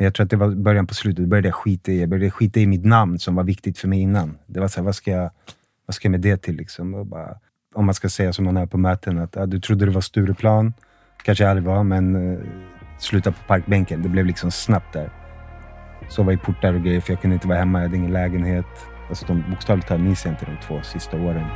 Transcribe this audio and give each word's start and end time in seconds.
Men 0.00 0.04
jag 0.04 0.14
tror 0.14 0.24
att 0.24 0.30
det 0.30 0.36
var 0.36 0.48
början 0.48 0.86
på 0.86 0.94
slutet. 0.94 1.24
Då 1.24 1.28
började 1.28 1.48
jag 1.48 1.54
skita 1.54 1.92
i, 1.92 2.00
jag 2.00 2.08
började 2.08 2.30
skita 2.30 2.60
i 2.60 2.66
mitt 2.66 2.84
namn 2.84 3.18
som 3.18 3.34
var 3.34 3.44
viktigt 3.44 3.78
för 3.78 3.88
mig 3.88 4.00
innan. 4.00 4.38
Det 4.46 4.60
var 4.60 4.68
så 4.68 4.80
här, 4.80 4.84
vad 4.84 4.94
ska 4.94 5.10
jag, 5.10 5.30
vad 5.86 5.94
ska 5.94 6.06
jag 6.06 6.10
med 6.10 6.20
det 6.20 6.36
till? 6.36 6.56
Liksom? 6.56 6.94
Och 6.94 7.06
bara, 7.06 7.38
om 7.74 7.86
man 7.86 7.94
ska 7.94 8.08
säga 8.08 8.32
som 8.32 8.44
man 8.44 8.56
är 8.56 8.66
på 8.66 8.78
möten, 8.78 9.18
att 9.18 9.36
ja, 9.36 9.46
du 9.46 9.60
trodde 9.60 9.84
det 9.84 9.90
var 9.90 10.00
Stureplan. 10.00 10.74
Kanske 11.24 11.44
jag 11.44 11.50
aldrig 11.50 11.66
var, 11.66 11.84
men 11.84 12.32
eh, 12.32 12.40
sluta 12.98 13.32
på 13.32 13.38
parkbänken. 13.46 14.02
Det 14.02 14.08
blev 14.08 14.26
liksom 14.26 14.50
snabbt 14.50 14.92
där. 14.92 15.12
Sova 16.08 16.32
i 16.32 16.36
portar 16.36 16.74
och 16.74 16.82
grejer, 16.82 17.00
för 17.00 17.12
jag 17.12 17.20
kunde 17.20 17.34
inte 17.34 17.48
vara 17.48 17.58
hemma. 17.58 17.78
Jag 17.78 17.86
hade 17.86 17.96
ingen 17.96 18.12
lägenhet. 18.12 18.66
Alltså 19.08 19.26
de, 19.26 19.44
bokstavligt 19.50 19.88
talat 19.88 20.02
minns 20.02 20.24
jag 20.24 20.32
inte 20.32 20.44
de 20.44 20.66
två 20.66 20.82
sista 20.82 21.16
åren. 21.16 21.46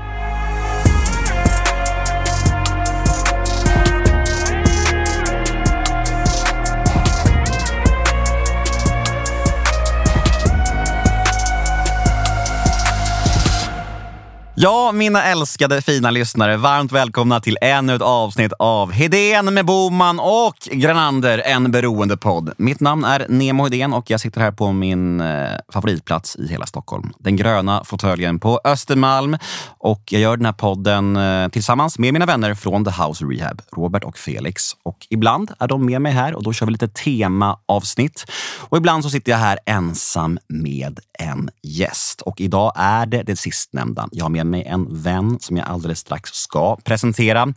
Ja, 14.65 14.93
mina 14.93 15.25
älskade 15.25 15.83
fina 15.83 16.11
lyssnare. 16.11 16.57
Varmt 16.57 16.93
välkomna 16.93 17.41
till 17.41 17.59
ännu 17.61 17.95
ett 17.95 18.03
avsnitt 18.03 18.53
av 18.59 18.93
Hedén 18.93 19.55
med 19.55 19.67
Boman 19.67 20.21
och 20.21 20.57
Granander, 20.73 21.43
en 21.45 21.71
beroendepodd. 21.71 22.53
Mitt 22.57 22.81
namn 22.81 23.05
är 23.05 23.27
Nemo 23.29 23.65
Hedén 23.65 23.93
och 23.93 24.11
jag 24.11 24.21
sitter 24.21 24.41
här 24.41 24.51
på 24.51 24.73
min 24.73 25.21
eh, 25.21 25.51
favoritplats 25.73 26.37
i 26.37 26.49
hela 26.49 26.67
Stockholm. 26.67 27.13
Den 27.19 27.37
gröna 27.37 27.85
fåtöljen 27.85 28.41
på 28.41 28.61
Östermalm. 28.65 29.37
Och 29.79 30.03
jag 30.11 30.21
gör 30.23 30.37
den 30.37 30.47
här 30.47 30.53
podden 30.53 31.17
eh, 31.17 31.49
tillsammans 31.49 31.99
med 31.99 32.13
mina 32.13 32.27
vänner 32.27 32.55
från 32.55 32.85
The 32.85 32.91
House 32.91 33.25
Rehab, 33.25 33.63
Robert 33.77 34.05
och 34.05 34.19
Felix. 34.19 34.63
Och 34.83 35.07
ibland 35.11 35.51
är 35.59 35.69
de 35.69 35.87
med 35.87 36.03
mig 36.03 36.13
här 36.13 36.35
och 36.35 36.43
då 36.43 36.53
kör 36.53 36.67
vi 36.67 36.73
lite 36.73 36.89
temaavsnitt. 36.89 38.25
Och 38.61 38.77
ibland 38.77 39.05
så 39.05 39.11
sitter 39.11 39.33
jag 39.33 39.39
här 39.39 39.59
ensam 39.67 40.39
med 40.49 41.01
en 41.19 41.51
gäst. 41.63 42.21
Och 42.21 42.41
idag 42.41 42.73
är 42.77 43.07
det 43.07 43.23
det 43.23 43.37
sistnämnda. 43.37 44.09
Jag 44.13 44.25
har 44.25 44.31
med 44.31 44.54
mig 44.55 44.65
en 44.67 45.03
vän 45.03 45.39
som 45.41 45.57
jag 45.57 45.67
alldeles 45.67 45.99
strax 45.99 46.31
ska 46.31 46.77
presentera. 46.77 47.53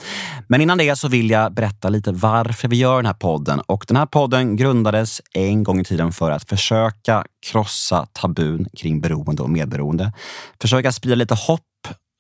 Men 0.48 0.62
innan 0.62 0.78
det 0.78 0.96
så 0.96 1.08
vill 1.08 1.30
jag 1.30 1.54
berätta 1.54 1.90
lite 1.90 2.12
varför 2.12 2.68
vi 2.68 2.76
gör 2.76 2.96
den 2.96 3.06
här 3.06 3.14
podden. 3.14 3.62
Och 3.68 3.86
den 3.88 3.98
här 3.98 4.06
podden 4.06 4.56
grundades 4.56 5.22
en 5.34 5.64
gång 5.64 5.80
i 5.80 5.84
tiden 5.84 6.12
för 6.12 6.32
att 6.32 6.50
försöka 6.50 7.24
krossa 7.46 8.08
tabun 8.14 8.68
kring 8.78 9.02
beroende 9.02 9.44
och 9.44 9.50
medberoende. 9.50 10.14
Försöka 10.62 10.92
sprida 10.92 11.16
lite 11.16 11.36
hopp 11.36 11.62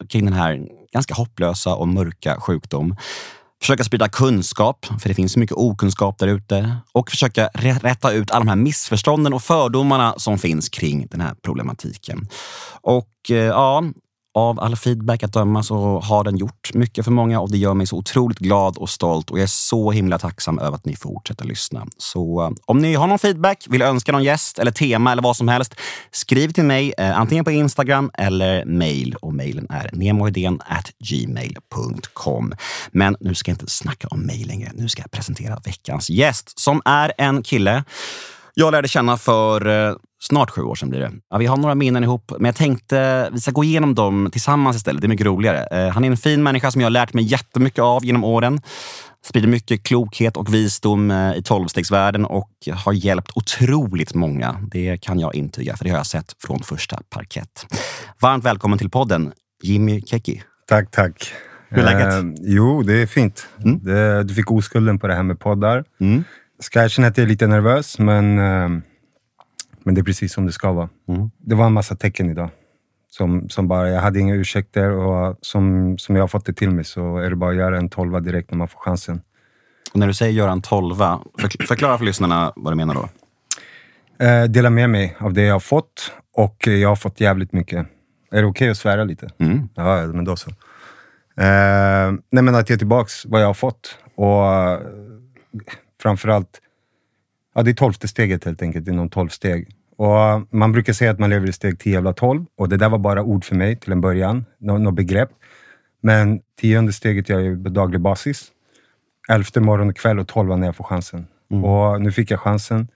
kring 0.10 0.26
den 0.26 0.34
här 0.34 0.68
ganska 0.94 1.14
hopplösa 1.14 1.76
och 1.76 1.88
mörka 1.88 2.40
sjukdom. 2.40 2.96
Försöka 3.62 3.84
sprida 3.84 4.10
kunskap, 4.10 4.86
för 5.00 5.10
det 5.10 5.16
finns 5.16 5.34
så 5.34 5.40
mycket 5.40 5.58
okunskap 5.58 6.20
där 6.20 6.28
ute. 6.28 6.78
Och 6.94 7.10
försöka 7.10 7.50
rätta 7.54 8.12
ut 8.12 8.32
alla 8.32 8.40
de 8.40 8.48
här 8.48 8.56
missförstånden 8.56 9.34
och 9.34 9.42
fördomarna 9.42 10.14
som 10.18 10.38
finns 10.38 10.70
kring 10.70 11.08
den 11.12 11.22
här 11.22 11.36
problematiken. 11.42 12.28
Och 12.82 13.10
eh, 13.30 13.36
ja, 13.36 13.84
av 14.38 14.60
all 14.60 14.76
feedback 14.76 15.24
att 15.24 15.34
döma 15.34 15.64
så 15.64 16.00
har 16.00 16.24
den 16.24 16.38
gjort 16.38 16.74
mycket 16.74 17.06
för 17.06 17.12
många 17.12 17.40
och 17.40 17.52
det 17.52 17.58
gör 17.58 17.74
mig 17.74 17.88
så 17.88 17.98
otroligt 17.98 18.40
glad 18.40 18.78
och 18.78 18.90
stolt 18.90 19.32
och 19.32 19.38
jag 19.38 19.44
är 19.44 19.48
så 19.48 19.92
himla 19.92 20.20
tacksam 20.20 20.60
över 20.60 20.76
att 20.76 20.86
ni 20.86 20.96
fortsätter 20.96 21.46
lyssna. 21.46 21.88
Så 21.98 22.44
eh, 22.44 22.50
om 22.66 22.80
ni 22.80 22.94
har 22.94 23.08
någon 23.08 23.20
feedback, 23.20 23.66
vill 23.70 23.82
önska 23.82 24.12
någon 24.12 24.24
gäst 24.24 24.60
eller 24.60 24.72
tema 24.72 25.12
eller 25.12 25.22
vad 25.22 25.38
som 25.38 25.48
helst, 25.48 25.76
skriv 26.12 26.52
till 26.52 26.64
mig 26.64 26.94
eh, 26.98 27.20
antingen 27.20 27.46
på 27.46 27.52
Instagram 27.52 28.12
eller 28.14 28.66
mail 28.66 29.16
och 29.22 29.34
mejlen 29.34 29.68
är 29.70 29.90
gmail.com. 31.00 32.54
Men 32.92 33.18
nu 33.20 33.36
ska 33.36 33.52
jag 33.52 33.56
inte 33.56 33.72
snacka 33.72 34.08
om 34.08 34.26
mig 34.26 34.44
längre. 34.44 34.72
Nu 34.74 34.90
ska 34.90 35.02
jag 35.02 35.12
presentera 35.12 35.60
veckans 35.66 36.10
gäst 36.10 36.60
som 36.60 36.82
är 36.86 37.14
en 37.18 37.44
kille 37.44 37.84
jag 38.60 38.72
lärde 38.72 38.88
känna 38.88 39.18
för 39.18 39.68
eh, 39.68 39.96
snart 40.20 40.50
sju 40.50 40.62
år 40.62 40.76
sedan 40.76 40.90
blir 40.90 41.00
det. 41.00 41.12
Ja, 41.30 41.38
vi 41.38 41.46
har 41.46 41.58
några 41.58 41.76
minnen 41.76 42.04
ihop, 42.04 42.32
men 42.38 42.46
jag 42.46 42.56
tänkte 42.56 43.30
vi 43.34 43.40
ska 43.40 43.52
gå 43.52 43.64
igenom 43.64 43.96
dem 43.96 44.30
tillsammans 44.32 44.78
istället. 44.78 45.02
Det 45.02 45.06
är 45.06 45.10
mycket 45.10 45.26
roligare. 45.26 45.86
Eh, 45.86 45.94
han 45.94 46.04
är 46.04 46.08
en 46.08 46.18
fin 46.18 46.44
människa 46.44 46.72
som 46.72 46.82
jag 46.82 46.86
har 46.86 46.92
lärt 46.92 47.14
mig 47.14 47.24
jättemycket 47.24 47.80
av 47.80 48.06
genom 48.06 48.24
åren. 48.24 48.62
Sprider 49.26 49.48
mycket 49.48 49.84
klokhet 49.84 50.38
och 50.38 50.54
visdom 50.54 51.12
eh, 51.12 51.38
i 51.38 51.44
tolvstegsvärlden 51.44 52.26
och 52.26 52.52
har 52.72 52.94
hjälpt 52.94 53.32
otroligt 53.36 54.14
många. 54.14 54.56
Det 54.72 54.98
kan 54.98 55.20
jag 55.20 55.36
intyga, 55.36 55.78
för 55.78 55.84
det 55.84 55.90
har 55.90 55.98
jag 55.98 56.08
sett 56.08 56.36
från 56.46 56.60
första 56.60 57.00
parkett. 57.10 57.66
Varmt 58.22 58.46
välkommen 58.46 58.80
till 58.80 58.90
podden, 58.90 59.32
Jimmy 59.64 60.02
Keki. 60.02 60.42
Tack, 60.68 60.92
tack. 60.92 61.34
Hur 61.70 61.80
är 61.80 61.84
läget? 61.84 62.14
Eh, 62.14 62.24
jo, 62.42 62.84
det 62.84 63.02
är 63.02 63.06
fint. 63.06 63.48
Mm. 63.66 63.80
Det, 63.84 64.24
du 64.24 64.34
fick 64.34 64.52
oskulden 64.52 65.00
på 65.00 65.08
det 65.08 65.16
här 65.16 65.24
med 65.24 65.40
poddar. 65.40 65.84
Mm. 66.00 66.24
Ska 66.60 66.84
erkänna 66.84 67.08
att 67.08 67.18
jag 67.18 67.24
är 67.24 67.30
lite 67.30 67.48
nervös, 67.48 68.00
men 68.00 68.40
eh, 68.40 68.70
men 69.88 69.96
det 69.96 70.02
är 70.02 70.04
precis 70.04 70.34
som 70.34 70.46
det 70.46 70.52
ska 70.52 70.72
vara. 70.72 70.90
Mm. 71.08 71.32
Det 71.38 71.56
var 71.56 71.66
en 71.66 71.74
massa 71.74 71.96
tecken 71.96 72.30
idag. 72.30 72.50
Som, 73.10 73.50
som 73.50 73.68
bara, 73.68 73.90
jag 73.90 74.02
hade 74.02 74.20
inga 74.20 74.36
ursäkter 74.36 74.92
och 74.92 75.38
som, 75.42 75.98
som 75.98 76.16
jag 76.16 76.24
har 76.24 76.28
fått 76.28 76.46
det 76.46 76.54
till 76.54 76.72
mig 76.72 76.84
så 76.84 77.18
är 77.18 77.30
det 77.30 77.36
bara 77.36 77.50
att 77.50 77.56
göra 77.58 77.78
en 77.78 77.90
tolva 77.90 78.20
direkt 78.20 78.52
när 78.52 78.58
man 78.58 78.68
får 78.68 78.80
chansen. 78.80 79.22
Och 79.94 80.00
när 80.00 80.08
du 80.08 80.14
säger 80.14 80.32
göra 80.32 80.52
en 80.52 80.62
tolva, 80.62 81.20
förklara 81.68 81.98
för 81.98 82.06
lyssnarna 82.06 82.54
vad 82.56 82.74
du 82.74 82.78
menar 82.78 82.94
då. 82.94 83.10
Eh, 84.26 84.44
dela 84.44 84.70
med 84.70 84.90
mig 84.90 85.18
av 85.20 85.34
det 85.34 85.42
jag 85.42 85.56
har 85.56 85.60
fått 85.60 86.12
och 86.34 86.68
jag 86.68 86.90
har 86.90 86.96
fått 86.96 87.22
jävligt 87.22 87.54
mycket. 87.54 87.78
Är 88.32 88.42
det 88.42 88.48
okej 88.48 88.50
okay 88.50 88.70
att 88.70 88.78
svära 88.78 89.04
lite? 89.04 89.30
Mm. 89.40 89.70
Ja, 89.76 90.08
men 90.08 90.26
då 90.26 90.36
så. 90.36 90.50
Eh, 90.50 92.12
nej 92.32 92.44
men 92.44 92.56
att 92.56 92.70
ge 92.70 92.78
tillbaks 92.78 93.26
vad 93.26 93.42
jag 93.42 93.48
har 93.48 93.54
fått. 93.54 93.98
Och 94.16 94.46
eh, 94.46 94.80
framförallt, 96.02 96.62
ja 97.56 97.64
det 97.64 97.72
är 97.72 97.76
tolfte 97.76 98.08
steget 98.08 98.46
helt 98.46 98.62
enkelt, 98.62 98.88
inom 98.88 99.10
tolv 99.10 99.30
steg. 99.30 99.77
Och 99.98 100.48
man 100.56 100.72
brukar 100.72 100.94
säga 100.94 101.12
att 101.12 101.20
man 101.20 101.30
lever 101.30 101.50
i 101.50 101.54
steg 101.54 101.80
10 101.80 101.98
eller 101.98 102.14
12 102.14 102.46
och 102.58 102.70
det 102.70 102.78
där 102.78 102.90
var 102.90 102.98
bara 102.98 103.24
ord 103.24 103.46
för 103.46 103.56
mig 103.56 103.80
till 103.80 103.92
en 103.92 104.02
början, 104.02 104.46
något 104.60 104.82
nå 104.82 104.92
begrepp. 104.92 105.30
Men 106.02 106.42
tionde 106.62 106.94
steget 106.94 107.30
gör 107.30 107.40
jag 107.40 107.64
på 107.64 107.70
daglig 107.70 108.02
basis. 108.02 108.52
Elfte 109.30 109.60
morgon 109.60 109.90
och 109.90 109.98
kväll 109.98 110.20
och 110.20 110.28
tolva 110.28 110.56
när 110.56 110.68
jag 110.68 110.76
får 110.76 110.84
chansen. 110.84 111.28
Mm. 111.52 111.66
Och 111.66 112.02
nu 112.02 112.12
fick 112.12 112.32
jag 112.32 112.40
chansen 112.40 112.88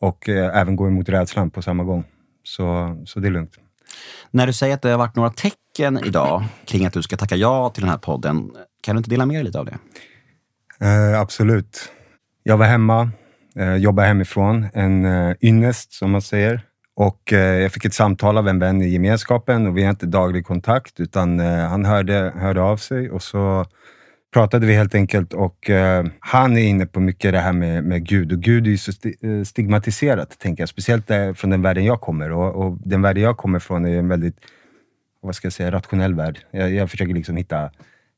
och 0.00 0.28
eh, 0.28 0.60
även 0.60 0.76
gå 0.76 0.86
emot 0.86 1.08
rädslan 1.08 1.50
på 1.50 1.62
samma 1.62 1.84
gång. 1.84 2.04
Så, 2.42 2.96
så 3.06 3.20
det 3.20 3.28
är 3.28 3.32
lugnt. 3.32 3.58
När 4.30 4.46
du 4.46 4.52
säger 4.52 4.74
att 4.74 4.82
det 4.82 4.90
har 4.90 4.98
varit 4.98 5.16
några 5.16 5.30
tecken 5.30 6.00
idag 6.06 6.44
kring 6.64 6.86
att 6.86 6.92
du 6.92 7.02
ska 7.02 7.16
tacka 7.16 7.36
ja 7.36 7.70
till 7.70 7.82
den 7.82 7.90
här 7.90 7.98
podden, 7.98 8.50
kan 8.80 8.96
du 8.96 8.98
inte 8.98 9.10
dela 9.10 9.26
med 9.26 9.36
dig 9.36 9.44
lite 9.44 9.58
av 9.58 9.66
det? 9.66 9.78
Eh, 10.86 11.20
absolut. 11.20 11.92
Jag 12.42 12.56
var 12.56 12.66
hemma 12.66 13.10
eh, 13.58 13.76
jobbar 13.76 14.04
hemifrån, 14.04 14.66
en 14.72 15.04
eh, 15.04 15.36
ynnest 15.40 15.92
som 15.92 16.10
man 16.10 16.22
säger. 16.22 16.62
Och 16.96 17.32
eh, 17.32 17.38
jag 17.38 17.72
fick 17.72 17.84
ett 17.84 17.94
samtal 17.94 18.38
av 18.38 18.48
en 18.48 18.58
vän 18.58 18.82
i 18.82 18.88
gemenskapen 18.88 19.66
och 19.66 19.76
vi 19.76 19.82
har 19.82 19.90
inte 19.90 20.06
daglig 20.06 20.46
kontakt 20.46 21.00
utan 21.00 21.40
eh, 21.40 21.68
han 21.68 21.84
hörde, 21.84 22.32
hörde 22.36 22.62
av 22.62 22.76
sig 22.76 23.10
och 23.10 23.22
så 23.22 23.64
pratade 24.34 24.66
vi 24.66 24.74
helt 24.74 24.94
enkelt 24.94 25.32
och 25.32 25.70
eh, 25.70 26.04
han 26.20 26.56
är 26.56 26.62
inne 26.62 26.86
på 26.86 27.00
mycket 27.00 27.32
det 27.32 27.38
här 27.38 27.52
med, 27.52 27.84
med 27.84 28.06
Gud 28.06 28.32
och 28.32 28.38
Gud 28.38 28.66
är 28.66 28.70
ju 28.70 28.78
så 28.78 28.92
eh, 29.22 29.42
stigmatiserat, 29.44 30.38
tänker 30.38 30.62
jag. 30.62 30.68
Speciellt 30.68 31.10
eh, 31.10 31.32
från 31.32 31.50
den 31.50 31.62
världen 31.62 31.84
jag 31.84 32.00
kommer 32.00 32.32
och, 32.32 32.66
och, 32.66 32.78
den 32.84 33.02
världen 33.02 33.22
jag 33.22 33.36
kommer 33.36 33.58
från 33.58 33.86
är 33.86 33.98
en 33.98 34.08
väldigt, 34.08 34.36
vad 35.20 35.34
ska 35.34 35.46
jag 35.46 35.52
säga, 35.52 35.70
rationell 35.70 36.14
värld. 36.14 36.38
Jag, 36.50 36.72
jag 36.72 36.90
försöker 36.90 37.14
liksom 37.14 37.36
hitta 37.36 37.64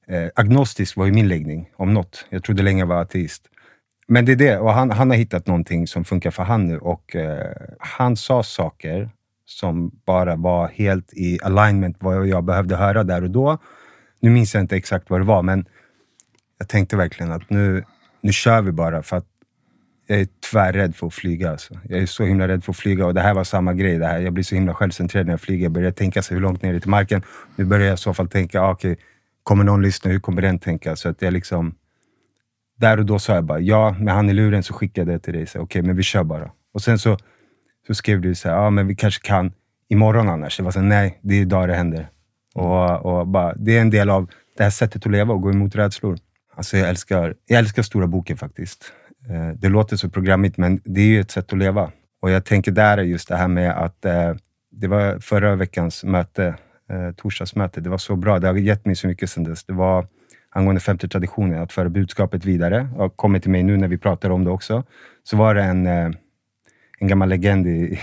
eh, 0.08 0.28
agnostisk 0.34 0.96
var 0.96 1.06
ju 1.06 1.12
min 1.12 1.28
läggning 1.28 1.70
om 1.76 1.94
något. 1.94 2.26
Jag 2.30 2.44
trodde 2.44 2.62
länge 2.62 2.82
jag 2.82 2.86
var 2.86 3.02
ateist. 3.02 3.42
Men 4.08 4.24
det 4.24 4.32
är 4.32 4.36
det, 4.36 4.58
och 4.58 4.72
han, 4.72 4.90
han 4.90 5.10
har 5.10 5.16
hittat 5.16 5.46
någonting 5.46 5.86
som 5.86 6.04
funkar 6.04 6.30
för 6.30 6.42
han 6.42 6.66
nu 6.66 6.78
och 6.78 7.16
eh, 7.16 7.52
han 7.78 8.16
sa 8.16 8.42
saker 8.42 9.10
som 9.46 9.90
bara 10.06 10.36
var 10.36 10.68
helt 10.68 11.12
i 11.12 11.38
alignment 11.42 11.96
vad 12.00 12.26
jag 12.26 12.44
behövde 12.44 12.76
höra 12.76 13.04
där 13.04 13.22
och 13.22 13.30
då. 13.30 13.58
Nu 14.20 14.30
minns 14.30 14.54
jag 14.54 14.60
inte 14.60 14.76
exakt 14.76 15.10
vad 15.10 15.20
det 15.20 15.24
var, 15.24 15.42
men 15.42 15.66
jag 16.58 16.68
tänkte 16.68 16.96
verkligen 16.96 17.32
att 17.32 17.50
nu, 17.50 17.84
nu 18.20 18.32
kör 18.32 18.62
vi 18.62 18.72
bara 18.72 19.02
för 19.02 19.16
att 19.16 19.26
jag 20.06 20.20
är 20.20 20.28
tvärrädd 20.50 20.96
för 20.96 21.06
att 21.06 21.14
flyga. 21.14 21.50
Alltså. 21.50 21.74
Jag 21.88 22.00
är 22.00 22.06
så 22.06 22.24
himla 22.24 22.48
rädd 22.48 22.64
för 22.64 22.72
att 22.72 22.76
flyga 22.76 23.06
och 23.06 23.14
det 23.14 23.20
här 23.20 23.34
var 23.34 23.44
samma 23.44 23.74
grej. 23.74 23.98
Det 23.98 24.06
här. 24.06 24.18
Jag 24.18 24.32
blir 24.32 24.44
så 24.44 24.54
himla 24.54 24.74
självcentrerad 24.74 25.26
när 25.26 25.32
jag 25.32 25.40
flyger. 25.40 25.62
Jag 25.62 25.72
börjar 25.72 25.90
tänka 25.90 26.22
sig 26.22 26.34
hur 26.34 26.42
långt 26.42 26.62
ner 26.62 26.74
är 26.74 26.80
till 26.80 26.90
marken. 26.90 27.22
Nu 27.56 27.64
börjar 27.64 27.86
jag 27.86 27.94
i 27.94 27.98
så 27.98 28.14
fall 28.14 28.28
tänka, 28.28 28.62
ah, 28.62 28.72
okay, 28.72 28.96
kommer 29.42 29.64
någon 29.64 29.82
lyssna? 29.82 30.10
Hur 30.10 30.20
kommer 30.20 30.42
den 30.42 30.58
tänka? 30.58 30.96
Så 30.96 31.08
att 31.08 31.22
jag 31.22 31.32
liksom 31.32 31.74
där 32.76 32.98
och 32.98 33.06
då 33.06 33.18
sa 33.18 33.34
jag 33.34 33.44
bara 33.44 33.60
ja, 33.60 33.96
med 34.00 34.14
han 34.14 34.30
i 34.30 34.32
luren 34.32 34.62
så 34.62 34.74
skickade 34.74 35.12
jag 35.12 35.20
det 35.20 35.24
till 35.24 35.34
dig. 35.34 35.42
Okej, 35.42 35.60
okay, 35.60 35.82
men 35.82 35.96
vi 35.96 36.02
kör 36.02 36.24
bara. 36.24 36.50
Och 36.74 36.82
sen 36.82 36.98
så, 36.98 37.18
så 37.86 37.94
skrev 37.94 38.20
du 38.20 38.34
så 38.34 38.48
här, 38.48 38.56
ja 38.56 38.70
men 38.70 38.86
vi 38.86 38.94
kanske 38.94 39.26
kan 39.26 39.52
imorgon 39.88 40.28
annars. 40.28 40.56
Det 40.56 40.62
var 40.62 40.70
så 40.70 40.80
här, 40.80 40.86
nej, 40.86 41.18
det 41.22 41.34
är 41.34 41.40
idag 41.40 41.68
det 41.68 41.74
händer. 41.74 42.08
Och, 42.54 43.06
och 43.06 43.28
bara, 43.28 43.54
det 43.54 43.76
är 43.76 43.80
en 43.80 43.90
del 43.90 44.10
av 44.10 44.30
det 44.56 44.62
här 44.62 44.70
sättet 44.70 45.06
att 45.06 45.12
leva 45.12 45.34
och 45.34 45.42
gå 45.42 45.50
emot 45.50 45.76
rädslor. 45.76 46.18
Alltså 46.54 46.76
jag 46.76 46.88
älskar, 46.88 47.34
jag 47.46 47.58
älskar 47.58 47.82
Stora 47.82 48.06
boken 48.06 48.36
faktiskt. 48.36 48.92
Eh, 49.30 49.48
det 49.48 49.68
låter 49.68 49.96
så 49.96 50.10
programmigt, 50.10 50.56
men 50.56 50.80
det 50.84 51.00
är 51.00 51.06
ju 51.06 51.20
ett 51.20 51.30
sätt 51.30 51.52
att 51.52 51.58
leva. 51.58 51.90
Och 52.22 52.30
jag 52.30 52.44
tänker 52.44 52.72
där 52.72 52.98
är 52.98 53.02
just 53.02 53.28
det 53.28 53.36
här 53.36 53.48
med 53.48 53.70
att 53.70 54.04
eh, 54.04 54.34
det 54.70 54.88
var 54.88 55.18
förra 55.18 55.56
veckans 55.56 56.04
möte, 56.04 56.54
eh, 56.90 57.14
torsdagsmöte. 57.16 57.80
Det 57.80 57.90
var 57.90 57.98
så 57.98 58.16
bra. 58.16 58.38
Det 58.38 58.46
har 58.46 58.54
gett 58.54 58.86
mig 58.86 58.96
så 58.96 59.06
mycket 59.06 59.30
sedan 59.30 59.44
dess. 59.44 59.64
Det 59.64 59.72
var 59.72 60.06
angående 60.56 60.80
femte 60.80 61.08
traditionen, 61.08 61.62
att 61.62 61.72
föra 61.72 61.88
budskapet 61.88 62.44
vidare. 62.44 62.88
Och 62.96 63.16
kommit 63.16 63.42
till 63.42 63.50
mig 63.50 63.62
nu 63.62 63.76
när 63.76 63.88
vi 63.88 63.98
pratar 63.98 64.30
om 64.30 64.44
det 64.44 64.50
också. 64.50 64.84
Så 65.22 65.36
var 65.36 65.54
det 65.54 65.62
en, 65.62 65.86
eh, 65.86 66.10
en 66.98 67.08
gammal 67.08 67.28
legend 67.28 67.66
i, 67.66 68.00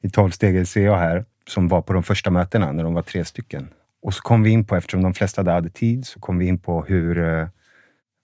i 0.00 0.10
tolvsteget 0.10 0.68
CA 0.68 0.96
här, 0.96 1.24
som 1.48 1.68
var 1.68 1.82
på 1.82 1.92
de 1.92 2.02
första 2.02 2.30
mötena 2.30 2.72
när 2.72 2.84
de 2.84 2.94
var 2.94 3.02
tre 3.02 3.24
stycken. 3.24 3.68
Och 4.02 4.14
så 4.14 4.22
kom 4.22 4.42
vi 4.42 4.50
in 4.50 4.64
på, 4.64 4.76
eftersom 4.76 5.02
de 5.02 5.14
flesta 5.14 5.42
där 5.42 5.52
hade 5.52 5.70
tid, 5.70 6.06
så 6.06 6.20
kom 6.20 6.38
vi 6.38 6.46
in 6.46 6.58
på 6.58 6.84
hur 6.84 7.18
eh, 7.18 7.48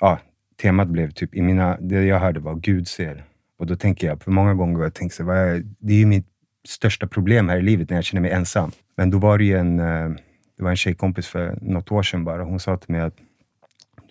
ja, 0.01 0.19
temat 0.63 0.89
blev 0.89 1.11
typ, 1.11 1.35
i 1.35 1.43
mina, 1.43 1.77
det 1.81 2.05
jag 2.05 2.19
hörde 2.19 2.41
var 2.41 2.55
Gud 2.55 2.89
ser. 2.89 3.25
Och 3.59 3.67
då 3.67 3.77
tänker 3.77 4.07
jag, 4.07 4.23
för 4.23 4.31
många 4.31 4.55
gånger 4.55 4.77
har 4.77 4.85
jag 4.85 4.95
tänkt 4.95 5.15
så, 5.15 5.25
här, 5.25 5.63
det 5.79 5.93
är 5.93 5.99
ju 5.99 6.07
mitt 6.07 6.27
största 6.69 7.07
problem 7.07 7.49
här 7.49 7.59
i 7.59 7.63
livet 7.63 7.91
när 7.91 7.97
jag 7.97 8.05
känner 8.05 8.21
mig 8.23 8.31
ensam. 8.31 8.71
Men 8.97 9.11
då 9.11 9.19
var 9.19 9.39
det 9.39 9.45
ju 9.45 9.57
en, 9.59 9.81
eh, 9.81 10.11
det 10.57 10.63
var 10.63 10.71
en 10.71 10.77
tjejkompis 10.77 11.27
för 11.27 11.59
något 11.63 11.93
år 11.93 12.03
sedan 12.03 12.25
bara. 12.25 12.45
Hon 12.45 12.61
sa 12.61 12.77
till 12.77 12.93
mig 12.93 13.01
att 13.01 13.17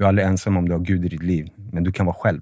du 0.02 0.06
är 0.06 0.10
aldrig 0.10 0.28
ensam 0.28 0.58
om 0.58 0.70
du 0.70 0.74
har 0.74 0.80
Gud 0.80 1.06
i 1.06 1.08
ditt 1.08 1.24
liv, 1.24 1.50
men 1.72 1.84
du 1.84 1.92
kan 1.92 2.06
vara 2.06 2.16
själv. 2.16 2.42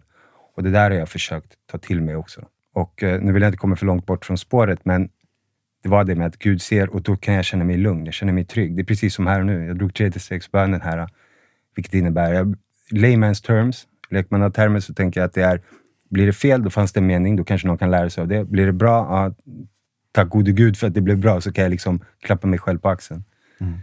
Och 0.56 0.64
det 0.64 0.72
där 0.72 0.92
har 0.92 0.98
jag 0.98 1.10
försökt 1.10 1.54
ta 1.72 1.78
till 1.78 2.02
mig 2.02 2.16
också. 2.16 2.46
Och 2.74 3.04
eh, 3.04 3.22
nu 3.22 3.32
vill 3.32 3.42
jag 3.42 3.50
inte 3.50 3.58
komma 3.58 3.76
för 3.76 3.86
långt 3.86 4.06
bort 4.06 4.26
från 4.26 4.38
spåret, 4.38 4.86
men 4.86 5.10
det 5.84 5.90
var 5.90 6.04
det 6.04 6.16
med 6.16 6.28
att 6.28 6.40
Gud 6.40 6.62
ser 6.62 6.90
och 6.90 7.02
då 7.02 7.16
kan 7.16 7.34
jag 7.34 7.46
känna 7.46 7.64
mig 7.64 7.78
lugn. 7.78 8.06
Jag 8.06 8.14
känner 8.14 8.34
mig 8.34 8.46
trygg. 8.46 8.76
Det 8.76 8.82
är 8.82 8.86
precis 8.86 9.14
som 9.16 9.28
här 9.28 9.40
och 9.40 9.46
nu. 9.46 9.66
Jag 9.66 9.78
drog 9.78 9.94
tredje 9.94 10.20
stegsbönen 10.20 10.82
här, 10.82 11.10
vilket 11.76 11.94
innebär, 11.94 12.34
jag, 12.34 12.56
layman's 12.92 13.46
terms, 13.46 13.88
lekmannatermer, 14.10 14.80
så 14.80 14.94
tänker 14.94 15.20
jag 15.20 15.26
att 15.26 15.34
det 15.34 15.44
är, 15.44 15.62
blir 16.10 16.26
det 16.26 16.34
fel, 16.34 16.64
då 16.64 16.70
fanns 16.70 16.94
det 16.94 17.00
en 17.00 17.08
mening. 17.08 17.36
Då 17.36 17.44
kanske 17.44 17.68
någon 17.68 17.78
kan 17.78 17.92
lära 17.92 18.10
sig 18.10 18.22
av 18.22 18.28
det. 18.28 18.46
Blir 18.46 18.66
det 18.66 18.74
bra, 18.74 19.08
ja, 19.10 19.36
tack 20.12 20.30
gode 20.30 20.52
gud 20.52 20.78
för 20.78 20.88
att 20.88 20.94
det 20.94 21.02
blev 21.02 21.18
bra, 21.18 21.42
så 21.42 21.52
kan 21.52 21.64
jag 21.64 21.72
liksom 21.72 22.00
klappa 22.22 22.48
mig 22.48 22.60
själv 22.60 22.80
på 22.80 22.90
axeln. 22.90 23.24
Mm. 23.60 23.80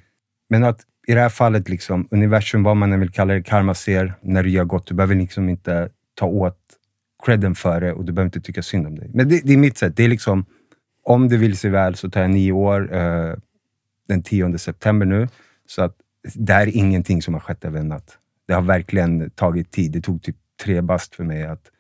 Men 0.49 0.65
att 0.65 0.81
i 1.07 1.15
det 1.15 1.21
här 1.21 1.29
fallet, 1.29 1.69
liksom, 1.69 2.09
universum, 2.11 2.63
vad 2.63 2.77
man 2.77 2.93
än 2.93 3.01
vill 3.01 3.11
kalla 3.11 3.35
det, 3.35 3.43
karma 3.43 3.75
ser 3.75 4.15
när 4.21 4.43
du 4.43 4.51
gör 4.51 4.65
gott. 4.65 4.87
Du 4.87 4.95
behöver 4.95 5.15
liksom 5.15 5.49
inte 5.49 5.89
ta 6.15 6.27
åt 6.27 6.59
credden 7.25 7.55
för 7.55 7.81
det 7.81 7.93
och 7.93 8.05
du 8.05 8.13
behöver 8.13 8.27
inte 8.27 8.41
tycka 8.41 8.63
synd 8.63 8.87
om 8.87 8.99
dig. 8.99 9.11
Men 9.15 9.29
det, 9.29 9.41
det 9.45 9.53
är 9.53 9.57
mitt 9.57 9.79
sätt. 9.79 9.97
Det 9.97 10.05
är 10.05 10.09
liksom, 10.09 10.45
om 11.03 11.29
det 11.29 11.37
vill 11.37 11.57
sig 11.57 11.71
väl 11.71 11.95
så 11.95 12.11
tar 12.11 12.21
jag 12.21 12.31
nio 12.31 12.53
år 12.53 12.95
eh, 12.95 13.35
den 14.09 14.23
10 14.23 14.59
september 14.59 15.07
nu. 15.07 15.29
Så 15.67 15.83
att 15.83 15.97
det 16.35 16.53
här 16.53 16.67
är 16.67 16.77
ingenting 16.77 17.23
som 17.23 17.35
har 17.35 17.41
skett 17.41 17.65
över 17.65 17.81
en 17.81 17.89
natt. 17.89 18.19
Det 18.47 18.55
har 18.55 18.63
verkligen 18.63 19.31
tagit 19.31 19.71
tid. 19.71 19.93
Det 19.93 20.01
tog 20.01 20.23
typ 20.23 20.37
tre 20.65 20.81
bast 20.81 21.15
för 21.15 21.25
mig 21.25 21.45
att, 21.45 21.71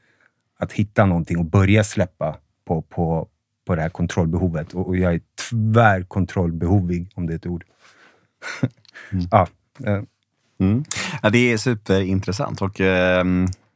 att 0.58 0.73
hitta 0.73 1.06
någonting 1.06 1.38
och 1.38 1.44
börja 1.44 1.84
släppa 1.84 2.37
på, 2.64 2.82
på, 2.82 3.28
på 3.67 3.75
det 3.75 3.82
här 3.82 3.88
kontrollbehovet. 3.88 4.73
Och, 4.73 4.87
och 4.87 4.96
jag 4.96 5.14
är 5.14 5.20
tvärkontrollbehovig, 5.50 7.11
om 7.14 7.26
det 7.26 7.32
är 7.32 7.37
ett 7.37 7.46
ord. 7.46 7.64
mm. 9.12 9.26
ja, 9.31 9.46
eh. 9.87 10.02
mm. 10.60 10.84
ja, 11.22 11.31
det 11.31 11.52
är 11.52 11.56
superintressant 11.56 12.62
och 12.62 12.81
eh, 12.81 13.25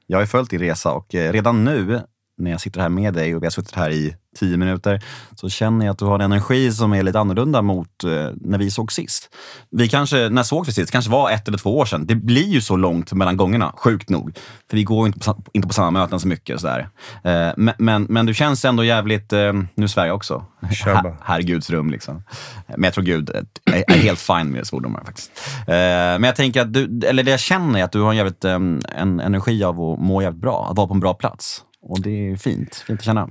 jag 0.07 0.19
har 0.19 0.27
följt 0.27 0.51
din 0.51 0.61
resa 0.61 0.93
och 0.93 1.15
eh, 1.15 1.33
redan 1.33 1.65
nu 1.65 2.01
när 2.41 2.51
jag 2.51 2.61
sitter 2.61 2.81
här 2.81 2.89
med 2.89 3.15
dig 3.15 3.37
och 3.37 3.43
vi 3.43 3.47
har 3.47 3.51
suttit 3.51 3.75
här 3.75 3.91
i 3.91 4.17
tio 4.37 4.57
minuter 4.57 5.03
så 5.35 5.49
känner 5.49 5.87
jag 5.87 5.93
att 5.93 5.99
du 5.99 6.05
har 6.05 6.15
en 6.15 6.21
energi 6.21 6.73
som 6.73 6.93
är 6.93 7.03
lite 7.03 7.21
annorlunda 7.21 7.63
mot 7.63 8.05
eh, 8.05 8.11
när 8.35 8.59
vi 8.59 8.71
såg 8.71 8.93
sist. 8.93 9.35
Vi 9.71 9.89
kanske, 9.89 10.29
när 10.29 10.43
såg 10.43 10.67
vi 10.67 10.73
sist? 10.73 10.93
kanske 10.93 11.11
var 11.11 11.31
ett 11.31 11.49
eller 11.49 11.59
två 11.59 11.79
år 11.79 11.85
sedan. 11.85 12.07
Det 12.07 12.15
blir 12.15 12.49
ju 12.49 12.61
så 12.61 12.77
långt 12.77 13.13
mellan 13.13 13.37
gångerna, 13.37 13.73
sjukt 13.77 14.09
nog. 14.09 14.37
För 14.71 14.77
vi 14.77 14.85
går 14.85 15.07
inte 15.07 15.19
på, 15.19 15.43
inte 15.53 15.69
på 15.69 15.75
samma 15.75 15.91
möten 15.91 16.21
så 16.21 16.29
mycket. 16.29 16.61
Sådär. 16.61 16.89
Eh, 17.25 17.53
men, 17.57 17.75
men, 17.79 18.03
men, 18.03 18.27
du 18.27 18.35
känns 18.35 18.65
ändå 18.65 18.85
jävligt, 18.85 19.33
eh, 19.33 19.53
nu 19.75 19.89
svär 19.89 20.07
jag 20.07 20.17
också, 20.17 20.45
här, 20.61 21.17
här 21.23 21.39
är 21.39 21.43
Guds 21.43 21.71
rum. 21.71 21.91
Liksom. 21.91 22.23
Men 22.67 22.85
jag 22.85 22.95
tror 22.95 23.05
Gud 23.05 23.31
är, 23.31 23.45
är 23.87 23.99
helt 23.99 24.21
fine 24.21 24.51
med 24.51 24.67
svordomar 24.67 25.05
faktiskt. 25.05 25.31
Men 25.67 26.23
jag 26.23 26.37
tänker 26.37 26.61
att 26.61 26.73
du, 26.73 27.01
eller 27.07 27.23
det 27.23 27.31
jag 27.31 27.41
känner 27.41 27.81
är 27.81 27.85
att 27.85 27.93
du 27.93 28.01
har 28.01 28.11
en, 28.11 28.17
jävligt, 28.17 28.45
en 28.45 29.21
energi 29.21 29.65
av 29.65 29.81
att 29.81 30.01
må 30.01 30.23
jävligt 30.23 30.43
bra, 30.43 30.69
att 30.71 30.77
vara 30.77 30.87
på 30.87 30.95
en 30.95 31.01
bra 31.01 31.15
plats. 31.15 31.65
Och 31.83 32.03
det 32.03 32.31
är 32.31 32.37
fint. 32.37 32.75
Fint 32.75 33.01
att 33.01 33.05
känna. 33.05 33.31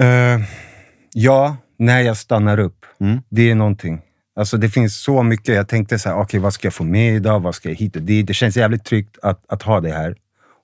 Uh, 0.00 0.44
ja, 1.12 1.56
när 1.78 2.00
jag 2.00 2.16
stannar 2.16 2.58
upp. 2.58 2.86
Mm. 3.00 3.22
Det 3.28 3.50
är 3.50 3.54
någonting. 3.54 4.02
Alltså 4.36 4.56
det 4.56 4.68
finns 4.68 5.02
så 5.02 5.22
mycket. 5.22 5.54
Jag 5.54 5.68
tänkte 5.68 5.98
så 5.98 6.08
här, 6.08 6.18
okay, 6.18 6.40
vad 6.40 6.54
ska 6.54 6.66
jag 6.66 6.74
få 6.74 6.84
med 6.84 7.14
idag? 7.14 7.40
Vad 7.40 7.54
ska 7.54 7.68
jag 7.68 7.76
hit 7.76 7.96
och 7.96 8.02
dit? 8.02 8.26
Det 8.26 8.34
känns 8.34 8.56
jävligt 8.56 8.84
tryggt 8.84 9.18
att, 9.22 9.44
att 9.48 9.62
ha 9.62 9.80
det 9.80 9.92
här 9.92 10.16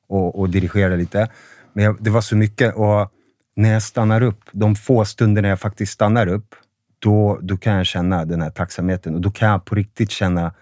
och, 0.09 0.39
och 0.39 0.51
dirigera 0.51 0.97
lite. 0.97 1.29
Men 1.73 1.85
jag, 1.85 1.97
det 2.01 2.11
var 2.11 2.21
så 2.21 2.37
mycket 2.37 2.75
och 2.75 3.13
när 3.57 3.73
jag 3.73 3.83
stannar 3.83 4.23
upp, 4.23 4.41
de 4.53 4.77
få 4.77 5.05
stunderna 5.05 5.49
jag 5.49 5.61
faktiskt 5.61 5.93
stannar 5.93 6.27
upp, 6.27 6.55
då, 6.99 7.39
då 7.43 7.57
kan 7.57 7.77
jag 7.77 7.87
känna 7.87 8.25
den 8.25 8.43
här 8.43 8.51
tacksamheten 8.51 9.15
och 9.15 9.21
då 9.21 9.31
kan 9.31 9.49
jag 9.49 9.65
på 9.65 9.75
riktigt 9.75 10.11
känna 10.11 10.55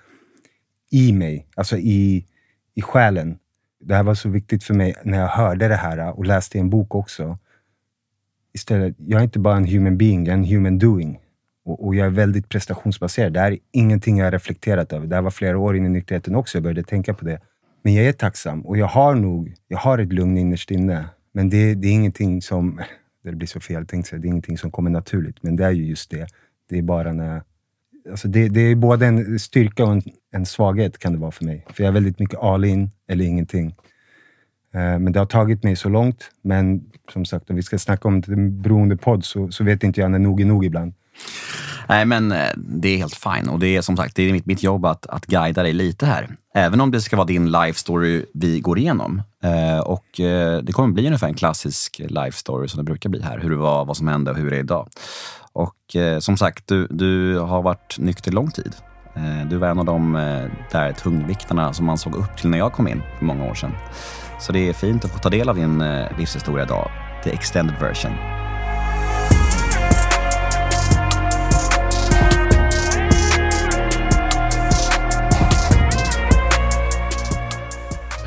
i 0.90 1.12
mig, 1.12 1.46
alltså 1.54 1.76
i, 1.76 2.26
i 2.74 2.82
själen, 2.82 3.38
det 3.80 3.94
här 3.94 4.02
var 4.02 4.14
så 4.14 4.28
viktigt 4.28 4.64
för 4.64 4.74
mig 4.74 4.94
när 5.04 5.18
jag 5.18 5.28
hörde 5.28 5.68
det 5.68 5.76
här 5.76 5.98
äh, 5.98 6.08
och 6.08 6.26
läste 6.26 6.58
i 6.58 6.60
en 6.60 6.70
bok 6.70 6.94
också. 6.94 7.38
Istället, 8.52 8.96
jag 8.98 9.20
är 9.20 9.24
inte 9.24 9.38
bara 9.38 9.56
en 9.56 9.66
human 9.66 9.98
being, 9.98 10.26
jag 10.26 10.32
är 10.32 10.38
en 10.38 10.44
human 10.44 10.78
doing. 10.78 11.18
Och, 11.64 11.86
och 11.86 11.94
jag 11.94 12.06
är 12.06 12.10
väldigt 12.10 12.48
prestationsbaserad. 12.48 13.32
Det 13.32 13.40
här 13.40 13.52
är 13.52 13.58
ingenting 13.72 14.18
jag 14.18 14.26
har 14.26 14.32
reflekterat 14.32 14.92
över. 14.92 15.06
Det 15.06 15.14
här 15.14 15.22
var 15.22 15.30
flera 15.30 15.58
år 15.58 15.76
in 15.76 15.86
i 15.86 15.88
nykterheten 15.88 16.34
också, 16.34 16.58
jag 16.58 16.62
började 16.62 16.82
tänka 16.82 17.14
på 17.14 17.24
det. 17.24 17.40
Men 17.82 17.94
jag 17.94 18.06
är 18.06 18.12
tacksam 18.12 18.66
och 18.66 18.78
jag 18.78 18.86
har 18.86 19.14
nog, 19.14 19.54
jag 19.68 19.78
har 19.78 19.98
ett 19.98 20.12
lugn 20.12 20.38
innerst 20.38 20.70
inne. 20.70 21.04
Men 21.32 21.50
det, 21.50 21.74
det 21.74 21.88
är 21.88 21.92
ingenting 21.92 22.42
som, 22.42 22.80
det 23.24 23.32
blir 23.32 23.48
så 23.48 23.60
fel 23.60 23.86
tänkt 23.86 24.10
det 24.10 24.16
är 24.16 24.26
ingenting 24.26 24.58
som 24.58 24.70
kommer 24.70 24.90
naturligt. 24.90 25.42
Men 25.42 25.56
det 25.56 25.64
är 25.64 25.70
ju 25.70 25.84
just 25.84 26.10
det. 26.10 26.26
Det 26.68 26.78
är 26.78 26.82
bara 26.82 27.12
när 27.12 27.42
Alltså 28.10 28.28
det, 28.28 28.48
det 28.48 28.60
är 28.60 28.74
både 28.74 29.06
en 29.06 29.38
styrka 29.38 29.84
och 29.84 29.92
en, 29.92 30.02
en, 30.32 30.46
svaghet 30.46 30.98
kan 30.98 31.12
det 31.12 31.18
vara 31.18 31.30
för 31.30 31.44
mig. 31.44 31.66
För 31.70 31.82
jag 31.82 31.88
är 31.88 31.92
väldigt 31.92 32.18
mycket 32.18 32.38
all 32.38 32.64
in 32.64 32.90
eller 33.08 33.24
ingenting. 33.24 33.74
Eh, 34.74 34.98
men 34.98 35.12
det 35.12 35.18
har 35.18 35.26
tagit 35.26 35.62
mig 35.62 35.76
så 35.76 35.88
långt. 35.88 36.30
Men 36.42 36.82
som 37.12 37.24
sagt, 37.24 37.50
om 37.50 37.56
vi 37.56 37.62
ska 37.62 37.78
snacka 37.78 38.08
om 38.08 38.22
en 38.26 38.62
beroendepodd 38.62 39.24
så, 39.24 39.50
så 39.50 39.64
vet 39.64 39.82
inte 39.82 40.00
jag 40.00 40.10
när 40.10 40.18
nog 40.18 40.40
är 40.40 40.44
nog 40.44 40.64
ibland. 40.64 40.92
Nej, 41.88 42.04
men 42.04 42.32
eh, 42.32 42.50
det 42.56 42.88
är 42.88 42.96
helt 42.96 43.14
fine. 43.14 43.48
Och 43.48 43.58
det 43.58 43.76
är 43.76 43.82
som 43.82 43.96
sagt 43.96 44.16
det 44.16 44.22
är 44.22 44.32
mitt, 44.32 44.46
mitt 44.46 44.62
jobb 44.62 44.86
att, 44.86 45.06
att 45.06 45.26
guida 45.26 45.62
dig 45.62 45.72
lite 45.72 46.06
här. 46.06 46.28
Även 46.54 46.80
om 46.80 46.90
det 46.90 47.00
ska 47.00 47.16
vara 47.16 47.26
din 47.26 47.50
life 47.50 47.78
story 47.78 48.24
vi 48.34 48.60
går 48.60 48.78
igenom. 48.78 49.22
Eh, 49.42 49.78
och 49.78 50.20
eh, 50.20 50.62
Det 50.62 50.72
kommer 50.72 50.94
bli 50.94 51.06
ungefär 51.06 51.28
en 51.28 51.34
klassisk 51.34 52.00
life 52.08 52.38
story 52.38 52.68
som 52.68 52.78
det 52.78 52.84
brukar 52.84 53.10
bli 53.10 53.22
här. 53.22 53.38
Hur 53.38 53.50
det 53.50 53.56
var, 53.56 53.84
vad 53.84 53.96
som 53.96 54.08
hände 54.08 54.30
och 54.30 54.36
hur 54.36 54.50
det 54.50 54.56
är 54.56 54.60
idag. 54.60 54.88
Och 55.52 55.96
eh, 55.96 56.18
som 56.18 56.36
sagt, 56.36 56.66
du, 56.66 56.86
du 56.90 57.38
har 57.38 57.62
varit 57.62 57.98
nykter 57.98 58.32
lång 58.32 58.50
tid. 58.50 58.74
Eh, 59.16 59.46
du 59.46 59.56
var 59.56 59.68
en 59.68 59.78
av 59.78 59.84
de 59.84 60.16
eh, 60.16 60.44
där 60.70 60.92
tungviktarna 60.92 61.72
som 61.72 61.86
man 61.86 61.98
såg 61.98 62.14
upp 62.14 62.36
till 62.36 62.50
när 62.50 62.58
jag 62.58 62.72
kom 62.72 62.88
in 62.88 63.02
för 63.18 63.24
många 63.24 63.44
år 63.44 63.54
sedan. 63.54 63.72
Så 64.40 64.52
det 64.52 64.68
är 64.68 64.72
fint 64.72 65.04
att 65.04 65.10
få 65.10 65.18
ta 65.18 65.30
del 65.30 65.48
av 65.48 65.56
din 65.56 65.80
eh, 65.80 66.18
livshistoria 66.18 66.64
idag. 66.64 66.90
The 67.24 67.30
extended 67.30 67.74
version. 67.80 68.12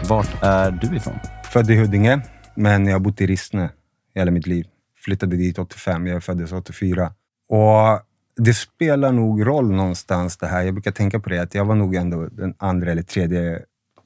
Vart 0.10 0.44
är 0.44 0.72
du 0.72 0.96
ifrån? 0.96 1.20
Född 1.44 1.72
i 1.72 1.76
Huddinge, 1.76 2.22
men 2.56 2.86
jag 2.86 2.94
har 2.94 3.00
bott 3.00 3.22
i 3.22 3.28
Rissne 3.28 3.70
hela 4.16 4.32
mitt 4.32 4.48
liv. 4.48 4.66
Flyttade 4.98 5.36
dit 5.36 5.60
85, 5.60 6.08
jag 6.08 6.24
föddes 6.24 6.52
84. 6.52 7.14
Och 7.50 8.02
det 8.38 8.54
spelar 8.54 9.12
nog 9.12 9.48
roll 9.48 9.72
någonstans 9.72 10.38
det 10.38 10.48
här. 10.48 10.62
Jag 10.64 10.74
brukar 10.74 10.92
tänka 10.92 11.20
på 11.20 11.30
det, 11.30 11.40
att 11.40 11.56
jag 11.56 11.66
var 11.66 11.76
nog 11.76 11.96
ändå 11.96 12.28
den 12.32 12.54
andra 12.58 12.92
eller 12.92 13.04
tredje 13.04 13.60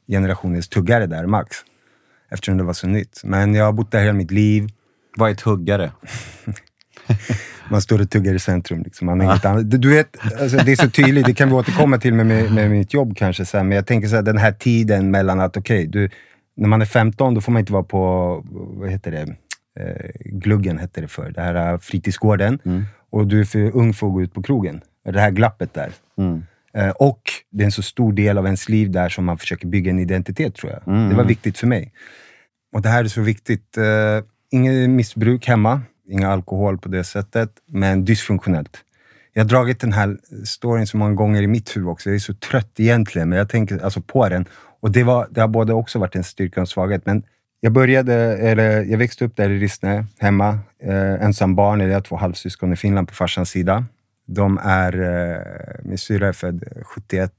generationens 0.08 0.70
tuggare 0.70 1.06
där, 1.06 1.26
max. 1.26 1.58
Eftersom 2.32 2.58
det 2.58 2.64
var 2.64 2.74
så 2.74 2.88
nytt. 2.88 3.22
Men 3.24 3.56
jag 3.56 3.66
har 3.66 3.74
bott 3.74 3.92
där 3.92 4.00
hela 4.00 4.14
mitt 4.14 4.32
liv. 4.32 4.70
Vad 5.18 5.30
är 5.30 5.36
tuggare? 5.36 5.92
man 7.70 7.82
står 7.82 8.02
och 8.02 8.10
tuggar 8.10 8.34
i 8.34 8.40
centrum. 8.40 8.84
Liksom. 8.84 9.06
Man 9.06 9.22
inget 9.22 9.46
annat. 9.46 9.72
Du 9.72 9.90
vet, 9.90 10.18
alltså, 10.42 10.58
det 10.58 10.72
är 10.72 10.76
så 10.76 10.90
tydligt, 10.90 11.26
det 11.26 11.34
kan 11.34 11.50
vi 11.50 11.56
återkomma 11.56 11.98
till 11.98 12.14
med, 12.14 12.26
med, 12.26 12.52
med 12.52 12.72
mitt 12.72 12.94
jobb 12.94 13.18
kanske. 13.18 13.44
Här. 13.54 13.64
Men 13.64 13.76
jag 13.76 13.88
tänker 13.88 14.08
så 14.08 14.16
här, 14.16 14.24
den 14.24 14.38
här 14.38 14.52
tiden 14.52 15.12
mellan 15.12 15.40
att, 15.40 15.58
okej, 15.58 15.88
okay, 15.88 16.10
när 16.58 16.68
man 16.68 16.82
är 16.82 16.86
15 16.86 17.34
då 17.34 17.42
får 17.42 17.52
man 17.52 17.60
inte 17.60 17.74
vara 17.74 17.84
på, 17.84 18.44
vad 18.52 18.90
heter 18.90 19.12
det, 19.12 19.36
eh, 19.80 20.12
Gluggen 20.20 20.78
hette 20.78 21.02
det 21.02 21.08
för, 21.08 21.32
det 21.32 21.42
här 21.42 21.74
eh, 21.74 21.80
fritidsgården. 21.80 22.60
Mm. 22.66 22.86
Och 23.16 23.28
du 23.28 23.40
är 23.40 23.46
för 23.46 23.76
ung 23.76 23.94
för 23.94 24.08
att 24.08 24.14
gå 24.14 24.22
ut 24.22 24.34
på 24.34 24.42
krogen. 24.42 24.82
Det 25.04 25.20
här 25.20 25.32
glappet 25.32 25.74
där. 25.74 25.92
Mm. 26.18 26.44
Eh, 26.74 26.90
och 26.90 27.22
det 27.52 27.64
är 27.64 27.66
en 27.66 27.72
så 27.72 27.82
stor 27.82 28.14
del 28.14 28.38
av 28.38 28.46
ens 28.46 28.70
liv 28.70 28.92
där 28.92 29.10
som 29.10 29.26
man 29.26 29.38
försöker 29.38 29.68
bygga 29.68 29.92
en 29.92 30.00
identitet, 30.00 30.56
tror 30.56 30.72
jag. 30.72 30.96
Mm. 30.96 31.10
Det 31.10 31.16
var 31.16 31.24
viktigt 31.24 31.58
för 31.58 31.68
mig. 31.68 31.94
Och 32.74 32.82
det 32.82 32.90
här 32.90 33.04
är 33.04 33.08
så 33.08 33.22
viktigt. 33.22 33.78
Eh, 33.78 34.24
inget 34.52 34.90
missbruk 34.90 35.48
hemma, 35.48 35.82
inga 36.10 36.30
alkohol 36.30 36.78
på 36.78 36.90
det 36.90 37.04
sättet, 37.04 37.50
men 37.66 38.06
dysfunktionellt. 38.06 38.78
Jag 39.34 39.44
har 39.44 39.50
dragit 39.50 39.80
den 39.80 39.94
här 39.94 40.18
storyn 40.46 40.88
så 40.88 40.98
många 40.98 41.14
gånger 41.14 41.42
i 41.42 41.48
mitt 41.48 41.78
huvud 41.78 41.90
också. 41.90 42.10
Jag 42.10 42.16
är 42.16 42.20
så 42.20 42.34
trött 42.34 42.80
egentligen, 42.80 43.30
men 43.30 43.38
jag 43.38 43.50
tänker 43.50 43.84
alltså 43.84 44.02
på 44.02 44.30
den. 44.30 44.46
Och 44.80 44.92
det, 44.92 45.04
var, 45.04 45.28
det 45.32 45.42
har 45.42 45.48
både 45.48 45.74
också 45.74 46.00
varit 46.00 46.16
en 46.16 46.24
styrka 46.24 46.62
och 46.62 46.64
en 46.64 46.68
svaghet. 46.68 47.06
Men 47.06 47.24
jag 47.60 47.72
började, 47.72 48.14
eller 48.38 48.84
jag 48.84 48.98
växte 48.98 49.26
upp 49.26 49.36
där 49.36 49.50
i 49.50 49.60
Rissne, 49.60 50.06
hemma. 50.20 50.60
Eh, 50.84 51.24
ensam 51.24 51.56
barn, 51.56 51.80
jag 51.80 51.94
har 51.94 52.02
två 52.02 52.16
halvsyskon 52.16 52.74
i 52.74 52.76
Finland 52.76 53.08
på 53.08 53.14
farsans 53.14 53.50
sida. 53.50 53.86
De 54.26 54.60
är, 54.64 55.02
eh, 55.02 55.42
min 55.84 55.98
syrra 55.98 56.28
är 56.28 56.34
född 56.34 56.64
eh, 56.76 56.84
71 56.84 57.32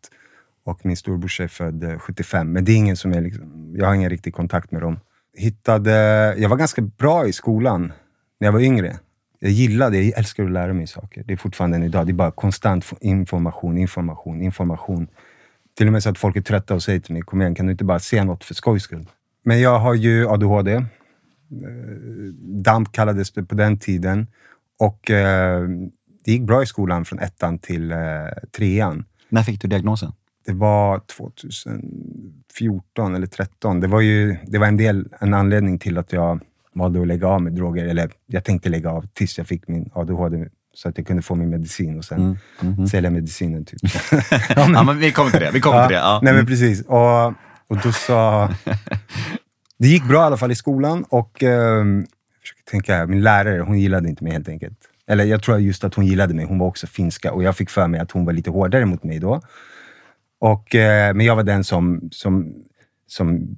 och 0.65 0.87
min 0.87 0.97
storbrorsa 0.97 1.45
är 1.45 1.49
född 1.49 1.85
eh, 1.85 1.99
75. 1.99 2.53
Men 2.53 2.65
det 2.65 2.73
är 2.73 2.77
ingen 2.77 2.97
som 2.97 3.13
är, 3.13 3.21
liksom, 3.21 3.75
jag 3.77 3.87
har 3.87 3.95
ingen 3.95 4.11
riktig 4.11 4.35
kontakt 4.35 4.71
med 4.71 4.83
dem. 4.83 5.01
Hittade, 5.37 5.93
jag 6.39 6.49
var 6.49 6.57
ganska 6.57 6.83
bra 6.83 7.27
i 7.27 7.33
skolan 7.33 7.93
när 8.41 8.47
jag 8.47 8.53
var 8.53 8.61
yngre. 8.61 8.97
jag 9.39 9.51
gillade, 9.51 10.03
jag 10.03 10.19
älskar 10.19 10.45
att 10.45 10.51
lära 10.51 10.73
mig 10.73 10.87
saker. 10.87 11.25
Det 11.27 11.33
är 11.33 11.37
fortfarande 11.37 11.77
än 11.77 11.83
idag. 11.83 12.07
Det 12.07 12.13
är 12.13 12.15
bara 12.15 12.31
konstant 12.31 12.93
information, 13.01 13.79
information, 13.79 14.43
information. 14.43 15.09
Till 15.77 15.87
och 15.87 15.93
med 15.93 16.03
så 16.03 16.11
att 16.11 16.19
folk 16.19 16.37
är 16.37 16.41
trötta 16.41 16.75
och 16.75 16.83
säger 16.83 17.01
till 17.01 17.13
mig, 17.13 17.23
kom 17.23 17.41
igen, 17.41 17.55
kan 17.55 17.67
du 17.67 17.73
inte 17.73 17.85
bara 17.85 17.99
se 17.99 18.25
något 18.25 18.45
för 18.45 18.55
skojs 18.55 18.83
skull? 18.83 19.07
Men 19.47 19.61
jag 19.61 19.79
har 19.79 19.95
ju 19.95 20.29
ADHD. 20.29 20.75
Eh, 20.75 20.83
DAMP 22.41 22.93
kallades 22.93 23.33
det 23.33 23.43
på 23.43 23.55
den 23.55 23.79
tiden. 23.79 24.27
Och 24.79 25.11
eh, 25.11 25.69
det 26.25 26.33
gick 26.33 26.43
bra 26.43 26.63
i 26.63 26.67
skolan 26.67 27.05
från 27.05 27.19
ettan 27.19 27.59
till 27.59 27.93
eh, 27.93 27.99
trean. 28.57 29.05
När 29.29 29.43
fick 29.43 29.61
du 29.61 29.69
diagnosen? 29.69 30.13
Det 30.47 30.53
var 30.53 31.01
2014 31.17 33.15
eller 33.15 33.27
2013. 33.27 33.81
Det 33.81 33.87
var 33.87 34.01
ju 34.01 34.37
det 34.47 34.59
var 34.59 34.67
en 34.67 34.77
del, 34.77 35.09
en 35.21 35.35
anledning 35.35 35.79
till 35.79 35.99
att 35.99 36.13
jag 36.13 36.41
valde 36.73 37.01
att 37.01 37.07
lägga 37.07 37.29
av 37.29 37.43
med 37.43 37.53
droger. 37.53 37.87
Eller 37.87 38.11
jag 38.27 38.45
tänkte 38.45 38.69
lägga 38.69 38.91
av 38.91 39.07
tills 39.13 39.39
jag 39.39 39.47
fick 39.47 39.69
min 39.69 39.91
ADHD 39.95 40.49
så 40.75 40.89
att 40.89 40.99
jag 40.99 41.07
kunde 41.07 41.23
få 41.23 41.35
min 41.35 41.51
medicin 41.51 41.99
och 41.99 42.05
sen 42.05 42.19
mm. 42.19 42.37
Mm 42.61 42.75
-hmm. 42.75 42.87
sälja 42.87 43.11
medicinen. 43.11 43.65
Typ. 43.65 43.79
ja, 43.83 44.21
men, 44.57 44.73
ja, 44.73 44.83
men 44.83 44.99
vi 44.99 45.13
kommer 45.13 45.31
till 45.31 45.41
det. 45.41 45.51
Vi 45.53 45.61
kommer 45.61 45.87
till 45.87 45.95
det. 45.95 46.01
Ja. 46.01 46.21
Nej, 46.23 46.35
men 46.35 46.47
precis. 46.47 46.83
Och, 46.83 47.35
och 47.69 47.77
då 47.83 47.93
sa... 47.93 48.49
det 49.79 49.89
gick 49.89 50.09
bra 50.09 50.23
i 50.23 50.25
alla 50.25 50.37
fall 50.37 50.53
i 50.53 50.55
skolan 50.55 51.05
och 51.09 51.43
eh, 51.43 51.85
tänka, 52.71 53.07
min 53.07 53.23
lärare 53.23 53.61
hon 53.61 53.79
gillade 53.79 54.09
inte 54.09 54.25
mig 54.25 54.33
helt 54.33 54.49
enkelt. 54.49 54.79
Eller 55.09 55.25
jag 55.25 55.43
tror 55.43 55.59
just 55.59 55.85
att 55.85 55.95
hon 55.95 56.07
gillade 56.07 56.35
mig. 56.35 56.45
Hon 56.45 56.59
var 56.59 56.67
också 56.67 56.87
finska 56.87 57.33
och 57.33 57.43
jag 57.43 57.57
fick 57.57 57.71
för 57.71 57.87
mig 57.87 58.01
att 58.01 58.11
hon 58.11 58.25
var 58.25 58.33
lite 58.33 58.51
hårdare 58.51 58.87
mot 58.87 59.05
mig 59.05 59.19
då. 59.19 59.41
Och, 60.39 60.75
eh, 60.75 61.15
men 61.15 61.27
jag 61.27 61.37
var 61.37 61.43
den 61.43 61.65
som, 61.65 62.09
som, 62.13 62.55
som 63.07 63.57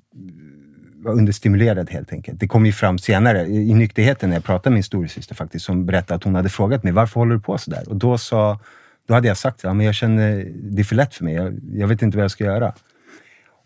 var 0.96 1.12
understimulerad 1.12 1.90
helt 1.90 2.12
enkelt. 2.12 2.40
Det 2.40 2.48
kom 2.48 2.66
ju 2.66 2.72
fram 2.72 2.98
senare 2.98 3.46
i 3.46 3.74
nykterheten 3.74 4.30
när 4.30 4.36
jag 4.36 4.44
pratade 4.44 4.70
med 4.70 4.76
min 4.76 4.82
storasyster 4.82 5.34
faktiskt, 5.34 5.64
som 5.64 5.86
berättade 5.86 6.14
att 6.14 6.24
hon 6.24 6.34
hade 6.34 6.48
frågat 6.48 6.84
mig 6.84 6.92
varför 6.92 7.20
håller 7.20 7.34
du 7.34 7.40
på 7.40 7.58
sådär? 7.58 7.88
Och 7.88 7.96
då, 7.96 8.18
sa, 8.18 8.58
då 9.06 9.14
hade 9.14 9.28
jag 9.28 9.36
sagt 9.36 9.64
att 9.64 9.76
ja, 9.76 9.82
jag 9.82 9.94
känner 9.94 10.52
det 10.54 10.82
är 10.82 10.84
för 10.84 10.96
lätt 10.96 11.14
för 11.14 11.24
mig. 11.24 11.34
Jag, 11.34 11.60
jag, 11.72 11.88
vet 11.88 12.02
inte 12.02 12.16
vad 12.16 12.24
jag 12.24 12.30
ska 12.30 12.44
göra. 12.44 12.72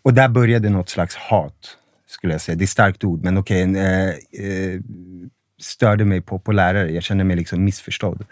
Och 0.03 0.13
där 0.13 0.29
började 0.29 0.69
något 0.69 0.89
slags 0.89 1.15
hat, 1.15 1.77
skulle 2.07 2.33
jag 2.33 2.41
säga. 2.41 2.55
Det 2.55 2.61
är 2.61 2.65
ett 2.65 2.69
starkt 2.69 3.03
ord, 3.03 3.23
men 3.23 3.37
okej. 3.37 3.69
Okay, 3.69 3.81
eh, 3.81 4.09
eh, 4.09 4.81
störde 5.61 6.05
mig 6.05 6.21
på, 6.21 6.39
på 6.39 6.51
lärare. 6.51 6.91
Jag 6.91 7.03
kände 7.03 7.23
mig 7.23 7.35
liksom 7.35 7.63
missförstådd. 7.63 8.25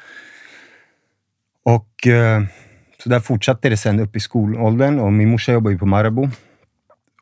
Och 1.63 2.07
eh, 2.07 2.43
så 3.03 3.09
där 3.09 3.19
fortsatte 3.19 3.69
det 3.69 3.77
sen 3.77 3.99
upp 3.99 4.15
i 4.15 4.19
skolåldern 4.19 4.99
och 4.99 5.13
min 5.13 5.29
morsa 5.29 5.51
jobbade 5.51 5.73
ju 5.73 5.79
på 5.79 5.85
Marabou 5.85 6.29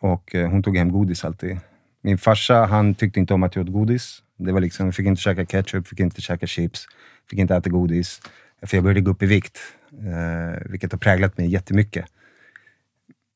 och 0.02 0.36
eh, 0.36 0.50
hon 0.50 0.64
tog 0.64 0.78
hem 0.78 0.92
godis 0.92 1.26
alltid. 1.26 1.58
Min 2.02 2.18
farsa, 2.18 2.66
han 2.66 2.96
tyckte 2.96 3.20
inte 3.20 3.34
om 3.34 3.44
att 3.44 3.56
jag 3.56 3.66
åt 3.66 3.74
godis. 3.74 4.24
Det 4.38 4.52
var 4.52 4.60
liksom, 4.60 4.86
jag 4.86 4.96
fick 4.96 5.06
inte 5.06 5.22
käka 5.22 5.46
ketchup, 5.46 5.88
fick 5.88 6.00
inte 6.00 6.22
käka 6.22 6.48
chips, 6.48 6.88
fick 7.30 7.40
inte 7.40 7.56
äta 7.56 7.70
godis. 7.70 8.22
För 8.62 8.78
jag 8.78 8.84
började 8.84 9.02
gå 9.02 9.12
upp 9.12 9.24
i 9.24 9.26
vikt, 9.26 9.60
eh, 9.92 10.62
vilket 10.66 10.92
har 10.92 11.00
präglat 11.00 11.38
mig 11.38 11.48
jättemycket. 11.48 12.06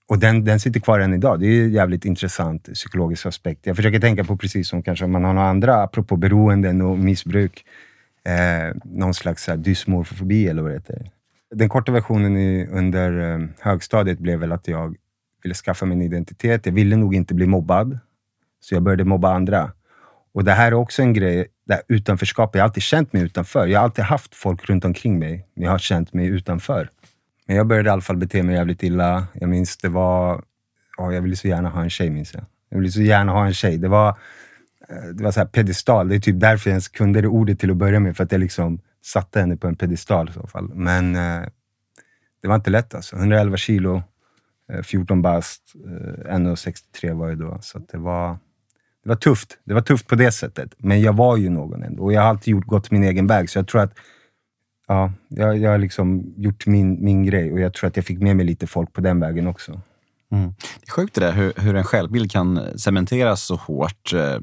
Och 0.10 0.20
den, 0.20 0.44
den 0.44 0.60
sitter 0.60 0.80
kvar 0.80 1.00
än 1.00 1.14
idag. 1.14 1.40
Det 1.40 1.48
är 1.48 1.64
en 1.64 1.72
jävligt 1.72 2.06
intressant 2.06 2.74
psykologisk 2.74 3.26
aspekt. 3.26 3.66
Jag 3.66 3.76
försöker 3.76 4.00
tänka 4.00 4.24
på 4.24 4.38
precis 4.38 4.70
som 4.70 4.84
kanske 4.84 5.06
om 5.06 5.12
man 5.12 5.24
har 5.24 5.34
några 5.34 5.48
andra, 5.48 5.84
apropå 5.84 6.16
beroenden 6.16 6.82
och 6.82 6.98
missbruk, 6.98 7.66
eh, 8.26 8.76
någon 8.84 9.14
slags 9.14 9.50
dysmorfofobi 9.58 10.48
eller 10.48 10.62
vad 10.62 10.72
det 10.72 10.76
heter. 10.76 11.12
Den 11.56 11.70
korta 11.70 11.92
versionen 11.92 12.38
i, 12.38 12.68
under 12.72 13.34
eh, 13.34 13.48
högstadiet 13.60 14.20
blev 14.20 14.40
väl 14.40 14.52
att 14.52 14.68
jag 14.68 14.96
ville 15.44 15.56
skaffa 15.56 15.86
mig 15.86 15.96
en 15.96 16.02
identitet. 16.02 16.66
Jag 16.66 16.74
ville 16.74 16.96
nog 16.96 17.16
inte 17.16 17.34
bli 17.34 17.48
mobbad, 17.48 18.00
så 18.60 18.76
jag 18.76 18.84
började 18.84 19.04
mobba 19.04 19.34
andra. 19.34 19.72
Och 20.34 20.44
Det 20.44 20.52
här 20.52 20.68
är 20.68 20.74
också 20.74 21.02
en 21.02 21.14
grej, 21.14 21.48
det 21.68 21.74
här 21.74 21.84
utanförskapet. 21.88 22.56
Jag 22.56 22.64
har 22.64 22.68
alltid 22.68 22.84
känt 22.84 23.14
mig 23.14 23.22
utanför. 23.24 23.68
Jag 23.68 23.80
har 23.80 23.84
alltid 23.84 24.06
haft 24.06 24.36
folk 24.36 24.70
runt 24.70 24.86
omkring 24.86 25.20
mig, 25.20 25.48
men 25.56 25.64
jag 25.64 25.72
har 25.72 25.78
känt 25.78 26.14
mig 26.14 26.28
utanför. 26.28 26.90
Men 27.46 27.56
jag 27.56 27.68
började 27.68 27.90
i 27.90 27.92
alla 27.92 28.02
fall 28.02 28.18
bete 28.18 28.44
mig 28.44 28.56
jävligt 28.56 28.84
illa. 28.84 29.28
Jag 29.34 29.50
minns 29.50 29.78
det 29.78 29.90
var... 29.90 30.44
Oh, 30.98 31.14
jag 31.16 31.22
ville 31.22 31.36
så 31.36 31.48
gärna 31.48 31.70
ha 31.70 31.84
en 31.84 31.90
tjej, 31.90 32.10
minns 32.10 32.34
jag. 32.34 32.44
Jag 32.70 32.78
ville 32.78 32.92
så 32.92 33.02
gärna 33.02 33.32
ha 33.32 33.46
en 33.46 33.54
tjej. 33.54 33.78
Det 33.78 33.88
var, 33.88 34.10
eh, 34.90 35.10
det 35.14 35.24
var 35.24 35.32
så 35.32 35.40
här 35.40 35.48
pedestal. 35.48 36.08
Det 36.08 36.16
är 36.16 36.20
typ 36.20 36.40
därför 36.40 36.70
jag 36.70 36.74
ens 36.74 36.88
kunde 36.88 37.22
det 37.22 37.28
ordet 37.28 37.60
till 37.60 37.72
att 37.72 37.78
börja 37.78 38.00
med. 38.00 38.18
För 38.18 38.24
att 38.24 38.32
jag 38.32 38.40
liksom 38.40 38.80
satte 39.02 39.40
henne 39.40 39.58
på 39.58 39.68
en 39.68 39.76
pedestal 39.76 40.30
i 40.30 40.34
så 40.34 40.48
fall. 40.48 40.72
Men 40.74 41.16
eh, 41.16 41.44
det 42.42 42.48
var 42.48 42.56
inte 42.56 42.70
lätt 42.70 42.96
alltså. 42.96 43.16
111 43.16 43.58
kilo, 43.58 44.04
eh, 44.72 44.82
14 44.82 45.22
bast, 45.22 45.62
eh, 45.86 46.36
1,63 46.36 47.14
var 47.14 47.30
jag 47.30 47.38
då. 47.38 47.58
Så 47.62 47.80
det 47.80 47.98
var, 47.98 48.38
det 49.04 49.10
var 49.10 49.16
tufft. 49.16 49.58
Det 49.64 49.74
var 49.74 49.82
tufft 49.82 50.08
på 50.08 50.16
det 50.16 50.32
sättet. 50.32 50.74
Men 50.78 51.02
jag 51.02 51.14
var 51.14 51.38
ju 51.38 51.50
någon 51.50 51.84
ändå. 51.84 52.04
Och 52.04 52.14
jag 52.14 52.22
har 52.22 52.30
alltid 52.30 52.52
gjort, 52.52 52.66
gått 52.66 52.92
min 52.92 53.04
egen 53.04 53.28
väg. 53.28 53.50
Så 53.50 53.60
jag 53.60 53.68
tror 53.68 53.82
att 53.82 53.94
ja, 54.88 55.12
jag, 55.28 55.58
jag 55.58 55.72
har 55.72 55.78
liksom 55.78 56.34
gjort 56.38 56.68
min, 56.68 57.06
min 57.06 57.26
grej 57.26 57.54
och 57.54 57.60
jag 57.60 57.74
tror 57.74 57.88
att 57.88 57.96
jag 57.96 58.06
fick 58.06 58.20
med 58.20 58.36
mig 58.36 58.46
lite 58.46 58.68
folk 58.68 58.94
på 58.94 59.02
den 59.02 59.20
vägen 59.20 59.48
också. 59.48 59.82
Mm. 60.32 60.54
Det 60.82 60.88
är 60.88 60.92
sjukt 60.92 61.16
det 61.16 61.22
där 61.22 61.32
hur, 61.32 61.54
hur 61.56 61.76
en 61.76 61.84
självbild 61.84 62.32
kan 62.32 62.80
cementeras 62.80 63.44
så 63.44 63.56
hårt 63.56 64.14
eh, 64.14 64.38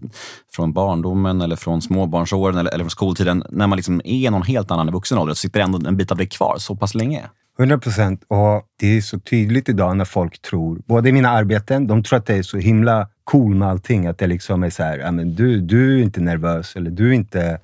från 0.53 0.73
barndomen 0.73 1.41
eller 1.41 1.57
från 1.57 1.83
småbarnsåren 1.83 2.59
eller, 2.59 2.71
eller 2.71 2.85
från 2.85 2.91
skoltiden. 2.91 3.45
När 3.51 3.67
man 3.67 3.77
liksom 3.77 4.01
är 4.05 4.31
någon 4.31 4.43
helt 4.43 4.71
annan 4.71 4.89
i 4.89 4.93
vuxen 4.93 5.19
ålder 5.19 5.35
så 5.35 5.39
sitter 5.39 5.61
ändå 5.61 5.89
en 5.89 5.97
bit 5.97 6.11
av 6.11 6.17
det 6.17 6.27
kvar 6.27 6.57
så 6.59 6.77
pass 6.77 6.95
länge. 6.95 7.23
100 7.59 7.79
procent. 7.79 8.25
Och 8.29 8.63
det 8.81 8.97
är 8.97 9.01
så 9.01 9.21
tydligt 9.21 9.69
idag 9.69 9.97
när 9.97 10.05
folk 10.05 10.43
tror, 10.43 10.79
både 10.87 11.09
i 11.09 11.13
mina 11.13 11.31
arbeten, 11.31 11.87
de 11.87 12.03
tror 12.03 12.19
att 12.19 12.27
det 12.27 12.35
är 12.35 12.43
så 12.43 12.57
himla 12.57 13.09
cool 13.25 13.55
med 13.55 13.69
allting. 13.69 14.07
Att 14.07 14.19
det 14.19 14.27
liksom 14.27 14.63
är 14.63 14.71
så 14.71 14.83
här, 14.83 15.25
du, 15.25 15.61
du 15.61 15.99
är 15.99 16.03
inte 16.03 16.21
nervös 16.21 16.77
eller 16.77 16.91
du 16.91 17.09
är 17.09 17.13
inte 17.13 17.59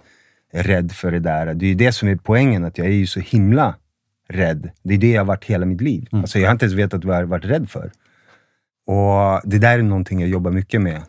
rädd 0.52 0.92
för 0.92 1.12
det 1.12 1.18
där. 1.18 1.54
Det 1.54 1.66
är 1.66 1.68
ju 1.68 1.74
det 1.74 1.92
som 1.92 2.08
är 2.08 2.16
poängen, 2.16 2.64
att 2.64 2.78
jag 2.78 2.86
är 2.86 2.92
ju 2.92 3.06
så 3.06 3.20
himla 3.20 3.74
rädd. 4.28 4.70
Det 4.82 4.94
är 4.94 4.98
det 4.98 5.10
jag 5.10 5.20
har 5.20 5.26
varit 5.26 5.44
hela 5.44 5.66
mitt 5.66 5.80
liv. 5.80 6.08
Mm. 6.12 6.22
Alltså, 6.22 6.38
jag 6.38 6.48
har 6.48 6.52
inte 6.52 6.64
ens 6.64 6.78
vetat 6.78 7.04
vad 7.04 7.16
jag 7.16 7.20
har 7.20 7.26
varit 7.26 7.44
rädd 7.44 7.70
för. 7.70 7.90
Och 8.86 9.40
Det 9.44 9.58
där 9.58 9.78
är 9.78 9.82
någonting 9.82 10.20
jag 10.20 10.28
jobbar 10.28 10.50
mycket 10.50 10.80
med. 10.80 11.02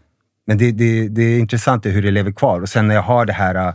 Men 0.46 0.58
det, 0.58 0.72
det, 0.72 1.08
det 1.08 1.22
är 1.22 1.40
intressant 1.40 1.86
hur 1.86 2.02
det 2.02 2.12
lever 2.12 2.32
kvar. 2.32 2.62
Och 2.62 2.70
sen 2.70 2.88
när 2.88 2.96
jag 2.96 3.02
har 3.02 3.26
det 3.26 3.34
här, 3.34 3.74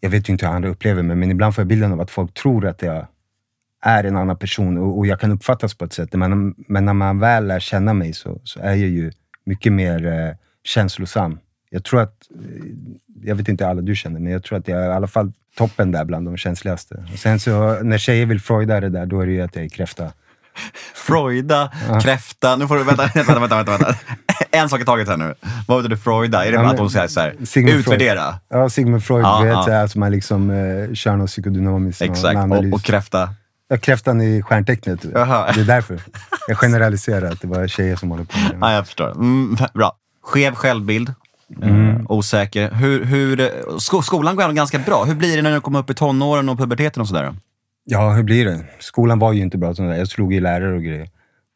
jag 0.00 0.10
vet 0.10 0.28
ju 0.28 0.32
inte 0.32 0.46
hur 0.46 0.54
andra 0.54 0.68
upplever 0.68 1.02
mig, 1.02 1.16
men 1.16 1.30
ibland 1.30 1.54
får 1.54 1.62
jag 1.62 1.68
bilden 1.68 1.92
av 1.92 2.00
att 2.00 2.10
folk 2.10 2.34
tror 2.34 2.66
att 2.66 2.82
jag 2.82 3.06
är 3.82 4.04
en 4.04 4.16
annan 4.16 4.38
person 4.38 4.78
och, 4.78 4.98
och 4.98 5.06
jag 5.06 5.20
kan 5.20 5.32
uppfattas 5.32 5.74
på 5.74 5.84
ett 5.84 5.92
sätt. 5.92 6.12
Men, 6.12 6.54
men 6.56 6.84
när 6.84 6.92
man 6.92 7.18
väl 7.18 7.46
lär 7.46 7.60
känna 7.60 7.94
mig 7.94 8.12
så, 8.12 8.40
så 8.44 8.60
är 8.60 8.74
jag 8.74 8.88
ju 8.88 9.12
mycket 9.44 9.72
mer 9.72 10.06
eh, 10.06 10.36
känslosam. 10.64 11.38
Jag 11.70 11.84
tror 11.84 12.00
att, 12.00 12.14
jag 13.22 13.34
vet 13.34 13.48
inte 13.48 13.68
alla 13.68 13.80
du 13.80 13.96
känner, 13.96 14.20
men 14.20 14.32
jag 14.32 14.42
tror 14.42 14.58
att 14.58 14.68
jag 14.68 14.82
är 14.84 14.90
i 14.90 14.92
alla 14.92 15.06
fall 15.06 15.32
toppen 15.56 15.92
där 15.92 16.04
bland 16.04 16.26
de 16.26 16.36
känsligaste. 16.36 17.04
Och 17.12 17.18
sen 17.18 17.40
så 17.40 17.82
när 17.82 17.98
tjejer 17.98 18.26
vill 18.26 18.40
freuda 18.40 18.80
det 18.80 18.88
där, 18.88 19.06
då 19.06 19.20
är 19.20 19.26
det 19.26 19.32
ju 19.32 19.42
att 19.42 19.56
jag 19.56 19.64
är 19.64 19.68
kräfta. 19.68 20.12
Freuda, 20.94 21.72
ja. 21.88 22.00
kräfta. 22.00 22.56
Nu 22.56 22.68
får 22.68 22.76
du, 22.76 22.84
vänta, 22.84 23.10
vänta, 23.14 23.38
vänta, 23.38 23.56
vänta, 23.56 23.78
vänta. 23.78 23.94
En 24.50 24.68
sak 24.68 24.80
i 24.80 24.84
taget 24.84 25.08
här 25.08 25.16
nu. 25.16 25.34
Vad 25.66 25.78
betyder 25.78 25.96
Freuda? 25.96 26.44
Är 26.44 26.52
det 26.52 26.58
ja, 26.58 26.70
att 26.70 26.78
hon 26.78 26.90
säger 26.90 27.08
så 27.08 27.20
här, 27.20 27.34
utvärdera? 27.56 28.22
Freud. 28.22 28.62
Ja, 28.62 28.70
Sigmund 28.70 29.04
Freud. 29.04 29.24
Ja, 29.24 29.40
vet, 29.40 29.52
ja. 29.52 29.80
Alltså 29.80 29.98
man 29.98 30.10
liksom 30.10 30.50
eh, 30.50 30.94
kör 30.94 31.16
något 31.16 31.30
psykodynamiskt. 31.30 32.02
Exakt, 32.02 32.52
och, 32.52 32.72
och 32.72 32.82
kräfta? 32.82 33.34
Ja, 33.68 33.76
kräftan 33.76 34.20
i 34.20 34.42
stjärntecknet. 34.42 35.02
Det 35.02 35.20
är 35.20 35.64
därför. 35.64 36.00
Jag 36.48 36.58
generaliserar 36.58 37.30
att 37.30 37.40
det 37.40 37.46
var 37.46 37.66
tjejer 37.66 37.96
som 37.96 38.10
håller 38.10 38.24
på 38.24 38.38
med 38.38 38.50
det. 38.50 38.56
Ja, 38.60 38.72
jag 38.72 38.86
förstår. 38.86 39.10
Mm, 39.10 39.56
bra. 39.74 39.92
Skev 40.22 40.54
självbild. 40.54 41.14
Mm. 41.62 41.96
Uh, 41.96 42.04
osäker. 42.08 42.70
Hur, 42.70 43.04
hur, 43.04 43.50
sko 43.78 44.02
skolan 44.02 44.36
går 44.36 44.52
ganska 44.52 44.78
bra. 44.78 45.04
Hur 45.04 45.14
blir 45.14 45.36
det 45.36 45.42
när 45.42 45.54
du 45.54 45.60
kommer 45.60 45.78
upp 45.78 45.90
i 45.90 45.94
tonåren 45.94 46.48
och 46.48 46.58
puberteten 46.58 47.00
och 47.00 47.08
sådär? 47.08 47.34
Ja, 47.84 48.12
hur 48.12 48.22
blir 48.22 48.44
det? 48.44 48.64
Skolan 48.78 49.18
var 49.18 49.32
ju 49.32 49.42
inte 49.42 49.58
bra. 49.58 49.74
Sådär. 49.74 49.94
Jag 49.94 50.08
slog 50.08 50.34
i 50.34 50.40
lärare 50.40 50.76
och 50.76 50.82
grejer. 50.82 51.08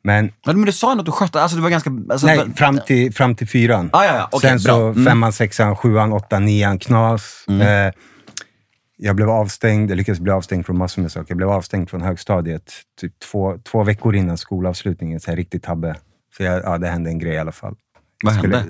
Men, 0.04 0.32
men, 0.46 0.62
du 0.62 0.72
sa 0.72 0.92
att 0.92 1.04
du 1.04 1.12
skötte, 1.12 1.42
alltså 1.42 1.56
du 1.56 1.62
var 1.62 1.70
ganska... 1.70 1.90
Alltså, 2.10 2.26
nej, 2.26 2.52
fram 2.56 2.80
till, 2.86 3.12
fram 3.12 3.34
till 3.34 3.48
fyran. 3.48 3.90
Ah, 3.92 4.04
ja, 4.04 4.16
ja. 4.16 4.28
Okay, 4.32 4.50
Sen 4.50 4.60
så 4.60 4.86
mm. 4.86 5.04
femman, 5.04 5.32
sexan, 5.32 5.76
sjuan, 5.76 6.12
åttan, 6.12 6.44
nian, 6.44 6.78
knas. 6.78 7.44
Mm. 7.48 7.86
Eh, 7.86 7.92
jag 8.96 9.16
blev 9.16 9.30
avstängd, 9.30 9.90
jag 9.90 9.96
lyckades 9.96 10.20
bli 10.20 10.32
avstängd 10.32 10.66
från 10.66 10.78
massor 10.78 11.02
med 11.02 11.12
saker. 11.12 11.30
Jag 11.30 11.36
blev 11.36 11.50
avstängd 11.50 11.90
från 11.90 12.02
högstadiet 12.02 12.72
typ 13.00 13.18
två, 13.18 13.58
två 13.58 13.84
veckor 13.84 14.16
innan 14.16 14.38
skolavslutningen. 14.38 15.20
Så 15.20 15.30
här 15.30 15.36
riktigt 15.36 15.62
tabbe. 15.62 15.96
Så 16.36 16.42
jag, 16.42 16.62
ja, 16.64 16.78
det 16.78 16.88
hände 16.88 17.10
en 17.10 17.18
grej 17.18 17.34
i 17.34 17.38
alla 17.38 17.52
fall. 17.52 17.76
Vad 18.24 18.34
hände? 18.34 18.64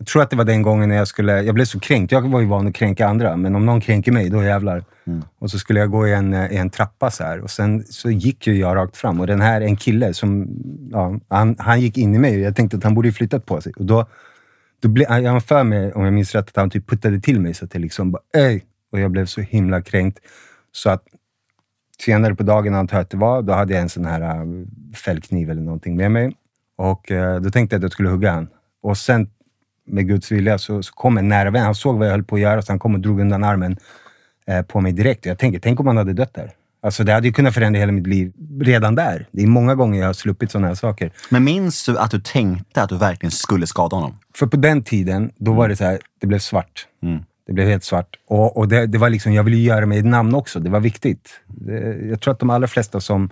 Jag 0.00 0.06
tror 0.06 0.22
att 0.22 0.30
det 0.30 0.36
var 0.36 0.44
den 0.44 0.62
gången 0.62 0.88
när 0.88 0.96
jag 0.96 1.08
skulle... 1.08 1.42
Jag 1.42 1.54
blev 1.54 1.64
så 1.64 1.80
kränkt. 1.80 2.12
Jag 2.12 2.28
var 2.28 2.40
ju 2.40 2.46
van 2.46 2.66
att 2.66 2.74
kränka 2.74 3.08
andra, 3.08 3.36
men 3.36 3.56
om 3.56 3.66
någon 3.66 3.80
kränker 3.80 4.12
mig, 4.12 4.30
då 4.30 4.42
jävlar. 4.42 4.84
Mm. 5.04 5.22
Och 5.38 5.50
så 5.50 5.58
skulle 5.58 5.80
jag 5.80 5.90
gå 5.90 6.08
i 6.08 6.12
en, 6.12 6.34
i 6.34 6.56
en 6.56 6.70
trappa 6.70 7.10
så 7.10 7.24
här. 7.24 7.40
och 7.40 7.50
sen 7.50 7.84
så 7.84 8.10
gick 8.10 8.46
ju 8.46 8.56
jag 8.56 8.76
rakt 8.76 8.96
fram. 8.96 9.20
Och 9.20 9.26
den 9.26 9.40
här, 9.40 9.60
en 9.60 9.76
kille 9.76 10.14
som... 10.14 10.48
Ja, 10.90 11.18
han, 11.28 11.56
han 11.58 11.80
gick 11.80 11.98
in 11.98 12.14
i 12.14 12.18
mig 12.18 12.34
och 12.34 12.40
jag 12.40 12.56
tänkte 12.56 12.76
att 12.76 12.84
han 12.84 12.94
borde 12.94 13.12
flyttat 13.12 13.46
på 13.46 13.60
sig. 13.60 13.72
Och 13.76 13.84
då, 13.84 14.06
då 14.82 14.88
ble, 14.88 15.04
jag 15.04 15.32
har 15.32 15.40
för 15.40 15.64
mig, 15.64 15.92
om 15.92 16.04
jag 16.04 16.12
minns 16.12 16.34
rätt, 16.34 16.48
att 16.48 16.56
han 16.56 16.70
typ 16.70 16.90
puttade 16.90 17.20
till 17.20 17.40
mig 17.40 17.54
så 17.54 17.64
att 17.64 17.74
jag 17.74 17.80
liksom 17.80 18.10
bara, 18.10 18.22
Ey! 18.34 18.60
Och 18.92 19.00
jag 19.00 19.10
blev 19.10 19.26
så 19.26 19.40
himla 19.40 19.82
kränkt. 19.82 20.18
Så 20.72 20.90
att 20.90 21.04
senare 21.98 22.34
på 22.34 22.42
dagen, 22.42 22.74
antar 22.74 22.96
jag 22.96 23.02
att 23.02 23.10
det 23.10 23.16
var, 23.16 23.42
då 23.42 23.52
hade 23.52 23.72
jag 23.72 23.82
en 23.82 23.88
sån 23.88 24.04
här 24.04 24.20
äh, 24.20 24.44
fällkniv 24.94 25.50
eller 25.50 25.62
någonting 25.62 25.96
med 25.96 26.10
mig. 26.10 26.36
Och 26.76 27.10
äh, 27.10 27.40
då 27.40 27.50
tänkte 27.50 27.74
jag 27.74 27.78
att 27.78 27.82
jag 27.82 27.92
skulle 27.92 28.08
hugga 28.08 28.32
han. 28.32 28.48
Och 28.82 28.98
sen 28.98 29.30
med 29.90 30.08
Guds 30.08 30.32
vilja 30.32 30.58
så, 30.58 30.82
så 30.82 30.92
kom 30.92 31.18
en 31.18 31.28
nära 31.28 31.50
vän. 31.50 31.64
Han 31.64 31.74
såg 31.74 31.98
vad 31.98 32.06
jag 32.06 32.12
höll 32.12 32.24
på 32.24 32.34
att 32.34 32.40
göra 32.40 32.62
så 32.62 32.72
han 32.72 32.78
kom 32.78 32.94
och 32.94 33.00
drog 33.00 33.20
undan 33.20 33.44
armen 33.44 33.76
eh, 34.46 34.62
på 34.62 34.80
mig 34.80 34.92
direkt. 34.92 35.26
Jag 35.26 35.38
tänker, 35.38 35.58
tänk 35.58 35.80
om 35.80 35.86
han 35.86 35.96
hade 35.96 36.12
dött 36.12 36.34
där. 36.34 36.50
Alltså 36.82 37.04
det 37.04 37.12
hade 37.12 37.26
ju 37.26 37.32
kunnat 37.32 37.54
förändra 37.54 37.80
hela 37.80 37.92
mitt 37.92 38.06
liv 38.06 38.32
redan 38.60 38.94
där. 38.94 39.26
Det 39.30 39.42
är 39.42 39.46
många 39.46 39.74
gånger 39.74 40.00
jag 40.00 40.06
har 40.06 40.12
sluppit 40.12 40.50
sådana 40.50 40.68
här 40.68 40.74
saker. 40.74 41.12
Men 41.28 41.44
minns 41.44 41.86
du 41.86 41.98
att 41.98 42.10
du 42.10 42.20
tänkte 42.20 42.82
att 42.82 42.88
du 42.88 42.96
verkligen 42.96 43.30
skulle 43.30 43.66
skada 43.66 43.96
honom? 43.96 44.18
För 44.34 44.46
på 44.46 44.56
den 44.56 44.82
tiden, 44.82 45.32
då 45.36 45.52
var 45.52 45.68
det 45.68 45.76
så 45.76 45.84
här, 45.84 45.98
det 46.20 46.26
blev 46.26 46.38
svart. 46.38 46.86
Mm. 47.02 47.22
Det 47.46 47.52
blev 47.52 47.68
helt 47.68 47.84
svart. 47.84 48.16
Och, 48.26 48.56
och 48.56 48.68
det, 48.68 48.86
det, 48.86 48.98
var 48.98 49.10
liksom, 49.10 49.32
jag 49.32 49.42
ville 49.42 49.56
göra 49.56 49.86
mig 49.86 49.98
ett 49.98 50.04
namn 50.04 50.34
också. 50.34 50.60
Det 50.60 50.70
var 50.70 50.80
viktigt. 50.80 51.40
Det, 51.46 51.98
jag 52.10 52.20
tror 52.20 52.32
att 52.32 52.40
de 52.40 52.50
allra 52.50 52.68
flesta 52.68 53.00
som, 53.00 53.30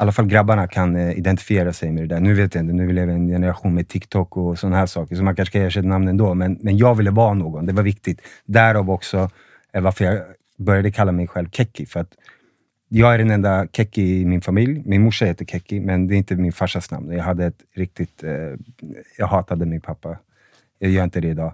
alla 0.00 0.12
fall 0.12 0.26
grabbarna, 0.26 0.66
kan 0.66 0.96
eh, 0.96 1.18
identifiera 1.18 1.72
sig 1.72 1.92
med 1.92 2.02
det 2.02 2.14
där. 2.14 2.20
Nu 2.20 2.34
vet 2.34 2.54
jag 2.54 2.64
inte, 2.64 2.74
nu 2.74 2.92
lever 2.92 3.12
en 3.12 3.28
generation 3.28 3.74
med 3.74 3.88
TikTok 3.88 4.36
och 4.36 4.58
sådana 4.58 4.76
här 4.76 4.86
saker, 4.86 5.16
så 5.16 5.22
man 5.22 5.36
kanske 5.36 5.58
kan 5.58 5.66
ersätta 5.66 5.88
namn 5.88 6.08
ändå. 6.08 6.34
Men, 6.34 6.58
men 6.60 6.76
jag 6.76 6.94
ville 6.94 7.10
vara 7.10 7.34
någon. 7.34 7.66
Det 7.66 7.72
var 7.72 7.82
viktigt. 7.82 8.20
Därav 8.44 8.90
också 8.90 9.30
eh, 9.72 9.82
varför 9.82 10.04
jag 10.04 10.22
började 10.58 10.90
kalla 10.90 11.12
mig 11.12 11.26
själv 11.26 11.50
Kekki. 11.50 11.86
För 11.86 12.00
att 12.00 12.12
jag 12.88 13.14
är 13.14 13.18
den 13.18 13.30
enda 13.30 13.66
Kekki 13.72 14.20
i 14.20 14.24
min 14.24 14.40
familj. 14.40 14.82
Min 14.84 15.02
morsa 15.02 15.24
heter 15.24 15.44
Kekki, 15.44 15.80
men 15.80 16.06
det 16.06 16.14
är 16.14 16.16
inte 16.16 16.36
min 16.36 16.52
farsas 16.52 16.90
namn. 16.90 17.12
Jag 17.12 17.24
hade 17.24 17.46
ett 17.46 17.60
riktigt... 17.74 18.24
Eh, 18.24 18.54
jag 19.18 19.26
hatade 19.26 19.66
min 19.66 19.80
pappa. 19.80 20.18
Jag 20.78 20.90
gör 20.90 21.04
inte 21.04 21.20
det 21.20 21.28
idag. 21.28 21.52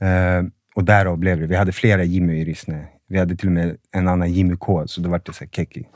Eh, 0.00 0.44
och 0.74 0.84
därav 0.84 1.18
blev 1.18 1.40
det. 1.40 1.46
Vi 1.46 1.56
hade 1.56 1.72
flera 1.72 2.04
Jimmy 2.04 2.40
i 2.40 2.44
Rissne. 2.44 2.86
Vi 3.08 3.18
hade 3.18 3.36
till 3.36 3.48
och 3.48 3.52
med 3.52 3.76
en 3.92 4.08
annan 4.08 4.32
Jimmy 4.32 4.56
K, 4.56 4.86
så 4.86 5.00
då 5.00 5.10
var 5.10 5.20
det 5.24 5.32
så 5.32 5.44
här 5.44 5.50
Kekki. 5.50 5.86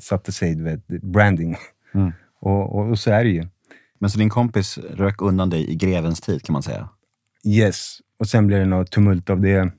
Satte 0.00 0.32
sig, 0.32 0.54
du 0.54 0.64
vet, 0.64 0.86
branding. 0.86 1.56
Mm. 1.94 2.12
Och, 2.42 2.78
och, 2.78 2.90
och, 2.90 2.98
så 2.98 3.10
är 3.10 3.24
det 3.24 3.30
ju. 3.30 3.46
Men 3.98 4.10
så 4.10 4.18
din 4.18 4.30
kompis 4.30 4.78
rök 4.78 5.22
undan 5.22 5.50
dig 5.50 5.70
i 5.70 5.74
grevens 5.74 6.20
tid 6.20 6.42
kan 6.42 6.52
man 6.52 6.62
säga? 6.62 6.88
Yes. 7.44 7.98
Och 8.18 8.28
sen 8.28 8.46
blev 8.46 8.60
det 8.60 8.66
något 8.66 8.90
tumult 8.90 9.30
av 9.30 9.40
det. 9.40 9.72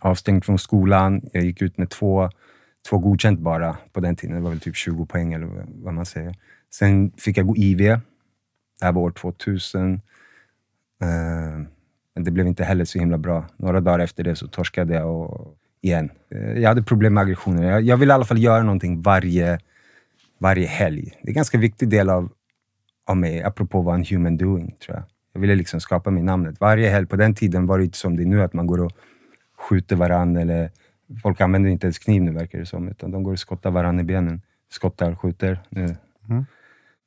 Avstängd 0.00 0.44
från 0.44 0.58
skolan. 0.58 1.22
Jag 1.32 1.44
gick 1.44 1.62
ut 1.62 1.78
med 1.78 1.90
två 1.90 2.30
två 2.88 2.98
godkänt 2.98 3.40
bara 3.40 3.76
på 3.92 4.00
den 4.00 4.16
tiden. 4.16 4.36
Det 4.36 4.42
var 4.42 4.50
väl 4.50 4.60
typ 4.60 4.76
20 4.76 5.06
poäng 5.06 5.32
eller 5.32 5.66
vad 5.82 5.94
man 5.94 6.06
säger. 6.06 6.34
Sen 6.70 7.10
fick 7.10 7.38
jag 7.38 7.46
gå 7.46 7.56
IV. 7.56 7.78
Det 7.78 8.00
här 8.80 8.92
var 8.92 9.02
år 9.02 9.10
2000. 9.10 9.92
Uh, 9.92 9.98
eh, 11.08 11.58
men 12.14 12.24
det 12.24 12.30
blev 12.30 12.46
inte 12.46 12.64
heller 12.64 12.84
så 12.84 12.98
himla 12.98 13.18
bra. 13.18 13.46
Några 13.56 13.80
dagar 13.80 13.98
efter 13.98 14.24
det 14.24 14.36
så 14.36 14.46
torskade 14.46 14.94
jag 14.94 15.08
och, 15.08 15.56
igen. 15.80 16.10
Uh, 16.34 16.58
jag 16.58 16.68
hade 16.68 16.82
problem 16.82 17.14
med 17.14 17.22
aggressioner. 17.22 17.70
Jag, 17.70 17.82
jag 17.82 17.96
vill 17.96 18.08
i 18.08 18.12
alla 18.12 18.24
fall 18.24 18.38
göra 18.38 18.62
någonting 18.62 19.02
varje, 19.02 19.58
varje 20.38 20.66
helg. 20.66 21.04
Det 21.22 21.28
är 21.28 21.30
en 21.30 21.34
ganska 21.34 21.58
viktig 21.58 21.88
del 21.88 22.10
av, 22.10 22.32
av 23.06 23.16
mig, 23.16 23.42
apropå 23.42 23.82
vad 23.82 23.94
en 23.94 24.04
human 24.04 24.36
doing, 24.36 24.74
tror 24.84 24.96
jag. 24.96 25.04
Jag 25.32 25.40
ville 25.40 25.54
liksom 25.54 25.80
skapa 25.80 26.10
mig 26.10 26.22
namnet. 26.22 26.60
Varje 26.60 26.90
helg, 26.90 27.06
på 27.06 27.16
den 27.16 27.34
tiden 27.34 27.66
var 27.66 27.78
det 27.78 27.84
inte 27.84 27.98
som 27.98 28.16
det 28.16 28.22
är 28.22 28.26
nu, 28.26 28.42
att 28.42 28.52
man 28.52 28.66
går 28.66 28.80
och 28.80 28.92
skjuter 29.58 29.96
varandra 29.96 30.40
eller 30.40 30.70
Folk 31.22 31.40
använder 31.40 31.70
inte 31.70 31.86
ens 31.86 31.98
kniv 31.98 32.22
nu 32.22 32.32
verkar 32.32 32.58
det 32.58 32.66
som, 32.66 32.88
utan 32.88 33.10
de 33.10 33.22
går 33.22 33.32
och 33.32 33.38
skottar 33.38 33.70
varandra 33.70 34.00
i 34.00 34.04
benen. 34.04 34.42
Skottar, 34.70 35.14
skjuter. 35.14 35.60
Nu. 35.68 35.96
Mm. 36.28 36.46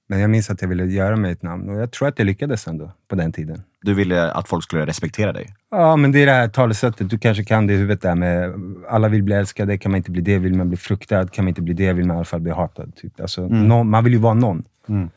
Men 0.07 0.19
jag 0.19 0.29
minns 0.29 0.49
att 0.49 0.61
jag 0.61 0.69
ville 0.69 0.85
göra 0.85 1.15
mig 1.15 1.31
ett 1.31 1.41
namn 1.41 1.69
och 1.69 1.81
jag 1.81 1.91
tror 1.91 2.07
att 2.07 2.19
jag 2.19 2.25
lyckades 2.25 2.67
ändå 2.67 2.91
på 3.07 3.15
den 3.15 3.31
tiden. 3.31 3.63
Du 3.81 3.93
ville 3.93 4.31
att 4.31 4.47
folk 4.47 4.63
skulle 4.63 4.85
respektera 4.85 5.33
dig? 5.33 5.55
Ja, 5.71 5.95
men 5.95 6.11
det 6.11 6.19
är 6.19 6.25
det 6.25 6.31
här 6.31 6.47
talesättet. 6.47 7.09
Du 7.09 7.17
kanske 7.17 7.43
kan 7.43 7.67
det 7.67 7.73
i 7.73 7.77
huvudet 7.77 8.01
där 8.01 8.15
med 8.15 8.53
alla 8.89 9.07
vill 9.07 9.23
bli 9.23 9.35
älskade, 9.35 9.77
kan 9.77 9.91
man 9.91 9.97
inte 9.97 10.11
bli 10.11 10.21
det 10.21 10.37
vill 10.37 10.55
man 10.55 10.69
bli 10.69 10.77
fruktad, 10.77 11.27
kan 11.27 11.45
man 11.45 11.49
inte 11.49 11.61
bli 11.61 11.73
det 11.73 11.93
vill 11.93 12.05
man 12.05 12.15
i 12.15 12.17
alla 12.17 12.25
fall 12.25 12.39
bli 12.41 12.51
hatad. 12.51 12.95
Typ. 12.95 13.19
Alltså, 13.21 13.41
mm. 13.41 13.67
någon, 13.67 13.89
man 13.89 14.03
vill 14.03 14.13
ju 14.13 14.19
vara 14.19 14.33
någon. 14.33 14.63
Mm. 14.89 15.09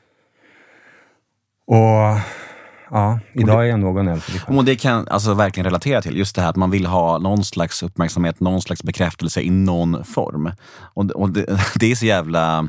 Och 1.66 2.20
Ja, 2.90 3.18
idag 3.32 3.64
är 3.64 3.68
jag 3.68 3.80
någon 3.80 4.08
äldre. 4.08 4.56
Och 4.56 4.64
det 4.64 4.76
kan 4.76 5.08
alltså 5.08 5.34
verkligen 5.34 5.64
relatera 5.64 6.02
till. 6.02 6.16
Just 6.16 6.36
det 6.36 6.42
här 6.42 6.50
att 6.50 6.56
man 6.56 6.70
vill 6.70 6.86
ha 6.86 7.18
någon 7.18 7.44
slags 7.44 7.82
uppmärksamhet, 7.82 8.40
någon 8.40 8.62
slags 8.62 8.82
bekräftelse 8.82 9.40
i 9.40 9.50
någon 9.50 10.04
form. 10.04 10.52
Och, 10.94 11.10
och 11.10 11.30
det, 11.30 11.46
det 11.80 11.90
är 11.90 11.94
så 11.94 12.06
jävla 12.06 12.68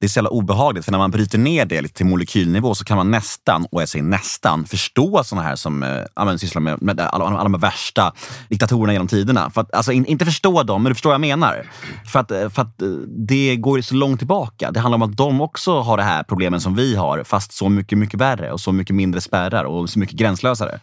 det 0.00 0.06
är 0.06 0.08
så 0.08 0.18
jävla 0.18 0.30
obehagligt, 0.30 0.84
för 0.84 0.92
när 0.92 0.98
man 0.98 1.10
bryter 1.10 1.38
ner 1.38 1.64
det 1.64 1.80
lite 1.80 1.94
till 1.94 2.06
molekylnivå 2.06 2.74
så 2.74 2.84
kan 2.84 2.96
man 2.96 3.10
nästan, 3.10 3.66
och 3.70 3.82
jag 3.82 3.88
säger 3.88 4.04
nästan, 4.04 4.64
förstå 4.64 5.24
sådana 5.24 5.46
här 5.46 5.56
som 5.56 5.82
äh, 5.82 6.36
sysslar 6.36 6.60
med, 6.60 6.82
med 6.82 7.00
alla, 7.00 7.24
alla 7.24 7.42
de 7.42 7.60
värsta 7.60 8.12
diktatorerna 8.48 8.92
genom 8.92 9.08
tiderna. 9.08 9.50
För 9.50 9.60
att, 9.60 9.74
alltså, 9.74 9.92
in, 9.92 10.06
inte 10.06 10.24
förstå 10.24 10.62
dem, 10.62 10.82
men 10.82 10.90
du 10.90 10.94
förstår 10.94 11.10
vad 11.10 11.14
jag 11.14 11.20
menar. 11.20 11.66
För 12.12 12.20
att, 12.20 12.28
för 12.28 12.62
att 12.62 12.82
eh, 12.82 12.88
det 13.28 13.56
går 13.56 13.80
så 13.80 13.94
långt 13.94 14.18
tillbaka. 14.20 14.70
Det 14.70 14.80
handlar 14.80 14.96
om 14.96 15.02
att 15.02 15.16
de 15.16 15.40
också 15.40 15.80
har 15.80 15.96
det 15.96 16.02
här 16.02 16.22
problemen 16.22 16.60
som 16.60 16.74
vi 16.74 16.96
har, 16.96 17.24
fast 17.24 17.52
så 17.52 17.68
mycket, 17.68 17.98
mycket 17.98 18.20
värre 18.20 18.52
och 18.52 18.60
så 18.60 18.72
mycket 18.72 18.96
mindre 18.96 19.20
spärrar 19.20 19.64
och 19.64 19.90
så 19.90 19.98
mycket 19.98 20.16
gränslösare. 20.16 20.80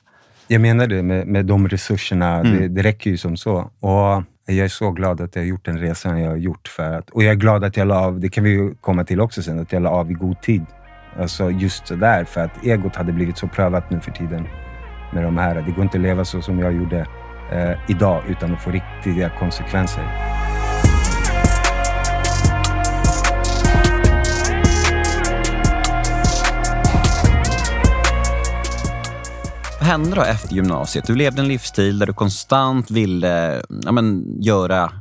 Jag 0.47 0.61
menar 0.61 0.87
det, 0.87 1.03
med, 1.03 1.27
med 1.27 1.45
de 1.45 1.67
resurserna. 1.67 2.39
Mm. 2.39 2.59
Det, 2.59 2.67
det 2.67 2.83
räcker 2.83 3.09
ju 3.09 3.17
som 3.17 3.37
så. 3.37 3.71
Och 3.79 4.23
jag 4.45 4.65
är 4.65 4.67
så 4.67 4.91
glad 4.91 5.21
att 5.21 5.35
jag 5.35 5.43
har 5.43 5.47
gjort 5.47 5.65
den 5.65 5.79
resan 5.79 6.21
jag 6.21 6.29
har 6.29 6.37
gjort. 6.37 6.67
För 6.67 6.93
att, 6.93 7.09
och 7.09 7.23
jag 7.23 7.31
är 7.31 7.35
glad 7.35 7.63
att 7.63 7.77
jag 7.77 7.87
la 7.87 7.99
av, 7.99 8.19
det 8.19 8.29
kan 8.29 8.43
vi 8.43 8.49
ju 8.49 8.75
komma 8.75 9.03
till 9.03 9.21
också 9.21 9.43
sen, 9.43 9.59
att 9.59 9.71
jag 9.71 9.81
la 9.81 9.89
av 9.89 10.11
i 10.11 10.13
god 10.13 10.41
tid. 10.41 10.65
Alltså 11.19 11.51
just 11.51 11.87
sådär, 11.87 12.23
för 12.23 12.41
att 12.41 12.65
egot 12.65 12.95
hade 12.95 13.11
blivit 13.11 13.37
så 13.37 13.47
prövat 13.47 13.89
nu 13.89 13.99
för 13.99 14.11
tiden 14.11 14.47
med 15.13 15.23
de 15.23 15.37
här. 15.37 15.55
Det 15.55 15.71
går 15.71 15.83
inte 15.83 15.97
att 15.97 16.03
leva 16.03 16.25
så 16.25 16.41
som 16.41 16.59
jag 16.59 16.73
gjorde 16.73 17.07
eh, 17.51 17.71
idag 17.87 18.23
utan 18.27 18.53
att 18.53 18.61
få 18.61 18.71
riktiga 18.71 19.29
konsekvenser. 19.39 20.44
Hände 29.85 30.15
då 30.15 30.21
efter 30.21 30.55
gymnasiet? 30.55 31.07
Du 31.07 31.15
levde 31.15 31.41
en 31.41 31.47
livsstil 31.47 31.99
där 31.99 32.05
du 32.05 32.13
konstant 32.13 32.91
ville 32.91 33.63
ja, 33.85 33.91
men, 33.91 34.37
göra 34.41 34.91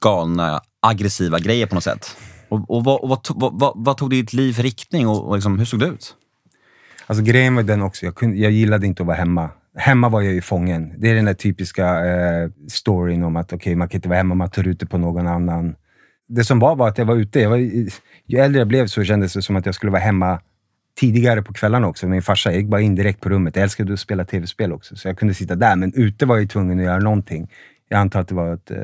galna, 0.00 0.60
aggressiva 0.82 1.38
grejer 1.38 1.66
på 1.66 1.74
något 1.74 1.84
sätt. 1.84 2.16
Och, 2.48 2.70
och 2.70 2.84
vad, 2.84 3.08
vad, 3.08 3.60
vad, 3.60 3.72
vad, 3.76 3.96
tog 3.96 4.10
ditt 4.10 4.32
liv 4.32 4.52
för 4.52 4.62
riktning 4.62 5.08
och, 5.08 5.28
och 5.28 5.34
liksom, 5.34 5.58
hur 5.58 5.64
såg 5.64 5.80
det 5.80 5.86
ut? 5.86 6.14
Alltså 7.06 7.24
grejen 7.24 7.54
var 7.54 7.62
den 7.62 7.82
också, 7.82 8.04
jag, 8.04 8.14
kunde, 8.14 8.36
jag 8.36 8.52
gillade 8.52 8.86
inte 8.86 9.02
att 9.02 9.06
vara 9.06 9.16
hemma. 9.16 9.50
Hemma 9.76 10.08
var 10.08 10.20
jag 10.20 10.32
ju 10.32 10.40
fången. 10.40 10.94
Det 11.00 11.10
är 11.10 11.14
den 11.14 11.24
där 11.24 11.34
typiska 11.34 12.06
eh, 12.06 12.50
storyn 12.68 13.22
om 13.22 13.36
att 13.36 13.52
okay, 13.52 13.76
man 13.76 13.88
kan 13.88 13.98
inte 13.98 14.08
vara 14.08 14.18
hemma, 14.18 14.34
man 14.34 14.50
tar 14.50 14.68
ut 14.68 14.80
det 14.80 14.86
på 14.86 14.98
någon 14.98 15.26
annan. 15.26 15.74
Det 16.28 16.44
som 16.44 16.58
var 16.58 16.76
var 16.76 16.88
att 16.88 16.98
jag 16.98 17.04
var 17.04 17.16
ute. 17.16 17.40
Jag 17.40 17.50
var, 17.50 17.56
ju 18.26 18.38
äldre 18.38 18.58
jag 18.58 18.68
blev 18.68 18.86
så 18.86 19.04
kändes 19.04 19.32
det 19.32 19.42
som 19.42 19.56
att 19.56 19.66
jag 19.66 19.74
skulle 19.74 19.92
vara 19.92 20.02
hemma 20.02 20.40
tidigare 20.98 21.42
på 21.42 21.52
kvällarna 21.52 21.86
också. 21.86 22.06
Min 22.06 22.22
farsa 22.22 22.52
gick 22.52 22.66
bara 22.66 22.80
in 22.80 22.94
direkt 22.94 23.20
på 23.20 23.28
rummet. 23.28 23.56
Jag 23.56 23.62
älskade 23.62 23.92
att 23.92 24.00
spela 24.00 24.24
tv-spel 24.24 24.72
också, 24.72 24.96
så 24.96 25.08
jag 25.08 25.18
kunde 25.18 25.34
sitta 25.34 25.54
där. 25.54 25.76
Men 25.76 25.92
ute 25.94 26.26
var 26.26 26.38
jag 26.38 26.50
tvungen 26.50 26.78
att 26.78 26.84
göra 26.84 26.98
någonting. 26.98 27.48
Jag 27.88 28.00
antar 28.00 28.20
att 28.20 28.28
det 28.28 28.34
var 28.34 28.54
ett, 28.54 28.70
eh, 28.70 28.78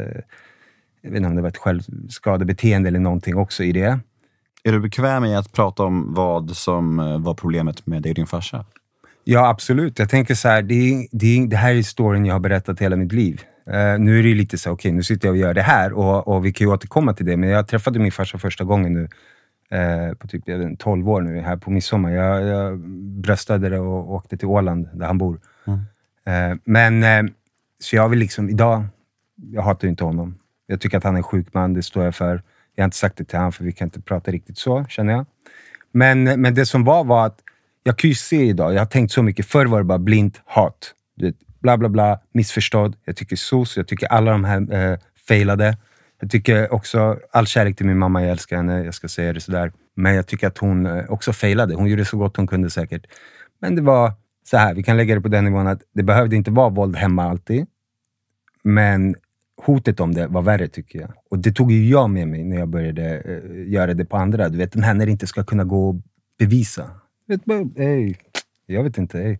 jag 1.02 1.10
vet 1.10 1.16
inte 1.16 1.28
om 1.28 1.36
det 1.36 1.42
var 1.42 1.48
ett 1.48 1.56
självskadebeteende 1.56 2.88
eller 2.88 3.00
någonting 3.00 3.36
också 3.36 3.64
i 3.64 3.72
det. 3.72 3.98
Är 4.64 4.72
du 4.72 4.80
bekväm 4.80 5.24
i 5.24 5.36
att 5.36 5.52
prata 5.52 5.82
om 5.82 6.14
vad 6.14 6.56
som 6.56 6.98
eh, 6.98 7.18
var 7.18 7.34
problemet 7.34 7.86
med 7.86 8.02
dig 8.02 8.10
och 8.10 8.16
din 8.16 8.26
farsa? 8.26 8.64
Ja, 9.24 9.48
absolut. 9.48 9.98
Jag 9.98 10.08
tänker 10.08 10.34
så 10.34 10.48
här, 10.48 10.62
det, 10.62 11.08
det, 11.12 11.46
det 11.46 11.56
här 11.56 11.74
är 11.74 11.82
storyn 11.82 12.26
jag 12.26 12.34
har 12.34 12.40
berättat 12.40 12.80
hela 12.80 12.96
mitt 12.96 13.12
liv. 13.12 13.42
Uh, 13.68 13.98
nu 13.98 14.18
är 14.18 14.22
det 14.22 14.34
lite 14.34 14.58
så, 14.58 14.70
okej, 14.70 14.88
okay, 14.88 14.92
nu 14.92 15.02
sitter 15.02 15.28
jag 15.28 15.32
och 15.32 15.38
gör 15.38 15.54
det 15.54 15.62
här 15.62 15.92
och, 15.92 16.28
och 16.28 16.44
vi 16.44 16.52
kan 16.52 16.66
ju 16.66 16.72
återkomma 16.72 17.14
till 17.14 17.26
det, 17.26 17.36
men 17.36 17.48
jag 17.48 17.68
träffade 17.68 17.98
min 17.98 18.12
farsa 18.12 18.38
första 18.38 18.64
gången 18.64 18.92
nu 18.92 19.08
eh, 19.74 20.14
på 20.14 20.28
typ 20.28 20.42
jag 20.46 20.58
vet, 20.58 20.78
12 20.78 21.08
år 21.08 21.20
nu, 21.20 21.40
här 21.40 21.56
på 21.56 21.70
midsommar. 21.70 22.10
Jag, 22.10 22.42
jag 22.42 22.78
bröstade 23.20 23.68
det 23.68 23.78
och 23.78 24.12
åkte 24.12 24.36
till 24.36 24.48
Åland, 24.48 24.88
där 24.92 25.06
han 25.06 25.18
bor. 25.18 25.40
Mm. 25.66 25.80
Eh, 26.26 26.58
men, 26.64 27.02
eh, 27.02 27.32
så 27.80 27.96
jag 27.96 28.08
vill 28.08 28.18
liksom, 28.18 28.50
idag, 28.50 28.84
jag 29.36 29.62
hatar 29.62 29.88
inte 29.88 30.04
honom. 30.04 30.38
Jag 30.66 30.80
tycker 30.80 30.98
att 30.98 31.04
han 31.04 31.14
är 31.14 31.18
en 31.18 31.22
sjuk 31.22 31.54
man, 31.54 31.74
det 31.74 31.82
står 31.82 32.04
jag 32.04 32.14
för. 32.14 32.42
Jag 32.74 32.82
har 32.82 32.84
inte 32.84 32.96
sagt 32.96 33.16
det 33.16 33.24
till 33.24 33.38
honom, 33.38 33.52
för 33.52 33.64
vi 33.64 33.72
kan 33.72 33.86
inte 33.86 34.00
prata 34.00 34.30
riktigt 34.30 34.58
så, 34.58 34.84
känner 34.84 35.12
jag. 35.12 35.26
Men, 35.92 36.40
men 36.40 36.54
det 36.54 36.66
som 36.66 36.84
var, 36.84 37.04
var 37.04 37.26
att 37.26 37.40
jag 37.82 37.98
kan 37.98 38.08
ju 38.08 38.14
se 38.14 38.42
idag, 38.42 38.74
jag 38.74 38.80
har 38.80 38.86
tänkt 38.86 39.12
så 39.12 39.22
mycket. 39.22 39.46
Förr 39.46 39.66
var 39.66 39.78
det 39.78 39.84
bara 39.84 39.98
blint 39.98 40.42
hat. 40.44 40.94
Du 41.16 41.26
vet, 41.26 41.36
bla, 41.60 41.76
bla, 41.76 41.88
bla, 41.88 42.20
missförstådd. 42.32 42.96
Jag 43.04 43.16
tycker 43.16 43.36
SOS, 43.36 43.76
jag 43.76 43.88
tycker 43.88 44.06
alla 44.06 44.30
de 44.30 44.44
här 44.44 44.72
eh, 44.72 44.98
failade. 45.28 45.76
Jag 46.20 46.30
tycker 46.30 46.72
också, 46.72 47.18
all 47.30 47.46
kärlek 47.46 47.76
till 47.76 47.86
min 47.86 47.98
mamma, 47.98 48.22
jag 48.22 48.30
älskar 48.30 48.56
henne, 48.56 48.84
jag 48.84 48.94
ska 48.94 49.08
säga 49.08 49.32
det 49.32 49.40
sådär. 49.40 49.72
Men 49.94 50.14
jag 50.14 50.26
tycker 50.26 50.46
att 50.46 50.58
hon 50.58 50.86
eh, 50.86 51.04
också 51.08 51.32
failade. 51.32 51.74
Hon 51.74 51.86
gjorde 51.86 52.04
så 52.04 52.18
gott 52.18 52.36
hon 52.36 52.46
kunde 52.46 52.70
säkert. 52.70 53.06
Men 53.60 53.76
det 53.76 53.82
var 53.82 54.12
så 54.44 54.56
här, 54.56 54.74
vi 54.74 54.82
kan 54.82 54.96
lägga 54.96 55.14
det 55.14 55.20
på 55.20 55.28
den 55.28 55.44
nivån 55.44 55.66
att 55.66 55.82
det 55.92 56.02
behövde 56.02 56.36
inte 56.36 56.50
vara 56.50 56.68
våld 56.68 56.96
hemma 56.96 57.24
alltid. 57.24 57.66
Men 58.62 59.14
hotet 59.56 60.00
om 60.00 60.14
det 60.14 60.26
var 60.26 60.42
värre 60.42 60.68
tycker 60.68 61.00
jag. 61.00 61.12
Och 61.30 61.38
det 61.38 61.52
tog 61.52 61.72
ju 61.72 61.88
jag 61.88 62.10
med 62.10 62.28
mig 62.28 62.44
när 62.44 62.56
jag 62.56 62.68
började 62.68 63.22
uh, 63.22 63.72
göra 63.72 63.94
det 63.94 64.04
på 64.04 64.16
andra. 64.16 64.48
Du 64.48 64.58
vet 64.58 64.72
den 64.72 64.82
här 64.82 64.94
när 64.94 65.06
det 65.06 65.12
inte 65.12 65.26
ska 65.26 65.44
kunna 65.44 65.64
gå 65.64 65.90
att 65.90 65.96
bevisa. 66.38 66.90
Vet, 67.26 67.40
hey, 67.76 68.14
jag 68.66 68.82
vet 68.82 68.98
inte. 68.98 69.18
Hey, 69.18 69.38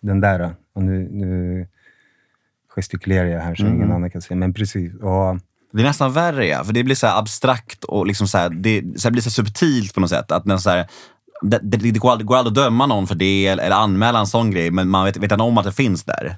den 0.00 0.20
där. 0.20 0.54
Och 0.72 0.82
nu, 0.82 1.08
nu 1.10 1.66
gestikulerar 2.68 3.28
jag 3.28 3.40
här 3.40 3.54
så 3.54 3.62
mm. 3.62 3.76
ingen 3.76 3.92
annan 3.92 4.10
kan 4.10 4.22
se. 4.22 4.34
Men 4.34 4.54
precis. 4.54 4.94
Och, 4.94 5.38
det 5.72 5.82
är 5.82 5.86
nästan 5.86 6.12
värre 6.12 6.46
ja, 6.46 6.64
för 6.64 6.72
det 6.72 6.84
blir 6.84 6.94
så 6.94 7.06
abstrakt 7.06 7.84
och 7.84 8.06
liksom 8.06 8.28
så 8.28 8.38
här, 8.38 8.50
det 8.50 9.00
så 9.00 9.08
här 9.08 9.12
blir 9.12 9.22
så 9.22 9.30
subtilt 9.30 9.94
på 9.94 10.00
något 10.00 10.10
sätt. 10.10 10.32
Att 10.32 10.62
så 10.62 10.70
här, 10.70 10.86
det, 11.42 11.58
det, 11.62 11.76
det 11.76 11.98
går 11.98 12.10
aldrig, 12.10 12.26
går 12.26 12.36
aldrig 12.36 12.58
att 12.58 12.64
döma 12.64 12.86
någon 12.86 13.06
för 13.06 13.14
det 13.14 13.46
eller, 13.46 13.64
eller 13.64 13.76
anmäla 13.76 14.18
en 14.18 14.26
sån 14.26 14.50
grej, 14.50 14.70
men 14.70 14.88
man 14.88 15.04
vet, 15.04 15.16
vet 15.16 15.32
om 15.32 15.58
att 15.58 15.64
det 15.64 15.72
finns 15.72 16.04
där. 16.04 16.36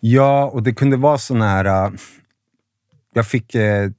Ja, 0.00 0.44
och 0.44 0.62
det 0.62 0.72
kunde 0.72 0.96
vara 0.96 1.18
sån 1.18 1.42
här... 1.42 1.64
Äh, 1.64 1.92
jag 3.14 3.26
fick... 3.26 3.54
Äh, 3.54 3.90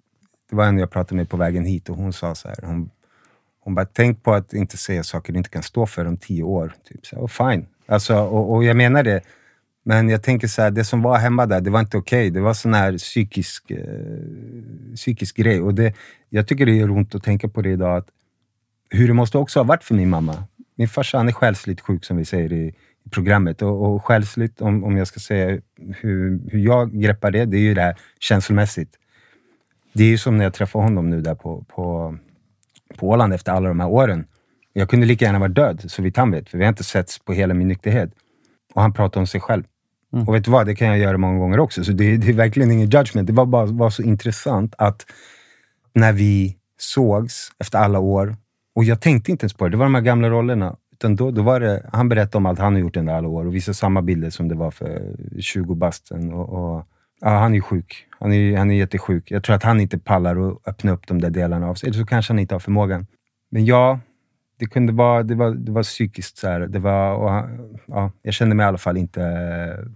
det 0.49 0.55
var 0.55 0.65
en 0.65 0.77
jag 0.77 0.91
pratade 0.91 1.15
med 1.15 1.29
på 1.29 1.38
vägen 1.38 1.65
hit 1.65 1.89
och 1.89 1.95
hon 1.95 2.13
sa 2.13 2.36
så 2.36 2.47
här. 2.47 2.57
Hon, 2.63 2.89
hon 3.63 3.75
bara, 3.75 3.86
tänk 3.86 4.23
på 4.23 4.34
att 4.34 4.53
inte 4.53 4.77
säga 4.77 5.03
saker 5.03 5.34
du 5.34 5.38
inte 5.38 5.49
kan 5.49 5.63
stå 5.63 5.86
för 5.86 6.05
om 6.05 6.17
tio 6.17 6.43
år. 6.43 6.73
Typ. 6.89 7.05
Så, 7.05 7.17
och 7.17 7.31
fine. 7.31 7.65
Alltså, 7.88 8.15
och, 8.15 8.53
och 8.53 8.63
jag 8.63 8.77
menar 8.77 9.03
det. 9.03 9.21
Men 9.84 10.10
jag 10.10 10.24
tänker 10.24 10.48
så 10.48 10.62
här, 10.62 10.72
det 10.72 10.84
som 10.84 11.02
var 11.02 11.17
hemma 11.17 11.46
där, 11.46 11.62
det 11.62 11.70
var 11.70 11.80
inte 11.80 11.98
okej. 11.98 12.30
Det 12.30 12.41
var 12.41 12.54
sån 12.54 12.74
här 12.74 12.98
psykisk, 12.98 13.72
eh, 13.72 14.96
psykisk 14.96 15.38
grej. 15.38 15.62
Och 15.62 15.74
det, 15.74 15.94
jag 16.30 16.48
tycker 16.48 16.65
det 16.65 16.76
gör 16.76 16.91
ont 16.91 17.15
att 17.15 17.24
tänka 17.24 17.48
på 17.48 17.62
det 17.62 17.70
idag. 17.70 17.98
Att 17.98 18.08
hur 18.89 19.08
det 19.08 19.13
måste 19.13 19.38
också 19.38 19.60
ha 19.60 19.63
varit 19.63 19.84
för 19.84 19.96
min 19.96 20.10
mamma. 20.10 20.44
Min 20.76 20.88
farsa 20.88 21.17
han 21.17 21.28
är 21.28 21.32
själsligt 21.32 21.82
sjuk, 21.82 22.06
som 22.06 22.17
vi 22.17 22.26
säger 22.26 22.54
i, 22.54 22.76
i 23.06 23.10
programmet. 23.10 23.62
Och, 23.62 23.86
och 23.86 24.06
själsligt, 24.06 24.62
om, 24.62 24.84
om 24.84 24.98
jag 24.98 25.08
ska 25.08 25.20
säga 25.20 25.62
hur, 26.02 26.39
hur 26.52 26.60
jag 26.60 27.02
greppar 27.02 27.32
det, 27.32 27.46
det 27.46 27.58
är 27.58 27.62
ju 27.62 27.74
det 27.74 27.82
här 27.82 27.96
känslomässigt. 28.20 28.98
Det 29.94 30.04
är 30.04 30.08
ju 30.08 30.17
som 30.17 30.38
när 30.38 30.44
jag 30.44 30.54
träffade 30.54 30.84
honom 30.84 31.10
nu 31.10 31.22
där 31.22 31.36
på, 31.36 31.63
på, 31.63 32.17
på 32.98 33.10
Åland 33.10 33.34
efter 33.34 33.52
alla 33.52 33.67
de 33.67 33.80
här 33.80 33.89
åren. 33.89 34.26
Jag 34.74 34.89
kunde 34.89 35.06
lika 35.06 35.26
gärna 35.26 35.39
vara 35.39 35.50
död, 35.50 35.84
så 35.88 36.02
vitt 36.02 36.17
han 36.17 36.32
vet. 36.32 36.50
För 36.50 36.58
vi 36.58 36.63
har 36.63 36.70
inte 36.70 36.84
setts 36.84 37.20
på 37.20 37.34
hela 37.34 37.54
min 37.54 37.67
nykterhet. 37.67 38.12
Och 38.73 38.81
han 38.81 38.93
pratar 38.93 39.19
om 39.19 39.27
sig 39.27 39.41
själv. 39.41 39.63
Och 40.27 40.36
vet 40.36 40.43
du 40.43 40.51
vad, 40.51 40.65
det 40.65 40.75
kan 40.75 40.88
jag 40.88 40.97
göra 40.97 41.17
många 41.17 41.39
gånger 41.39 41.60
också. 41.60 41.84
Så 41.84 41.91
det, 41.91 42.17
det 42.17 42.29
är 42.29 42.34
verkligen 42.34 42.71
ingen 42.71 42.89
judgment. 42.89 43.27
Det 43.27 43.34
var 43.34 43.45
bara 43.45 43.65
var 43.65 43.89
så 43.89 44.03
intressant 44.03 44.75
att 44.77 45.05
när 45.93 46.13
vi 46.13 46.57
sågs 46.77 47.51
efter 47.60 47.77
alla 47.77 47.99
år, 47.99 48.36
och 48.75 48.84
jag 48.84 49.01
tänkte 49.01 49.31
inte 49.31 49.43
ens 49.43 49.53
på 49.53 49.65
det, 49.65 49.71
det 49.71 49.77
var 49.77 49.86
de 49.86 49.95
här 49.95 50.01
gamla 50.01 50.29
rollerna. 50.29 50.75
Utan 50.93 51.15
då, 51.15 51.31
då 51.31 51.41
var 51.41 51.60
det, 51.60 51.89
han 51.93 52.10
berättade 52.10 52.38
om 52.38 52.45
allt 52.45 52.60
han 52.60 52.73
har 52.73 52.79
gjort 52.79 52.97
under 52.97 53.13
alla 53.13 53.27
år 53.27 53.45
och 53.45 53.55
visade 53.55 53.75
samma 53.75 54.01
bilder 54.01 54.29
som 54.29 54.47
det 54.47 54.55
var 54.55 54.71
för 54.71 55.15
20 55.39 55.75
basten. 55.75 56.34
Och, 56.34 56.49
och, 56.49 56.86
ja, 57.21 57.29
han 57.29 57.55
är 57.55 57.62
sjuk. 57.62 58.07
Han 58.19 58.34
är, 58.34 58.57
han 58.57 58.71
är 58.71 58.75
jättesjuk. 58.75 59.31
Jag 59.31 59.43
tror 59.43 59.55
att 59.55 59.63
han 59.63 59.79
inte 59.79 59.99
pallar 59.99 60.49
att 60.49 60.67
öppna 60.67 60.91
upp 60.91 61.07
de 61.07 61.21
där 61.21 61.29
delarna 61.29 61.67
av 61.67 61.75
sig. 61.75 61.89
Eller 61.89 61.99
så 61.99 62.05
kanske 62.05 62.34
han 62.34 62.39
inte 62.39 62.55
har 62.55 62.60
förmågan. 62.60 63.07
Men 63.51 63.65
ja, 63.65 63.99
det 64.62 64.67
kunde 64.67 64.93
vara, 64.93 65.24
det 65.24 65.36
var, 65.36 65.52
det 65.52 65.71
var 65.71 65.84
psykiskt 65.84 66.38
så 66.38 66.47
här. 66.47 66.60
Det 66.60 66.80
var, 66.80 67.13
och, 67.13 67.50
ja, 67.88 68.12
jag 68.21 68.34
kände 68.34 68.56
mig 68.56 68.63
i 68.63 68.67
alla 68.67 68.78
fall 68.78 68.97
inte 68.97 69.21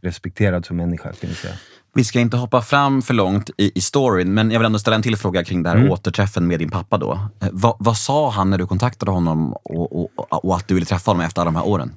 respekterad 0.01 0.65
som 0.65 0.78
människa, 0.78 1.12
kan 1.12 1.30
jag 1.30 1.38
säga. 1.38 1.54
Vi 1.93 2.04
ska 2.04 2.19
inte 2.19 2.38
hoppa 2.38 2.62
fram 2.62 3.01
för 3.01 3.13
långt 3.13 3.49
i, 3.58 3.71
i 3.75 3.82
storyn, 3.82 4.34
men 4.34 4.51
jag 4.51 4.60
vill 4.60 4.65
ändå 4.65 4.80
ställa 4.80 4.95
en 4.95 5.01
till 5.01 5.17
fråga 5.17 5.43
kring 5.43 5.63
det 5.63 5.69
här 5.69 5.89
återträffen 5.91 6.47
med 6.47 6.60
din 6.60 6.69
pappa. 6.69 6.97
då. 6.97 7.13
Eh, 7.41 7.47
vad, 7.51 7.75
vad 7.80 7.97
sa 7.97 8.30
han 8.30 8.49
när 8.49 8.58
du 8.58 8.67
kontaktade 8.67 9.12
honom 9.12 9.54
och, 9.54 10.01
och, 10.01 10.45
och 10.45 10.56
att 10.56 10.67
du 10.67 10.73
ville 10.73 10.86
träffa 10.86 11.12
honom 11.12 11.25
efter 11.25 11.41
alla 11.41 11.51
de 11.51 11.56
här 11.56 11.67
åren? 11.67 11.93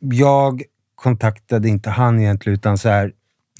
Jag 0.00 0.62
kontaktade 0.94 1.68
inte 1.68 1.90
han 1.90 2.20
egentligen, 2.20 2.54
utan 2.58 2.78
så 2.78 2.88
här, 2.88 3.12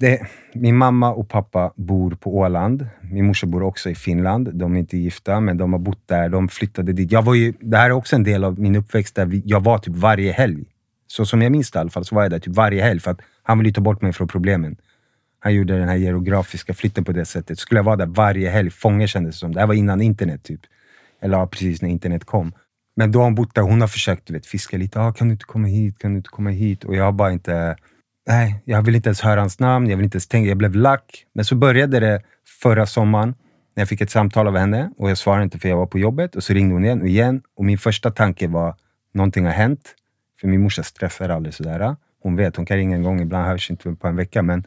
det, 0.03 0.27
min 0.53 0.77
mamma 0.77 1.13
och 1.13 1.29
pappa 1.29 1.73
bor 1.77 2.11
på 2.11 2.37
Åland. 2.37 2.87
Min 3.01 3.27
morsa 3.27 3.47
bor 3.47 3.63
också 3.63 3.91
i 3.91 3.95
Finland. 3.95 4.55
De 4.55 4.75
är 4.75 4.79
inte 4.79 4.97
gifta, 4.97 5.41
men 5.41 5.57
de 5.57 5.73
har 5.73 5.81
bott 5.81 6.09
där. 6.09 6.29
De 6.29 6.49
flyttade 6.49 6.93
dit. 6.93 7.13
Jag 7.13 7.23
var 7.23 7.35
ju, 7.35 7.53
det 7.61 7.77
här 7.77 7.87
är 7.87 7.93
också 7.93 8.17
en 8.17 8.25
del 8.25 8.45
av 8.45 8.61
min 8.61 8.77
uppväxt, 8.77 9.15
där 9.15 9.27
vi, 9.27 9.43
jag 9.45 9.65
var 9.65 9.79
typ 9.79 9.95
varje 9.97 10.33
helg. 10.33 10.65
Så 11.07 11.27
som 11.27 11.43
jag 11.43 11.53
minns 11.53 11.71
det 11.71 11.77
i 11.77 11.81
alla 11.81 11.91
fall, 11.91 12.05
så 12.05 12.15
var 12.15 12.23
jag 12.23 12.31
där 12.31 12.39
typ 12.39 12.55
varje 12.55 12.83
helg, 12.83 13.01
för 13.01 13.11
att 13.11 13.21
han 13.43 13.59
ville 13.59 13.73
ta 13.73 13.81
bort 13.81 14.03
mig 14.03 14.13
från 14.13 14.29
problemen. 14.29 14.77
Han 15.39 15.55
gjorde 15.55 15.79
den 15.79 15.89
här 15.89 15.97
geografiska 15.97 16.75
flytten 16.75 17.05
på 17.05 17.13
det 17.13 17.25
sättet. 17.25 17.59
Skulle 17.59 17.79
jag 17.79 17.85
vara 17.85 17.97
där 17.97 18.07
varje 18.07 18.51
helg, 18.51 18.71
fånge 18.71 19.09
kändes 19.09 19.35
det 19.35 19.39
som. 19.39 19.55
Det 19.55 19.61
här 19.61 19.67
var 19.67 19.75
innan 19.75 20.01
internet, 20.01 20.43
typ. 20.43 20.61
Eller 21.23 21.39
ja, 21.39 21.47
precis 21.47 21.83
när 21.83 21.89
internet 21.89 22.25
kom. 22.25 22.53
Men 22.97 23.13
då 23.13 23.19
har 23.19 23.25
hon 23.25 23.35
bott 23.35 23.55
där. 23.55 23.63
Hon 23.63 23.81
har 23.81 23.89
försökt 23.89 24.27
du 24.27 24.33
vet, 24.33 24.47
fiska 24.47 24.77
lite. 24.77 25.01
Ah, 25.01 25.13
kan 25.13 25.29
du 25.29 25.33
inte 25.33 25.45
komma 25.45 25.69
hit? 25.69 25.99
Kan 25.99 26.11
du 26.13 26.17
inte 26.17 26.31
komma 26.31 26.51
hit? 26.51 26.85
Och 26.85 26.97
jag 26.97 27.05
har 27.05 27.13
bara 27.13 27.33
inte... 27.33 27.77
Nej, 28.27 28.63
jag 28.65 28.83
vill 28.83 28.95
inte 28.95 29.09
ens 29.09 29.21
höra 29.21 29.41
hans 29.41 29.59
namn. 29.59 29.91
Jag 29.91 29.97
vill 29.97 30.05
inte 30.05 30.17
ens 30.17 30.29
tänka. 30.29 30.49
Jag 30.49 30.59
blev 30.59 30.75
lack. 30.75 31.27
Men 31.33 31.45
så 31.45 31.55
började 31.55 32.01
det 32.01 32.23
förra 32.63 32.87
sommaren 32.87 33.35
när 33.75 33.81
jag 33.81 33.89
fick 33.89 34.01
ett 34.01 34.11
samtal 34.11 34.47
av 34.47 34.57
henne 34.57 34.91
och 34.99 35.11
jag 35.11 35.19
svarade 35.19 35.45
inte 35.45 35.59
för 35.59 35.69
jag 35.69 35.77
var 35.77 35.87
på 35.87 35.99
jobbet. 35.99 36.37
Och 36.37 36.45
så 36.45 36.53
ringde 36.53 36.75
hon 36.75 36.85
igen 36.85 37.01
och 37.01 37.09
igen. 37.09 37.43
Och 37.57 37.65
min 37.65 37.79
första 37.79 38.11
tanke 38.11 38.49
var, 38.49 38.77
någonting 39.15 39.45
har 39.45 39.53
hänt. 39.53 39.95
För 40.41 40.49
min 40.49 40.63
morsa 40.63 40.83
stressar 40.83 41.29
aldrig 41.29 41.55
sådär. 41.55 41.97
Hon 42.23 42.37
vet, 42.37 42.57
hon 42.57 42.67
kan 42.67 42.77
ringa 42.77 42.97
en 42.97 43.03
gång, 43.03 43.21
ibland 43.21 43.47
hörs 43.47 43.71
inte 43.71 43.95
på 43.95 44.09
en 44.09 44.17
vecka. 44.17 44.43
Men 44.43 44.67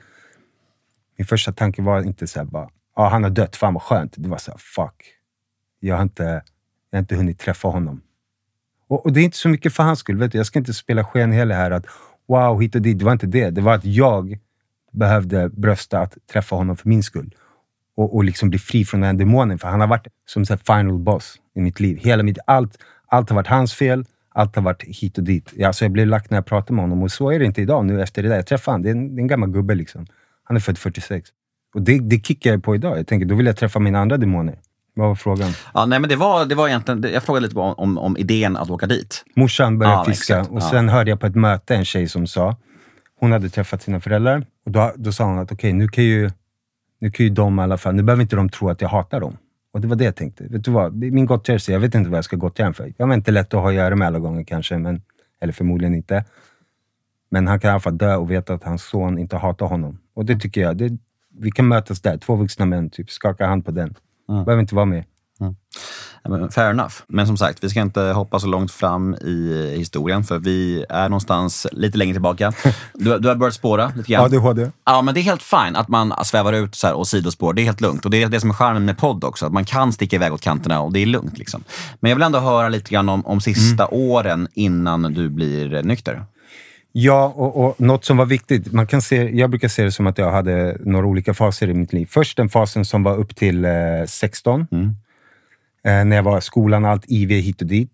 min 1.18 1.26
första 1.26 1.52
tanke 1.52 1.82
var 1.82 2.02
inte 2.02 2.28
så 2.28 2.40
här 2.40 2.46
bara, 2.46 2.70
ah, 2.94 3.10
han 3.10 3.24
har 3.24 3.30
dött, 3.30 3.56
fan 3.56 3.74
vad 3.74 3.84
skönt. 3.84 4.14
Det 4.18 4.30
var 4.30 4.38
så 4.38 4.52
här, 4.52 4.58
fuck. 4.58 5.04
Jag 5.80 5.96
har 5.96 6.04
inte, 6.04 6.24
jag 6.90 6.98
har 6.98 7.00
inte 7.00 7.16
hunnit 7.16 7.40
träffa 7.40 7.68
honom. 7.68 8.02
Och, 8.88 9.06
och 9.06 9.14
det 9.14 9.20
är 9.20 9.24
inte 9.24 9.38
så 9.38 9.50
mycket 9.50 9.74
för 9.74 9.84
hans 9.84 10.00
skull. 10.00 10.18
Vet 10.18 10.32
du? 10.32 10.38
Jag 10.38 10.48
ska 10.48 10.60
inte 10.60 10.74
spela 10.74 11.04
sken 11.04 11.32
heller 11.32 11.56
här 11.56 11.72
att 11.72 11.86
wow, 12.28 12.62
hit 12.62 12.76
och 12.76 12.82
dit. 12.82 13.00
Det 13.00 13.06
var 13.06 13.12
inte 13.12 13.28
det. 13.28 13.50
Det 13.50 13.62
var 13.62 13.74
att 13.74 13.86
jag 13.86 14.40
behövde 14.92 15.50
brösta 15.50 16.00
att 16.00 16.18
träffa 16.32 16.56
honom 16.56 16.78
för 16.78 16.90
min 16.90 17.04
skull. 17.04 17.36
Och, 17.98 18.16
och 18.16 18.24
liksom 18.24 18.50
bli 18.50 18.60
fri 18.60 18.86
från 18.86 19.02
den 19.02 19.18
demonen. 19.18 19.60
För 19.60 19.68
han 19.68 19.80
har 19.82 19.88
varit 19.88 20.08
som 20.26 20.46
så 20.46 20.54
här 20.54 20.82
final 20.84 21.00
boss 21.00 21.36
i 21.56 21.62
mitt 21.62 21.80
liv. 21.80 21.98
Hela 21.98 22.24
mitt, 22.24 22.38
allt, 22.48 22.78
allt 23.08 23.30
har 23.30 23.36
varit 23.36 23.48
hans 23.48 23.74
fel. 23.74 24.06
Allt 24.30 24.56
har 24.56 24.64
varit 24.64 24.84
hit 24.84 25.18
och 25.18 25.24
dit. 25.24 25.54
Alltså 25.64 25.86
jag 25.86 25.92
blev 25.92 26.08
lack 26.08 26.30
när 26.30 26.38
jag 26.38 26.46
pratade 26.46 26.74
med 26.74 26.84
honom 26.84 27.04
och 27.04 27.12
så 27.12 27.32
är 27.32 27.40
det 27.40 27.46
inte 27.46 27.62
idag. 27.62 27.86
Nu 27.86 28.02
efter 28.02 28.24
det 28.24 28.30
där. 28.30 28.36
Jag 28.36 28.48
träffade 28.48 28.74
honom. 28.74 28.84
Det 28.84 28.90
är 28.90 28.92
en, 28.92 29.16
det 29.16 29.20
är 29.20 29.22
en 29.22 29.28
gammal 29.28 29.50
gubbe 29.50 29.76
liksom. 29.76 30.08
Han 30.44 30.58
är 30.58 30.62
född 30.62 30.78
46. 30.78 31.30
Och 31.74 31.82
det, 31.82 32.00
det 32.00 32.26
kickar 32.26 32.52
jag 32.52 32.64
på 32.64 32.76
idag. 32.76 33.00
Jag 33.00 33.08
tänker, 33.08 33.26
då 33.26 33.36
vill 33.36 33.46
jag 33.46 33.58
träffa 33.58 33.80
mina 33.80 34.00
andra 34.00 34.18
demoner. 34.18 34.60
Vad 34.98 35.08
var 35.08 35.16
frågan? 35.16 35.52
Ja, 35.74 35.86
nej, 35.86 36.00
men 36.00 36.10
det 36.10 36.16
var, 36.16 36.46
det 36.46 36.56
var 36.56 36.68
egentligen, 36.68 37.14
jag 37.14 37.24
frågade 37.24 37.48
lite 37.48 37.60
om, 37.60 37.98
om, 37.98 38.18
idén 38.18 38.58
att 38.58 38.70
åka 38.70 38.86
dit. 38.88 39.26
Morsan 39.36 39.80
började 39.80 39.98
Ja, 39.98 40.06
fiska 40.06 40.38
exakt. 40.40 40.52
och 40.52 40.62
Ja. 40.62 40.70
sen 40.70 40.90
hörde 40.90 41.10
jag 41.10 41.20
på 41.20 41.28
ett 41.28 41.36
möte 41.36 41.76
en 41.76 41.86
tjej 41.86 42.10
som 42.10 42.28
sa, 42.28 42.56
hon 43.20 43.32
hade 43.32 43.50
träffat 43.50 43.82
sina 43.82 44.00
föräldrar 44.00 44.46
och 44.66 44.72
då, 44.72 44.94
då 44.96 45.12
sa 45.12 45.24
hon 45.24 45.40
att 45.40 45.52
okej, 45.52 45.74
nu 45.74 45.88
kan 45.88 46.04
ju 46.04 46.32
nu 47.00 47.12
kan 47.12 47.26
ju 47.26 47.30
de 47.30 47.60
i 47.60 47.62
alla 47.64 47.78
fall, 47.78 47.96
nu 47.96 48.04
behöver 48.04 48.22
inte 48.22 48.36
de 48.36 48.50
tro 48.50 48.70
att 48.70 48.82
jag 48.82 48.90
hatar 48.90 49.20
dem. 49.20 49.38
Och 49.74 49.82
det 49.82 49.88
var 49.88 49.96
det 49.96 50.06
jag 50.06 50.16
tänkte. 50.16 50.44
Vet 50.44 50.64
du 50.64 50.72
vad? 50.72 50.96
Min 50.96 51.26
gottgörelse. 51.26 51.72
Jag 51.72 51.80
vet 51.80 51.96
inte 51.96 52.10
vad 52.10 52.18
jag 52.18 52.26
ska 52.26 52.36
gottgöra 52.36 52.74
för. 52.74 52.94
Jag 52.98 53.08
var 53.08 53.14
inte 53.14 53.32
lätt 53.32 53.54
att 53.54 53.62
ha 53.62 53.70
att 53.70 53.76
göra 53.76 53.96
med 53.96 54.08
alla 54.08 54.20
gånger 54.20 54.44
kanske, 54.44 54.78
men, 54.78 55.02
eller 55.42 55.54
förmodligen 55.54 55.96
inte. 55.96 56.26
Men 57.30 57.48
han 57.48 57.60
kan 57.60 57.70
i 57.70 57.72
alla 57.72 57.80
fall 57.80 57.98
dö 57.98 58.16
och 58.16 58.32
veta 58.32 58.54
att 58.54 58.64
hans 58.64 58.84
son 58.84 59.20
inte 59.20 59.38
hatar 59.38 59.66
honom. 59.66 60.00
Och 60.14 60.26
det 60.26 60.36
tycker 60.40 60.62
jag, 60.62 60.78
det, 60.78 60.98
vi 61.40 61.52
kan 61.52 61.68
mötas 61.68 62.02
där. 62.02 62.18
Två 62.18 62.36
vuxna 62.36 62.66
män, 62.66 62.90
typ, 62.90 63.12
skaka 63.12 63.48
hand 63.48 63.66
på 63.66 63.72
den. 63.72 63.96
Behöver 64.28 64.60
inte 64.60 64.76
vara 64.76 64.86
med. 64.86 65.04
Men 66.30 66.52
Fair 66.52 66.70
enough. 66.70 66.94
Men 67.08 67.28
som 67.28 67.38
sagt, 67.38 67.64
vi 67.64 67.70
ska 67.70 67.82
inte 67.82 68.02
hoppa 68.02 68.40
så 68.40 68.48
långt 68.48 68.72
fram 68.72 69.16
i 69.16 69.74
historien, 69.78 70.24
för 70.24 70.40
vi 70.40 70.86
är 70.90 71.10
någonstans 71.10 71.68
lite 71.72 71.98
längre 71.98 72.14
tillbaka. 72.14 72.54
Du, 72.94 73.20
du 73.20 73.28
har 73.28 73.36
börjat 73.36 73.54
spåra 73.54 73.92
lite 73.96 74.12
grann. 74.12 74.26
ADHD. 74.26 74.72
Ja, 74.86 75.02
men 75.02 75.14
det 75.14 75.20
är 75.20 75.24
helt 75.24 75.44
fine 75.44 75.76
att 75.76 75.88
man 75.88 76.14
svävar 76.26 76.54
ut 76.54 76.76
så 76.76 76.88
här 76.88 76.94
och 76.94 77.08
sidospår. 77.08 77.54
Det 77.54 77.62
är 77.62 77.64
helt 77.64 77.82
lugnt. 77.82 78.06
Och 78.06 78.12
det 78.12 78.24
är 78.24 78.30
det 78.30 78.40
som 78.40 78.50
är 78.50 78.54
charmen 78.54 78.86
med 78.86 78.98
podd 78.98 79.24
också, 79.24 79.46
att 79.46 79.54
man 79.54 79.66
kan 79.66 79.94
sticka 79.94 80.16
iväg 80.16 80.34
åt 80.34 80.42
kanterna 80.42 80.82
och 80.82 80.94
det 80.94 81.00
är 81.00 81.06
lugnt. 81.06 81.38
Liksom. 81.38 81.64
Men 82.00 82.10
jag 82.10 82.16
vill 82.16 82.24
ändå 82.24 82.40
höra 82.40 82.70
lite 82.70 82.92
grann 82.92 83.10
om, 83.10 83.26
om 83.26 83.42
sista 83.42 83.88
åren 83.88 84.48
innan 84.54 85.02
du 85.02 85.30
blir 85.30 85.74
eh, 85.74 85.84
nykter. 85.84 86.26
Ja, 86.98 87.34
och, 87.36 87.66
och 87.66 87.82
något 87.82 88.06
som 88.06 88.18
var 88.18 88.26
viktigt. 88.26 88.74
Man 88.74 88.88
kan 88.88 89.02
se, 89.02 89.30
jag 89.30 89.50
brukar 89.50 89.68
se 89.68 89.84
det 89.84 89.92
som 89.92 90.08
att 90.08 90.18
jag 90.18 90.32
hade 90.32 90.78
några 90.80 91.06
olika 91.06 91.34
faser 91.34 91.70
i 91.70 91.74
mitt 91.74 91.94
liv. 91.94 92.08
Först 92.12 92.38
den 92.38 92.50
fasen 92.50 92.86
som 92.86 93.04
var 93.04 93.18
upp 93.18 93.36
till 93.36 93.66
eh, 93.66 93.72
16. 94.08 94.68
Mm. 94.72 94.86
Eh, 95.84 96.06
när 96.06 96.16
jag 96.16 96.24
var 96.24 96.38
i 96.38 96.42
skolan, 96.42 96.86
allt 96.86 97.04
IV 97.08 97.30
hit 97.30 97.62
och 97.62 97.68
dit. 97.68 97.92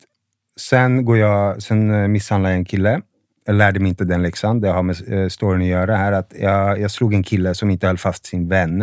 Sen, 0.59 1.05
går 1.05 1.17
jag, 1.17 1.61
sen 1.61 1.91
eh, 1.91 2.07
misshandlade 2.07 2.53
jag 2.53 2.59
en 2.59 2.65
kille. 2.65 3.01
Jag 3.45 3.55
lärde 3.55 3.79
mig 3.79 3.89
inte 3.89 4.03
den 4.03 4.21
läxan. 4.21 4.61
Det 4.61 4.69
har 4.69 4.83
med 4.83 5.13
eh, 5.13 5.27
storyn 5.27 5.61
att 5.61 5.67
göra. 5.67 5.95
Här, 5.95 6.11
att 6.11 6.33
jag, 6.39 6.79
jag 6.79 6.91
slog 6.91 7.13
en 7.13 7.23
kille 7.23 7.55
som 7.55 7.69
inte 7.69 7.87
höll 7.87 7.97
fast 7.97 8.25
sin 8.25 8.47
vän. 8.47 8.81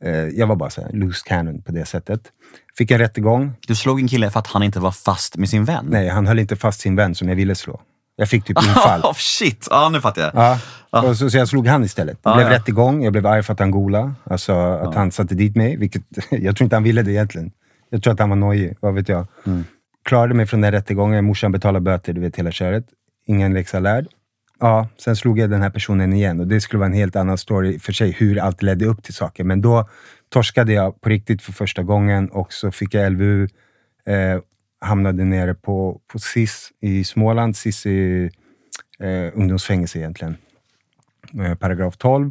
Eh, 0.00 0.12
jag 0.12 0.46
var 0.46 0.56
bara 0.56 0.70
så 0.70 0.80
här, 0.82 0.92
loose 0.92 1.22
cannon 1.26 1.62
på 1.62 1.72
det 1.72 1.84
sättet. 1.84 2.20
Fick 2.78 2.90
en 2.90 2.98
rättegång. 2.98 3.52
Du 3.66 3.74
slog 3.74 4.00
en 4.00 4.08
kille 4.08 4.30
för 4.30 4.40
att 4.40 4.46
han 4.46 4.62
inte 4.62 4.80
var 4.80 4.92
fast 4.92 5.36
med 5.36 5.48
sin 5.48 5.64
vän? 5.64 5.86
Nej, 5.88 6.08
han 6.08 6.26
höll 6.26 6.38
inte 6.38 6.56
fast 6.56 6.80
sin 6.80 6.96
vän 6.96 7.14
som 7.14 7.28
jag 7.28 7.36
ville 7.36 7.54
slå. 7.54 7.80
Jag 8.16 8.28
fick 8.28 8.44
typ 8.44 8.58
infall. 8.58 9.00
Oh, 9.04 9.14
shit! 9.14 9.68
Ja, 9.70 9.88
nu 9.88 10.00
fattar 10.00 10.22
jag. 10.22 10.30
Ja. 10.34 10.58
Och 11.08 11.16
så, 11.16 11.30
så 11.30 11.36
jag 11.36 11.48
slog 11.48 11.66
han 11.66 11.84
istället. 11.84 12.22
Det 12.22 12.30
Ja, 12.30 12.34
blev 12.36 12.46
ja. 12.46 12.52
rättegång, 12.54 13.04
jag 13.04 13.12
blev 13.12 13.26
arg 13.26 13.42
för 13.42 13.52
att 13.52 13.58
han 13.58 13.70
golade. 13.70 14.12
Alltså 14.24 14.52
att 14.52 14.94
han 14.94 15.10
satte 15.12 15.34
dit 15.34 15.56
mig. 15.56 15.76
Vilket, 15.76 16.02
jag 16.30 16.56
tror 16.56 16.64
inte 16.64 16.76
han 16.76 16.82
ville 16.82 17.02
det 17.02 17.10
egentligen. 17.12 17.50
Jag 17.90 18.02
tror 18.02 18.12
att 18.12 18.20
han 18.20 18.28
var 18.28 18.36
nojig, 18.36 18.76
vad 18.80 18.94
vet 18.94 19.08
jag. 19.08 19.26
Klarade 20.04 20.34
mig 20.34 20.46
från 20.46 20.60
den 20.60 20.72
rättegången, 20.72 21.24
morsan 21.24 21.52
betalade 21.52 21.80
böter, 21.80 22.12
du 22.12 22.20
vet 22.20 22.36
hela 22.36 22.50
köret. 22.50 22.84
Ingen 23.26 23.54
läxa 23.54 23.80
lärd. 23.80 24.06
Ja, 24.60 24.88
sen 24.98 25.16
slog 25.16 25.38
jag 25.38 25.50
den 25.50 25.62
här 25.62 25.70
personen 25.70 26.12
igen 26.12 26.40
och 26.40 26.46
det 26.46 26.60
skulle 26.60 26.78
vara 26.78 26.86
en 26.86 26.92
helt 26.94 27.16
annan 27.16 27.38
story 27.38 27.78
för 27.78 27.92
sig, 27.92 28.12
hur 28.12 28.38
allt 28.38 28.62
ledde 28.62 28.84
upp 28.86 29.02
till 29.02 29.14
saker. 29.14 29.44
Men 29.44 29.60
då 29.60 29.88
torskade 30.32 30.72
jag 30.72 31.00
på 31.00 31.08
riktigt 31.08 31.42
för 31.42 31.52
första 31.52 31.82
gången 31.82 32.28
och 32.28 32.52
så 32.52 32.70
fick 32.70 32.94
jag 32.94 33.12
LVU. 33.12 33.44
Eh, 34.06 34.40
hamnade 34.84 35.24
nere 35.24 35.54
på, 35.54 36.00
på 36.06 36.18
SIS 36.18 36.72
i 36.80 37.04
Småland. 37.04 37.56
SIS 37.56 37.86
är 37.86 38.30
eh, 39.00 39.32
ungdomsfängelse 39.34 39.98
egentligen. 39.98 40.36
Eh, 41.40 41.54
paragraf 41.54 41.96
12. 41.96 42.30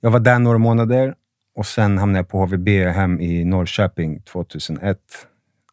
Jag 0.00 0.10
var 0.10 0.20
där 0.20 0.38
några 0.38 0.58
månader 0.58 1.14
och 1.54 1.66
sen 1.66 1.98
hamnade 1.98 2.18
jag 2.18 2.28
på 2.28 2.38
HVB 2.38 2.68
hem 2.68 3.20
i 3.20 3.44
Norrköping 3.44 4.20
2001. 4.20 4.98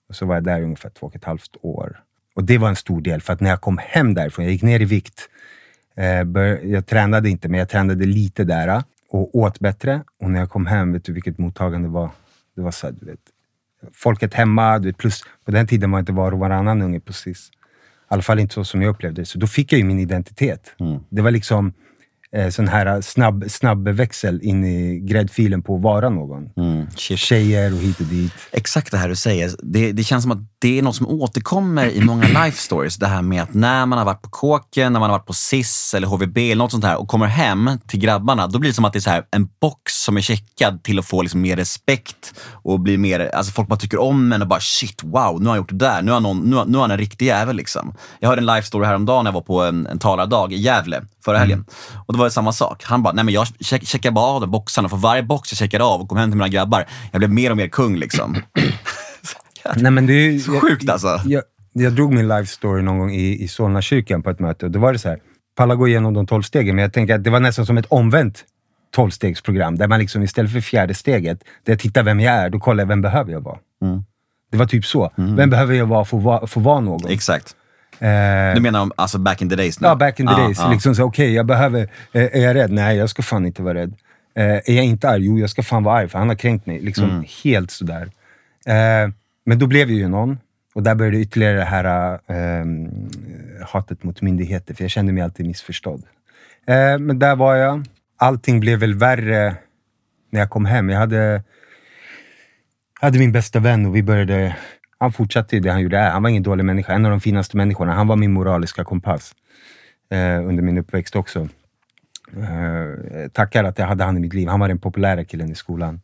Och 0.10 0.15
så 0.15 0.25
var 0.25 0.36
jag 0.36 0.43
där 0.43 0.60
i 0.60 0.63
ungefär 0.63 0.89
två 0.89 1.08
och 1.08 1.15
ett 1.15 1.23
halvt 1.23 1.55
år. 1.62 1.99
Och 2.36 2.43
det 2.43 2.58
var 2.58 2.69
en 2.69 2.75
stor 2.75 3.01
del, 3.01 3.21
för 3.21 3.34
att 3.34 3.41
när 3.41 3.49
jag 3.49 3.62
kom 3.62 3.77
hem 3.77 4.13
därifrån, 4.13 4.45
jag 4.45 4.51
gick 4.51 4.63
ner 4.63 4.79
i 4.79 4.86
vikt. 4.86 5.29
Eh, 5.95 6.23
bör, 6.23 6.60
jag 6.63 6.86
tränade 6.86 7.29
inte, 7.29 7.49
men 7.49 7.60
jag 7.60 7.69
tränade 7.69 8.05
lite 8.05 8.43
där 8.43 8.84
och 9.10 9.36
åt 9.36 9.60
bättre. 9.60 10.03
Och 10.19 10.31
när 10.31 10.39
jag 10.39 10.49
kom 10.49 10.65
hem, 10.65 10.93
vet 10.93 11.03
du 11.03 11.13
vilket 11.13 11.38
mottagande 11.38 11.88
det 11.88 11.91
var? 11.91 12.10
Det 12.55 12.62
var 12.62 12.71
så 12.71 12.88
här, 12.88 12.95
du 12.99 13.05
vet, 13.05 13.19
folket 13.93 14.33
hemma, 14.33 14.79
du 14.79 14.87
vet, 14.87 14.97
plus 14.97 15.23
på 15.45 15.51
den 15.51 15.67
tiden 15.67 15.91
var 15.91 15.99
inte 15.99 16.11
var 16.11 16.31
och 16.31 16.39
varannan 16.39 16.81
unge 16.81 16.99
på 16.99 17.13
SIS. 17.13 17.49
I 17.51 18.07
alla 18.07 18.21
fall 18.21 18.39
inte 18.39 18.53
så 18.53 18.63
som 18.63 18.81
jag 18.81 18.89
upplevde 18.89 19.21
det. 19.21 19.25
Så 19.25 19.39
då 19.39 19.47
fick 19.47 19.73
jag 19.73 19.79
ju 19.79 19.85
min 19.85 19.99
identitet. 19.99 20.75
Mm. 20.79 20.99
Det 21.09 21.21
var 21.21 21.31
liksom 21.31 21.73
eh, 22.35 22.49
sån 22.49 22.67
här 22.67 23.01
snabb, 23.01 23.45
snabb 23.47 23.87
växel 23.87 24.39
in 24.43 24.65
i 24.65 24.99
gräddfilen 24.99 25.61
på 25.61 25.75
att 25.75 25.81
vara 25.81 26.09
någon. 26.09 26.49
Mm. 26.57 26.87
Shit. 26.95 27.19
Tjejer 27.19 27.73
och 27.73 27.79
hit 27.79 27.99
och 27.99 28.05
dit. 28.05 28.33
Exakt 28.51 28.91
det 28.91 28.97
här 28.97 29.09
du 29.09 29.15
säger. 29.15 29.51
Det, 29.63 29.91
det 29.91 30.03
känns 30.03 30.23
som 30.23 30.31
att 30.31 30.37
det 30.59 30.79
är 30.79 30.83
något 30.83 30.95
som 30.95 31.07
återkommer 31.07 31.87
i 31.87 32.01
många 32.01 32.27
life 32.45 32.57
stories. 32.57 32.97
Det 32.97 33.07
här 33.07 33.21
med 33.21 33.43
att 33.43 33.53
när 33.53 33.85
man 33.85 33.97
har 33.97 34.05
varit 34.05 34.21
på 34.21 34.29
kåken, 34.29 34.93
när 34.93 34.99
man 34.99 35.09
har 35.09 35.17
varit 35.17 35.27
på 35.27 35.33
SIS 35.33 35.93
eller 35.93 36.07
HVB 36.07 36.37
eller 36.37 36.55
något 36.55 36.71
sånt 36.71 36.83
här 36.83 36.97
och 36.97 37.07
kommer 37.07 37.27
hem 37.27 37.69
till 37.87 37.99
grabbarna, 37.99 38.47
då 38.47 38.59
blir 38.59 38.69
det 38.69 38.75
som 38.75 38.85
att 38.85 38.93
det 38.93 39.07
är 39.07 39.11
här, 39.11 39.23
en 39.31 39.47
box 39.61 39.93
som 39.93 40.17
är 40.17 40.21
checkad 40.21 40.83
till 40.83 40.99
att 40.99 41.05
få 41.05 41.21
liksom 41.21 41.41
mer 41.41 41.55
respekt 41.55 42.33
och 42.51 42.79
bli 42.79 42.97
mer, 42.97 43.35
alltså 43.35 43.51
folk 43.51 43.67
bara 43.67 43.79
tycker 43.79 44.01
om 44.01 44.33
en 44.33 44.41
och 44.41 44.47
bara 44.47 44.59
shit, 44.59 45.03
wow, 45.03 45.39
nu 45.39 45.45
har 45.45 45.49
han 45.49 45.57
gjort 45.57 45.69
det 45.69 45.75
där. 45.75 46.01
Nu 46.01 46.11
har, 46.11 46.19
någon, 46.19 46.39
nu 46.39 46.55
har, 46.55 46.65
nu 46.65 46.77
har 46.77 46.81
han 46.81 46.91
en 46.91 46.97
riktig 46.97 47.25
jävel. 47.25 47.55
Liksom. 47.55 47.93
Jag 48.19 48.29
hörde 48.29 48.41
en 48.41 48.45
life 48.45 48.67
story 48.67 48.85
häromdagen 48.85 49.23
när 49.23 49.31
jag 49.31 49.33
var 49.33 49.41
på 49.41 49.63
en, 49.63 49.87
en 49.87 49.99
talardag 49.99 50.53
i 50.53 50.55
Gävle 50.55 51.01
förra 51.25 51.37
helgen. 51.37 51.65
Och 52.07 52.13
då 52.13 52.19
var 52.19 52.24
det 52.25 52.31
samma 52.31 52.51
sak. 52.51 52.83
Han 52.83 53.03
bara, 53.03 53.13
nej 53.13 53.25
men 53.25 53.33
jag 53.33 53.47
check, 53.59 53.88
checkar 53.88 54.11
bara 54.11 54.25
av 54.25 54.41
de 54.41 54.51
boxarna. 54.51 54.89
För 54.89 54.97
varje 54.97 55.23
box 55.23 55.51
jag 55.51 55.57
checkade 55.57 55.83
av 55.83 56.01
och 56.01 56.09
kom 56.09 56.17
hem 56.17 56.29
till 56.29 56.38
mina 56.38 56.47
grabbar, 56.47 56.85
jag 57.11 57.19
blev 57.19 57.31
mer 57.31 57.51
och 57.51 57.57
mer 57.57 57.67
kung 57.67 57.95
liksom. 57.95 58.35
Nej, 59.75 59.91
men 59.91 60.07
det 60.07 60.13
är, 60.13 60.39
Så 60.39 60.59
sjukt 60.59 60.89
alltså. 60.89 61.07
Jag, 61.07 61.23
jag, 61.25 61.43
jag 61.73 61.93
drog 61.93 62.13
min 62.13 62.27
life 62.27 62.45
story 62.45 62.81
någon 62.81 62.99
gång 62.99 63.11
i, 63.11 63.43
i 63.43 63.47
Solna 63.47 63.81
kyrkan 63.81 64.23
på 64.23 64.29
ett 64.29 64.39
möte 64.39 64.65
och 64.65 64.71
då 64.71 64.79
var 64.79 64.93
det 64.93 64.99
så 64.99 65.09
här, 65.09 65.19
Palla 65.57 65.75
går 65.75 65.88
igenom 65.88 66.13
de 66.13 66.27
tolv 66.27 66.41
stegen, 66.41 66.75
men 66.75 66.83
jag 66.83 66.93
tänker 66.93 67.15
att 67.15 67.23
det 67.23 67.29
var 67.29 67.39
nästan 67.39 67.65
som 67.65 67.77
ett 67.77 67.85
omvänt 67.85 68.45
tolvstegsprogram, 68.91 69.77
där 69.77 69.88
man 69.88 69.99
liksom 69.99 70.23
istället 70.23 70.51
för 70.51 70.61
fjärde 70.61 70.93
steget, 70.93 71.39
där 71.63 71.73
jag 71.73 71.79
tittar 71.79 72.03
vem 72.03 72.19
jag 72.19 72.33
är, 72.33 72.49
då 72.49 72.59
kollar 72.59 72.81
jag 72.81 72.88
vem 72.88 73.01
behöver 73.01 73.31
jag 73.31 73.41
vara. 73.41 73.57
Mm. 73.81 74.03
Det 74.51 74.57
var 74.57 74.65
typ 74.65 74.85
så. 74.85 75.11
Vem 75.15 75.49
behöver 75.49 75.73
jag 75.73 75.85
vara 75.85 76.05
för 76.05 76.17
att 76.17 76.23
vara, 76.23 76.47
för 76.47 76.59
att 76.59 76.65
vara 76.65 76.79
någon? 76.79 77.09
Exakt. 77.09 77.55
Eh, 77.99 78.55
Du 78.55 78.62
menar 78.62 78.81
om, 78.81 78.91
alltså 78.95 79.17
back 79.17 79.41
in 79.41 79.49
the 79.49 79.55
days 79.55 79.79
nu? 79.81 79.88
Ja, 79.88 79.95
back 79.95 80.19
in 80.19 80.27
the 80.27 80.34
days. 80.34 80.58
ja. 80.60 80.71
Liksom 80.71 80.95
okej, 80.99 81.34
jag 81.34 81.45
behöver... 81.45 81.81
Eh, 82.13 82.23
är 82.23 82.39
jag 82.41 82.55
rädd? 82.55 82.71
Nej, 82.71 82.97
jag 82.97 83.10
ska 83.10 83.23
fan 83.23 83.45
inte 83.45 83.62
vara 83.62 83.73
rädd. 83.73 83.93
Eh, 84.36 84.45
är 84.45 84.71
jag 84.71 84.86
inte 84.86 85.10
arg? 85.10 85.25
Jo, 85.25 85.39
jag 85.39 85.49
ska 85.49 85.63
fan 85.63 85.84
vara 85.84 85.97
arg, 85.97 86.08
för 86.08 86.19
han 86.19 86.29
har 86.29 86.36
kränkt 86.36 86.65
mig. 86.65 86.79
Liksom 86.79 87.10
Mm. 87.10 87.25
helt 87.43 87.71
sådär. 87.71 88.10
Men 89.45 89.60
då 89.60 89.67
blev 89.67 89.89
jag 89.89 89.97
ju 89.99 90.08
någon. 90.08 90.39
Och 90.75 90.84
där 90.84 90.95
började 90.95 91.17
ytterligare 91.17 91.55
det 91.58 91.63
här 91.65 92.13
eh, 92.13 92.65
hatet 93.67 94.03
mot 94.03 94.21
myndigheter, 94.21 94.73
för 94.73 94.84
jag 94.84 94.91
kände 94.91 95.13
mig 95.13 95.23
alltid 95.23 95.45
missförstådd. 95.47 96.03
Men 96.99 97.19
där 97.19 97.36
var 97.36 97.55
jag. 97.55 97.86
Allting 98.17 98.60
blev 98.60 98.79
väl 98.79 98.93
värre 98.93 99.55
när 100.29 100.39
jag 100.39 100.49
kom 100.49 100.65
hem. 100.65 100.89
Jag 100.89 100.99
hade, 100.99 101.15
jag 103.01 103.08
hade 103.08 103.19
min 103.19 103.31
bästa 103.31 103.60
vän 103.60 103.86
och 103.86 103.95
vi 103.95 104.03
började... 104.03 104.55
Han 104.97 105.12
fortsatte 105.12 105.60
det 105.60 105.69
han 105.69 105.81
gjorde. 105.81 105.97
Han 105.97 106.23
var 106.23 106.29
ingen 106.29 106.43
dålig 106.43 106.65
människa. 106.65 106.93
En 106.93 107.05
av 107.05 107.12
de 107.12 107.19
finaste 107.19 107.58
människorna. 107.58 107.93
Han 107.93 108.08
var 108.08 108.15
min 108.15 108.31
moraliska 108.31 108.84
kompass 108.84 109.36
eh, 110.10 110.47
under 110.47 110.63
min 110.63 110.77
uppväxt 110.77 111.15
också. 111.15 111.49
Eh, 112.38 113.29
tackar 113.31 113.63
att 113.63 113.79
jag 113.79 113.86
hade 113.86 114.03
han 114.03 114.17
i 114.17 114.19
mitt 114.19 114.34
liv. 114.34 114.47
Han 114.47 114.60
var 114.60 114.67
den 114.67 114.79
populära 114.79 115.23
killen 115.25 115.51
i 115.51 115.55
skolan. 115.55 116.01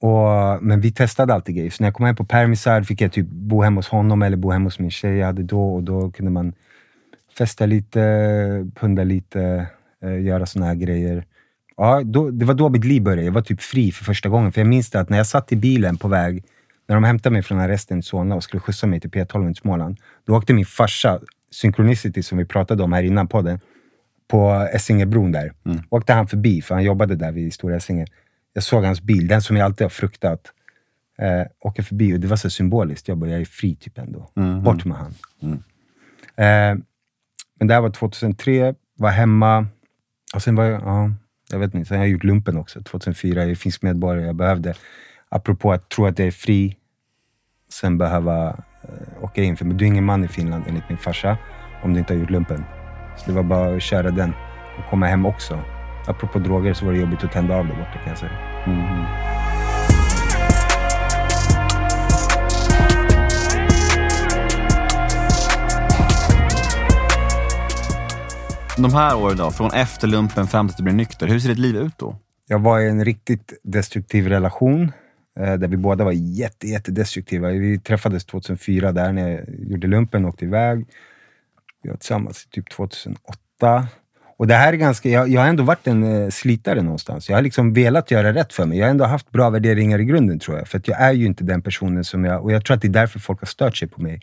Och, 0.00 0.62
men 0.62 0.80
vi 0.80 0.92
testade 0.92 1.34
alltid 1.34 1.54
grejer. 1.54 1.70
Så 1.70 1.82
när 1.82 1.88
jag 1.88 1.94
kom 1.94 2.06
hem 2.06 2.16
på 2.16 2.24
permisar 2.24 2.82
fick 2.82 3.00
jag 3.00 3.12
typ 3.12 3.26
bo 3.26 3.62
hemma 3.62 3.78
hos 3.78 3.88
honom 3.88 4.22
eller 4.22 4.36
bo 4.36 4.50
hemma 4.50 4.64
hos 4.64 4.78
min 4.78 4.90
tjej 4.90 5.16
jag 5.16 5.26
hade 5.26 5.42
då. 5.42 5.74
Och 5.74 5.82
då 5.82 6.10
kunde 6.10 6.30
man 6.30 6.52
festa 7.38 7.66
lite, 7.66 8.00
punda 8.74 9.04
lite, 9.04 9.66
eh, 10.02 10.22
göra 10.22 10.46
såna 10.46 10.66
här 10.66 10.74
grejer. 10.74 11.24
Ja, 11.76 12.02
då, 12.04 12.30
det 12.30 12.44
var 12.44 12.54
då 12.54 12.68
mitt 12.68 12.84
liv 12.84 13.02
började. 13.02 13.24
Jag 13.24 13.32
var 13.32 13.42
typ 13.42 13.60
fri 13.60 13.92
för 13.92 14.04
första 14.04 14.28
gången. 14.28 14.52
För 14.52 14.60
jag 14.60 14.68
minns 14.68 14.90
det 14.90 15.00
att 15.00 15.08
när 15.08 15.16
jag 15.16 15.26
satt 15.26 15.52
i 15.52 15.56
bilen 15.56 15.96
på 15.96 16.08
väg, 16.08 16.44
när 16.86 16.94
de 16.94 17.04
hämtade 17.04 17.32
mig 17.32 17.42
från 17.42 17.58
arresten 17.58 17.98
i 17.98 18.02
Solna 18.02 18.34
och 18.34 18.44
skulle 18.44 18.60
skjutsa 18.60 18.86
mig 18.86 19.00
till 19.00 19.10
P12 19.10 19.50
i 19.50 19.54
Småland. 19.54 19.98
Då 20.24 20.36
åkte 20.36 20.54
min 20.54 20.66
farsa, 20.66 21.20
Synchronicity 21.50 22.22
som 22.22 22.38
vi 22.38 22.44
pratade 22.44 22.82
om 22.82 22.92
här 22.92 23.02
innan 23.02 23.28
podden, 23.28 23.60
på 24.28 24.68
Essingebron 24.72 25.32
där. 25.32 25.52
Åkte 25.90 26.12
han 26.12 26.28
förbi, 26.28 26.62
för 26.62 26.74
han 26.74 26.84
jobbade 26.84 27.16
där 27.16 27.32
vid 27.32 27.54
Stora 27.54 27.76
Essingen. 27.76 28.06
Jag 28.52 28.62
såg 28.64 28.84
hans 28.84 29.00
bil, 29.00 29.26
den 29.28 29.42
som 29.42 29.56
jag 29.56 29.64
alltid 29.64 29.84
har 29.84 29.90
fruktat. 29.90 30.52
Eh, 31.18 31.46
åker 31.60 31.82
förbi 31.82 32.14
och 32.14 32.20
det 32.20 32.26
var 32.26 32.36
så 32.36 32.50
symboliskt. 32.50 33.08
Jag 33.08 33.18
bara, 33.18 33.30
jag 33.30 33.40
är 33.40 33.44
fri 33.44 33.76
typ 33.76 33.98
ändå. 33.98 34.30
Bort 34.60 34.84
med 34.84 34.96
han. 34.96 35.14
Eh, 36.36 36.84
men 37.58 37.68
det 37.68 37.74
här 37.74 37.80
var 37.80 37.90
2003, 37.90 38.74
var 38.96 39.10
hemma. 39.10 39.66
Och 40.34 40.42
sen 40.42 40.54
var 40.54 40.64
jag, 40.64 40.82
ja, 40.82 41.10
jag 41.50 41.58
vet 41.58 41.74
inte, 41.74 41.88
sen 41.88 41.96
har 41.96 42.04
jag 42.04 42.12
gjort 42.12 42.24
lumpen 42.24 42.56
också. 42.56 42.82
2004, 42.82 43.40
jag 43.42 43.50
är 43.50 43.54
finsk 43.54 43.82
medborgare. 43.82 44.26
Jag 44.26 44.36
behövde, 44.36 44.74
apropå 45.34 45.72
att 45.72 45.88
tro 45.88 46.06
att 46.06 46.18
jag 46.18 46.28
är 46.28 46.32
fri, 46.32 46.76
sen 47.70 47.98
behöva 47.98 48.48
eh, 48.48 49.24
åka 49.24 49.42
in. 49.42 49.56
För 49.56 49.64
du 49.64 49.84
är 49.84 49.88
ingen 49.88 50.04
man 50.04 50.24
i 50.24 50.28
Finland 50.28 50.64
enligt 50.68 50.88
min 50.88 50.98
farsa, 50.98 51.38
om 51.82 51.92
du 51.92 51.98
inte 51.98 52.12
har 52.14 52.20
gjort 52.20 52.30
lumpen. 52.30 52.64
Så 53.16 53.26
det 53.26 53.32
var 53.32 53.42
bara 53.42 53.76
att 53.76 53.82
köra 53.82 54.10
den 54.10 54.32
och 54.78 54.90
komma 54.90 55.06
hem 55.06 55.26
också. 55.26 55.60
Apropå 56.06 56.38
droger 56.38 56.74
så 56.74 56.84
var 56.84 56.92
det 56.92 56.98
jobbigt 56.98 57.24
att 57.24 57.32
tända 57.32 57.56
av 57.56 57.66
där 57.66 57.74
borta 57.74 57.98
kan 57.98 58.08
jag 58.08 58.18
säga. 58.18 58.32
De 68.76 68.94
här 68.94 69.16
åren 69.16 69.36
då, 69.36 69.50
från 69.50 69.70
efter 69.72 70.08
lumpen 70.08 70.46
fram 70.46 70.68
till 70.68 70.72
att 70.72 70.76
du 70.76 70.82
blir 70.82 70.94
nykter, 70.94 71.26
hur 71.26 71.38
ser 71.38 71.48
ditt 71.48 71.58
liv 71.58 71.76
ut 71.76 71.98
då? 71.98 72.16
Jag 72.46 72.58
var 72.58 72.80
i 72.80 72.88
en 72.88 73.04
riktigt 73.04 73.60
destruktiv 73.62 74.28
relation 74.28 74.92
Eh, 75.40 75.54
där 75.54 75.68
vi 75.68 75.76
båda 75.76 76.04
var 76.04 76.12
jätte, 76.12 76.68
jätte 76.68 76.90
destruktiva. 76.90 77.48
Vi 77.48 77.78
träffades 77.78 78.24
2004 78.24 78.92
där 78.92 79.12
när 79.12 79.28
jag 79.28 79.44
gjorde 79.70 79.86
lumpen 79.86 80.24
och 80.24 80.28
åkte 80.28 80.44
iväg. 80.44 80.86
Vi 81.82 81.90
var 81.90 81.96
tillsammans 81.96 82.46
typ 82.50 82.70
2008. 82.70 83.88
Och 84.36 84.46
det 84.46 84.54
här 84.54 84.72
är 84.72 84.76
ganska, 84.76 85.08
jag, 85.08 85.28
jag 85.28 85.40
har 85.40 85.48
ändå 85.48 85.62
varit 85.62 85.86
en 85.86 86.02
eh, 86.02 86.30
slitare 86.30 86.82
någonstans. 86.82 87.28
Jag 87.28 87.36
har 87.36 87.42
liksom 87.42 87.72
velat 87.72 88.10
göra 88.10 88.34
rätt 88.34 88.52
för 88.52 88.66
mig. 88.66 88.78
Jag 88.78 88.86
har 88.86 88.90
ändå 88.90 89.04
haft 89.04 89.30
bra 89.30 89.50
värderingar 89.50 89.98
i 89.98 90.04
grunden 90.04 90.38
tror 90.38 90.58
jag. 90.58 90.68
För 90.68 90.78
att 90.78 90.88
jag 90.88 91.00
är 91.00 91.12
ju 91.12 91.26
inte 91.26 91.44
den 91.44 91.62
personen 91.62 92.04
som 92.04 92.24
jag... 92.24 92.44
Och 92.44 92.52
jag 92.52 92.64
tror 92.64 92.74
att 92.74 92.82
det 92.82 92.88
är 92.88 92.92
därför 92.92 93.18
folk 93.18 93.40
har 93.40 93.46
stört 93.46 93.76
sig 93.76 93.88
på 93.88 94.02
mig. 94.02 94.20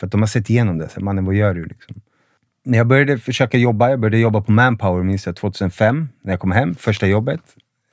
För 0.00 0.06
att 0.06 0.12
de 0.12 0.20
har 0.22 0.26
sett 0.26 0.50
igenom 0.50 0.78
det. 0.78 0.88
Så, 0.88 1.00
Mannen, 1.00 1.24
vad 1.24 1.34
gör 1.34 1.54
du? 1.54 1.64
Liksom. 1.64 2.00
När 2.64 2.78
jag 2.78 2.86
började 2.86 3.18
försöka 3.18 3.58
jobba, 3.58 3.90
jag 3.90 4.00
började 4.00 4.18
jobba 4.18 4.40
på 4.40 4.52
Manpower 4.52 5.02
minns 5.02 5.26
jag 5.26 5.36
2005, 5.36 6.08
när 6.22 6.32
jag 6.32 6.40
kom 6.40 6.52
hem, 6.52 6.74
första 6.74 7.06
jobbet. 7.06 7.40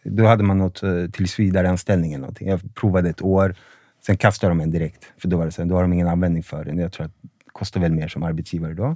Då 0.04 0.26
hade 0.26 0.44
man 0.44 0.58
något 0.58 0.76
tillsvidareanställning. 0.76 1.12
tills 1.12 1.40
vidare 1.40 1.70
anställning 1.70 2.14
eller 2.14 2.22
någonting. 2.22 2.50
Jag 2.50 2.76
provade 2.76 3.10
ett 3.10 3.22
år, 3.22 3.56
sen 4.06 4.18
kastade 4.18 4.52
de 4.52 4.62
en 4.62 4.72
direkt. 4.72 5.12
För 5.18 5.28
då 5.28 5.38
var 5.38 5.46
det 5.46 5.52
så, 5.52 5.64
då 5.64 5.76
har 5.76 5.82
de 5.82 5.94
ingen 5.94 6.08
användning 6.08 6.44
för 6.44 6.66
den. 6.66 6.78
Jag 6.78 6.92
tror 6.92 7.06
att 7.06 7.14
det 7.22 7.30
kostar 7.52 7.82
väl 7.82 7.92
mer 7.92 8.08
som 8.08 8.24
arbetsgivare 8.24 8.74
då. 8.74 8.96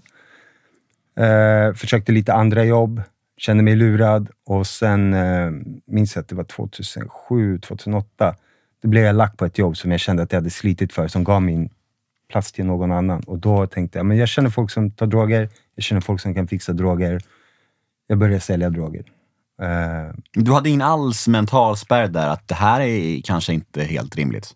Eh, 1.24 1.74
försökte 1.74 2.12
lite 2.12 2.34
andra 2.34 2.64
jobb, 2.64 3.02
kände 3.38 3.64
mig 3.64 3.76
lurad 3.76 4.30
och 4.46 4.68
sen 4.68 5.14
eh, 5.14 5.52
minns 5.86 6.16
jag 6.16 6.22
att 6.22 6.28
det 6.28 6.36
var 6.36 6.44
2007, 6.44 7.60
2008. 7.60 8.36
Då 8.82 8.90
blev 8.90 9.04
jag 9.04 9.16
lack 9.16 9.38
på 9.38 9.46
ett 9.46 9.58
jobb 9.58 9.78
som 9.78 9.92
jag 9.92 10.00
kände 10.00 10.24
att 10.24 10.32
jag 10.32 10.40
hade 10.40 10.50
slitit 10.50 10.94
för, 10.94 11.08
som 11.08 11.24
gav 11.24 11.42
min 11.42 11.70
plats 12.32 12.52
till 12.52 12.66
någon 12.66 12.92
annan. 12.92 13.24
Och 13.24 13.40
då 13.40 13.68
tänkte 13.68 14.00
jag, 14.00 14.06
men 14.06 14.18
jag 14.18 14.28
känner 14.28 14.50
folk 14.50 14.72
som 14.72 14.92
tar 14.92 15.08
droger, 15.08 15.50
jag 15.76 15.84
känner 15.84 16.02
folk 16.02 16.22
som 16.22 16.34
kan 16.34 16.48
fixa 16.48 16.74
droger. 16.74 17.22
Jag 18.08 18.18
började 18.18 18.40
sälja 18.40 18.70
droger. 18.70 19.04
Eh, 19.64 20.14
Du 20.34 20.54
hade 20.54 20.70
ingen 20.70 20.82
alls 20.82 21.28
mental 21.28 21.78
spärr 21.78 22.08
där 22.08 22.28
att 22.28 22.48
det 22.48 22.56
här 22.56 22.82
är 22.82 23.22
kanske 23.22 23.54
inte 23.54 23.84
helt 23.84 24.16
rimligt? 24.16 24.52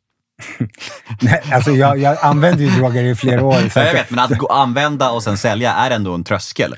nej, 1.21 1.43
alltså 1.53 1.71
jag, 1.71 1.97
jag 1.97 2.17
använde 2.21 2.63
ju 2.63 2.69
droger 2.69 3.03
i 3.03 3.15
flera 3.15 3.43
år. 3.43 3.69
Så 3.69 3.79
Ja, 3.79 3.85
jag 3.85 3.93
vet, 3.93 4.09
men 4.09 4.19
att 4.19 4.37
gå, 4.37 4.47
använda 4.47 5.11
och 5.11 5.23
sen 5.23 5.37
sälja 5.37 5.73
är 5.73 5.91
ändå 5.91 6.13
en 6.13 6.23
tröskel. 6.23 6.75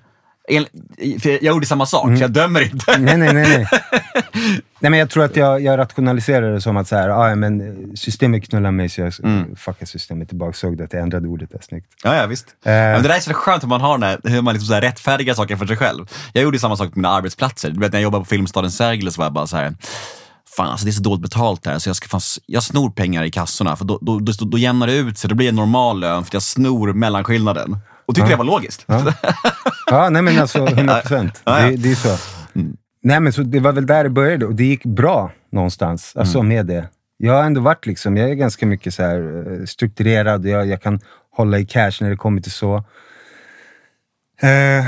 En- 0.49 0.65
Jag 1.23 1.43
gjorde 1.43 1.65
samma 1.65 1.85
sak, 1.85 2.17
så 2.17 2.23
jag 2.23 2.31
dömer 2.31 2.61
inte. 2.61 2.97
nej, 2.97 3.17
nej, 3.17 3.33
nej. 3.33 3.49
nej. 3.57 3.67
nej 4.79 4.91
men 4.91 4.99
jag 4.99 5.09
tror 5.09 5.23
att 5.23 5.35
jag, 5.35 5.61
jag 5.61 5.77
rationaliserar 5.77 6.53
det 6.53 6.61
som 6.61 6.77
att 6.77 6.87
så 6.87 6.95
här, 6.95 7.09
ah, 7.09 7.35
men 7.35 7.91
systemet 7.97 8.49
knullar 8.49 8.71
mig 8.71 8.89
så 8.89 9.01
jag 9.01 9.13
mm. 9.23 9.55
fuckar 9.55 9.85
systemet 9.85 10.27
tillbaka. 10.27 10.53
Såg 10.53 10.77
det 10.77 10.83
att 10.83 10.93
jag 10.93 11.01
ändrade 11.01 11.27
ordet 11.27 11.51
där, 11.51 11.59
snyggt. 11.61 11.87
Ja, 12.03 12.15
ja 12.15 12.25
visst. 12.25 12.47
Eh. 12.65 12.71
Men 12.71 13.01
det 13.03 13.07
där 13.07 13.15
är 13.15 13.19
så 13.19 13.33
skönt 13.33 13.63
hur 13.63 13.67
man 13.67 13.81
har 13.81 13.97
den 13.97 14.09
här, 14.09 14.19
hur 14.23 14.41
man 14.41 14.53
liksom 14.53 14.67
så 14.67 14.73
här 14.73 14.81
rättfärdigar 14.81 15.33
saker 15.33 15.55
för 15.55 15.65
sig 15.65 15.77
själv. 15.77 16.05
Jag 16.33 16.43
gjorde 16.43 16.59
samma 16.59 16.75
sak 16.75 16.93
på 16.93 16.99
mina 16.99 17.09
arbetsplatser. 17.09 17.69
Du 17.69 17.79
vet, 17.79 17.91
när 17.91 17.99
jag 17.99 18.03
jobbade 18.03 18.23
på 18.23 18.29
Filmstaden 18.29 18.71
Sergel 18.71 19.11
så 19.11 19.21
var 19.21 19.25
jag 19.25 19.33
bara 19.33 19.47
så 19.47 19.57
här. 19.57 19.75
Fan, 20.57 20.67
alltså 20.67 20.85
det 20.85 20.89
är 20.89 20.93
så 20.93 21.01
dåligt 21.01 21.21
betalt 21.21 21.65
här, 21.65 21.79
så 21.79 21.89
jag, 21.89 21.95
ska 21.95 22.07
fan, 22.07 22.21
jag 22.45 22.63
snor 22.63 22.89
pengar 22.89 23.23
i 23.23 23.31
kassorna, 23.31 23.75
för 23.75 23.85
då, 23.85 23.99
då, 24.01 24.19
då, 24.19 24.31
då 24.45 24.57
jämnar 24.57 24.87
det 24.87 24.93
ut 24.93 25.17
sig. 25.17 25.27
Det 25.27 25.35
blir 25.35 25.49
en 25.49 25.55
normal 25.55 25.99
lön, 25.99 26.25
för 26.25 26.35
jag 26.35 26.43
snor 26.43 26.93
mellanskillnaden. 26.93 27.77
Och 28.09 28.15
tyckte 28.15 28.31
det 28.31 28.35
var 28.35 28.45
logiskt. 28.45 28.85
Ja, 29.91 30.09
nej 30.09 30.21
men 30.21 30.39
alltså 30.39 30.67
100 30.67 31.01
procent. 31.01 31.41
Ja, 31.45 31.59
ja. 31.59 31.69
Det, 31.69 31.75
det 31.75 31.91
är 31.91 31.95
så. 31.95 32.17
Nej, 33.01 33.19
men 33.19 33.33
så 33.33 33.41
det 33.41 33.59
var 33.59 33.71
väl 33.71 33.85
där 33.85 34.03
det 34.03 34.09
började 34.09 34.45
och 34.45 34.55
det 34.55 34.63
gick 34.63 34.85
bra 34.85 35.31
någonstans, 35.51 36.13
alltså 36.15 36.43
med 36.43 36.65
det. 36.65 36.87
Jag 37.17 37.33
har 37.33 37.43
ändå 37.43 37.61
varit 37.61 37.85
liksom, 37.85 38.17
jag 38.17 38.29
är 38.29 38.33
ganska 38.33 38.65
mycket 38.65 38.93
så 38.93 39.03
här 39.03 39.45
eh, 39.51 39.65
strukturerad, 39.65 40.45
jag, 40.45 40.67
jag 40.67 40.81
kan 40.81 40.99
hålla 41.31 41.59
i 41.59 41.65
cash 41.65 41.91
när 42.01 42.09
det 42.09 42.15
kommer 42.15 42.41
till 42.41 42.51
så. 42.51 42.75
Eh, 44.41 44.85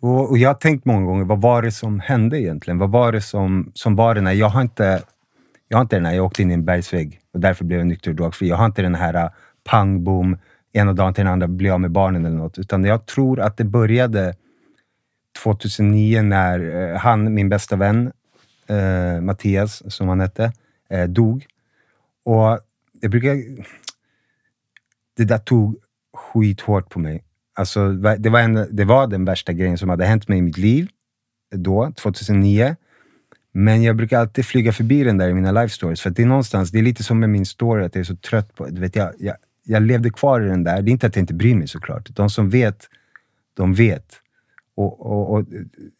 och, 0.00 0.30
och, 0.30 0.38
jag 0.38 0.48
har 0.48 0.54
tänkt 0.54 0.84
många 0.84 1.06
gånger, 1.06 1.24
vad 1.24 1.40
var 1.40 1.62
det 1.62 1.72
som 1.72 2.00
hände 2.00 2.40
egentligen? 2.40 2.78
Vad 2.78 2.90
var 2.90 3.12
det 3.12 3.20
som, 3.20 3.72
som 3.74 3.96
var 3.96 4.14
den 4.14 4.26
här... 4.26 4.34
Jag 4.34 4.48
har 4.48 4.62
inte, 4.62 5.02
jag 5.68 5.76
har 5.78 5.82
inte 5.82 5.96
den 5.96 6.06
här, 6.06 6.14
jag 6.14 6.24
åkte 6.24 6.42
in 6.42 6.50
i 6.50 6.54
en 6.54 6.64
bergsvägg 6.64 7.20
och 7.34 7.40
därför 7.40 7.64
blev 7.64 7.78
jag 7.78 7.86
nykter 7.86 8.10
och 8.10 8.16
drogfri. 8.16 8.48
Jag 8.48 8.56
har 8.56 8.66
inte 8.66 8.82
den 8.82 8.94
här 8.94 9.30
pang 9.64 10.04
bom, 10.04 10.38
ena 10.72 10.92
dagen 10.92 11.14
till 11.14 11.24
den 11.24 11.32
andra 11.32 11.48
bli 11.48 11.70
av 11.70 11.80
med 11.80 11.90
barnen 11.90 12.26
eller 12.26 12.36
något. 12.36 12.58
Utan 12.58 12.84
jag 12.84 13.06
tror 13.06 13.40
att 13.40 13.56
det 13.56 13.64
började 13.64 14.34
2009 15.42 16.22
när 16.22 16.90
eh, 16.92 16.98
han, 16.98 17.34
min 17.34 17.48
bästa 17.48 17.76
vän, 17.76 18.12
eh, 18.66 19.20
Mattias, 19.20 19.94
som 19.94 20.08
han 20.08 20.20
hette, 20.20 20.52
eh, 20.90 21.04
dog. 21.04 21.46
Och 22.24 22.58
jag 23.00 23.10
brukar... 23.10 23.36
Det 25.16 25.24
där 25.24 25.38
tog 25.38 25.76
skithårt 26.14 26.90
på 26.90 26.98
mig. 26.98 27.24
Alltså, 27.54 27.92
det, 27.92 28.30
var 28.30 28.40
en, 28.40 28.66
det 28.70 28.84
var 28.84 29.06
den 29.06 29.24
värsta 29.24 29.52
grejen 29.52 29.78
som 29.78 29.88
hade 29.88 30.04
hänt 30.04 30.28
mig 30.28 30.38
i 30.38 30.42
mitt 30.42 30.58
liv 30.58 30.88
då, 31.54 31.92
2009. 31.96 32.76
Men 33.52 33.82
jag 33.82 33.96
brukar 33.96 34.20
alltid 34.20 34.46
flyga 34.46 34.72
förbi 34.72 35.04
den 35.04 35.18
där 35.18 35.28
i 35.28 35.34
mina 35.34 35.52
life 35.52 35.74
stories. 35.74 36.00
För 36.00 36.10
det 36.10 36.22
är 36.22 36.26
någonstans, 36.26 36.70
det 36.70 36.78
är 36.78 36.82
lite 36.82 37.02
som 37.02 37.20
med 37.20 37.30
min 37.30 37.46
story, 37.46 37.84
att 37.84 37.94
jag 37.94 38.00
är 38.00 38.04
så 38.04 38.16
trött 38.16 38.54
på... 38.54 38.66
Du 38.66 38.80
vet, 38.80 38.96
jag, 38.96 39.12
jag, 39.18 39.36
jag 39.64 39.82
levde 39.82 40.10
kvar 40.10 40.40
i 40.40 40.48
den 40.48 40.64
där. 40.64 40.82
Det 40.82 40.90
är 40.90 40.92
inte 40.92 41.06
att 41.06 41.16
jag 41.16 41.22
inte 41.22 41.34
bryr 41.34 41.54
mig 41.54 41.68
såklart. 41.68 42.08
De 42.16 42.30
som 42.30 42.50
vet, 42.50 42.88
de 43.56 43.74
vet. 43.74 44.18
Och, 44.74 45.06
och, 45.06 45.34
och, 45.34 45.46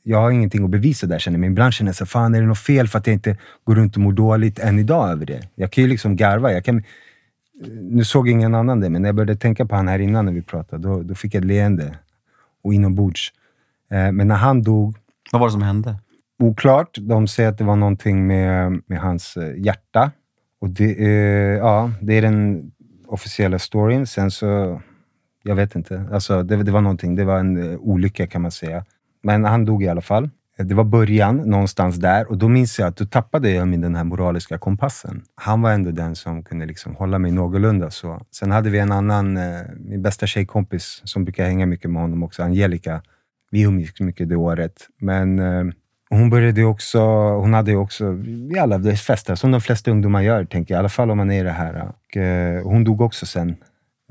jag 0.02 0.20
har 0.20 0.30
ingenting 0.30 0.64
att 0.64 0.70
bevisa 0.70 1.06
där 1.06 1.18
känner 1.18 1.36
jag, 1.38 1.40
men 1.40 1.50
ibland 1.50 1.72
känner 1.72 1.88
jag 1.88 1.96
så 1.96 2.06
fan 2.06 2.34
är 2.34 2.40
det 2.40 2.46
något 2.46 2.58
fel 2.58 2.88
för 2.88 2.98
att 2.98 3.06
jag 3.06 3.14
inte 3.14 3.38
går 3.64 3.74
runt 3.74 3.96
och 3.96 4.02
mår 4.02 4.12
dåligt 4.12 4.58
än 4.58 4.78
idag 4.78 5.10
över 5.10 5.26
det? 5.26 5.48
Jag 5.54 5.70
kan 5.70 5.84
ju 5.84 5.90
liksom 5.90 6.16
garva. 6.16 6.52
Jag 6.52 6.64
kan, 6.64 6.82
nu 7.80 8.04
såg 8.04 8.28
ingen 8.28 8.54
annan 8.54 8.80
det, 8.80 8.90
men 8.90 9.02
när 9.02 9.08
jag 9.08 9.16
började 9.16 9.36
tänka 9.36 9.66
på 9.66 9.74
han 9.74 9.88
här 9.88 9.98
innan 9.98 10.24
när 10.24 10.32
vi 10.32 10.42
pratade, 10.42 10.88
då, 10.88 11.02
då 11.02 11.14
fick 11.14 11.34
jag 11.34 11.40
ett 11.40 11.48
leende. 11.48 11.98
Och 12.64 12.74
inombords. 12.74 13.32
Eh, 13.90 14.12
men 14.12 14.28
när 14.28 14.34
han 14.34 14.62
dog... 14.62 14.96
Vad 15.32 15.40
var 15.40 15.48
det 15.48 15.52
som 15.52 15.62
hände? 15.62 15.96
Oklart. 16.38 16.98
De 17.00 17.28
säger 17.28 17.48
att 17.48 17.58
det 17.58 17.64
var 17.64 17.76
någonting 17.76 18.26
med, 18.26 18.82
med 18.86 18.98
hans 18.98 19.36
eh, 19.36 19.60
hjärta. 19.60 20.10
Och 20.60 20.70
det, 20.70 21.04
eh, 21.04 21.58
ja, 21.58 21.90
det 22.00 22.14
är 22.14 22.22
den 22.22 22.70
officiella 23.12 23.58
storyn. 23.58 24.06
Sen 24.06 24.30
så 24.30 24.80
jag 25.42 25.54
vet 25.54 25.76
inte. 25.76 26.08
Alltså, 26.12 26.42
det, 26.42 26.62
det 26.62 26.72
var 26.72 26.80
någonting. 26.80 27.14
Det 27.14 27.24
var 27.24 27.38
en 27.38 27.72
eh, 27.72 27.78
olycka 27.78 28.26
kan 28.26 28.42
man 28.42 28.50
säga. 28.50 28.84
Men 29.22 29.44
han 29.44 29.64
dog 29.64 29.82
i 29.82 29.88
alla 29.88 30.00
fall. 30.00 30.30
Eh, 30.58 30.66
det 30.66 30.74
var 30.74 30.84
början 30.84 31.36
någonstans 31.36 31.96
där 31.96 32.30
och 32.30 32.38
då 32.38 32.48
minns 32.48 32.78
jag 32.78 32.88
att 32.88 32.96
då 32.96 33.06
tappade 33.06 33.50
jag 33.50 33.68
min 33.68 33.80
den 33.80 33.94
här 33.94 34.04
moraliska 34.04 34.58
kompassen. 34.58 35.22
Han 35.34 35.62
var 35.62 35.72
ändå 35.72 35.90
den 35.90 36.16
som 36.16 36.42
kunde 36.42 36.66
liksom 36.66 36.94
hålla 36.94 37.18
mig 37.18 37.32
någorlunda 37.32 37.90
så. 37.90 38.20
Sen 38.30 38.50
hade 38.50 38.70
vi 38.70 38.78
en 38.78 38.92
annan, 38.92 39.36
eh, 39.36 39.60
min 39.78 40.02
bästa 40.02 40.26
tjejkompis 40.26 41.00
som 41.04 41.24
brukar 41.24 41.44
hänga 41.44 41.66
mycket 41.66 41.90
med 41.90 42.02
honom 42.02 42.22
också, 42.22 42.42
Angelica. 42.42 43.02
Vi 43.50 43.62
umgicks 43.62 44.00
mycket 44.00 44.28
det 44.28 44.36
året. 44.36 44.88
Men 45.00 45.38
eh, 45.38 45.64
hon 46.12 46.30
började 46.30 46.64
också, 46.64 47.00
hon 47.34 47.54
hade 47.54 47.70
ju 47.70 47.76
också, 47.76 48.18
i 48.54 48.58
alla 48.58 48.96
fester 48.96 49.34
som 49.34 49.50
de 49.50 49.60
flesta 49.60 49.90
ungdomar 49.90 50.22
gör, 50.22 50.44
tänker 50.44 50.74
jag. 50.74 50.78
I 50.78 50.80
alla 50.80 50.88
fall 50.88 51.10
om 51.10 51.18
man 51.18 51.30
är 51.30 51.40
i 51.40 51.42
det 51.42 51.50
här. 51.50 51.88
Och, 51.88 52.16
eh, 52.16 52.62
hon 52.64 52.84
dog 52.84 53.00
också 53.00 53.26
sen 53.26 53.56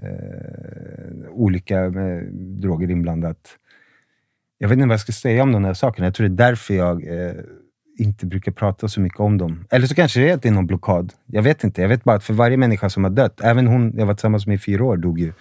eh, 0.02 1.30
olika 1.30 1.90
med 1.90 2.34
droger 2.34 2.92
inblandat. 2.92 3.58
Jag 4.58 4.70
vet 4.70 4.76
inte 4.76 4.88
vad 4.88 4.94
jag 4.94 5.00
ska 5.00 5.12
säga 5.12 5.44
om 5.44 5.52
de 5.52 5.66
här 5.66 5.74
sakerna. 5.74 6.08
Jag 6.08 6.14
tror 6.14 6.28
det 6.28 6.44
är 6.44 6.50
därför 6.50 6.74
jag 6.74 7.08
eh, 7.08 7.34
inte 7.98 8.26
brukar 8.26 8.52
prata 8.52 8.88
så 8.88 9.02
mycket 9.02 9.20
om 9.20 9.38
dem. 9.38 9.66
Eller 9.70 9.88
så 9.88 9.96
kanske 9.96 10.20
det 10.20 10.30
är 10.30 10.34
att 10.34 10.42
det 10.42 10.50
är 10.50 10.54
någon 10.54 10.68
blockad. 10.68 11.14
Jag 11.26 11.42
vet 11.42 11.64
inte. 11.64 11.82
Jag 11.82 11.90
vet 11.90 12.04
bara 12.04 12.16
att 12.16 12.24
för 12.24 12.34
varje 12.34 12.58
människa 12.58 12.90
som 12.90 13.04
har 13.04 13.12
dött, 13.12 13.42
även 13.44 13.68
hon 13.68 13.94
jag 13.98 14.06
var 14.06 14.14
tillsammans 14.14 14.48
med 14.48 14.56
i 14.56 14.60
fyra 14.60 14.84
år, 14.84 14.98
dog 14.98 15.20
ju 15.20 15.34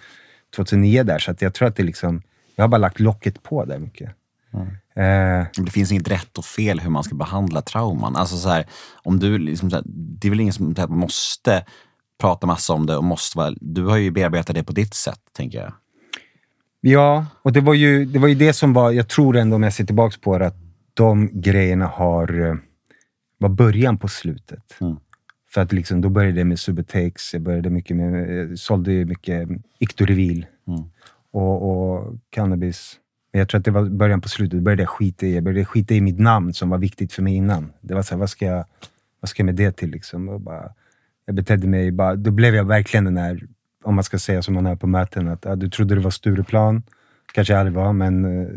2009 0.55 1.03
där. 1.03 1.19
Så 1.19 1.33
jag 1.39 1.53
tror 1.53 1.67
att 1.67 1.75
det 1.75 1.83
liksom, 1.83 2.21
jag 2.55 2.63
har 2.63 2.69
bara 2.69 2.77
lagt 2.77 2.99
locket 2.99 3.43
på 3.43 3.65
där 3.65 3.79
mycket. 3.79 4.11
Mm. 4.53 4.67
Eh, 4.95 5.63
det 5.63 5.71
finns 5.71 5.91
inget 5.91 6.07
rätt 6.07 6.37
och 6.37 6.45
fel 6.45 6.79
hur 6.79 6.89
man 6.89 7.03
ska 7.03 7.15
behandla 7.15 7.61
trauman. 7.61 8.15
Alltså 8.15 8.37
så 8.37 8.49
här, 8.49 8.65
om 9.03 9.19
du 9.19 9.37
liksom, 9.37 9.69
så 9.69 9.75
här, 9.75 9.83
det 9.85 10.27
är 10.27 10.29
väl 10.29 10.39
ingen 10.39 10.53
som 10.53 10.75
måste 10.89 11.63
pratar 12.21 12.47
massa 12.47 12.73
om 12.73 12.85
det 12.85 12.97
och 12.97 13.03
måste 13.03 13.37
vara... 13.37 13.53
Du 13.61 13.85
har 13.85 13.97
ju 13.97 14.11
bearbetat 14.11 14.55
det 14.55 14.63
på 14.63 14.73
ditt 14.73 14.93
sätt, 14.93 15.19
tänker 15.33 15.57
jag. 15.57 15.73
Ja, 16.81 17.25
och 17.41 17.51
det 17.53 17.61
var 17.61 17.73
ju 17.73 18.05
det, 18.05 18.19
var 18.19 18.27
ju 18.27 18.35
det 18.35 18.53
som 18.53 18.73
var... 18.73 18.91
Jag 18.91 19.07
tror 19.07 19.37
ändå, 19.37 19.55
om 19.55 19.63
jag 19.63 19.73
ser 19.73 19.83
tillbaka 19.83 20.17
på 20.21 20.37
det, 20.37 20.47
att 20.47 20.57
de 20.93 21.41
grejerna 21.41 21.85
har, 21.85 22.49
eh, 22.49 22.55
var 23.37 23.49
början 23.49 23.97
på 23.97 24.07
slutet. 24.07 24.81
Mm. 24.81 24.97
För 25.49 25.61
att 25.61 25.73
liksom, 25.73 26.01
då 26.01 26.09
började 26.09 26.35
det 26.35 26.45
med 26.45 26.59
Subutex, 26.59 27.33
jag 27.33 27.41
började 27.41 27.69
mycket 27.69 27.97
med, 27.97 28.37
jag 28.37 28.59
sålde 28.59 29.05
mycket 29.05 29.49
Ictorivil 29.79 30.45
mm. 30.67 30.83
och, 31.31 31.71
och 31.71 32.15
cannabis. 32.29 32.97
Jag 33.31 33.49
tror 33.49 33.59
att 33.59 33.65
det 33.65 33.71
var 33.71 33.85
början 33.85 34.21
på 34.21 34.29
slutet. 34.29 34.61
Började 34.61 34.81
jag 34.81 34.89
skita 34.89 35.25
i, 35.25 35.35
jag 35.35 35.43
började 35.43 35.65
skita 35.65 35.93
i 35.93 36.01
mitt 36.01 36.19
namn 36.19 36.53
som 36.53 36.69
var 36.69 36.77
viktigt 36.77 37.13
för 37.13 37.23
mig 37.23 37.33
innan. 37.33 37.73
Det 37.81 37.93
var 37.93 38.01
så 38.01 38.15
här, 38.15 38.19
vad 38.19 38.29
ska 38.29 38.45
jag, 38.45 38.65
vad 39.19 39.29
ska 39.29 39.41
jag 39.41 39.45
med 39.45 39.55
det 39.55 39.71
till? 39.71 39.89
Liksom? 39.89 40.29
Och 40.29 40.41
bara, 40.41 40.73
jag 41.25 41.35
betedde 41.35 41.67
mig 41.67 41.91
bara... 41.91 42.15
Då 42.15 42.31
blev 42.31 42.55
jag 42.55 42.65
verkligen 42.65 43.05
den 43.05 43.15
där, 43.15 43.47
om 43.83 43.95
man 43.95 44.03
ska 44.03 44.19
säga 44.19 44.41
som 44.41 44.53
man 44.53 44.65
är 44.65 44.75
på 44.75 44.87
möten, 44.87 45.27
att 45.27 45.45
ja, 45.45 45.55
du 45.55 45.69
trodde 45.69 45.95
det 45.95 46.01
var 46.01 46.11
Stureplan. 46.11 46.83
kanske 47.33 47.53
jag 47.53 47.59
aldrig 47.59 47.75
var, 47.75 47.93
men 47.93 48.25
uh, 48.25 48.49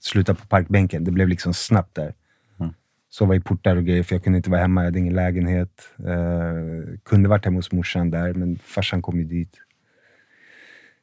sluta 0.00 0.34
på 0.34 0.46
parkbänken. 0.46 1.04
Det 1.04 1.10
blev 1.10 1.28
liksom 1.28 1.54
snabbt 1.54 1.94
där. 1.94 2.14
Mm. 2.60 2.72
Sova 3.10 3.34
i 3.34 3.40
portar 3.40 3.76
och 3.76 3.84
grejer, 3.84 4.02
för 4.02 4.14
jag 4.14 4.24
kunde 4.24 4.36
inte 4.36 4.50
vara 4.50 4.60
hemma. 4.60 4.80
Jag 4.80 4.86
hade 4.86 4.98
ingen 4.98 5.14
lägenhet. 5.14 5.88
Uh, 6.00 6.98
kunde 7.02 7.28
varit 7.28 7.44
hemma 7.44 7.58
hos 7.58 7.72
morsan 7.72 8.10
där, 8.10 8.34
men 8.34 8.58
farsan 8.58 9.02
kom 9.02 9.18
ju 9.18 9.24
dit. 9.24 9.56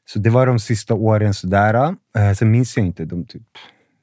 Så 0.05 0.19
det 0.19 0.29
var 0.29 0.47
de 0.47 0.59
sista 0.59 0.93
åren 0.93 1.33
sådär. 1.33 1.95
Uh, 2.17 2.33
sen 2.37 2.51
minns 2.51 2.77
jag 2.77 2.85
inte 2.85 3.05
de 3.05 3.25
typ... 3.25 3.47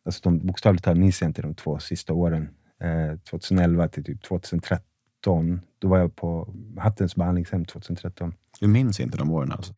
Alltså 0.05 0.21
de, 0.23 0.47
bokstavligt 0.47 0.85
talat 0.85 0.99
minns 0.99 1.21
jag 1.21 1.29
inte 1.29 1.43
de 1.43 1.55
två 1.55 1.79
sista 1.79 2.13
åren. 2.13 2.49
Uh, 2.85 3.19
2011 3.19 3.89
till 3.89 4.05
typ 4.05 4.23
2013 4.23 4.89
2013. 5.25 5.61
Då 5.79 5.89
var 5.89 5.99
jag 5.99 6.17
på 6.17 6.55
Hattens 6.79 7.17
behandlingshem 7.17 7.65
2013. 7.65 8.35
Du 8.61 8.69
minns 8.69 9.01
inte 9.01 9.19
de 9.19 9.31
åren 9.31 9.53
alltså? 9.53 9.75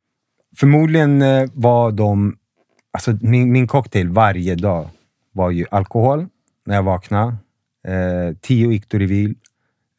Förmodligen 0.57 1.23
eh, 1.23 1.49
var 1.55 1.93
de... 1.93 2.37
Alltså 2.93 3.19
min, 3.21 3.53
min 3.53 3.67
cocktail 3.67 4.09
varje 4.09 4.55
dag 4.55 4.89
var 5.33 5.51
ju 5.51 5.67
alkohol 5.71 6.27
när 6.67 6.75
jag 6.75 6.83
vaknade. 6.83 7.37
Eh, 7.89 8.37
tio 8.41 8.73
Ictorivil, 8.73 9.35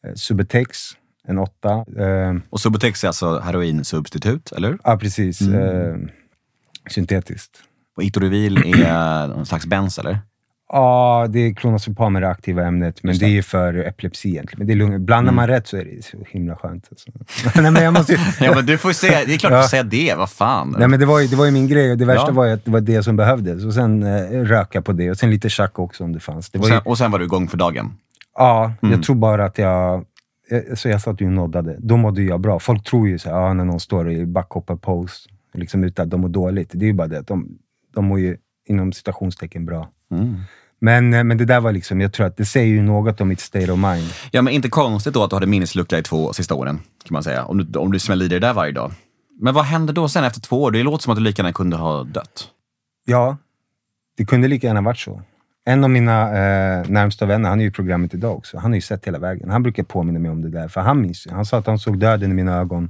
eh, 0.07 0.13
Subutex, 0.13 0.79
en 1.31 1.39
åtta. 1.39 1.71
Eh, 1.71 2.35
och 2.49 2.59
Subutex 2.59 3.03
är 3.03 3.07
alltså 3.07 3.39
heroinsubstitut, 3.39 4.51
eller 4.51 4.77
Ja, 4.83 4.97
precis. 4.97 5.41
Mm. 5.41 5.59
Eh, 5.59 6.09
syntetiskt. 6.89 7.51
Och 7.97 8.03
Ictorivil 8.03 8.57
är 8.57 9.27
någon 9.35 9.45
slags 9.45 9.65
bens, 9.65 9.99
eller? 9.99 10.19
Ja, 10.73 11.27
det 11.29 11.39
är 11.39 11.53
klonazepam 11.53 12.15
är 12.15 12.21
det 12.21 12.29
aktiva 12.29 12.65
ämnet, 12.65 13.03
men 13.03 13.17
det. 13.17 13.25
det 13.25 13.37
är 13.37 13.41
för 13.41 13.73
epilepsi 13.73 14.29
egentligen. 14.29 14.59
Men 14.59 14.67
det 14.67 14.73
är 14.73 14.75
lugnt. 14.75 15.01
Blandar 15.01 15.31
mm. 15.31 15.35
man 15.35 15.47
rätt 15.47 15.67
så 15.67 15.77
är 15.77 15.85
det 15.85 16.05
så 16.05 16.17
himla 16.27 16.55
skönt. 16.55 16.87
Alltså. 16.91 17.09
Nej, 17.61 17.71
men 17.71 17.83
jag 17.83 17.93
måste... 17.93 18.17
ja, 18.39 18.55
men 18.55 18.65
du 18.65 18.77
får 18.77 18.91
säga, 18.91 19.25
det 19.25 19.33
är 19.33 19.37
klart 19.37 19.51
ja. 19.51 19.57
du 19.57 19.63
får 19.63 19.69
säga 19.69 19.83
det. 19.83 20.13
Vad 20.17 20.29
fan. 20.29 20.75
Nej, 20.79 20.87
men 20.87 20.99
det, 20.99 21.05
var 21.05 21.19
ju, 21.19 21.27
det 21.27 21.35
var 21.35 21.45
ju 21.45 21.51
min 21.51 21.67
grej. 21.67 21.95
Det 21.95 22.05
värsta 22.05 22.27
ja. 22.27 22.33
var 22.33 22.45
ju 22.45 22.51
att 22.51 22.65
det 22.65 22.71
var 22.71 22.81
det 22.81 23.03
som 23.03 23.15
behövdes. 23.15 23.65
Och 23.65 23.73
sen 23.73 24.03
eh, 24.03 24.41
röka 24.43 24.81
på 24.81 24.91
det 24.91 25.11
och 25.11 25.17
sen 25.17 25.29
lite 25.31 25.49
chack 25.49 25.79
också 25.79 26.03
om 26.03 26.13
det 26.13 26.19
fanns. 26.19 26.49
Det 26.49 26.59
och, 26.59 26.65
sen, 26.65 26.75
ju... 26.75 26.81
och 26.81 26.97
sen 26.97 27.11
var 27.11 27.19
du 27.19 27.25
igång 27.25 27.47
för 27.47 27.57
dagen? 27.57 27.93
Ja, 28.37 28.73
mm. 28.81 28.93
jag 28.93 29.03
tror 29.03 29.15
bara 29.15 29.45
att 29.45 29.57
jag... 29.57 30.05
Så 30.75 30.89
jag 30.89 31.01
sa 31.01 31.11
att 31.11 31.17
du 31.17 31.29
noddade. 31.29 31.75
Då 31.79 31.97
mådde 31.97 32.23
jag 32.23 32.39
bra. 32.39 32.59
Folk 32.59 32.83
tror 32.83 33.07
ju 33.07 33.19
så 33.19 33.29
här, 33.29 33.41
ja, 33.41 33.53
när 33.53 33.65
någon 33.65 33.79
står 33.79 34.11
i 34.11 34.25
backhoppar-pose, 34.25 35.29
liksom 35.53 35.83
utan 35.83 36.03
att 36.03 36.09
de 36.09 36.21
mår 36.21 36.29
dåligt. 36.29 36.71
Det 36.73 36.85
är 36.85 36.87
ju 36.87 36.93
bara 36.93 37.07
det 37.07 37.19
att 37.19 37.27
de, 37.27 37.57
de 37.93 38.05
mår 38.05 38.19
ju 38.19 38.37
inom 38.67 38.93
citationstecken 38.93 39.65
bra. 39.65 39.89
Mm. 40.11 40.35
Men, 40.79 41.13
eh, 41.13 41.23
men 41.23 41.37
det 41.37 41.45
där 41.45 41.59
var 41.59 41.71
liksom, 41.71 42.01
jag 42.01 42.13
tror 42.13 42.25
att 42.25 42.37
det 42.37 42.45
säger 42.45 42.67
ju 42.67 42.81
något 42.81 43.21
om 43.21 43.27
mitt 43.27 43.39
state 43.39 43.71
of 43.71 43.79
mind. 43.79 44.07
Ja, 44.31 44.41
men 44.41 44.53
inte 44.53 44.69
konstigt 44.69 45.13
då 45.13 45.23
att 45.23 45.29
du 45.29 45.35
hade 45.35 45.47
minneslucka 45.47 45.97
i 45.97 46.03
två 46.03 46.33
sista 46.33 46.55
åren, 46.55 46.79
kan 47.03 47.13
man 47.13 47.23
säga. 47.23 47.45
Om 47.45 47.57
du, 47.57 47.79
om 47.79 47.91
du 47.91 47.99
smäller 47.99 48.25
i 48.25 48.27
dig 48.27 48.39
det 48.39 48.47
där 48.47 48.53
varje 48.53 48.71
dag. 48.71 48.91
Men 49.39 49.53
vad 49.53 49.65
hände 49.65 49.93
då 49.93 50.09
sen 50.09 50.23
efter 50.23 50.41
två 50.41 50.63
år? 50.63 50.71
Det 50.71 50.83
låter 50.83 51.03
som 51.03 51.11
att 51.11 51.17
du 51.17 51.23
lika 51.23 51.41
gärna 51.41 51.53
kunde 51.53 51.77
ha 51.77 52.03
dött. 52.03 52.47
Ja, 53.05 53.37
det 54.17 54.25
kunde 54.25 54.47
lika 54.47 54.67
gärna 54.67 54.81
varit 54.81 54.99
så. 54.99 55.21
En 55.65 55.83
av 55.83 55.89
mina 55.89 56.21
eh, 56.21 56.89
närmsta 56.89 57.25
vänner, 57.25 57.49
han 57.49 57.59
är 57.59 57.63
ju 57.63 57.69
i 57.69 57.73
programmet 57.73 58.13
idag 58.13 58.37
också. 58.37 58.57
Han 58.57 58.71
har 58.71 58.75
ju 58.75 58.81
sett 58.81 59.07
hela 59.07 59.19
vägen. 59.19 59.49
Han 59.49 59.63
brukar 59.63 59.83
påminna 59.83 60.19
mig 60.19 60.31
om 60.31 60.41
det 60.41 60.49
där, 60.49 60.67
för 60.67 60.81
han 60.81 61.01
minns 61.01 61.27
Han 61.31 61.45
sa 61.45 61.57
att 61.57 61.67
han 61.67 61.79
såg 61.79 61.99
döden 61.99 62.31
i 62.31 62.33
mina 62.33 62.59
ögon. 62.59 62.89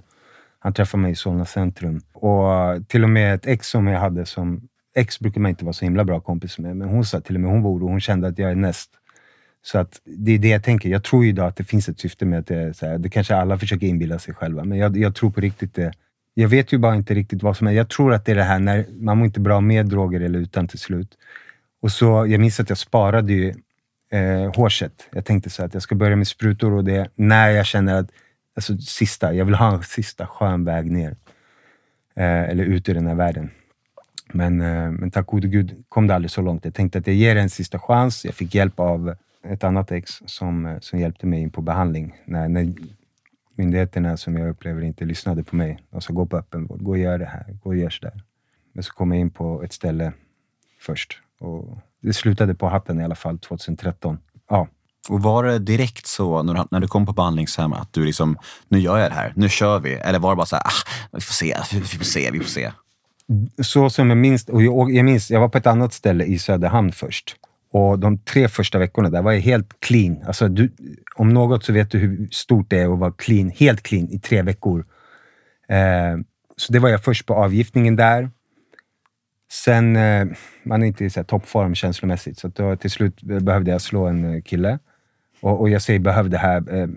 Han 0.59 0.73
träffade 0.73 1.01
mig 1.01 1.11
i 1.11 1.15
Solna 1.15 1.45
centrum. 1.45 2.01
Och 2.13 2.43
till 2.87 3.03
och 3.03 3.09
med 3.09 3.35
ett 3.35 3.47
ex 3.47 3.67
som 3.67 3.87
jag 3.87 3.99
hade 3.99 4.25
som 4.25 4.61
ex 4.95 5.19
brukar 5.19 5.41
man 5.41 5.49
inte 5.49 5.65
vara 5.65 5.73
så 5.73 5.85
himla 5.85 6.03
bra 6.03 6.19
kompis 6.19 6.59
med, 6.59 6.77
men 6.77 6.89
hon 6.89 7.05
sa 7.05 7.21
till 7.21 7.35
och 7.35 7.41
med 7.41 7.51
hon 7.51 7.61
var 7.61 7.71
orolig. 7.71 7.91
Hon 7.91 8.01
kände 8.01 8.27
att 8.27 8.37
jag 8.37 8.51
är 8.51 8.55
näst. 8.55 8.89
Så 9.63 9.77
att 9.79 10.01
det 10.05 10.31
är 10.31 10.39
det 10.39 10.47
jag 10.47 10.63
tänker. 10.63 10.89
Jag 10.89 11.03
tror 11.03 11.23
ju 11.23 11.29
idag 11.29 11.47
att 11.47 11.55
det 11.55 11.63
finns 11.63 11.89
ett 11.89 11.99
syfte 11.99 12.25
med 12.25 12.39
att 12.39 12.47
det, 12.47 12.77
så 12.77 12.85
här, 12.85 12.97
det 12.97 13.09
kanske 13.09 13.35
alla 13.35 13.57
försöker 13.57 13.87
inbilla 13.87 14.19
sig 14.19 14.33
själva, 14.33 14.63
men 14.63 14.77
jag, 14.77 14.97
jag, 14.97 15.15
tror 15.15 15.29
på 15.29 15.41
riktigt 15.41 15.75
det. 15.75 15.93
Jag 16.33 16.47
vet 16.47 16.73
ju 16.73 16.77
bara 16.77 16.95
inte 16.95 17.13
riktigt 17.13 17.43
vad 17.43 17.57
som 17.57 17.67
är. 17.67 17.71
Jag 17.71 17.89
tror 17.89 18.13
att 18.13 18.25
det 18.25 18.31
är 18.31 18.35
det 18.35 18.43
här 18.43 18.59
när 18.59 18.85
man 18.99 19.17
mår 19.17 19.25
inte 19.25 19.39
bra 19.39 19.61
med 19.61 19.85
droger 19.85 20.21
eller 20.21 20.39
utan 20.39 20.67
till 20.67 20.79
slut. 20.79 21.17
Och 21.81 21.91
så, 21.91 22.25
jag 22.27 22.39
minns 22.39 22.59
att 22.59 22.69
jag 22.69 22.77
sparade 22.77 23.33
ju 23.33 23.53
eh, 24.11 24.55
hårset. 24.55 25.09
Jag 25.11 25.25
tänkte 25.25 25.49
så 25.49 25.63
att 25.63 25.73
jag 25.73 25.83
ska 25.83 25.95
börja 25.95 26.15
med 26.15 26.27
sprutor 26.27 26.73
och 26.73 26.83
det 26.83 27.09
när 27.15 27.49
jag 27.49 27.65
känner 27.65 27.99
att, 27.99 28.11
alltså 28.55 28.77
sista, 28.77 29.33
jag 29.33 29.45
vill 29.45 29.55
ha 29.55 29.73
en 29.73 29.83
sista 29.83 30.27
skön 30.27 30.65
väg 30.65 30.91
ner. 30.91 31.15
Eh, 32.15 32.49
eller 32.49 32.63
ut 32.63 32.89
ur 32.89 32.93
den 32.93 33.07
här 33.07 33.15
världen. 33.15 33.51
Men, 34.33 34.61
eh, 34.61 34.91
men 34.91 35.11
tack 35.11 35.25
gode 35.25 35.47
gud 35.47 35.83
kom 35.89 36.07
det 36.07 36.15
aldrig 36.15 36.31
så 36.31 36.41
långt. 36.41 36.65
Jag 36.65 36.73
tänkte 36.73 36.99
att 36.99 37.07
jag 37.07 37.15
ger 37.15 37.35
det 37.35 37.41
en 37.41 37.49
sista 37.49 37.79
chans. 37.79 38.25
Jag 38.25 38.33
fick 38.33 38.55
hjälp 38.55 38.79
av 38.79 39.15
ett 39.43 39.63
annat 39.63 39.91
ex 39.91 40.11
som, 40.25 40.65
eh, 40.65 40.79
som 40.79 40.99
hjälpte 40.99 41.27
mig 41.27 41.41
in 41.41 41.49
på 41.49 41.61
behandling. 41.61 42.15
När, 42.25 42.49
när 42.49 42.73
myndigheterna 43.55 44.17
som 44.17 44.37
jag 44.37 44.49
upplever 44.49 44.81
inte 44.81 45.05
lyssnade 45.05 45.43
på 45.43 45.55
mig. 45.55 45.79
De 45.89 46.01
sa 46.01 46.13
gå 46.13 46.25
på 46.25 46.37
öppenvård, 46.37 46.83
gå 46.83 46.91
och 46.91 46.97
gör 46.97 47.17
det 47.17 47.25
här, 47.25 47.57
gå 47.63 47.69
och 47.69 47.75
gör 47.75 47.89
sådär. 47.89 48.23
Men 48.73 48.83
så 48.83 48.93
kom 48.93 49.11
jag 49.11 49.21
in 49.21 49.29
på 49.29 49.63
ett 49.63 49.73
ställe 49.73 50.13
först. 50.79 51.21
Och 51.41 51.77
det 52.01 52.13
slutade 52.13 52.55
på 52.55 52.67
hatten 52.67 53.01
i 53.01 53.03
alla 53.03 53.15
fall 53.15 53.39
2013. 53.39 54.17
Ja. 54.49 54.67
Och 55.09 55.21
var 55.21 55.43
det 55.43 55.59
direkt 55.59 56.07
så 56.07 56.43
när 56.43 56.53
du, 56.53 56.63
när 56.71 56.79
du 56.79 56.87
kom 56.87 57.05
på 57.05 57.13
behandlingshem 57.13 57.73
att 57.73 57.93
du 57.93 58.05
liksom, 58.05 58.37
nu 58.67 58.79
gör 58.79 58.97
jag 58.97 59.11
det 59.11 59.15
här, 59.15 59.33
nu 59.35 59.49
kör 59.49 59.79
vi? 59.79 59.93
Eller 59.93 60.19
var 60.19 60.29
det 60.29 60.35
bara 60.35 60.45
så 60.45 60.55
här, 60.55 60.63
ah, 60.65 61.07
vi 61.11 61.21
får 61.21 61.33
se, 61.33 61.57
vi 61.73 61.81
får 61.81 62.05
se, 62.05 62.31
vi 62.31 62.39
får 62.39 62.49
se? 62.49 62.71
Så 63.61 63.89
som 63.89 64.09
jag 64.09 64.17
minns, 64.17 64.49
och 64.49 64.63
jag, 64.63 64.91
jag 64.91 65.05
minns, 65.05 65.31
jag 65.31 65.39
var 65.39 65.49
på 65.49 65.57
ett 65.57 65.67
annat 65.67 65.93
ställe 65.93 66.23
i 66.23 66.39
Söderhamn 66.39 66.91
först. 66.91 67.35
Och 67.71 67.99
de 67.99 68.17
tre 68.17 68.47
första 68.47 68.79
veckorna 68.79 69.09
där 69.09 69.21
var 69.21 69.31
jag 69.31 69.39
helt 69.39 69.79
clean. 69.79 70.23
Alltså 70.27 70.47
du, 70.47 70.71
om 71.15 71.29
något 71.29 71.65
så 71.65 71.73
vet 71.73 71.91
du 71.91 71.97
hur 71.97 72.27
stort 72.31 72.69
det 72.69 72.79
är 72.79 72.93
att 72.93 72.99
vara 72.99 73.11
clean, 73.11 73.49
helt 73.49 73.83
clean 73.83 74.09
i 74.09 74.19
tre 74.19 74.41
veckor. 74.41 74.85
Eh, 75.69 76.19
så 76.57 76.73
det 76.73 76.79
var 76.79 76.89
jag 76.89 77.03
först 77.03 77.25
på 77.25 77.33
avgiftningen 77.33 77.95
där. 77.95 78.29
Sen, 79.51 79.95
eh, 79.95 80.27
man 80.63 80.83
är 80.83 80.87
inte 80.87 81.05
i 81.05 81.09
så 81.09 81.23
toppform 81.23 81.75
känslomässigt, 81.75 82.39
så 82.39 82.47
då, 82.47 82.75
till 82.75 82.91
slut 82.91 83.21
behövde 83.21 83.71
jag 83.71 83.81
slå 83.81 84.05
en 84.05 84.33
eh, 84.33 84.41
kille. 84.41 84.79
Och, 85.41 85.59
och 85.59 85.69
jag 85.69 85.81
säger 85.81 85.99
behövde 85.99 86.37
här 86.37 86.73
eh, 86.73 86.87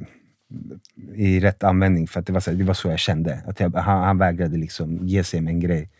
i 1.14 1.40
rätt 1.40 1.64
användning, 1.64 2.06
för 2.06 2.20
att 2.20 2.26
det 2.26 2.32
var 2.32 2.40
så, 2.40 2.50
det 2.50 2.64
var 2.64 2.74
så 2.74 2.88
jag 2.88 2.98
kände. 2.98 3.42
Att 3.46 3.60
jag, 3.60 3.74
han, 3.74 4.02
han 4.02 4.18
vägrade 4.18 4.56
liksom 4.56 4.98
ge 5.02 5.24
sig 5.24 5.40
med 5.40 5.50
en 5.50 5.60
grej. 5.60 5.90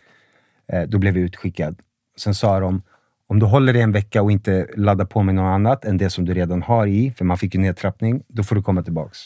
Eh, 0.73 0.83
då 0.83 0.99
blev 0.99 1.17
jag 1.17 1.25
utskickad. 1.25 1.79
Sen 2.17 2.35
sa 2.35 2.61
de, 2.61 2.83
om 3.27 3.39
du 3.39 3.47
håller 3.47 3.73
dig 3.73 3.83
en 3.83 3.93
vecka 3.93 4.23
och 4.23 4.33
inte 4.33 4.67
laddar 4.77 5.05
på 5.05 5.23
med 5.23 5.35
något 5.35 5.55
annat 5.55 5.85
än 5.85 5.99
det 5.99 6.11
som 6.11 6.25
du 6.25 6.35
redan 6.35 6.63
har 6.63 6.87
i, 6.87 7.11
för 7.17 7.25
man 7.25 7.39
fick 7.39 7.55
ju 7.55 7.61
nedtrappning, 7.61 8.23
då 8.29 8.43
får 8.43 8.57
du 8.57 8.63
komma 8.63 8.83
tillbaks. 8.83 9.19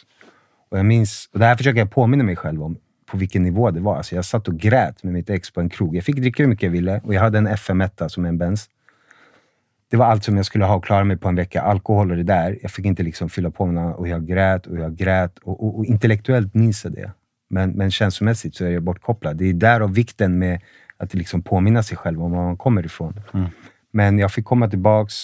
Och 0.70 0.78
jag 0.78 0.86
minns, 0.86 1.30
och 1.32 1.38
det 1.38 1.44
här 1.44 1.56
försöker 1.56 1.78
jag 1.78 1.90
påminna 1.90 2.24
mig 2.24 2.36
själv 2.36 2.62
om, 2.62 2.78
på 3.10 3.16
vilken 3.16 3.42
nivå 3.42 3.70
det 3.70 3.80
var. 3.80 3.96
Alltså 3.96 4.14
jag 4.14 4.24
satt 4.24 4.48
och 4.48 4.58
grät 4.58 5.02
med 5.02 5.12
mitt 5.12 5.30
ex 5.30 5.50
på 5.50 5.60
en 5.60 5.68
krog. 5.68 5.96
Jag 5.96 6.04
fick 6.04 6.16
dricka 6.16 6.42
hur 6.42 6.50
mycket 6.50 6.62
jag 6.62 6.70
ville 6.70 7.00
och 7.04 7.14
jag 7.14 7.20
hade 7.20 7.38
en 7.38 7.48
FM1 7.48 8.08
som 8.08 8.24
är 8.24 8.28
en 8.28 8.38
Benz. 8.38 8.68
Det 9.90 9.96
var 9.96 10.06
allt 10.06 10.24
som 10.24 10.36
jag 10.36 10.46
skulle 10.46 10.64
ha 10.64 10.74
och 10.74 10.84
klara 10.84 11.04
mig 11.04 11.16
på 11.16 11.28
en 11.28 11.34
vecka. 11.34 11.62
Alkohol 11.62 12.10
och 12.10 12.16
det 12.16 12.22
där. 12.22 12.58
Jag 12.62 12.70
fick 12.70 12.86
inte 12.86 13.02
liksom 13.02 13.28
fylla 13.28 13.50
på 13.50 13.66
med 13.66 13.94
och 13.94 14.08
jag 14.08 14.26
grät 14.26 14.66
och 14.66 14.78
jag 14.78 14.96
grät. 14.96 15.38
Och, 15.38 15.64
och, 15.64 15.78
och 15.78 15.84
intellektuellt 15.84 16.54
minns 16.54 16.84
jag 16.84 16.92
det. 16.92 17.12
Men, 17.50 17.70
men 17.70 17.90
känslomässigt 17.90 18.54
så 18.54 18.64
är 18.64 18.70
jag 18.70 18.82
bortkopplad. 18.82 19.36
Det 19.36 19.44
är 19.44 19.52
därav 19.52 19.94
vikten 19.94 20.38
med 20.38 20.60
att 20.96 21.14
liksom 21.14 21.42
påminna 21.42 21.82
sig 21.82 21.96
själv 21.96 22.22
om 22.22 22.32
var 22.32 22.44
man 22.44 22.56
kommer 22.56 22.86
ifrån. 22.86 23.20
Mm. 23.34 23.48
Men 23.92 24.18
jag 24.18 24.32
fick 24.32 24.44
komma 24.44 24.68
tillbaks, 24.68 25.14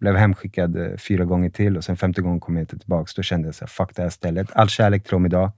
blev 0.00 0.16
hemskickad 0.16 0.76
eh, 0.76 0.96
fyra 0.96 1.24
gånger 1.24 1.50
till 1.50 1.76
och 1.76 1.84
sen 1.84 1.96
femte 1.96 2.22
gången 2.22 2.40
kom 2.40 2.56
jag 2.56 2.62
inte 2.62 2.78
tillbaks. 2.78 3.14
Då 3.14 3.22
kände 3.22 3.48
jag 3.48 3.54
så 3.54 3.64
här, 3.64 3.68
fuck 3.68 3.94
det 3.94 4.02
här 4.02 4.10
stället. 4.10 4.48
All 4.52 4.68
kärlek 4.68 5.02
till 5.02 5.10
dem 5.10 5.26
idag. 5.26 5.50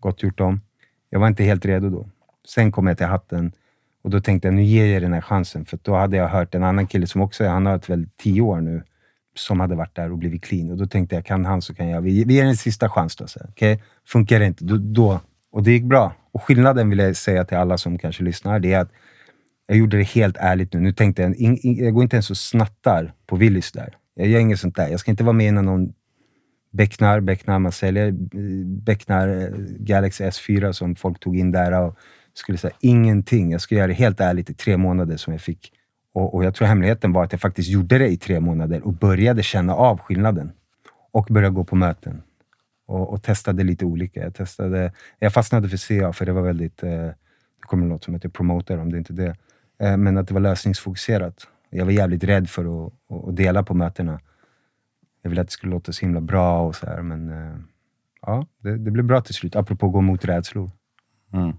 Gott 0.00 0.22
gjort 0.22 0.38
dem. 0.38 0.60
Jag 1.10 1.20
var 1.20 1.28
inte 1.28 1.44
helt 1.44 1.64
redo 1.64 1.90
då. 1.90 2.08
Sen 2.48 2.72
kom 2.72 2.86
jag 2.86 2.96
till 2.96 3.06
hatten 3.06 3.52
och 4.02 4.10
då 4.10 4.20
tänkte 4.20 4.48
jag, 4.48 4.54
nu 4.54 4.62
ger 4.62 4.86
jag 4.86 5.02
den 5.02 5.12
här 5.12 5.20
chansen. 5.20 5.64
För 5.64 5.78
då 5.82 5.94
hade 5.94 6.16
jag 6.16 6.28
hört 6.28 6.54
en 6.54 6.64
annan 6.64 6.86
kille 6.86 7.06
som 7.06 7.20
också, 7.20 7.46
han 7.46 7.66
har 7.66 7.72
varit 7.72 7.88
väl 7.88 8.06
tio 8.22 8.40
år 8.40 8.60
nu, 8.60 8.82
som 9.34 9.60
hade 9.60 9.74
varit 9.74 9.96
där 9.96 10.12
och 10.12 10.18
blivit 10.18 10.44
clean. 10.44 10.70
Och 10.70 10.76
då 10.76 10.86
tänkte 10.86 11.14
jag, 11.14 11.26
kan 11.26 11.44
han 11.44 11.62
så 11.62 11.74
kan 11.74 11.88
jag. 11.88 12.00
Vi, 12.00 12.24
vi 12.24 12.34
ger 12.34 12.44
en 12.44 12.56
sista 12.56 12.88
chans 12.88 13.16
då. 13.16 13.26
Så, 13.26 13.40
okay? 13.48 13.78
Funkar 14.08 14.40
det 14.40 14.46
inte, 14.46 14.64
då, 14.64 14.76
då. 14.76 15.20
Och 15.52 15.62
det 15.62 15.72
gick 15.72 15.84
bra. 15.84 16.12
Och 16.32 16.42
skillnaden 16.42 16.90
vill 16.90 16.98
jag 16.98 17.16
säga 17.16 17.44
till 17.44 17.56
alla 17.56 17.78
som 17.78 17.98
kanske 17.98 18.22
lyssnar, 18.22 18.58
det 18.58 18.72
är 18.72 18.80
att 18.80 18.90
jag 19.66 19.78
gjorde 19.78 19.96
det 19.96 20.02
helt 20.08 20.36
ärligt 20.36 20.72
nu. 20.72 20.80
Nu 20.80 20.92
tänkte 20.92 21.22
jag, 21.22 21.36
in, 21.36 21.56
in, 21.56 21.84
jag 21.84 21.94
går 21.94 22.02
inte 22.02 22.16
ens 22.16 22.30
och 22.30 22.36
snattar 22.36 23.12
på 23.26 23.36
Willys 23.36 23.72
där. 23.72 23.96
Jag 24.14 24.28
gör 24.28 24.40
inget 24.40 24.60
sånt 24.60 24.76
där. 24.76 24.88
Jag 24.88 25.00
ska 25.00 25.10
inte 25.10 25.24
vara 25.24 25.32
med 25.32 25.46
innan 25.46 25.64
någon 25.64 25.92
becknar, 26.70 27.20
becknar 27.20 27.58
man 27.58 27.72
säljer, 27.72 28.08
eh, 28.08 28.66
becknar 28.66 29.28
eh, 29.28 29.48
Galaxy 29.78 30.24
S4 30.24 30.72
som 30.72 30.96
folk 30.96 31.20
tog 31.20 31.38
in 31.38 31.52
där. 31.52 31.80
Och 31.80 31.96
skulle 32.34 32.58
säga 32.58 32.74
ingenting. 32.80 33.52
Jag 33.52 33.60
skulle 33.60 33.78
göra 33.78 33.88
det 33.88 33.94
helt 33.94 34.20
ärligt 34.20 34.50
i 34.50 34.54
tre 34.54 34.76
månader 34.76 35.16
som 35.16 35.32
jag 35.32 35.40
fick. 35.40 35.72
Och, 36.12 36.34
och 36.34 36.44
jag 36.44 36.54
tror 36.54 36.68
hemligheten 36.68 37.12
var 37.12 37.24
att 37.24 37.32
jag 37.32 37.40
faktiskt 37.40 37.68
gjorde 37.68 37.98
det 37.98 38.08
i 38.08 38.16
tre 38.16 38.40
månader 38.40 38.86
och 38.86 38.92
började 38.92 39.42
känna 39.42 39.74
av 39.74 39.98
skillnaden. 39.98 40.52
Och 41.12 41.26
började 41.30 41.54
gå 41.54 41.64
på 41.64 41.76
möten. 41.76 42.22
Och, 42.86 43.12
och 43.12 43.22
testade 43.22 43.64
lite 43.64 43.84
olika. 43.84 44.20
Jag, 44.20 44.34
testade, 44.34 44.92
jag 45.18 45.32
fastnade 45.32 45.68
för 45.68 45.76
CA 45.76 46.12
för 46.12 46.26
det 46.26 46.32
var 46.32 46.42
väldigt, 46.42 46.82
eh, 46.82 46.90
det 46.90 47.66
kommer 47.66 47.86
låta 47.86 48.04
som 48.04 48.14
att 48.14 48.24
jag 48.24 48.32
promotar 48.32 48.78
om 48.78 48.92
det 48.92 48.98
inte 48.98 49.12
är 49.12 49.16
det. 49.16 49.36
Eh, 49.86 49.96
men 49.96 50.16
att 50.16 50.28
det 50.28 50.34
var 50.34 50.40
lösningsfokuserat. 50.40 51.46
Jag 51.70 51.84
var 51.84 51.92
jävligt 51.92 52.24
rädd 52.24 52.50
för 52.50 52.86
att, 52.86 52.92
att 53.28 53.36
dela 53.36 53.62
på 53.62 53.74
mötena. 53.74 54.20
Jag 55.22 55.30
ville 55.30 55.40
att 55.40 55.46
det 55.46 55.52
skulle 55.52 55.72
låta 55.72 55.92
så 55.92 56.00
himla 56.00 56.20
bra 56.20 56.60
och 56.60 56.76
så 56.76 56.86
här, 56.86 57.02
men 57.02 57.28
eh, 57.28 57.56
ja, 58.22 58.46
det, 58.62 58.78
det, 58.78 58.90
blev 58.90 59.04
bra 59.04 59.20
till 59.20 59.34
slut. 59.34 59.56
Apropå 59.56 59.86
att 59.86 59.92
gå 59.92 60.00
mot 60.00 60.24
rädslor. 60.24 60.70
Mm. 61.32 61.56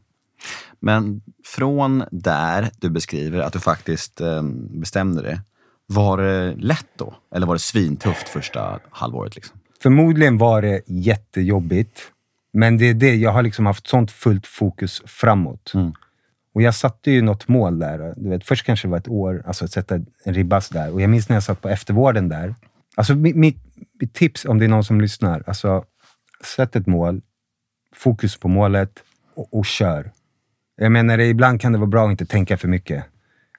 Men 0.80 1.22
från 1.46 2.04
där 2.12 2.70
du 2.80 2.90
beskriver 2.90 3.40
att 3.40 3.54
du 3.54 3.60
faktiskt 3.60 4.22
eh, 4.22 4.44
bestämde 4.70 5.22
det, 5.22 5.42
var 5.86 6.18
det 6.18 6.56
lätt 6.56 6.88
då? 6.98 7.16
Eller 7.36 7.48
var 7.48 7.56
det 7.56 7.60
svintufft 7.60 8.30
första 8.30 8.80
halvåret? 8.90 9.36
Liksom? 9.36 9.60
Förmodligen 9.84 10.38
var 10.38 10.62
det 10.62 10.82
jättejobbigt. 10.88 12.12
Men 12.54 12.78
det 12.78 12.86
är 12.86 12.94
det, 12.94 13.16
jag 13.16 13.32
har 13.32 13.44
liksom 13.44 13.66
haft 13.66 13.88
sånt 13.88 14.12
fullt 14.12 14.48
fokus 14.48 15.02
framåt. 15.06 15.72
Mm. 15.74 15.94
Och 16.54 16.62
jag 16.62 16.76
satte 16.76 17.12
ju 17.12 17.22
något 17.22 17.48
mål 17.48 17.80
där. 17.80 18.14
Du 18.18 18.30
vet, 18.30 18.46
först 18.46 18.66
kanske 18.66 18.88
det 18.88 18.92
var 18.92 18.98
ett 18.98 19.08
år, 19.08 19.44
alltså 19.46 19.66
att 19.66 19.72
sätta 19.72 19.96
en 19.96 20.34
ribba 20.34 20.62
där. 20.72 20.94
Och 20.94 21.02
jag 21.02 21.10
minns 21.10 21.30
när 21.30 21.36
jag 21.36 21.44
satt 21.44 21.62
på 21.62 21.70
eftervården 21.70 22.30
där. 22.30 22.56
Alltså 22.96 23.16
mitt, 23.16 23.36
mitt, 23.36 23.58
mitt 24.00 24.14
tips, 24.14 24.46
om 24.46 24.60
det 24.60 24.66
är 24.66 24.70
någon 24.70 24.84
som 24.84 25.02
lyssnar, 25.02 25.44
alltså 25.48 25.86
sätt 26.56 26.76
ett 26.76 26.88
mål, 26.88 27.22
fokus 27.96 28.38
på 28.38 28.48
målet 28.48 29.04
och, 29.36 29.54
och 29.54 29.66
kör. 29.66 30.12
Jag 30.76 30.92
menar, 30.92 31.20
ibland 31.20 31.62
kan 31.62 31.72
det 31.72 31.78
vara 31.78 31.88
bra 31.88 32.06
att 32.06 32.12
inte 32.12 32.26
tänka 32.26 32.58
för 32.58 32.68
mycket. 32.68 33.06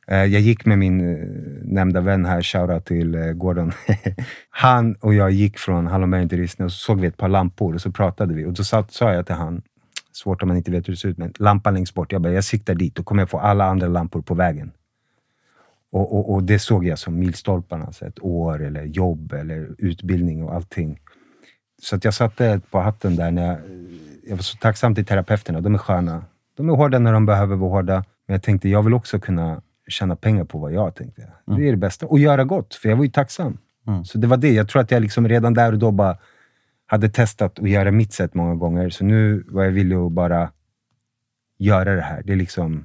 Eh, 0.07 0.25
jag 0.25 0.41
gick 0.41 0.65
med 0.65 0.79
min 0.79 1.01
eh, 1.01 1.29
nämnda 1.63 2.01
vän 2.01 2.25
här, 2.25 2.43
shoutout 2.43 2.85
till 2.85 3.15
eh, 3.15 3.33
Gordon. 3.33 3.73
Han 4.51 4.95
och 4.95 5.15
jag 5.15 5.31
gick 5.31 5.59
från 5.59 5.87
Hallonbergen 5.87 6.29
till 6.29 6.39
Rissne 6.39 6.65
och 6.65 6.73
så 6.73 6.79
såg 6.79 7.01
vi 7.01 7.07
ett 7.07 7.17
par 7.17 7.29
lampor 7.29 7.75
och 7.75 7.81
så 7.81 7.93
pratade 7.93 8.35
vi. 8.35 8.45
Och 8.45 8.53
då 8.53 8.65
sa, 8.65 8.87
sa 8.89 9.13
jag 9.13 9.27
till 9.27 9.35
han, 9.35 9.63
svårt 10.13 10.43
om 10.43 10.49
man 10.49 10.57
inte 10.57 10.71
vet 10.71 10.89
hur 10.89 10.93
det 10.93 10.97
ser 10.97 11.09
ut, 11.09 11.19
men 11.19 11.33
lampan 11.39 11.75
längst 11.75 11.95
bort. 11.95 12.13
Jag 12.13 12.23
bara, 12.23 12.33
jag 12.33 12.45
siktar 12.45 12.75
dit, 12.75 12.95
då 12.95 13.03
kommer 13.03 13.23
jag 13.23 13.31
få 13.31 13.39
alla 13.39 13.65
andra 13.65 13.89
lampor 13.89 14.23
på 14.23 14.35
vägen. 14.35 14.73
Och, 15.93 16.17
och, 16.17 16.33
och 16.33 16.43
det 16.43 16.59
såg 16.59 16.85
jag 16.85 16.99
som 16.99 17.19
milstolparna. 17.19 17.85
Alltså 17.85 18.07
ett 18.07 18.23
år, 18.23 18.63
eller 18.63 18.85
jobb, 18.85 19.33
eller 19.33 19.75
utbildning 19.79 20.45
och 20.45 20.55
allting. 20.55 21.01
Så 21.83 21.97
att 21.97 22.05
jag 22.05 22.15
satte 22.15 22.61
på 22.71 22.81
hatten 22.81 23.17
där. 23.17 23.31
När 23.31 23.47
jag, 23.47 23.59
jag 24.29 24.37
var 24.37 24.43
så 24.43 24.57
tacksam 24.57 24.95
till 24.95 25.05
terapeuterna. 25.05 25.61
De 25.61 25.75
är 25.75 25.79
sköna. 25.79 26.25
De 26.57 26.69
är 26.69 26.75
hårda 26.77 26.99
när 26.99 27.13
de 27.13 27.27
behöver 27.27 27.57
vara 27.57 27.71
hårda. 27.71 28.05
Men 28.27 28.35
jag 28.35 28.43
tänkte, 28.43 28.69
jag 28.69 28.83
vill 28.83 28.95
också 28.95 29.21
kunna 29.21 29.63
tjäna 29.89 30.17
pengar 30.17 30.45
på 30.45 30.59
vad 30.59 30.73
jag 30.73 30.95
tänkte. 30.95 31.23
Mm. 31.23 31.61
Det 31.61 31.69
är 31.69 31.71
det 31.71 31.77
bästa. 31.77 32.07
Och 32.07 32.19
göra 32.19 32.45
gott, 32.45 32.75
för 32.75 32.89
jag 32.89 32.97
var 32.97 33.05
ju 33.05 33.11
tacksam. 33.11 33.59
Mm. 33.87 34.05
Så 34.05 34.19
det 34.19 34.27
var 34.27 34.37
det. 34.37 34.53
Jag 34.53 34.69
tror 34.69 34.83
att 34.83 34.91
jag 34.91 35.03
liksom 35.03 35.29
redan 35.29 35.55
där 35.55 35.73
och 35.73 35.79
då 35.79 35.91
bara 35.91 36.17
hade 36.87 37.09
testat 37.09 37.59
att 37.59 37.71
göra 37.71 37.91
mitt 37.91 38.13
sätt 38.13 38.35
många 38.35 38.55
gånger. 38.55 38.91
Så 38.91 39.05
nu 39.05 39.45
var 39.49 39.65
jag 39.65 39.71
villig 39.71 39.97
att 39.97 40.13
bara 40.13 40.51
göra 41.59 41.95
det 41.95 42.03
här. 42.03 42.23
Det 42.23 42.33
är 42.33 42.37
liksom 42.37 42.85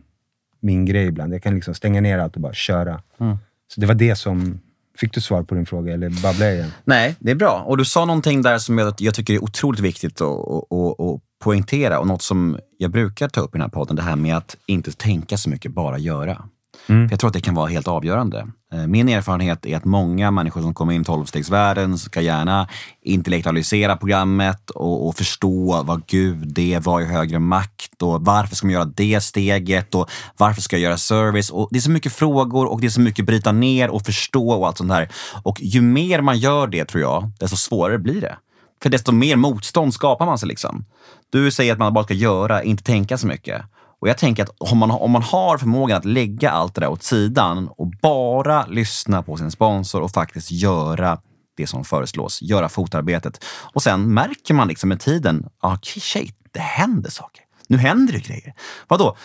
min 0.59 0.85
grej 0.85 1.07
ibland. 1.07 1.33
Jag 1.33 1.43
kan 1.43 1.55
liksom 1.55 1.73
stänga 1.73 2.01
ner 2.01 2.19
allt 2.19 2.35
och 2.35 2.41
bara 2.41 2.53
köra. 2.53 3.01
Mm. 3.19 3.37
Så 3.67 3.81
det 3.81 3.87
var 3.87 3.93
det 3.93 4.15
som... 4.15 4.59
Fick 4.97 5.13
du 5.13 5.21
svar 5.21 5.43
på 5.43 5.55
din 5.55 5.65
fråga 5.65 5.93
eller 5.93 6.09
babblar 6.09 6.45
jag 6.45 6.55
igen? 6.55 6.71
Nej, 6.85 7.15
det 7.19 7.31
är 7.31 7.35
bra. 7.35 7.63
Och 7.67 7.77
du 7.77 7.85
sa 7.85 8.05
någonting 8.05 8.41
där 8.41 8.57
som 8.57 8.77
jag, 8.77 8.93
jag 8.97 9.13
tycker 9.13 9.33
är 9.33 9.43
otroligt 9.43 9.79
viktigt 9.79 10.21
att, 10.21 10.27
att, 10.27 10.99
att, 10.99 11.21
poängtera 11.39 11.99
och 11.99 12.07
något 12.07 12.21
som 12.21 12.59
jag 12.77 12.91
brukar 12.91 13.29
ta 13.29 13.41
upp 13.41 13.55
i 13.55 13.57
den 13.57 13.61
här 13.61 13.69
podden. 13.69 13.95
Det 13.95 14.01
här 14.01 14.15
med 14.15 14.37
att 14.37 14.57
inte 14.65 14.91
tänka 14.91 15.37
så 15.37 15.49
mycket, 15.49 15.71
bara 15.71 15.97
göra. 15.97 16.49
Mm. 16.89 17.07
jag 17.11 17.19
tror 17.19 17.27
att 17.27 17.33
det 17.33 17.41
kan 17.41 17.55
vara 17.55 17.67
helt 17.67 17.87
avgörande. 17.87 18.47
Eh, 18.73 18.87
min 18.87 19.09
erfarenhet 19.09 19.65
är 19.65 19.77
att 19.77 19.85
många 19.85 20.31
människor 20.31 20.61
som 20.61 20.73
kommer 20.73 20.93
in 20.93 21.01
i 21.01 21.05
tolvstegsvärlden 21.05 21.97
ska 21.97 22.21
gärna 22.21 22.67
intellektualisera 23.01 23.97
programmet 23.97 24.69
och, 24.69 25.07
och, 25.07 25.15
förstå 25.15 25.83
vad 25.83 26.05
Gud 26.07 26.59
är, 26.59 26.79
vad 26.79 27.01
är 27.01 27.05
högre 27.05 27.39
makt 27.39 28.01
och 28.01 28.25
varför 28.25 28.55
ska 28.55 28.67
man 28.67 28.73
göra 28.73 28.85
det 28.85 29.23
steget 29.23 29.95
och 29.95 30.09
varför 30.37 30.61
ska 30.61 30.75
jag 30.75 30.83
göra 30.83 30.97
service? 30.97 31.49
Och 31.49 31.67
det 31.71 31.77
är 31.77 31.81
så 31.81 31.91
mycket 31.91 32.13
frågor 32.13 32.65
och 32.65 32.81
det 32.81 32.87
är 32.87 32.91
så 32.91 33.01
mycket 33.01 33.25
bryta 33.25 33.51
ner 33.51 33.89
och 33.89 34.05
förstå 34.05 34.49
och 34.49 34.67
allt 34.67 34.77
sånt 34.77 34.89
där. 34.89 35.09
Och 35.43 35.61
ju 35.61 35.81
mer 35.81 36.21
man 36.21 36.39
gör 36.39 36.67
det 36.67 36.85
tror 36.85 37.01
jag, 37.01 37.31
desto 37.39 37.57
svårare 37.57 37.99
blir 37.99 38.21
det. 38.21 38.37
För 38.83 38.89
desto 38.89 39.11
mer 39.11 39.35
motstånd 39.35 39.93
skapar 39.93 40.25
man 40.25 40.37
sig. 40.37 40.49
liksom. 40.49 40.85
Du 41.29 41.51
säger 41.51 41.73
att 41.73 41.79
man 41.79 41.93
bara 41.93 42.03
ska 42.03 42.13
göra, 42.13 42.63
inte 42.63 42.83
tänka 42.83 43.17
så 43.17 43.27
mycket. 43.27 43.61
Och 43.99 44.09
jag 44.09 44.17
tänker 44.17 44.43
att 44.43 44.49
om 44.57 44.77
man, 44.77 44.91
om 44.91 45.11
man 45.11 45.21
har 45.21 45.57
förmågan 45.57 45.97
att 45.97 46.05
lägga 46.05 46.51
allt 46.51 46.75
det 46.75 46.81
där 46.81 46.89
åt 46.89 47.03
sidan 47.03 47.69
och 47.77 47.91
bara 48.01 48.65
lyssna 48.65 49.23
på 49.23 49.37
sin 49.37 49.51
sponsor 49.51 50.01
och 50.01 50.11
faktiskt 50.11 50.51
göra 50.51 51.19
det 51.57 51.67
som 51.67 51.83
föreslås, 51.85 52.41
göra 52.41 52.69
fotarbetet. 52.69 53.45
Och 53.73 53.83
sen 53.83 54.13
märker 54.13 54.53
man 54.53 54.67
liksom 54.67 54.89
med 54.89 54.99
tiden, 54.99 55.45
ah, 55.59 55.77
shit, 55.83 56.35
det 56.51 56.59
händer 56.59 57.09
saker. 57.09 57.43
nu 57.69 57.77
händer 57.77 58.13
det 58.13 58.19
grejer. 58.19 58.53
Vadå? 58.87 59.17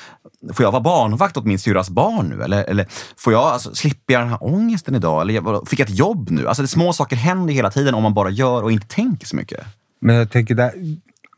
Får 0.52 0.64
jag 0.64 0.72
vara 0.72 0.82
barnvakt 0.82 1.36
åt 1.36 1.44
min 1.44 1.58
syrras 1.58 1.90
barn 1.90 2.26
nu? 2.26 2.42
Eller, 2.42 2.64
eller 2.64 2.86
får 3.16 3.32
jag, 3.32 3.42
alltså, 3.42 3.74
slipper 3.74 4.14
jag 4.14 4.22
den 4.22 4.28
här 4.28 4.44
ångesten 4.44 4.94
idag? 4.94 5.20
Eller 5.22 5.66
fick 5.66 5.80
jag 5.80 5.88
ett 5.88 5.98
jobb 5.98 6.30
nu? 6.30 6.48
Alltså, 6.48 6.62
det 6.62 6.68
små 6.68 6.92
saker 6.92 7.16
händer 7.16 7.54
hela 7.54 7.70
tiden 7.70 7.94
om 7.94 8.02
man 8.02 8.14
bara 8.14 8.30
gör 8.30 8.62
och 8.62 8.72
inte 8.72 8.86
tänker 8.86 9.26
så 9.26 9.36
mycket. 9.36 9.66
Men 10.00 10.16
jag 10.16 10.30
tänker, 10.30 10.54
där, 10.54 10.72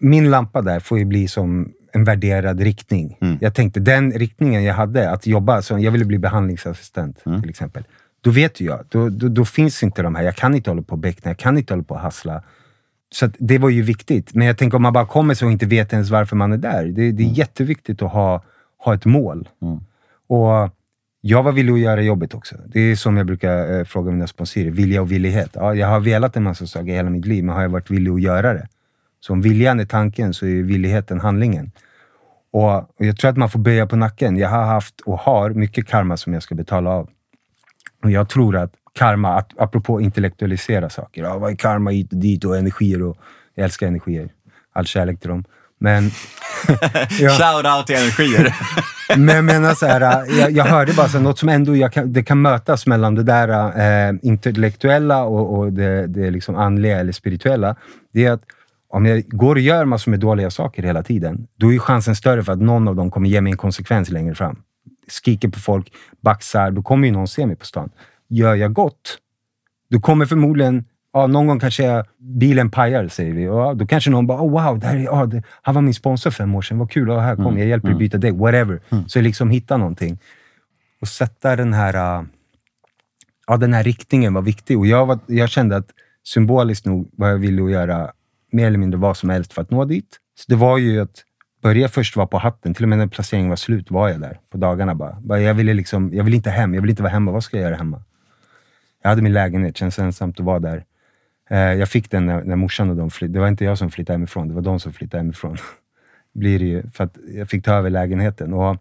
min 0.00 0.30
lampa 0.30 0.62
där 0.62 0.80
får 0.80 0.98
ju 0.98 1.04
bli 1.04 1.28
som 1.28 1.72
en 1.94 2.04
värderad 2.04 2.60
riktning. 2.60 3.18
Mm. 3.20 3.38
Jag 3.40 3.54
tänkte 3.54 3.80
den 3.80 4.12
riktningen 4.12 4.64
jag 4.64 4.74
hade, 4.74 5.10
att 5.10 5.26
jobba, 5.26 5.62
så 5.62 5.78
jag 5.78 5.92
ville 5.92 6.04
bli 6.04 6.18
behandlingsassistent 6.18 7.22
Mm. 7.26 7.40
till 7.40 7.50
exempel. 7.50 7.84
Då 8.20 8.30
vet 8.30 8.60
jag, 8.60 8.84
då, 8.88 9.08
då, 9.08 9.28
då 9.28 9.44
finns 9.44 9.82
inte 9.82 10.02
de 10.02 10.14
här, 10.14 10.22
jag 10.22 10.36
kan 10.36 10.54
inte 10.54 10.70
hålla 10.70 10.82
på 10.82 10.92
och 10.92 10.98
beckna, 10.98 11.30
jag 11.30 11.38
kan 11.38 11.58
inte 11.58 11.72
hålla 11.72 11.84
på 11.84 11.94
och 11.94 12.00
hassla. 12.00 12.42
Så 13.12 13.30
det 13.38 13.58
var 13.58 13.68
ju 13.68 13.82
viktigt. 13.82 14.34
Men 14.34 14.46
jag 14.46 14.58
tänker 14.58 14.76
om 14.76 14.82
man 14.82 14.92
bara 14.92 15.06
kommer 15.06 15.34
så 15.34 15.46
och 15.46 15.52
inte 15.52 15.66
vet 15.66 15.92
ens 15.92 16.10
varför 16.10 16.36
man 16.36 16.52
är 16.52 16.56
där. 16.56 16.84
Det, 16.84 17.12
det 17.12 17.22
är 17.22 17.28
jätteviktigt 17.28 18.02
att 18.02 18.12
ha, 18.12 18.42
ha 18.78 18.94
ett 18.94 19.04
mål. 19.04 19.48
Mm. 19.62 19.78
Och 20.26 20.70
jag 21.20 21.42
var 21.42 21.52
villig 21.52 21.72
att 21.72 21.80
göra 21.80 22.02
jobbet 22.02 22.34
också. 22.34 22.56
Det 22.66 22.80
är 22.80 22.96
som 22.96 23.16
jag 23.16 23.26
brukar 23.26 23.78
eh, 23.78 23.84
fråga 23.84 24.12
mina 24.12 24.26
sponsorer, 24.26 24.70
vilja 24.70 25.00
och 25.02 25.12
villighet. 25.12 25.50
Ja, 25.52 25.74
jag 25.74 25.86
har 25.86 26.00
velat 26.00 26.36
en 26.36 26.42
massa 26.42 26.66
saker 26.66 26.86
hela 26.86 27.10
mitt 27.10 27.26
liv, 27.26 27.44
men 27.44 27.54
har 27.54 27.62
jag 27.62 27.68
varit 27.68 27.90
villig 27.90 28.10
att 28.10 28.22
göra 28.22 28.54
det? 28.54 28.68
Så 29.26 29.32
om 29.32 29.40
viljan 29.40 29.80
är 29.80 29.84
tanken 29.84 30.34
så 30.34 30.46
är 30.46 30.62
villigheten 30.62 31.20
handlingen. 31.20 31.70
Och, 32.52 32.88
jag 32.96 33.16
tror 33.16 33.30
att 33.30 33.36
man 33.36 33.50
får 33.50 33.58
böja 33.58 33.86
på 33.86 33.96
nacken. 33.96 34.36
Jag 34.36 34.48
har 34.48 34.64
haft 34.64 35.00
och 35.00 35.18
har 35.18 35.50
mycket 35.50 35.86
karma 35.86 36.16
som 36.16 36.32
jag 36.32 36.42
ska 36.42 36.54
betala 36.54 36.90
av. 36.90 37.08
Och 38.02 38.10
jag 38.10 38.28
tror 38.28 38.56
att 38.56 38.72
karma, 38.92 39.34
att, 39.34 39.50
apropå 39.58 40.00
intellektualisera 40.00 40.90
saker. 40.90 41.22
Ja, 41.22 41.38
vad 41.38 41.52
är 41.52 41.56
karma 41.56 41.90
hit 41.90 42.12
och 42.12 42.18
dit 42.18 42.44
och 42.44 42.56
energier? 42.56 43.02
Och, 43.02 43.16
jag 43.54 43.64
älskar 43.64 43.86
energier. 43.86 44.28
All 44.72 44.86
kärlek 44.86 45.20
till 45.20 45.28
dem. 45.28 45.44
Men, 45.78 46.04
Ja. 47.20 47.30
Shout 47.30 47.66
out 47.76 47.86
till 47.86 47.96
energier. 47.96 48.54
men 49.16 49.36
jag 49.36 49.44
menar 49.44 49.74
så 49.74 49.86
här, 49.86 50.00
jag, 50.40 50.50
jag 50.50 50.64
hörde 50.64 50.92
bara 50.92 51.08
så 51.08 51.16
här, 51.16 51.24
något 51.24 51.38
som 51.38 51.48
ändå 51.48 51.88
kan, 51.88 52.12
det 52.12 52.22
kan 52.22 52.42
mötas 52.42 52.86
mellan 52.86 53.14
det 53.14 53.22
där 53.22 53.48
eh, 54.08 54.14
intellektuella 54.22 55.22
och, 55.22 55.58
och 55.58 55.72
det, 55.72 56.06
det 56.06 56.30
liksom 56.30 56.56
andliga 56.56 57.00
eller 57.00 57.12
spirituella. 57.12 57.76
Det 58.12 58.24
är 58.24 58.32
att 58.32 58.42
om 58.94 59.06
jag 59.06 59.28
går 59.28 59.54
och 59.54 59.60
gör 59.60 59.84
massor 59.84 60.10
med 60.10 60.20
dåliga 60.20 60.50
saker 60.50 60.82
hela 60.82 61.02
tiden, 61.02 61.46
då 61.56 61.68
är 61.68 61.72
ju 61.72 61.78
chansen 61.78 62.16
större 62.16 62.44
för 62.44 62.52
att 62.52 62.60
någon 62.60 62.88
av 62.88 62.96
dem 62.96 63.10
kommer 63.10 63.28
ge 63.28 63.40
mig 63.40 63.50
en 63.50 63.56
konsekvens 63.56 64.10
längre 64.10 64.34
fram. 64.34 64.62
Skriker 65.08 65.48
på 65.48 65.58
folk, 65.58 65.92
baxar, 66.20 66.70
då 66.70 66.82
kommer 66.82 67.06
ju 67.06 67.12
någon 67.12 67.28
se 67.28 67.46
mig 67.46 67.56
på 67.56 67.66
stan. 67.66 67.90
Gör 68.28 68.54
jag 68.54 68.72
gott, 68.72 69.18
då 69.90 70.00
kommer 70.00 70.26
förmodligen, 70.26 70.84
ja, 71.12 71.26
någon 71.26 71.46
gång 71.46 71.60
kanske 71.60 71.84
jag, 71.84 72.06
bilen 72.18 72.70
pajar, 72.70 73.08
säger 73.08 73.32
vi. 73.32 73.44
Ja, 73.44 73.74
då 73.74 73.86
kanske 73.86 74.10
någon 74.10 74.26
bara, 74.26 74.42
oh, 74.42 74.50
wow, 74.50 74.78
det 74.78 74.86
här 74.86 74.96
är, 74.96 75.04
ja, 75.04 75.26
det, 75.26 75.42
han 75.62 75.74
var 75.74 75.82
min 75.82 75.94
sponsor 75.94 76.30
för 76.30 76.36
fem 76.36 76.54
år 76.54 76.62
sedan, 76.62 76.78
vad 76.78 76.90
kul, 76.90 77.08
ja, 77.08 77.20
här 77.20 77.36
kom 77.36 77.58
jag, 77.58 77.68
hjälper 77.68 77.88
dig 77.88 77.98
byta 77.98 78.18
däck, 78.18 78.34
whatever. 78.34 78.80
Så 79.06 79.18
jag 79.18 79.24
liksom 79.24 79.50
hitta 79.50 79.76
någonting. 79.76 80.18
Och 81.00 81.08
sätta 81.08 81.56
den 81.56 81.72
här, 81.72 81.94
äh, 81.94 82.24
ja, 83.46 83.56
den 83.56 83.74
här 83.74 83.82
riktningen 83.82 84.34
var 84.34 84.42
viktig. 84.42 84.78
Och 84.78 84.86
jag, 84.86 85.06
var, 85.06 85.18
jag 85.26 85.50
kände 85.50 85.76
att 85.76 85.88
symboliskt 86.24 86.86
nog 86.86 87.10
var 87.12 87.28
jag 87.28 87.38
villig 87.38 87.62
att 87.62 87.70
göra 87.70 88.12
mer 88.54 88.66
eller 88.66 88.78
mindre 88.78 89.00
vad 89.00 89.16
som 89.16 89.30
helst 89.30 89.52
för 89.52 89.62
att 89.62 89.70
nå 89.70 89.84
dit. 89.84 90.18
Så 90.38 90.44
det 90.48 90.56
var 90.56 90.78
ju 90.78 91.00
att 91.00 91.24
börja 91.62 91.88
först 91.88 92.16
vara 92.16 92.26
på 92.26 92.38
hatten. 92.38 92.74
Till 92.74 92.82
och 92.82 92.88
med 92.88 92.98
när 92.98 93.06
placeringen 93.06 93.48
var 93.48 93.56
slut 93.56 93.90
var 93.90 94.08
jag 94.08 94.20
där 94.20 94.40
på 94.50 94.58
dagarna 94.58 94.94
bara. 94.94 95.20
bara 95.20 95.40
jag, 95.40 95.54
ville 95.54 95.74
liksom, 95.74 96.10
jag 96.14 96.24
ville 96.24 96.36
inte 96.36 96.50
hem, 96.50 96.74
jag 96.74 96.80
ville 96.80 96.90
inte 96.90 97.02
vara 97.02 97.12
hemma. 97.12 97.32
Vad 97.32 97.44
ska 97.44 97.56
jag 97.56 97.64
göra 97.64 97.76
hemma? 97.76 98.02
Jag 99.02 99.08
hade 99.08 99.22
min 99.22 99.32
lägenhet, 99.32 99.76
känns 99.76 99.98
ensamt 99.98 100.40
att 100.40 100.46
vara 100.46 100.58
där. 100.58 100.84
Eh, 101.50 101.58
jag 101.58 101.88
fick 101.88 102.10
den 102.10 102.26
när, 102.26 102.44
när 102.44 102.56
morsan 102.56 102.90
och 102.90 102.96
de 102.96 103.10
flyttade. 103.10 103.38
Det 103.38 103.40
var 103.40 103.48
inte 103.48 103.64
jag 103.64 103.78
som 103.78 103.90
flyttade 103.90 104.14
hemifrån, 104.14 104.48
det 104.48 104.54
var 104.54 104.62
de 104.62 104.80
som 104.80 104.92
flyttade 104.92 105.20
hemifrån. 105.20 105.56
Blir 106.32 106.58
det 106.58 106.64
ju, 106.64 106.90
för 106.90 107.04
att 107.04 107.16
jag 107.34 107.48
fick 107.48 107.64
ta 107.64 107.72
över 107.72 107.90
lägenheten. 107.90 108.54
Och, 108.54 108.76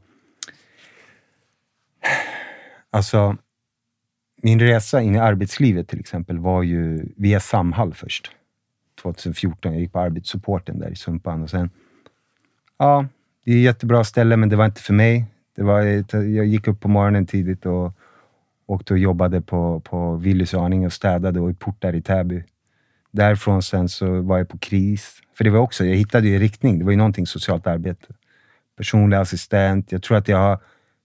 alltså, 2.92 3.38
min 4.42 4.60
resa 4.60 5.02
in 5.02 5.16
i 5.16 5.20
arbetslivet 5.20 5.88
till 5.88 6.00
exempel 6.00 6.40
var 6.40 6.64
ju 6.64 7.06
via 7.18 7.40
Samhall 7.40 7.94
först. 7.94 8.32
2014. 9.04 9.72
Jag 9.72 9.82
gick 9.82 9.93
på 9.93 9.99
arbetssupporten 9.99 10.80
där 10.80 10.89
i 10.89 10.95
Sumpan 10.95 11.43
och 11.43 11.49
sen, 11.49 11.70
ja, 12.80 13.06
det 13.45 13.51
är 13.51 13.58
ett 13.58 13.64
jättebra 13.64 14.04
ställe, 14.04 14.38
men 14.38 14.49
det 14.49 14.56
var 14.56 14.66
inte 14.66 14.82
för 14.82 14.93
mig. 14.93 15.26
Det 15.56 15.64
var, 15.64 15.82
jag 16.16 16.45
gick 16.45 16.68
upp 16.68 16.82
på 16.82 16.88
morgonen 16.88 17.26
tidigt 17.26 17.66
och 17.66 17.93
åkte 18.66 18.93
och 18.93 18.99
jobbade 18.99 19.41
på, 19.41 19.80
på 19.80 20.16
Willys 20.16 20.54
aning 20.54 20.86
och 20.86 20.93
städade 20.93 21.39
och 21.39 21.51
i 21.51 21.54
portar 21.54 21.95
i 21.95 22.01
Täby. 22.01 22.43
Därifrån 23.12 23.64
sen 23.64 23.89
så 23.89 24.22
var 24.22 24.38
jag 24.38 24.49
på 24.49 24.58
KRIS. 24.58 25.22
För 25.38 25.43
det 25.43 25.49
var 25.49 25.60
också, 25.60 25.86
jag 25.86 25.95
hittade 25.95 26.28
ju 26.28 26.34
en 26.34 26.39
riktning. 26.39 26.80
Det 26.80 26.86
var 26.86 26.91
ju 26.91 26.97
någonting 26.97 27.28
socialt 27.28 27.68
arbete. 27.68 28.08
Personlig 28.78 29.18
assistent. 29.18 29.91
Jag 29.91 30.04
tror 30.04 30.18
att 30.18 30.28
jag 30.28 30.38
har, 30.38 30.60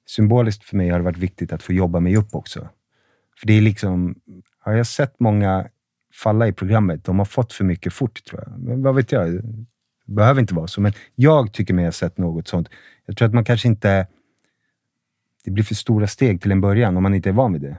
symboliskt 0.09 0.65
för 0.65 0.77
mig 0.77 0.89
har 0.89 0.99
det 0.99 1.05
varit 1.05 1.19
viktigt 1.19 1.53
att 1.53 1.63
få 1.63 1.73
jobba 1.73 2.01
mig 2.01 2.17
upp 2.17 2.35
också. 2.35 2.69
För 3.41 3.47
det 3.47 3.53
är 3.53 3.61
liksom, 3.61 4.15
har 4.59 4.73
jag 4.73 4.87
sett 4.87 5.21
många 5.21 5.69
falla 6.15 6.49
i 6.49 6.53
programmet. 6.53 7.05
De 7.05 7.19
har 7.19 7.27
fått 7.27 7.53
för 7.53 7.65
mycket 7.65 7.93
fort, 7.93 8.25
tror 8.25 8.43
jag. 8.47 8.59
Men 8.59 8.83
vad 8.83 8.95
vet 8.95 9.13
jag? 9.13 9.33
Det 9.33 9.43
behöver 10.15 10.41
inte 10.41 10.55
vara 10.55 10.67
så, 10.67 10.81
men 10.81 10.93
jag 11.15 11.53
tycker 11.53 11.75
mig 11.75 11.85
ha 11.85 11.93
sett 11.93 12.19
något 12.19 12.49
sånt. 12.49 12.69
Jag 13.07 13.17
tror 13.17 13.29
att 13.29 13.35
man 13.35 13.45
kanske 13.45 13.69
inte... 13.69 14.07
Det 15.45 15.51
blir 15.51 15.65
för 15.65 15.75
stora 15.75 16.07
steg 16.07 16.43
till 16.43 16.53
en 16.53 16.61
början 16.61 16.97
om 16.97 17.03
man 17.03 17.15
inte 17.15 17.29
är 17.29 17.33
van 17.33 17.53
vid 17.53 17.63
det. 17.63 17.77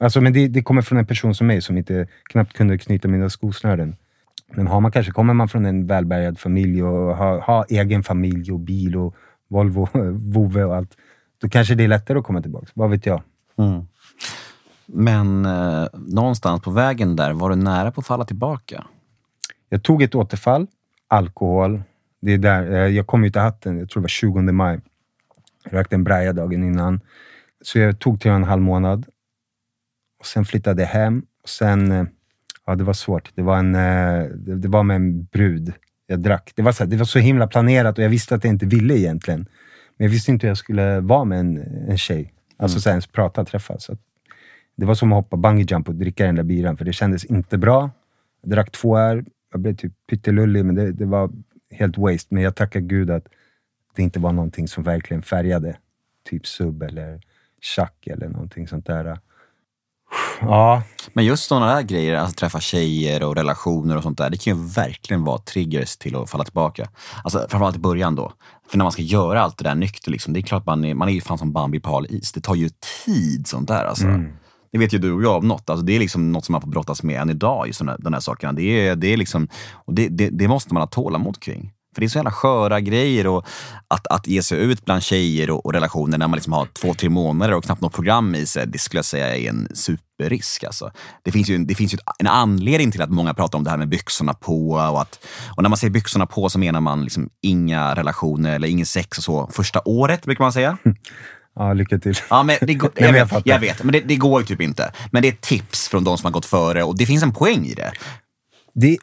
Alltså, 0.00 0.20
men 0.20 0.32
det, 0.32 0.48
det 0.48 0.62
kommer 0.62 0.82
från 0.82 0.98
en 0.98 1.06
person 1.06 1.34
som 1.34 1.46
mig 1.46 1.62
som 1.62 1.78
inte 1.78 2.08
knappt 2.22 2.52
kunde 2.52 2.78
knyta 2.78 3.08
mina 3.08 3.30
skosnören. 3.30 3.96
Men 4.52 4.66
har 4.66 4.80
man 4.80 4.92
kanske, 4.92 5.12
kommer 5.12 5.34
man 5.34 5.48
från 5.48 5.66
en 5.66 5.86
välbärgad 5.86 6.38
familj 6.38 6.82
och 6.82 7.16
har, 7.16 7.40
har 7.40 7.66
egen 7.68 8.02
familj 8.02 8.52
och 8.52 8.60
bil 8.60 8.96
och 8.96 9.14
Volvo, 9.48 9.88
vovve 10.32 10.64
och 10.64 10.76
allt, 10.76 10.96
då 11.38 11.48
kanske 11.48 11.74
det 11.74 11.84
är 11.84 11.88
lättare 11.88 12.18
att 12.18 12.24
komma 12.24 12.42
tillbaka. 12.42 12.66
Vad 12.74 12.90
vet 12.90 13.06
jag? 13.06 13.22
Mm. 13.58 13.86
Men 14.86 15.46
eh, 15.46 15.86
någonstans 15.92 16.62
på 16.62 16.70
vägen 16.70 17.16
där, 17.16 17.32
var 17.32 17.50
du 17.50 17.56
nära 17.56 17.90
på 17.92 18.00
att 18.00 18.06
falla 18.06 18.24
tillbaka? 18.24 18.84
Jag 19.68 19.82
tog 19.82 20.02
ett 20.02 20.14
återfall, 20.14 20.66
alkohol. 21.08 21.82
Det 22.20 22.32
är 22.32 22.38
där, 22.38 22.72
eh, 22.72 22.86
jag 22.88 23.06
kom 23.06 23.24
ju 23.24 23.30
till 23.30 23.40
hatten, 23.40 23.78
jag 23.78 23.90
tror 23.90 24.00
det 24.00 24.04
var 24.04 24.08
20 24.08 24.42
maj. 24.42 24.80
Jag 25.64 25.74
rökte 25.74 25.94
en 25.94 26.04
braja 26.04 26.32
dagen 26.32 26.64
innan. 26.64 27.00
Så 27.64 27.78
jag 27.78 27.98
tog 27.98 28.20
tre 28.20 28.30
och 28.30 28.36
en 28.36 28.44
halv 28.44 28.62
månad. 28.62 29.06
Och 30.18 30.26
sen 30.26 30.44
flyttade 30.44 30.82
jag 30.82 30.88
hem. 30.88 31.22
Och 31.42 31.48
sen, 31.48 31.92
eh, 31.92 32.04
ja 32.66 32.74
det 32.74 32.84
var 32.84 32.92
svårt. 32.92 33.32
Det 33.34 33.42
var, 33.42 33.58
en, 33.58 33.74
eh, 33.74 34.24
det, 34.34 34.56
det 34.56 34.68
var 34.68 34.82
med 34.82 34.96
en 34.96 35.24
brud 35.24 35.72
jag 36.06 36.20
drack. 36.20 36.52
Det 36.54 36.62
var, 36.62 36.72
så 36.72 36.84
här, 36.84 36.90
det 36.90 36.96
var 36.96 37.04
så 37.04 37.18
himla 37.18 37.46
planerat 37.46 37.98
och 37.98 38.04
jag 38.04 38.08
visste 38.08 38.34
att 38.34 38.44
jag 38.44 38.52
inte 38.52 38.66
ville 38.66 38.98
egentligen. 38.98 39.40
Men 39.96 40.04
jag 40.04 40.10
visste 40.10 40.30
inte 40.30 40.46
hur 40.46 40.50
jag 40.50 40.58
skulle 40.58 41.00
vara 41.00 41.24
med 41.24 41.40
en, 41.40 41.58
en 41.88 41.98
tjej. 41.98 42.32
Alltså 42.56 42.80
så 42.80 42.88
här, 42.88 42.94
ens 42.94 43.06
prata, 43.06 43.44
träffas. 43.44 43.84
Så 43.84 43.92
att 43.92 44.00
det 44.76 44.86
var 44.86 44.94
som 44.94 45.12
att 45.12 45.16
hoppa 45.16 45.36
bungee 45.36 45.66
jump 45.68 45.88
och 45.88 45.94
dricka 45.94 46.26
den 46.26 46.34
där 46.34 46.42
biran, 46.42 46.76
för 46.76 46.84
det 46.84 46.92
kändes 46.92 47.24
inte 47.24 47.58
bra. 47.58 47.90
Jag 48.42 48.50
drack 48.50 48.70
två 48.70 48.96
här, 48.96 49.24
jag 49.52 49.60
blev 49.60 49.76
typ 49.76 49.92
pyttelullig, 50.10 50.64
men 50.64 50.74
det, 50.74 50.92
det 50.92 51.04
var 51.04 51.30
helt 51.70 51.98
waste. 51.98 52.34
Men 52.34 52.42
jag 52.42 52.56
tackar 52.56 52.80
gud 52.80 53.10
att 53.10 53.26
det 53.94 54.02
inte 54.02 54.20
var 54.20 54.32
någonting 54.32 54.68
som 54.68 54.84
verkligen 54.84 55.22
färgade. 55.22 55.76
Typ 56.28 56.46
sub 56.46 56.82
eller 56.82 57.20
tjack 57.60 58.06
eller 58.06 58.28
någonting 58.28 58.68
sånt 58.68 58.86
där. 58.86 59.18
Ja, 60.40 60.82
Men 61.12 61.24
just 61.24 61.44
sådana 61.44 61.74
där 61.74 61.82
grejer, 61.82 62.14
alltså 62.14 62.34
träffa 62.34 62.60
tjejer 62.60 63.22
och 63.22 63.36
relationer 63.36 63.96
och 63.96 64.02
sånt 64.02 64.18
där, 64.18 64.30
det 64.30 64.36
kan 64.36 64.56
ju 64.56 64.68
verkligen 64.68 65.24
vara 65.24 65.38
triggers 65.38 65.96
till 65.96 66.16
att 66.16 66.30
falla 66.30 66.44
tillbaka. 66.44 66.88
Alltså 67.24 67.38
framförallt 67.38 67.76
i 67.76 67.80
början 67.80 68.14
då. 68.14 68.32
För 68.70 68.78
när 68.78 68.84
man 68.84 68.92
ska 68.92 69.02
göra 69.02 69.40
allt 69.42 69.58
det 69.58 69.64
där 69.64 69.74
nykter, 69.74 70.10
liksom, 70.10 70.32
det 70.32 70.40
är 70.40 70.42
klart 70.42 70.66
man 70.66 70.84
är, 70.84 70.94
man 70.94 71.08
är 71.08 71.12
ju 71.12 71.20
fan 71.20 71.38
som 71.38 71.52
Bambi 71.52 71.80
på 71.80 71.90
hal 71.90 72.06
is. 72.10 72.32
Det 72.32 72.40
tar 72.40 72.54
ju 72.54 72.70
tid 73.04 73.46
sånt 73.46 73.68
där 73.68 73.84
alltså. 73.84 74.06
Det 74.74 74.78
vet 74.78 74.92
ju 74.92 74.98
du 74.98 75.12
och 75.12 75.22
jag 75.22 75.36
om 75.36 75.48
något. 75.48 75.70
Alltså, 75.70 75.86
det 75.86 75.92
är 75.92 75.98
liksom 75.98 76.32
något 76.32 76.44
som 76.44 76.52
man 76.52 76.60
får 76.60 76.68
brottas 76.68 77.02
med 77.02 77.20
än 77.20 77.30
idag, 77.30 77.66
just 77.66 77.78
de 77.78 77.88
här, 77.88 78.10
här 78.12 78.20
sakerna. 78.20 78.52
Det, 78.52 78.62
är, 78.62 78.96
det, 78.96 79.12
är 79.12 79.16
liksom, 79.16 79.48
och 79.72 79.94
det, 79.94 80.08
det, 80.08 80.28
det 80.28 80.48
måste 80.48 80.74
man 80.74 80.80
ha 80.80 80.86
tålamod 80.86 81.40
kring. 81.40 81.72
För 81.94 82.00
det 82.00 82.06
är 82.06 82.08
så 82.08 82.18
jävla 82.18 82.30
sköra 82.30 82.80
grejer 82.80 83.26
och 83.26 83.46
att, 83.88 84.06
att 84.06 84.26
ge 84.26 84.42
sig 84.42 84.58
ut 84.58 84.84
bland 84.84 85.02
tjejer 85.02 85.50
och, 85.50 85.66
och 85.66 85.72
relationer 85.72 86.18
när 86.18 86.28
man 86.28 86.36
liksom 86.36 86.52
har 86.52 86.66
två, 86.66 86.94
tre 86.94 87.08
månader 87.08 87.54
och 87.54 87.64
knappt 87.64 87.80
något 87.80 87.92
program 87.92 88.34
i 88.34 88.46
sig, 88.46 88.66
det 88.66 88.78
skulle 88.78 88.98
jag 88.98 89.04
säga 89.04 89.36
är 89.36 89.48
en 89.48 89.68
superrisk. 89.74 90.64
Alltså. 90.64 90.90
Det 91.22 91.32
finns 91.32 91.50
ju, 91.50 91.54
en- 91.54 91.66
det 91.66 91.74
finns 91.74 91.94
ju 91.94 91.98
en 92.18 92.26
anledning 92.26 92.90
till 92.90 93.02
att 93.02 93.10
många 93.10 93.34
pratar 93.34 93.58
om 93.58 93.64
det 93.64 93.70
här 93.70 93.78
med 93.78 93.88
byxorna 93.88 94.34
på. 94.34 94.70
Och, 94.70 95.00
att, 95.00 95.24
och 95.56 95.62
när 95.62 95.70
man 95.70 95.76
säger 95.78 95.90
byxorna 95.90 96.26
på 96.26 96.48
så 96.48 96.58
menar 96.58 96.80
man 96.80 97.02
liksom 97.02 97.28
inga 97.42 97.94
relationer 97.94 98.54
eller 98.54 98.68
ingen 98.68 98.86
sex 98.86 99.18
och 99.18 99.24
så 99.24 99.50
första 99.52 99.80
året, 99.84 100.24
brukar 100.24 100.44
man 100.44 100.52
säga. 100.52 100.78
ja 101.56 101.72
lycka 101.72 101.98
till. 101.98 102.14
Ja, 102.30 102.42
men 102.42 102.56
det 102.60 102.74
går, 102.74 102.90
jag, 102.96 103.12
vet, 103.12 103.32
jag 103.44 103.60
vet, 103.60 103.82
men 103.82 103.92
det, 103.92 104.00
det 104.00 104.16
går 104.16 104.40
ju 104.40 104.46
typ 104.46 104.60
inte. 104.60 104.92
Men 105.10 105.22
det 105.22 105.28
är 105.28 105.32
tips 105.32 105.88
från 105.88 106.04
de 106.04 106.18
som 106.18 106.24
har 106.24 106.32
gått 106.32 106.46
före 106.46 106.82
och 106.82 106.98
det 106.98 107.06
finns 107.06 107.22
en 107.22 107.32
poäng 107.32 107.66
i 107.66 107.74
det. 107.74 107.92
Det, 108.74 108.98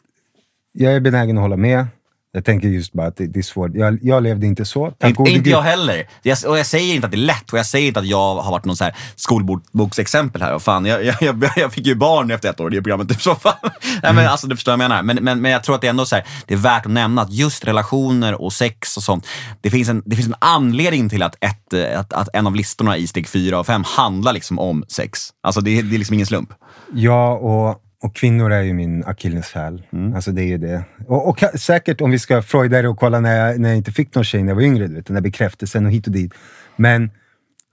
jag 0.72 0.92
är 0.92 1.00
benägen 1.00 1.38
att 1.38 1.42
hålla 1.42 1.56
med. 1.56 1.86
Jag 2.34 2.44
tänker 2.44 2.68
just 2.68 2.92
bara 2.92 3.06
att 3.06 3.16
det, 3.16 3.26
det 3.26 3.38
är 3.38 3.42
svårt. 3.42 3.70
Jag, 3.74 3.98
jag 4.02 4.22
levde 4.22 4.46
inte 4.46 4.64
så. 4.64 4.90
Tack 4.90 5.18
Inte, 5.18 5.30
inte 5.30 5.50
jag 5.50 5.62
heller. 5.62 6.08
Jag, 6.22 6.38
och 6.46 6.58
jag 6.58 6.66
säger 6.66 6.94
inte 6.94 7.06
att 7.06 7.10
det 7.10 7.16
är 7.18 7.26
lätt 7.26 7.52
och 7.52 7.58
jag 7.58 7.66
säger 7.66 7.88
inte 7.88 8.00
att 8.00 8.06
jag 8.06 8.34
har 8.42 8.50
varit 8.50 8.64
någon 8.64 8.76
så 8.76 8.84
här 8.84 8.94
skolboksexempel 9.16 10.42
här. 10.42 10.54
Och 10.54 10.62
fan, 10.62 10.86
jag, 10.86 11.04
jag, 11.04 11.44
jag, 11.56 11.72
fick 11.72 11.86
ju 11.86 11.94
barn 11.94 12.30
efter 12.30 12.50
ett 12.50 12.60
år 12.60 12.72
i 12.72 12.76
det 12.76 12.82
programmet. 12.82 13.08
Typ 13.08 13.22
så 13.22 13.34
fan. 13.34 13.52
Nej, 14.02 14.12
men, 14.14 14.26
alltså, 14.26 14.46
du 14.46 14.56
förstår 14.56 14.72
vad 14.72 14.80
jag 14.84 14.88
menar. 14.90 15.02
Men, 15.02 15.16
men, 15.24 15.40
men 15.40 15.50
jag 15.50 15.64
tror 15.64 15.74
att 15.74 15.80
det 15.80 15.86
är 15.86 15.90
ändå 15.90 16.06
så 16.06 16.14
här, 16.14 16.24
det 16.46 16.54
är 16.54 16.58
värt 16.58 16.86
att 16.86 16.92
nämna 16.92 17.22
att 17.22 17.32
just 17.32 17.64
relationer 17.64 18.42
och 18.42 18.52
sex 18.52 18.96
och 18.96 19.02
sånt. 19.02 19.26
Det 19.60 19.70
finns 19.70 19.88
en, 19.88 20.02
det 20.06 20.16
finns 20.16 20.28
en 20.28 20.34
anledning 20.38 21.08
till 21.08 21.22
att, 21.22 21.36
ett, 21.44 21.74
att, 21.96 22.12
att 22.12 22.28
en 22.32 22.46
av 22.46 22.54
listorna 22.56 22.96
i 22.96 23.06
steg 23.06 23.28
fyra 23.28 23.58
och 23.60 23.66
fem 23.66 23.84
handlar 23.86 24.32
liksom 24.32 24.58
om 24.58 24.84
sex. 24.88 25.20
Alltså 25.42 25.60
det, 25.60 25.78
är- 25.78 25.82
det 25.82 25.96
är 25.96 25.98
liksom 25.98 26.14
ingen 26.14 26.26
slump. 26.26 26.50
Ja, 26.94 27.32
och, 27.32 27.80
och 28.02 28.16
kvinnor 28.16 28.52
är 28.52 28.62
ju 28.62 28.72
min 28.72 29.04
akilleshäl. 29.04 29.82
Alltså 30.14 30.32
det 30.32 30.42
är 30.42 30.46
ju 30.46 30.58
det. 30.58 30.84
Och, 31.06 31.28
och 31.28 31.40
säkert 31.60 32.00
om 32.00 32.10
vi 32.10 32.18
ska 32.18 32.42
freuda 32.42 32.82
det 32.82 32.88
och 32.88 32.98
kolla 32.98 33.20
när 33.20 33.36
jag, 33.36 33.60
när 33.60 33.68
jag 33.68 33.76
inte 33.76 33.92
fick 33.92 34.14
någon 34.14 34.24
tjej 34.24 34.42
när 34.42 34.50
jag 34.50 34.54
var 34.54 34.62
yngre, 34.62 34.86
du 34.86 34.94
vet, 34.94 35.06
den 35.06 35.14
där 35.14 35.22
bekräftelsen 35.22 35.86
och 35.86 35.92
hit 35.92 36.06
och 36.06 36.12
dit. 36.12 36.34
Men, 36.76 37.10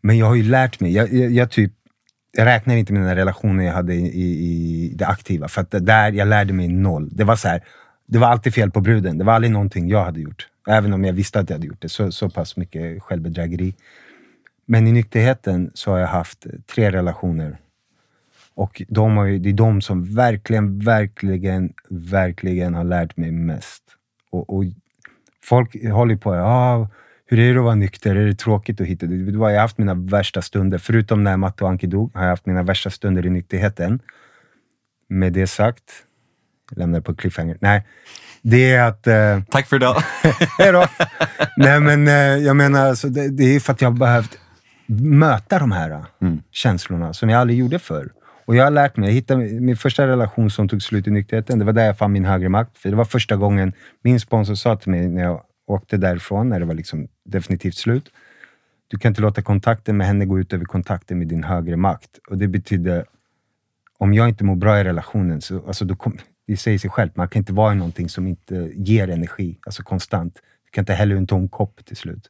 men 0.01 0.17
jag 0.17 0.25
har 0.25 0.35
ju 0.35 0.43
lärt 0.43 0.79
mig. 0.79 0.93
Jag, 0.93 1.13
jag, 1.13 1.31
jag 1.31 1.51
typ, 1.51 1.73
jag 2.31 2.45
räknar 2.45 2.75
inte 2.75 2.93
med 2.93 3.01
den 3.01 3.15
relationen 3.15 3.65
jag 3.65 3.73
hade 3.73 3.93
i, 3.93 4.05
i, 4.05 4.25
i 4.91 4.93
det 4.95 5.07
aktiva, 5.07 5.47
för 5.47 5.61
att 5.61 5.85
där 5.85 6.11
jag 6.11 6.27
lärde 6.27 6.53
mig 6.53 6.67
noll. 6.67 7.09
Det 7.11 7.23
var 7.23 7.35
så 7.35 7.47
här, 7.47 7.63
det 8.07 8.19
var 8.19 8.27
alltid 8.27 8.53
fel 8.53 8.71
på 8.71 8.81
bruden. 8.81 9.17
Det 9.17 9.23
var 9.23 9.33
aldrig 9.33 9.51
någonting 9.51 9.89
jag 9.89 10.05
hade 10.05 10.19
gjort. 10.19 10.47
Även 10.67 10.93
om 10.93 11.03
jag 11.03 11.13
visste 11.13 11.39
att 11.39 11.49
jag 11.49 11.55
hade 11.55 11.67
gjort 11.67 11.81
det. 11.81 11.89
Så, 11.89 12.11
så 12.11 12.29
pass 12.29 12.57
mycket 12.57 13.03
självbedrägeri. 13.03 13.75
Men 14.65 14.87
i 14.87 14.91
nykterheten 14.91 15.71
så 15.73 15.91
har 15.91 15.97
jag 15.97 16.07
haft 16.07 16.45
tre 16.75 16.91
relationer. 16.91 17.57
Och 18.59 18.81
de 18.87 19.17
har 19.17 19.25
ju, 19.25 19.39
det 19.39 19.49
är 19.49 19.53
de 19.53 19.81
som 19.81 20.15
verkligen, 20.15 20.79
verkligen, 20.79 21.73
verkligen 21.89 22.73
har 22.73 22.83
lärt 22.83 23.17
mig 23.17 23.31
mest. 23.31 23.83
Och, 24.31 24.53
och 24.57 24.63
folk 25.43 25.83
håller 25.91 26.15
på, 26.15 26.33
ah, 26.33 26.89
hur 27.25 27.39
är 27.39 27.53
det 27.53 27.59
att 27.59 27.63
vara 27.63 27.75
nykter? 27.75 28.15
Är 28.15 28.25
det 28.25 28.35
tråkigt 28.35 28.81
att 28.81 28.87
hitta? 28.87 29.05
Det 29.05 29.31
jag 29.31 29.39
har 29.39 29.57
haft 29.57 29.77
mina 29.77 29.93
värsta 29.93 30.41
stunder. 30.41 30.77
Förutom 30.77 31.23
när 31.23 31.37
Matte 31.37 31.63
och 31.63 31.69
Anki 31.69 31.87
dog, 31.87 32.11
har 32.13 32.21
jag 32.21 32.29
haft 32.29 32.45
mina 32.45 32.63
värsta 32.63 32.89
stunder 32.89 33.25
i 33.25 33.29
nykterheten. 33.29 33.99
Med 35.07 35.33
det 35.33 35.47
sagt, 35.47 35.83
jag 36.71 36.77
lämnar 36.77 36.99
det 36.99 37.03
på 37.03 37.15
cliffhanger. 37.15 37.57
Nej, 37.61 37.87
det 38.41 38.71
är 38.71 38.87
att... 38.87 39.07
Eh, 39.07 39.41
Tack 39.49 39.67
för 39.67 39.75
idag. 39.75 39.95
Hej 40.57 40.71
då! 40.71 40.87
Nej, 41.57 41.79
men 41.79 42.07
eh, 42.07 42.45
jag 42.45 42.55
menar, 42.55 42.85
alltså, 42.85 43.09
det, 43.09 43.29
det 43.29 43.55
är 43.55 43.59
för 43.59 43.73
att 43.73 43.81
jag 43.81 43.91
har 43.91 43.97
behövt 43.97 44.37
möta 45.01 45.59
de 45.59 45.71
här 45.71 45.91
eh, 45.91 46.03
känslorna 46.51 47.13
som 47.13 47.29
jag 47.29 47.41
aldrig 47.41 47.59
gjorde 47.59 47.79
förr. 47.79 48.09
Och 48.49 48.55
jag 48.55 48.63
har 48.63 48.71
lärt 48.71 48.97
mig. 48.97 49.09
Jag 49.09 49.13
hittade 49.13 49.45
min 49.61 49.77
första 49.77 50.07
relation 50.07 50.49
som 50.49 50.67
tog 50.67 50.81
slut 50.81 51.07
i 51.07 51.11
nykterheten. 51.11 51.59
Det 51.59 51.65
var 51.65 51.73
där 51.73 51.85
jag 51.85 51.97
fann 51.97 52.11
min 52.11 52.25
högre 52.25 52.49
makt. 52.49 52.77
För 52.77 52.89
det 52.89 52.95
var 52.95 53.05
första 53.05 53.35
gången 53.35 53.73
min 54.01 54.19
sponsor 54.19 54.55
sa 54.55 54.75
till 54.75 54.91
mig 54.91 55.07
när 55.07 55.23
jag 55.23 55.41
åkte 55.67 55.97
därifrån, 55.97 56.49
när 56.49 56.59
det 56.59 56.65
var 56.65 56.73
liksom 56.73 57.07
definitivt 57.25 57.75
slut. 57.75 58.09
Du 58.87 58.97
kan 58.97 59.09
inte 59.09 59.21
låta 59.21 59.41
kontakten 59.41 59.97
med 59.97 60.07
henne 60.07 60.25
gå 60.25 60.39
ut 60.39 60.53
över 60.53 60.65
kontakten 60.65 61.19
med 61.19 61.27
din 61.27 61.43
högre 61.43 61.77
makt. 61.77 62.09
Och 62.29 62.37
det 62.37 62.47
betyder, 62.47 63.05
om 63.97 64.13
jag 64.13 64.29
inte 64.29 64.43
mår 64.43 64.55
bra 64.55 64.79
i 64.79 64.83
relationen, 64.83 65.41
så 65.41 65.65
alltså 65.67 65.85
då 65.85 65.95
kom, 65.95 66.17
det 66.47 66.57
säger 66.57 66.77
sig 66.77 66.89
självt, 66.89 67.15
man 67.15 67.27
kan 67.27 67.39
inte 67.39 67.53
vara 67.53 67.73
i 67.73 67.75
någonting 67.75 68.09
som 68.09 68.27
inte 68.27 68.71
ger 68.75 69.09
energi, 69.09 69.59
alltså 69.65 69.83
konstant. 69.83 70.33
Du 70.65 70.71
kan 70.71 70.81
inte 70.81 70.93
hälla 70.93 71.13
ur 71.13 71.17
en 71.17 71.27
tom 71.27 71.49
kopp 71.49 71.85
till 71.85 71.97
slut. 71.97 72.29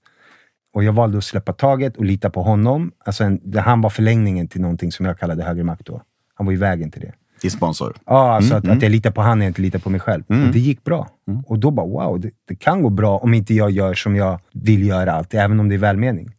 Och 0.74 0.84
jag 0.84 0.93
valde 0.93 1.17
att 1.17 1.24
släppa 1.24 1.53
taget 1.53 1.97
och 1.97 2.05
lita 2.05 2.30
på 2.30 2.41
honom. 2.41 2.91
Alltså 3.05 3.24
en, 3.24 3.39
det, 3.43 3.61
han 3.61 3.82
var 3.82 3.89
förlängningen 3.89 4.47
till 4.47 4.61
någonting 4.61 4.91
som 4.91 5.05
jag 5.05 5.20
kallade 5.20 5.43
högre 5.43 5.63
makt 5.63 5.86
då. 5.86 6.01
Han 6.39 6.45
var 6.45 6.51
ju 6.51 6.59
vägen 6.59 6.91
till 6.91 7.01
det. 7.01 7.13
Din 7.41 7.51
sponsor. 7.51 7.97
Ja, 8.05 8.35
alltså 8.35 8.55
att, 8.55 8.67
att 8.67 8.81
jag 8.81 8.91
litar 8.91 9.11
på 9.11 9.21
han 9.21 9.41
och 9.41 9.47
inte 9.47 9.61
litar 9.61 9.79
på 9.79 9.89
mig 9.89 9.99
själv. 9.99 10.23
Och 10.27 10.53
det 10.53 10.59
gick 10.59 10.83
bra. 10.83 11.09
Och 11.45 11.59
då 11.59 11.71
bara, 11.71 11.85
wow, 11.85 12.19
det, 12.19 12.31
det 12.47 12.55
kan 12.55 12.81
gå 12.81 12.89
bra 12.89 13.17
om 13.17 13.33
inte 13.33 13.53
jag 13.53 13.71
gör 13.71 13.93
som 13.93 14.15
jag 14.15 14.39
vill 14.53 14.87
göra 14.87 15.11
alltid, 15.11 15.39
även 15.39 15.59
om 15.59 15.69
det 15.69 15.75
är 15.75 15.79
välmening. 15.79 16.31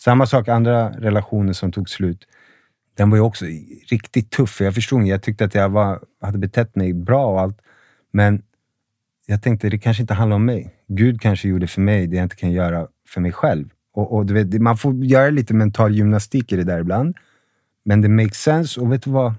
Samma 0.00 0.26
sak, 0.26 0.48
andra 0.48 0.90
relationer 0.90 1.52
som 1.52 1.72
tog 1.72 1.88
slut. 1.88 2.26
Den 2.96 3.10
var 3.10 3.16
ju 3.16 3.22
också 3.22 3.44
riktigt 3.90 4.30
tuff. 4.30 4.60
Jag 4.60 4.74
förstod, 4.74 5.06
jag 5.06 5.22
tyckte 5.22 5.44
att 5.44 5.54
jag 5.54 5.68
var, 5.68 6.00
hade 6.20 6.38
betett 6.38 6.76
mig 6.76 6.92
bra 6.92 7.26
och 7.26 7.40
allt. 7.40 7.58
Men 8.12 8.42
jag 9.26 9.42
tänkte, 9.42 9.68
det 9.68 9.78
kanske 9.78 10.02
inte 10.02 10.14
handlar 10.14 10.36
om 10.36 10.44
mig. 10.44 10.74
Gud 10.88 11.20
kanske 11.20 11.48
gjorde 11.48 11.66
för 11.66 11.80
mig 11.80 12.06
det 12.06 12.16
jag 12.16 12.24
inte 12.24 12.36
kan 12.36 12.52
göra 12.52 12.86
för 13.08 13.20
mig 13.20 13.32
själv. 13.32 13.68
Och, 13.94 14.12
och 14.12 14.30
vet, 14.30 14.60
man 14.60 14.76
får 14.76 15.04
göra 15.04 15.30
lite 15.30 15.54
mental 15.54 15.94
gymnastik 15.94 16.52
i 16.52 16.56
det 16.56 16.64
där 16.64 16.80
ibland. 16.80 17.16
Men 17.84 18.00
det 18.00 18.08
makes 18.08 18.42
sense. 18.42 18.80
Och 18.80 18.92
vet 18.92 19.02
du 19.02 19.10
vad? 19.10 19.34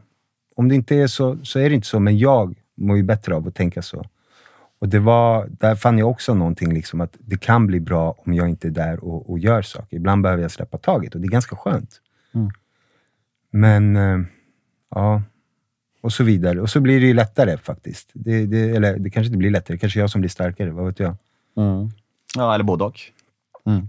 Om 0.56 0.70
det 0.70 0.76
inte 0.76 0.96
är 0.96 1.08
så, 1.08 1.38
så 1.44 1.60
är 1.60 1.70
det 1.70 1.76
inte 1.76 1.88
så. 1.88 2.00
Men 2.00 2.18
jag 2.18 2.56
mår 2.76 2.98
ju 2.98 3.04
bättre 3.04 3.36
av 3.36 3.48
att 3.48 3.56
tänka 3.56 3.82
så. 3.82 4.06
Och 4.80 4.90
det 4.90 5.00
var, 5.00 5.48
där 5.52 5.76
fann 5.76 5.98
jag 5.98 6.10
också 6.10 6.34
någonting, 6.34 6.74
liksom, 6.74 7.02
att 7.02 7.16
det 7.20 7.38
kan 7.38 7.68
bli 7.68 7.80
bra 7.80 8.16
om 8.18 8.34
jag 8.34 8.50
inte 8.50 8.68
är 8.68 8.72
där 8.72 9.04
och, 9.04 9.30
och 9.30 9.40
gör 9.40 9.62
saker. 9.62 9.98
Ibland 9.98 10.24
behöver 10.24 10.42
jag 10.42 10.52
släppa 10.52 10.78
taget 10.78 11.16
och 11.16 11.22
det 11.22 11.28
är 11.28 11.30
ganska 11.30 11.56
skönt. 11.56 12.02
Men, 13.52 13.96
eh, 13.96 14.20
ja. 14.90 15.22
Och 16.02 16.14
så 16.14 16.24
vidare. 16.24 16.62
Och 16.62 16.70
så 16.70 16.82
blir 16.82 17.00
det 17.00 17.08
ju 17.08 17.14
lättare 17.14 17.58
faktiskt. 17.58 18.10
Det, 18.14 18.46
det, 18.46 18.70
eller 18.70 18.98
det 18.98 19.10
kanske 19.10 19.28
inte 19.28 19.38
blir 19.38 19.52
lättare. 19.52 19.76
Det 19.76 19.80
kanske 19.80 20.00
är 20.00 20.02
jag 20.02 20.10
som 20.10 20.22
blir 20.22 20.30
starkare. 20.30 20.72
Vad 20.72 20.86
vet 20.86 21.00
jag? 21.00 21.16
Ja, 22.36 22.54
eller 22.54 22.64
både 22.64 22.84
och. 22.84 23.00
Mm. 23.66 23.88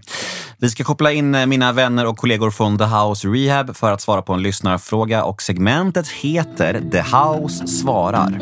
Vi 0.59 0.71
ska 0.71 0.85
koppla 0.85 1.13
in 1.13 1.35
eh, 1.35 1.47
mina 1.47 1.73
vänner 1.73 2.07
och 2.07 2.17
kollegor 2.17 2.51
från 2.51 2.79
The 2.79 2.85
House 2.85 3.29
Rehab 3.29 3.77
för 3.77 3.93
att 3.93 4.01
svara 4.01 4.23
på 4.23 4.33
en 4.33 4.43
lyssnarfråga 4.43 5.25
och 5.25 5.43
segmentet 5.43 6.09
heter 6.09 6.83
The 6.91 7.01
House 7.01 7.67
svarar. 7.67 8.39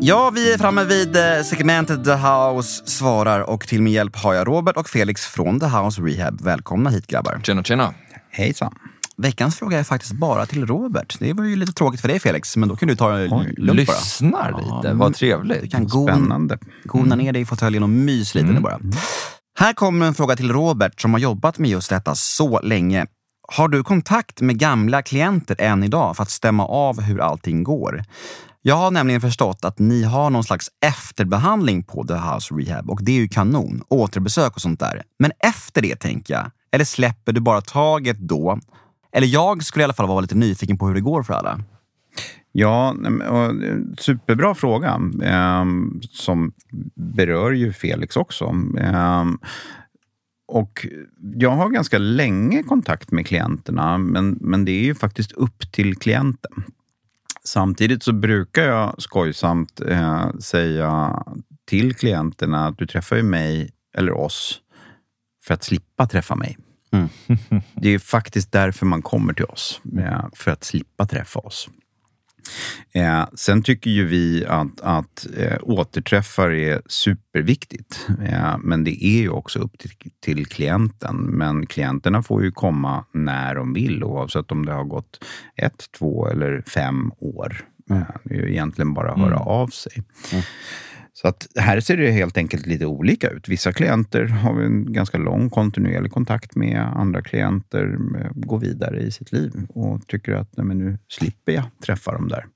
Ja, 0.00 0.30
vi 0.34 0.52
är 0.52 0.58
framme 0.58 0.84
vid 0.84 1.16
eh, 1.16 1.42
segmentet 1.44 2.04
The 2.04 2.14
House 2.14 2.86
svarar 2.86 3.40
och 3.40 3.68
till 3.68 3.82
min 3.82 3.92
hjälp 3.92 4.16
har 4.16 4.34
jag 4.34 4.48
Robert 4.48 4.76
och 4.76 4.88
Felix 4.88 5.26
från 5.26 5.60
The 5.60 5.66
House 5.66 6.02
Rehab. 6.02 6.40
Välkomna 6.40 6.90
hit 6.90 7.06
grabbar. 7.06 7.40
Tjena, 7.44 7.64
tjena. 7.64 7.94
Hejsan. 8.30 8.74
Veckans 9.22 9.56
fråga 9.56 9.78
är 9.78 9.84
faktiskt 9.84 10.12
bara 10.12 10.46
till 10.46 10.66
Robert. 10.66 11.16
Det 11.18 11.32
var 11.32 11.44
ju 11.44 11.56
lite 11.56 11.72
tråkigt 11.72 12.00
för 12.00 12.08
dig 12.08 12.20
Felix, 12.20 12.56
men 12.56 12.68
då 12.68 12.76
kan 12.76 12.88
du 12.88 12.96
ta 12.96 13.10
det 13.10 13.28
lugnt 13.28 13.58
bara. 13.66 13.72
Lyssnar 13.72 14.52
lite, 14.82 14.94
vad 14.94 15.10
Du 15.10 15.14
trevligt. 15.14 15.72
kan 15.72 15.88
go- 15.88 16.06
Spännande. 16.06 16.58
gona 16.84 17.14
ner 17.16 17.32
dig 17.32 17.42
i 17.42 17.44
fåtöljen 17.44 17.82
och 17.82 17.88
mys 17.88 18.34
lite 18.34 18.46
nu 18.46 18.60
bara. 18.60 18.78
Här 19.58 19.72
kommer 19.72 20.06
en 20.06 20.14
fråga 20.14 20.36
till 20.36 20.52
Robert 20.52 21.00
som 21.00 21.12
har 21.12 21.20
jobbat 21.20 21.58
med 21.58 21.70
just 21.70 21.90
detta 21.90 22.14
så 22.14 22.60
länge. 22.60 23.06
Har 23.52 23.68
du 23.68 23.82
kontakt 23.84 24.40
med 24.40 24.58
gamla 24.58 25.02
klienter 25.02 25.56
än 25.58 25.84
idag 25.84 26.16
för 26.16 26.22
att 26.22 26.30
stämma 26.30 26.66
av 26.66 27.00
hur 27.00 27.20
allting 27.20 27.62
går? 27.64 28.04
Jag 28.62 28.74
har 28.76 28.90
nämligen 28.90 29.20
förstått 29.20 29.64
att 29.64 29.78
ni 29.78 30.02
har 30.02 30.30
någon 30.30 30.44
slags 30.44 30.66
efterbehandling 30.86 31.82
på 31.82 32.04
The 32.06 32.14
House 32.14 32.54
Rehab 32.54 32.90
och 32.90 33.02
det 33.04 33.12
är 33.12 33.16
ju 33.16 33.28
kanon. 33.28 33.82
Återbesök 33.88 34.54
och 34.54 34.60
sånt 34.62 34.80
där. 34.80 35.02
Men 35.18 35.32
efter 35.38 35.82
det 35.82 35.96
tänker 35.96 36.34
jag, 36.34 36.50
eller 36.72 36.84
släpper 36.84 37.32
du 37.32 37.40
bara 37.40 37.60
taget 37.60 38.18
då? 38.18 38.58
Eller 39.12 39.26
jag 39.26 39.62
skulle 39.62 39.82
i 39.82 39.84
alla 39.84 39.92
fall 39.92 40.08
vara 40.08 40.20
lite 40.20 40.34
nyfiken 40.34 40.78
på 40.78 40.86
hur 40.86 40.94
det 40.94 41.00
går 41.00 41.22
för 41.22 41.34
alla. 41.34 41.60
Ja, 42.52 42.96
och, 43.30 43.64
eh, 43.64 43.78
superbra 43.98 44.54
fråga 44.54 45.00
ehm, 45.22 46.00
som 46.10 46.52
berör 46.94 47.52
ju 47.52 47.72
Felix 47.72 48.16
också. 48.16 48.44
Ehm, 48.78 49.38
och 50.48 50.86
jag 51.34 51.50
har 51.50 51.68
ganska 51.68 51.98
länge 51.98 52.62
kontakt 52.62 53.10
med 53.10 53.26
klienterna, 53.26 53.98
men, 53.98 54.38
men 54.40 54.64
det 54.64 54.72
är 54.72 54.84
ju 54.84 54.94
faktiskt 54.94 55.32
upp 55.32 55.72
till 55.72 55.96
klienten. 55.96 56.64
Samtidigt 57.44 58.02
så 58.02 58.12
brukar 58.12 58.62
jag 58.62 59.02
skojsamt 59.02 59.80
eh, 59.80 60.30
säga 60.38 61.22
till 61.66 61.94
klienterna 61.94 62.66
att 62.66 62.78
du 62.78 62.86
träffar 62.86 63.16
ju 63.16 63.22
mig 63.22 63.70
eller 63.96 64.12
oss 64.12 64.60
för 65.44 65.54
att 65.54 65.64
slippa 65.64 66.06
träffa 66.06 66.36
mig. 66.36 66.58
Det 67.74 67.88
är 67.88 67.98
faktiskt 67.98 68.52
därför 68.52 68.86
man 68.86 69.02
kommer 69.02 69.32
till 69.32 69.44
oss, 69.44 69.80
eh, 69.98 70.24
för 70.32 70.50
att 70.50 70.64
slippa 70.64 71.06
träffa 71.06 71.40
oss. 71.40 71.68
Eh, 72.94 73.24
sen 73.34 73.62
tycker 73.62 73.90
ju 73.90 74.06
vi 74.06 74.46
att, 74.46 74.80
att 74.80 75.26
eh, 75.36 75.58
återträffar 75.62 76.50
är 76.50 76.82
superviktigt. 76.86 78.08
Eh, 78.24 78.58
men 78.58 78.84
det 78.84 79.04
är 79.04 79.20
ju 79.20 79.28
också 79.28 79.58
upp 79.58 79.78
till, 79.78 79.90
till 80.20 80.46
klienten. 80.46 81.16
Men 81.16 81.66
klienterna 81.66 82.22
får 82.22 82.42
ju 82.42 82.52
komma 82.52 83.04
när 83.12 83.54
de 83.54 83.72
vill 83.72 84.04
oavsett 84.04 84.52
om 84.52 84.66
det 84.66 84.72
har 84.72 84.84
gått 84.84 85.24
ett, 85.56 85.84
två 85.98 86.28
eller 86.28 86.62
fem 86.66 87.12
år. 87.18 87.56
Eh, 87.90 88.02
det 88.24 88.34
är 88.34 88.38
ju 88.38 88.50
egentligen 88.50 88.94
bara 88.94 89.12
att 89.12 89.18
höra 89.18 89.38
av 89.38 89.68
sig. 89.68 90.02
Så 91.22 91.28
att 91.28 91.48
här 91.56 91.80
ser 91.80 91.96
det 91.96 92.10
helt 92.10 92.36
enkelt 92.36 92.66
lite 92.66 92.86
olika 92.86 93.30
ut. 93.30 93.48
Vissa 93.48 93.72
klienter 93.72 94.24
har 94.24 94.54
vi 94.54 94.64
en 94.64 94.92
ganska 94.92 95.18
lång 95.18 95.50
kontinuerlig 95.50 96.12
kontakt 96.12 96.56
med. 96.56 96.80
Andra 96.80 97.22
klienter 97.22 97.98
eh, 98.18 98.30
går 98.34 98.58
vidare 98.58 99.00
i 99.00 99.10
sitt 99.10 99.32
liv 99.32 99.52
och 99.68 100.06
tycker 100.06 100.32
att 100.32 100.56
Nej, 100.56 100.66
men 100.66 100.78
nu 100.78 100.98
slipper 101.08 101.52
jag 101.52 101.64
träffa 101.86 102.12
dem 102.12 102.28
där. 102.28 102.46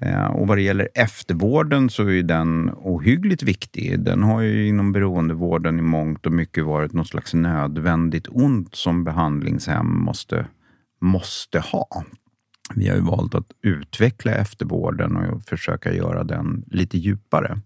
Eh, 0.00 0.26
och 0.26 0.46
vad 0.46 0.58
det 0.58 0.62
gäller 0.62 0.88
eftervården 0.94 1.90
så 1.90 2.10
är 2.10 2.22
den 2.22 2.70
ohyggligt 2.76 3.42
viktig. 3.42 4.00
Den 4.00 4.22
har 4.22 4.40
ju 4.40 4.68
inom 4.68 4.92
beroendevården 4.92 5.78
i 5.78 5.82
mångt 5.82 6.26
och 6.26 6.32
mycket 6.32 6.64
varit 6.64 6.92
något 6.92 7.08
slags 7.08 7.34
nödvändigt 7.34 8.26
ont 8.30 8.74
som 8.74 9.04
behandlingshem 9.04 10.04
måste, 10.04 10.46
måste 11.00 11.58
ha 11.58 12.04
vi 12.74 12.88
har 12.88 12.96
ju 12.96 13.02
valt 13.02 13.34
att 13.34 13.52
utveckla 13.62 14.32
eftervården 14.32 15.16
och 15.16 15.42
försöka 15.42 15.92
göra 15.92 16.24
den 16.24 16.64
lite 16.66 16.98
djupare. 16.98 17.60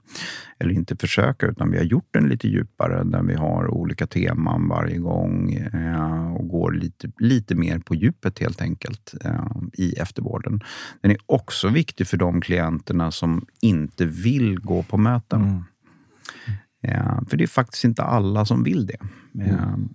Eller 0.58 0.74
inte 0.74 0.96
försöka, 0.96 1.46
utan 1.46 1.70
vi 1.70 1.78
har 1.78 1.84
gjort 1.84 2.08
den 2.10 2.28
lite 2.28 2.48
djupare 2.48 3.04
där 3.04 3.22
vi 3.22 3.34
har 3.34 3.68
olika 3.68 4.06
teman 4.06 4.68
varje 4.68 4.98
gång 4.98 5.52
eh, 5.52 6.32
och 6.32 6.48
går 6.48 6.72
lite, 6.72 7.10
lite 7.18 7.54
mer 7.54 7.78
på 7.78 7.94
djupet 7.94 8.38
helt 8.38 8.62
enkelt 8.62 9.14
eh, 9.24 9.46
i 9.72 9.92
eftervården. 9.92 10.60
Den 11.00 11.10
är 11.10 11.18
också 11.26 11.68
viktig 11.68 12.06
för 12.06 12.16
de 12.16 12.40
klienterna 12.40 13.10
som 13.10 13.46
inte 13.60 14.04
vill 14.04 14.58
gå 14.60 14.82
på 14.82 14.96
möten. 14.96 15.42
Mm. 15.42 15.64
Ja, 16.82 17.22
för 17.28 17.36
det 17.36 17.44
är 17.44 17.48
faktiskt 17.48 17.84
inte 17.84 18.02
alla 18.02 18.44
som 18.44 18.62
vill 18.62 18.86
det. 18.86 18.96
Mm. 19.34 19.88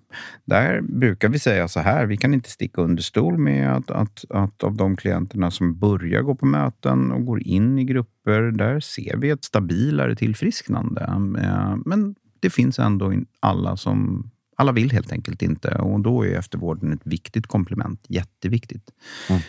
Där 0.45 0.81
brukar 0.81 1.29
vi 1.29 1.39
säga 1.39 1.67
så 1.67 1.79
här, 1.79 2.05
vi 2.05 2.17
kan 2.17 2.33
inte 2.33 2.49
sticka 2.49 2.81
under 2.81 3.03
stol 3.03 3.37
med 3.37 3.75
att, 3.75 3.91
att, 3.91 4.25
att 4.29 4.63
av 4.63 4.75
de 4.75 4.97
klienterna 4.97 5.51
som 5.51 5.79
börjar 5.79 6.21
gå 6.21 6.35
på 6.35 6.45
möten 6.45 7.11
och 7.11 7.25
går 7.25 7.43
in 7.43 7.79
i 7.79 7.83
grupper, 7.83 8.41
där 8.41 8.79
ser 8.79 9.17
vi 9.17 9.29
ett 9.29 9.43
stabilare 9.43 10.15
tillfrisknande. 10.15 11.13
Men 11.85 12.15
det 12.39 12.49
finns 12.49 12.79
ändå 12.79 13.13
alla 13.39 13.77
som 13.77 14.31
alla 14.55 14.71
vill 14.71 14.91
helt 14.91 15.11
enkelt 15.11 15.41
inte 15.41 15.75
och 15.75 15.99
då 15.99 16.25
är 16.25 16.39
eftervården 16.39 16.93
ett 16.93 17.01
viktigt 17.03 17.47
komplement. 17.47 18.05
Jätteviktigt. 18.07 18.89
Mm. 19.29 19.41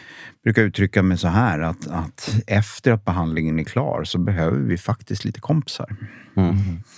Jag 0.43 0.53
brukar 0.53 0.63
uttrycka 0.63 1.03
mig 1.03 1.19
så 1.19 1.29
här 1.29 1.61
att, 1.61 1.87
att 1.89 2.43
efter 2.47 2.93
att 2.93 3.05
behandlingen 3.05 3.59
är 3.59 3.65
klar 3.65 4.05
så 4.05 4.19
behöver 4.19 4.59
vi 4.59 4.79
faktiskt 4.79 5.25
lite 5.25 5.41
kompisar. 5.41 5.97
Mm. 6.37 6.57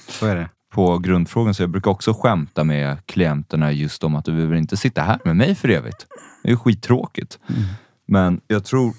Så 0.09 0.27
är 0.27 0.37
det 0.37 0.49
på 0.73 0.99
grundfrågan. 0.99 1.55
Så 1.55 1.63
jag 1.63 1.71
brukar 1.71 1.91
också 1.91 2.13
skämta 2.13 2.65
med 2.65 3.07
klienterna 3.07 3.73
just 3.73 4.05
om 4.05 4.15
att 4.15 4.25
du 4.25 4.33
behöver 4.33 4.57
inte 4.57 4.77
sitta 4.77 5.03
här 5.03 5.19
med 5.25 5.37
mig 5.37 5.55
för 5.55 5.69
evigt. 5.69 6.07
Det 6.43 6.51
är 6.51 6.57
skittråkigt. 6.57 7.39
Mm. 7.49 7.63
Men 8.07 8.41
jag 8.47 8.65
tror, 8.65 8.93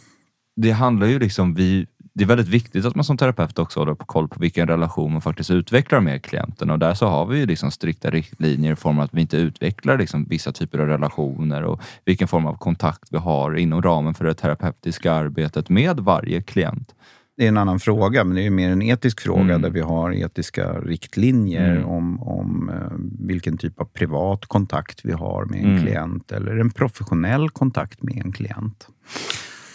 det 0.55 0.71
handlar 0.71 1.07
ju 1.07 1.19
liksom, 1.19 1.53
vi, 1.53 1.87
det 2.19 2.25
är 2.25 2.27
väldigt 2.27 2.47
viktigt 2.47 2.85
att 2.85 2.95
man 2.95 3.03
som 3.03 3.17
terapeut 3.17 3.59
också 3.59 3.79
håller 3.79 3.93
på 3.93 4.05
koll 4.05 4.27
på 4.27 4.39
vilken 4.39 4.67
relation 4.67 5.11
man 5.11 5.21
faktiskt 5.21 5.51
utvecklar 5.51 5.99
med 5.99 6.23
klienten 6.23 6.69
och 6.69 6.79
där 6.79 6.93
så 6.93 7.07
har 7.07 7.25
vi 7.25 7.39
ju 7.39 7.45
liksom 7.45 7.71
strikta 7.71 8.09
riktlinjer 8.09 8.73
i 8.73 8.75
form 8.75 8.99
av 8.99 9.05
att 9.05 9.13
vi 9.13 9.21
inte 9.21 9.37
utvecklar 9.37 9.97
liksom 9.97 10.25
vissa 10.25 10.51
typer 10.51 10.79
av 10.79 10.87
relationer 10.87 11.63
och 11.63 11.81
vilken 12.05 12.27
form 12.27 12.45
av 12.45 12.53
kontakt 12.53 13.07
vi 13.11 13.17
har 13.17 13.55
inom 13.55 13.81
ramen 13.81 14.13
för 14.13 14.25
det 14.25 14.33
terapeutiska 14.33 15.13
arbetet 15.13 15.69
med 15.69 15.99
varje 15.99 16.41
klient 16.41 16.95
det 17.37 17.45
är 17.45 17.49
en 17.49 17.57
annan 17.57 17.79
fråga, 17.79 18.23
men 18.23 18.35
det 18.35 18.45
är 18.45 18.49
mer 18.49 18.69
en 18.69 18.81
etisk 18.81 19.21
fråga 19.21 19.41
mm. 19.41 19.61
där 19.61 19.69
vi 19.69 19.81
har 19.81 20.13
etiska 20.13 20.73
riktlinjer 20.73 21.71
mm. 21.71 21.85
om, 21.85 22.23
om 22.23 22.69
uh, 22.69 23.27
vilken 23.27 23.57
typ 23.57 23.81
av 23.81 23.85
privat 23.85 24.45
kontakt 24.45 24.99
vi 25.03 25.11
har 25.11 25.45
med 25.45 25.59
en 25.59 25.71
mm. 25.71 25.81
klient 25.81 26.31
eller 26.31 26.57
en 26.57 26.71
professionell 26.71 27.49
kontakt 27.49 28.03
med 28.03 28.25
en 28.25 28.31
klient. 28.31 28.87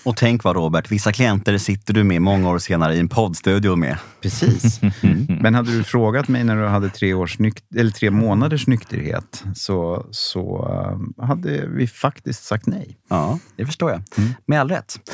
Och 0.05 0.17
tänk 0.17 0.45
vad 0.45 0.57
Robert, 0.57 0.91
vissa 0.91 1.13
klienter 1.13 1.59
sitter 1.59 1.95
du 1.95 2.05
med 2.05 2.23
många 2.23 2.51
år 2.51 2.59
senare 2.59 2.95
i 2.95 3.01
en 3.01 3.09
poddstudio 3.09 3.77
med. 3.77 3.99
Precis. 4.21 4.81
Mm. 5.03 5.39
Men 5.41 5.55
hade 5.55 5.77
du 5.77 5.85
frågat 5.85 6.29
mig 6.29 6.45
när 6.45 6.57
du 6.57 6.67
hade 6.67 6.91
tre, 6.91 7.15
års 7.15 7.39
eller 7.77 7.91
tre 7.91 8.11
månaders 8.11 8.67
nykterhet 8.67 9.45
så, 9.55 10.07
så 10.11 10.69
uh, 10.69 11.27
hade 11.27 11.67
vi 11.67 11.87
faktiskt 11.87 12.45
sagt 12.45 12.67
nej. 12.67 12.97
Ja, 13.09 13.39
det 13.57 13.67
förstår 13.67 13.91
jag. 13.91 14.03
Mm. 14.17 14.31
Med 14.47 14.61
all 14.61 14.69
rätt. 14.69 15.11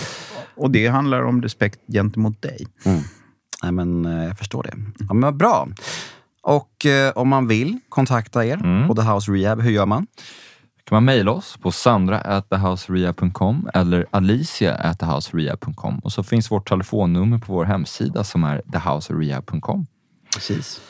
Och 0.56 0.70
det 0.70 0.86
handlar 0.86 1.22
om 1.22 1.42
respekt 1.42 1.80
gentemot 1.92 2.42
dig. 2.42 2.66
Mm. 2.84 3.00
Nej, 3.62 3.72
men, 3.72 4.06
uh, 4.06 4.24
jag 4.24 4.38
förstår 4.38 4.62
det. 4.62 5.04
Ja, 5.08 5.14
men 5.14 5.38
bra. 5.38 5.68
Och 6.42 6.86
uh, 6.86 7.18
om 7.18 7.28
man 7.28 7.46
vill 7.48 7.78
kontakta 7.88 8.46
er 8.46 8.56
mm. 8.56 8.88
på 8.88 8.94
The 8.94 9.02
House 9.02 9.32
Rehab, 9.32 9.60
hur 9.60 9.70
gör 9.70 9.86
man? 9.86 10.06
Kan 10.90 10.96
man 10.96 11.04
mejla 11.04 11.30
oss 11.30 11.56
på 11.56 11.72
sandra.thehouserehab.com 11.72 13.70
eller 13.74 14.06
alicia.thehouserehab.com 14.10 15.98
och 15.98 16.12
så 16.12 16.22
finns 16.22 16.50
vårt 16.50 16.68
telefonnummer 16.68 17.38
på 17.38 17.52
vår 17.52 17.64
hemsida 17.64 18.24
som 18.24 18.44
är 18.44 18.62
thehouserehab.com. 18.72 19.86
Precis. 20.34 20.80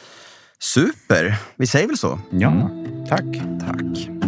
Super! 0.59 1.37
Vi 1.57 1.67
säger 1.67 1.87
väl 1.87 1.99
så? 1.99 2.19
Ja, 2.31 2.51
mm. 2.51 3.07
tack. 3.07 3.25
Tack. 3.61 4.20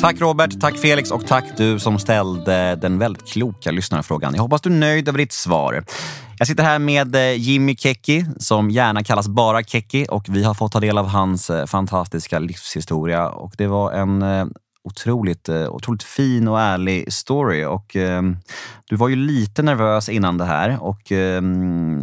Tack 0.00 0.20
Robert, 0.20 0.60
tack 0.60 0.78
Felix 0.78 1.10
och 1.10 1.26
tack 1.26 1.44
du 1.56 1.78
som 1.78 1.98
ställde 1.98 2.76
den 2.76 2.98
väldigt 2.98 3.26
kloka 3.26 3.70
lyssnarfrågan. 3.70 4.34
Jag 4.34 4.42
hoppas 4.42 4.60
du 4.60 4.70
är 4.70 4.74
nöjd 4.74 5.08
över 5.08 5.18
ditt 5.18 5.32
svar. 5.32 5.84
Jag 6.38 6.48
sitter 6.48 6.62
här 6.62 6.78
med 6.78 7.14
eh, 7.14 7.32
Jimmy 7.32 7.76
Kekki, 7.76 8.26
som 8.38 8.70
gärna 8.70 9.04
kallas 9.04 9.28
bara 9.28 9.62
Kekki 9.62 10.06
och 10.10 10.24
vi 10.28 10.44
har 10.44 10.54
fått 10.54 10.72
ta 10.72 10.80
del 10.80 10.98
av 10.98 11.06
hans 11.06 11.50
eh, 11.50 11.66
fantastiska 11.66 12.38
livshistoria. 12.38 13.28
Och 13.28 13.52
det 13.58 13.66
var 13.66 13.92
en 13.92 14.22
eh, 14.22 14.46
otroligt, 14.84 15.48
otroligt 15.48 16.02
fin 16.02 16.48
och 16.48 16.60
ärlig 16.60 17.12
story. 17.12 17.64
Och, 17.64 17.96
eh, 17.96 18.22
du 18.88 18.96
var 18.96 19.08
ju 19.08 19.16
lite 19.16 19.62
nervös 19.62 20.08
innan 20.08 20.38
det 20.38 20.44
här. 20.44 20.82
Och, 20.82 21.12
eh, 21.12 21.42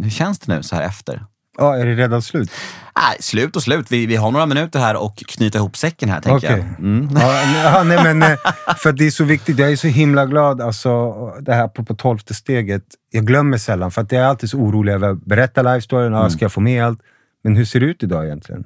hur 0.02 0.10
känns 0.10 0.38
det 0.38 0.56
nu 0.56 0.62
så 0.62 0.76
här 0.76 0.82
efter? 0.82 1.24
Ja, 1.58 1.76
är 1.76 1.86
det 1.86 1.94
redan 1.94 2.22
slut? 2.22 2.50
Nej, 2.96 3.16
slut 3.20 3.56
och 3.56 3.62
slut. 3.62 3.92
Vi, 3.92 4.06
vi 4.06 4.16
har 4.16 4.30
några 4.30 4.46
minuter 4.46 4.78
här 4.78 5.02
och 5.02 5.16
knyta 5.16 5.58
ihop 5.58 5.76
säcken 5.76 6.08
här, 6.08 6.20
tänker 6.20 6.46
okay. 6.46 6.58
jag. 6.58 6.78
Mm. 6.78 7.08
Ja, 7.64 7.82
nej, 7.82 8.04
men, 8.04 8.22
eh, 8.22 8.38
för 8.76 8.92
det 8.92 9.06
är 9.06 9.10
så 9.10 9.24
viktigt. 9.24 9.58
Jag 9.58 9.72
är 9.72 9.76
så 9.76 9.86
himla 9.86 10.26
glad, 10.26 10.60
alltså, 10.60 11.12
det 11.40 11.54
här 11.54 11.68
på, 11.68 11.84
på 11.84 11.94
tolfte 11.94 12.34
steget. 12.34 12.82
Jag 13.10 13.26
glömmer 13.26 13.58
sällan, 13.58 13.90
för 13.90 14.02
att 14.02 14.12
jag 14.12 14.22
är 14.22 14.26
alltid 14.26 14.50
så 14.50 14.58
orolig 14.58 14.92
över 14.92 15.08
att 15.08 15.24
berätta 15.24 15.62
live-storyn. 15.62 16.14
Mm. 16.14 16.30
Ska 16.30 16.44
jag 16.44 16.52
få 16.52 16.60
med 16.60 16.84
allt? 16.84 17.00
Men 17.44 17.56
hur 17.56 17.64
ser 17.64 17.80
det 17.80 17.86
ut 17.86 18.02
idag 18.02 18.24
egentligen? 18.24 18.64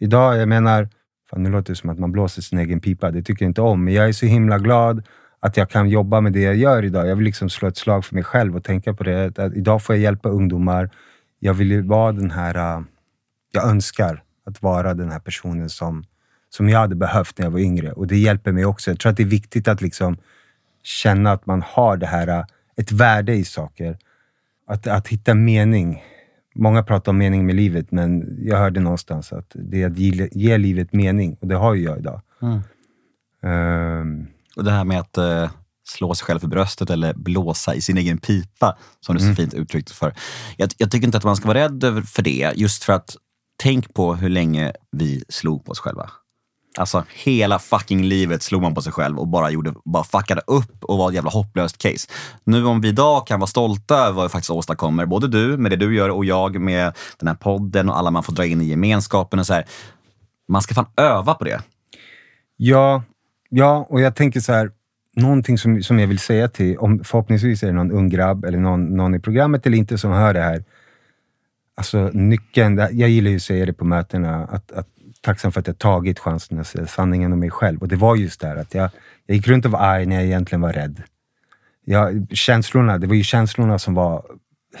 Idag, 0.00 0.36
jag 0.36 0.48
menar, 0.48 0.88
fan, 1.30 1.42
nu 1.42 1.50
låter 1.50 1.72
det 1.72 1.76
som 1.76 1.90
att 1.90 1.98
man 1.98 2.12
blåser 2.12 2.42
sin 2.42 2.58
egen 2.58 2.80
pipa. 2.80 3.10
Det 3.10 3.22
tycker 3.22 3.44
jag 3.44 3.50
inte 3.50 3.60
om, 3.60 3.84
men 3.84 3.94
jag 3.94 4.08
är 4.08 4.12
så 4.12 4.26
himla 4.26 4.58
glad 4.58 5.02
att 5.40 5.56
jag 5.56 5.70
kan 5.70 5.88
jobba 5.88 6.20
med 6.20 6.32
det 6.32 6.40
jag 6.40 6.56
gör 6.56 6.84
idag. 6.84 7.08
Jag 7.08 7.16
vill 7.16 7.24
liksom 7.24 7.50
slå 7.50 7.68
ett 7.68 7.76
slag 7.76 8.04
för 8.04 8.14
mig 8.14 8.24
själv 8.24 8.56
och 8.56 8.64
tänka 8.64 8.94
på 8.94 9.04
det. 9.04 9.38
Att 9.38 9.54
idag 9.54 9.82
får 9.82 9.94
jag 9.94 10.02
hjälpa 10.02 10.28
ungdomar 10.28 10.90
jag 11.38 11.54
vill 11.54 11.82
vara 11.82 12.12
den 12.12 12.30
här... 12.30 12.78
Uh, 12.78 12.84
jag 13.52 13.68
önskar 13.68 14.22
att 14.46 14.62
vara 14.62 14.94
den 14.94 15.10
här 15.10 15.18
personen 15.18 15.70
som, 15.70 16.04
som 16.50 16.68
jag 16.68 16.78
hade 16.78 16.94
behövt 16.94 17.38
när 17.38 17.46
jag 17.46 17.50
var 17.50 17.58
yngre. 17.58 17.92
Och 17.92 18.06
det 18.06 18.18
hjälper 18.18 18.52
mig 18.52 18.64
också. 18.64 18.90
Jag 18.90 19.00
tror 19.00 19.10
att 19.10 19.16
det 19.16 19.22
är 19.22 19.26
viktigt 19.26 19.68
att 19.68 19.80
liksom 19.80 20.16
känna 20.82 21.32
att 21.32 21.46
man 21.46 21.62
har 21.62 21.96
det 21.96 22.06
här, 22.06 22.28
uh, 22.28 22.44
ett 22.76 22.92
värde 22.92 23.34
i 23.34 23.44
saker. 23.44 23.98
Att, 24.66 24.86
att 24.86 25.08
hitta 25.08 25.34
mening. 25.34 26.02
Många 26.54 26.82
pratar 26.82 27.12
om 27.12 27.18
mening 27.18 27.46
med 27.46 27.54
livet, 27.54 27.90
men 27.90 28.38
jag 28.42 28.58
hörde 28.58 28.80
någonstans 28.80 29.32
att 29.32 29.50
det 29.54 29.82
är 29.82 29.86
att 29.86 29.98
ge, 29.98 30.28
ge 30.32 30.58
livet 30.58 30.92
mening. 30.92 31.36
Och 31.40 31.46
det 31.46 31.54
har 31.54 31.74
ju 31.74 31.84
jag 31.84 31.98
idag. 31.98 32.20
Mm. 32.42 32.60
Um, 33.42 34.26
och 34.56 34.64
det 34.64 34.70
här 34.70 34.84
med 34.84 35.00
att 35.00 35.18
uh 35.18 35.50
slå 35.90 36.14
sig 36.14 36.26
själv 36.26 36.40
för 36.40 36.48
bröstet 36.48 36.90
eller 36.90 37.14
blåsa 37.14 37.74
i 37.74 37.80
sin 37.80 37.98
egen 37.98 38.18
pipa, 38.18 38.78
som 39.00 39.14
du 39.14 39.20
så 39.20 39.24
mm. 39.24 39.36
fint 39.36 39.54
uttryckte 39.54 39.92
för. 39.92 40.14
Jag, 40.56 40.70
jag, 40.76 40.90
tycker 40.90 41.06
inte 41.06 41.18
att 41.18 41.24
man 41.24 41.36
ska 41.36 41.46
vara 41.46 41.58
rädd 41.58 42.08
för 42.08 42.22
det, 42.22 42.52
just 42.56 42.84
för 42.84 42.92
att 42.92 43.16
tänk 43.62 43.94
på 43.94 44.14
hur 44.14 44.28
länge 44.28 44.72
vi 44.92 45.24
slog 45.28 45.64
på 45.64 45.72
oss 45.72 45.78
själva. 45.80 46.10
Alltså 46.78 47.04
hela 47.14 47.58
fucking 47.58 48.04
livet 48.04 48.42
slog 48.42 48.62
man 48.62 48.74
på 48.74 48.82
sig 48.82 48.92
själv 48.92 49.18
och 49.18 49.28
bara, 49.28 49.50
gjorde, 49.50 49.74
bara 49.84 50.04
fuckade 50.04 50.40
upp 50.46 50.84
och 50.84 50.98
var 50.98 51.08
ett 51.08 51.14
jävla 51.14 51.30
hopplöst 51.30 51.78
case. 51.78 52.08
Nu 52.44 52.64
om 52.64 52.80
vi 52.80 52.88
idag 52.88 53.26
kan 53.26 53.40
vara 53.40 53.46
stolta 53.46 53.96
över 53.96 54.12
vad 54.12 54.24
vi 54.24 54.28
faktiskt 54.28 54.50
åstadkommer, 54.50 55.06
både 55.06 55.28
du 55.28 55.56
med 55.56 55.72
det 55.72 55.76
du 55.76 55.96
gör 55.96 56.08
och 56.08 56.24
jag 56.24 56.60
med 56.60 56.96
den 57.18 57.28
här 57.28 57.34
podden 57.34 57.88
och 57.88 57.98
alla 57.98 58.10
man 58.10 58.22
får 58.22 58.32
dra 58.32 58.46
in 58.46 58.60
i 58.60 58.64
gemenskapen 58.64 59.38
och 59.38 59.46
så 59.46 59.54
här. 59.54 59.66
Man 60.48 60.62
ska 60.62 60.74
fan 60.74 60.90
öva 60.96 61.34
på 61.34 61.44
det. 61.44 61.62
Ja, 62.56 63.02
ja 63.48 63.86
och 63.90 64.00
jag 64.00 64.16
tänker 64.16 64.40
så 64.40 64.52
här, 64.52 64.70
någonting 65.18 65.58
som, 65.58 65.82
som 65.82 65.98
jag 65.98 66.06
vill 66.06 66.18
säga 66.18 66.48
till, 66.48 66.78
om 66.78 67.04
förhoppningsvis 67.04 67.62
är 67.62 67.66
det 67.66 67.72
någon 67.72 67.92
ung 67.92 68.08
grabb 68.08 68.44
eller 68.44 68.58
någon, 68.58 68.96
någon 68.96 69.14
i 69.14 69.20
programmet 69.20 69.66
eller 69.66 69.78
inte 69.78 69.98
som 69.98 70.12
hör 70.12 70.34
det 70.34 70.40
här. 70.40 70.64
Alltså 71.74 72.10
nyckeln, 72.12 72.76
jag 72.76 73.08
gillar 73.08 73.30
ju 73.30 73.36
att 73.36 73.42
säga 73.42 73.66
det 73.66 73.72
på 73.72 73.84
mötena, 73.84 74.44
att, 74.44 74.72
att 74.72 74.88
tacksam 75.20 75.52
för 75.52 75.60
att 75.60 75.66
jag 75.66 75.78
tagit 75.78 76.18
chansen 76.18 76.60
att 76.60 76.66
säga 76.66 76.86
sanningen 76.86 77.32
om 77.32 77.40
mig 77.40 77.50
själv. 77.50 77.80
Och 77.80 77.88
det 77.88 77.96
var 77.96 78.16
just 78.16 78.40
det 78.40 78.46
här 78.46 78.56
att 78.56 78.74
jag, 78.74 78.90
jag 79.26 79.36
gick 79.36 79.48
runt 79.48 79.64
och 79.64 79.70
var 79.70 79.80
arg 79.80 80.06
när 80.06 80.16
jag 80.16 80.24
egentligen 80.24 80.60
var 80.60 80.72
rädd. 80.72 81.02
Jag, 81.84 82.26
känslorna, 82.30 82.98
det 82.98 83.06
var 83.06 83.14
ju 83.14 83.22
känslorna 83.22 83.78
som 83.78 83.94
var 83.94 84.24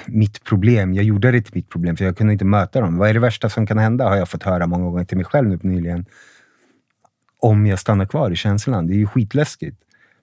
mitt 0.06 0.44
problem. 0.44 0.94
Jag 0.94 1.04
gjorde 1.04 1.30
det 1.30 1.42
till 1.42 1.54
mitt 1.54 1.68
problem, 1.68 1.96
för 1.96 2.04
jag 2.04 2.16
kunde 2.16 2.32
inte 2.32 2.44
möta 2.44 2.80
dem. 2.80 2.96
Vad 2.96 3.08
är 3.08 3.14
det 3.14 3.20
värsta 3.20 3.48
som 3.48 3.66
kan 3.66 3.78
hända, 3.78 4.08
har 4.08 4.16
jag 4.16 4.28
fått 4.28 4.42
höra 4.42 4.66
många 4.66 4.84
gånger 4.84 5.04
till 5.04 5.16
mig 5.16 5.26
själv 5.26 5.48
nu 5.48 5.58
nyligen. 5.62 6.06
Om 7.40 7.66
jag 7.66 7.78
stannar 7.78 8.06
kvar 8.06 8.30
i 8.30 8.36
känslan. 8.36 8.86
Det 8.86 8.94
är 8.94 8.98
ju 8.98 9.06
skitläskigt. 9.06 9.76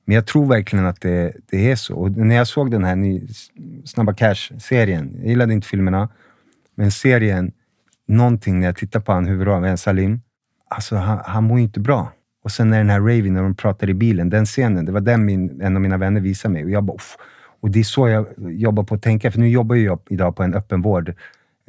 Men 0.06 0.16
jag 0.16 0.28
tror 0.28 0.46
verkligen 0.46 0.86
att 0.86 1.02
det, 1.02 1.34
det 1.50 1.72
är 1.72 1.76
så. 1.76 1.96
Och 1.96 2.12
när 2.12 2.36
jag 2.36 2.48
såg 2.48 2.72
den 2.72 2.84
här 2.84 2.96
ny, 2.96 3.28
Snabba 3.86 4.14
Cash-serien, 4.14 5.16
jag 5.18 5.28
gillade 5.28 5.54
inte 5.54 5.68
filmerna, 5.68 6.10
men 6.76 6.92
serien, 6.92 7.52
någonting 8.08 8.60
när 8.60 8.66
jag 8.66 8.76
tittar 8.78 9.00
på 9.00 9.12
han 9.12 9.26
huvudrollen, 9.26 9.78
Salim, 9.78 10.22
alltså 10.68 10.96
han, 10.96 11.22
han 11.26 11.44
mår 11.44 11.60
inte 11.60 11.80
bra. 11.80 12.12
Och 12.44 12.52
sen 12.52 12.70
när 12.70 12.78
den 12.78 12.90
här 12.90 13.00
Raven, 13.00 13.34
när 13.34 13.44
de 13.44 13.56
pratar 13.56 13.90
i 13.90 13.94
bilen, 13.94 14.30
den 14.30 14.46
scenen, 14.46 14.86
det 14.86 14.92
var 14.92 15.02
den 15.02 15.26
min, 15.26 15.62
en 15.62 15.76
av 15.76 15.82
mina 15.82 15.98
vänner 15.98 16.22
visade 16.22 16.54
mig. 16.54 16.64
Och 16.64 16.70
jag 16.70 16.84
bara, 16.84 16.98
Och 17.60 17.72
det 17.72 17.80
är 17.80 17.84
så 17.84 18.10
jag 18.10 18.28
jobbar 18.38 18.84
på 18.84 18.96
att 18.96 19.02
tänka, 19.02 19.32
för 19.32 19.40
nu 19.40 19.50
jobbar 19.50 19.76
jag 19.76 20.00
idag 20.10 20.36
på 20.36 20.44
en 20.44 20.54
öppenvård 20.54 21.14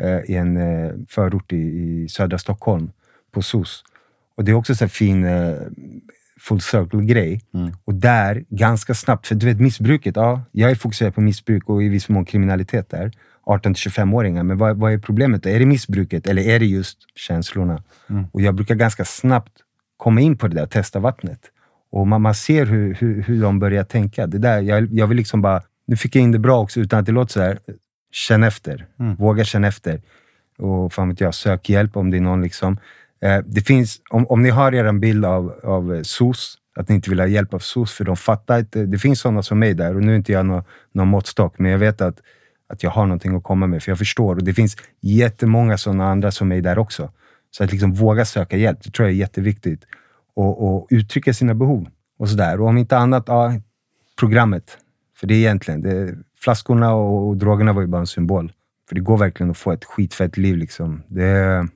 eh, 0.02 0.30
i 0.30 0.36
en 0.36 0.56
eh, 0.56 0.92
förort 1.08 1.52
i, 1.52 1.56
i 1.56 2.08
södra 2.08 2.38
Stockholm 2.38 2.90
på 3.32 3.42
SOS. 3.42 3.84
Och 4.36 4.44
det 4.44 4.50
är 4.50 4.54
också 4.54 4.74
en 4.84 4.88
fin 4.88 5.24
eh, 5.24 5.54
full 6.40 6.60
circle-grej. 6.60 7.40
Och 7.84 7.94
där, 7.94 8.44
ganska 8.48 8.94
snabbt, 8.94 9.26
för 9.26 9.34
du 9.34 9.46
vet 9.46 9.60
missbruket, 9.60 10.16
ja, 10.16 10.42
jag 10.52 10.70
är 10.70 10.74
fokuserad 10.74 11.14
på 11.14 11.20
missbruk 11.20 11.68
och 11.68 11.82
i 11.82 11.88
viss 11.88 12.08
mån 12.08 12.24
kriminalitet 12.24 12.90
där. 12.90 13.12
18-25-åringar, 13.46 14.42
men 14.42 14.58
vad, 14.58 14.76
vad 14.76 14.92
är 14.92 14.98
problemet? 14.98 15.46
Är 15.46 15.58
det 15.58 15.66
missbruket 15.66 16.26
eller 16.26 16.42
är 16.42 16.58
det 16.58 16.66
just 16.66 16.98
känslorna? 17.14 17.82
Och 18.32 18.40
jag 18.40 18.54
brukar 18.54 18.74
ganska 18.74 19.04
snabbt 19.04 19.52
komma 19.96 20.20
in 20.20 20.38
på 20.38 20.48
det 20.48 20.54
där, 20.54 20.66
testa 20.66 20.98
vattnet. 20.98 21.40
Och 21.90 22.06
man, 22.06 22.22
man 22.22 22.34
ser 22.34 22.66
hur, 22.66 22.94
hur, 22.94 23.22
hur 23.22 23.42
de 23.42 23.58
börjar 23.58 23.84
tänka. 23.84 24.26
Det 24.26 24.38
där, 24.38 24.60
jag, 24.60 24.92
jag 24.92 25.06
vill 25.06 25.16
liksom 25.16 25.42
bara, 25.42 25.62
nu 25.86 25.96
fick 25.96 26.16
jag 26.16 26.22
in 26.22 26.32
det 26.32 26.38
bra 26.38 26.60
också 26.60 26.80
utan 26.80 27.00
att 27.00 27.06
det 27.06 27.12
låter 27.12 27.32
så 27.32 27.40
här. 27.40 27.58
Känn 28.12 28.42
efter. 28.42 28.86
Våga 29.18 29.44
känna 29.44 29.66
efter. 29.66 30.02
Och 30.58 30.92
fan 30.92 31.08
vet 31.08 31.20
jag, 31.20 31.34
sök 31.34 31.68
hjälp 31.68 31.96
om 31.96 32.10
det 32.10 32.16
är 32.16 32.20
någon 32.20 32.42
liksom. 32.42 32.78
Eh, 33.20 33.38
det 33.46 33.60
finns, 33.60 34.00
om, 34.10 34.26
om 34.26 34.42
ni 34.42 34.50
har 34.50 34.74
er 34.74 34.84
en 34.84 35.00
bild 35.00 35.24
av, 35.24 35.60
av 35.64 36.02
SOS, 36.02 36.58
att 36.76 36.88
ni 36.88 36.94
inte 36.94 37.10
vill 37.10 37.20
ha 37.20 37.26
hjälp 37.26 37.54
av 37.54 37.58
SOS, 37.58 37.92
för 37.92 38.04
de 38.04 38.16
fattar 38.16 38.58
inte. 38.58 38.86
Det 38.86 38.98
finns 38.98 39.20
sådana 39.20 39.42
som 39.42 39.58
mig 39.58 39.74
där 39.74 39.96
och 39.96 40.02
nu 40.02 40.12
är 40.12 40.16
inte 40.16 40.32
jag 40.32 40.46
någon, 40.46 40.62
någon 40.92 41.08
måttstock, 41.08 41.58
men 41.58 41.70
jag 41.70 41.78
vet 41.78 42.00
att, 42.00 42.20
att 42.68 42.82
jag 42.82 42.90
har 42.90 43.06
någonting 43.06 43.36
att 43.36 43.42
komma 43.42 43.66
med, 43.66 43.82
för 43.82 43.90
jag 43.90 43.98
förstår. 43.98 44.36
Och 44.36 44.44
det 44.44 44.54
finns 44.54 44.76
jättemånga 45.00 45.78
sådana 45.78 46.10
andra 46.10 46.30
som 46.30 46.48
mig 46.48 46.60
där 46.60 46.78
också. 46.78 47.10
Så 47.50 47.64
att 47.64 47.72
liksom 47.72 47.92
våga 47.92 48.24
söka 48.24 48.56
hjälp, 48.56 48.78
det 48.82 48.90
tror 48.90 49.08
jag 49.08 49.14
är 49.14 49.18
jätteviktigt. 49.18 49.84
Och, 50.34 50.76
och 50.76 50.86
uttrycka 50.90 51.34
sina 51.34 51.54
behov 51.54 51.88
och 52.18 52.28
sådär. 52.28 52.60
Och 52.60 52.68
om 52.68 52.78
inte 52.78 52.96
annat, 52.96 53.24
ja, 53.26 53.52
programmet. 54.18 54.78
För 55.16 55.26
det 55.26 55.34
är 55.34 55.38
egentligen, 55.38 55.80
det, 55.80 56.14
flaskorna 56.40 56.94
och, 56.94 57.28
och 57.28 57.36
drogerna 57.36 57.72
var 57.72 57.82
ju 57.82 57.88
bara 57.88 58.00
en 58.00 58.06
symbol. 58.06 58.52
För 58.88 58.94
det 58.94 59.00
går 59.00 59.18
verkligen 59.18 59.50
att 59.50 59.56
få 59.56 59.72
ett 59.72 59.84
skitfett 59.84 60.36
liv 60.36 60.56
liksom. 60.56 61.02
Det, 61.08 61.68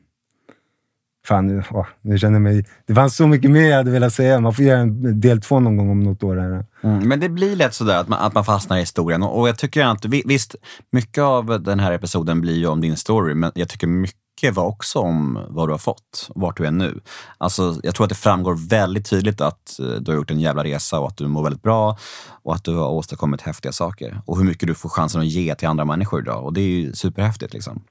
fan, 1.30 1.46
nu, 1.46 1.62
åh, 1.70 1.86
nu 2.00 2.18
känner 2.18 2.34
jag 2.34 2.42
mig... 2.42 2.64
Det 2.86 2.94
fanns 2.94 3.16
så 3.16 3.26
mycket 3.26 3.50
mer 3.50 3.70
jag 3.70 3.76
hade 3.76 3.90
velat 3.90 4.14
säga. 4.14 4.40
Man 4.40 4.54
får 4.54 4.64
göra 4.64 4.80
en 4.80 5.20
del 5.20 5.40
två 5.40 5.60
någon 5.60 5.76
gång 5.76 5.90
om 5.90 6.00
något 6.00 6.22
år. 6.22 6.36
Här. 6.36 6.66
Mm, 6.82 7.08
men 7.08 7.20
det 7.20 7.28
blir 7.28 7.56
lätt 7.56 7.74
sådär 7.74 8.00
att 8.00 8.08
man, 8.08 8.18
att 8.18 8.34
man 8.34 8.44
fastnar 8.44 8.76
i 8.76 8.80
historien. 8.80 9.22
Och, 9.22 9.40
och 9.40 9.48
jag 9.48 9.58
tycker 9.58 9.86
att, 9.86 10.04
visst, 10.04 10.54
mycket 10.92 11.22
av 11.22 11.62
den 11.62 11.80
här 11.80 11.92
episoden 11.92 12.40
blir 12.40 12.56
ju 12.56 12.66
om 12.66 12.80
din 12.80 12.96
story, 12.96 13.34
men 13.34 13.52
jag 13.54 13.68
tycker 13.68 13.86
mycket 13.86 14.54
var 14.54 14.64
också 14.64 14.98
om 14.98 15.46
vad 15.48 15.68
du 15.68 15.72
har 15.72 15.78
fått 15.78 16.28
och 16.28 16.40
vart 16.40 16.56
du 16.56 16.66
är 16.66 16.70
nu. 16.70 17.00
Alltså, 17.38 17.80
jag 17.82 17.94
tror 17.94 18.04
att 18.04 18.08
det 18.08 18.14
framgår 18.14 18.68
väldigt 18.68 19.10
tydligt 19.10 19.40
att 19.40 19.78
eh, 19.80 19.86
du 19.86 20.10
har 20.10 20.16
gjort 20.16 20.30
en 20.30 20.40
jävla 20.40 20.64
resa 20.64 21.00
och 21.00 21.08
att 21.08 21.16
du 21.16 21.26
mår 21.26 21.42
väldigt 21.42 21.62
bra 21.62 21.98
och 22.42 22.54
att 22.54 22.64
du 22.64 22.76
har 22.76 22.88
åstadkommit 22.88 23.42
häftiga 23.42 23.72
saker. 23.72 24.22
Och 24.26 24.38
hur 24.38 24.44
mycket 24.44 24.68
du 24.68 24.74
får 24.74 24.88
chansen 24.88 25.20
att 25.20 25.26
ge 25.26 25.54
till 25.54 25.68
andra 25.68 25.84
människor 25.84 26.20
idag. 26.20 26.44
Och 26.44 26.52
det 26.52 26.60
är 26.60 26.68
ju 26.68 26.92
superhäftigt. 26.92 27.52
Liksom. 27.52 27.82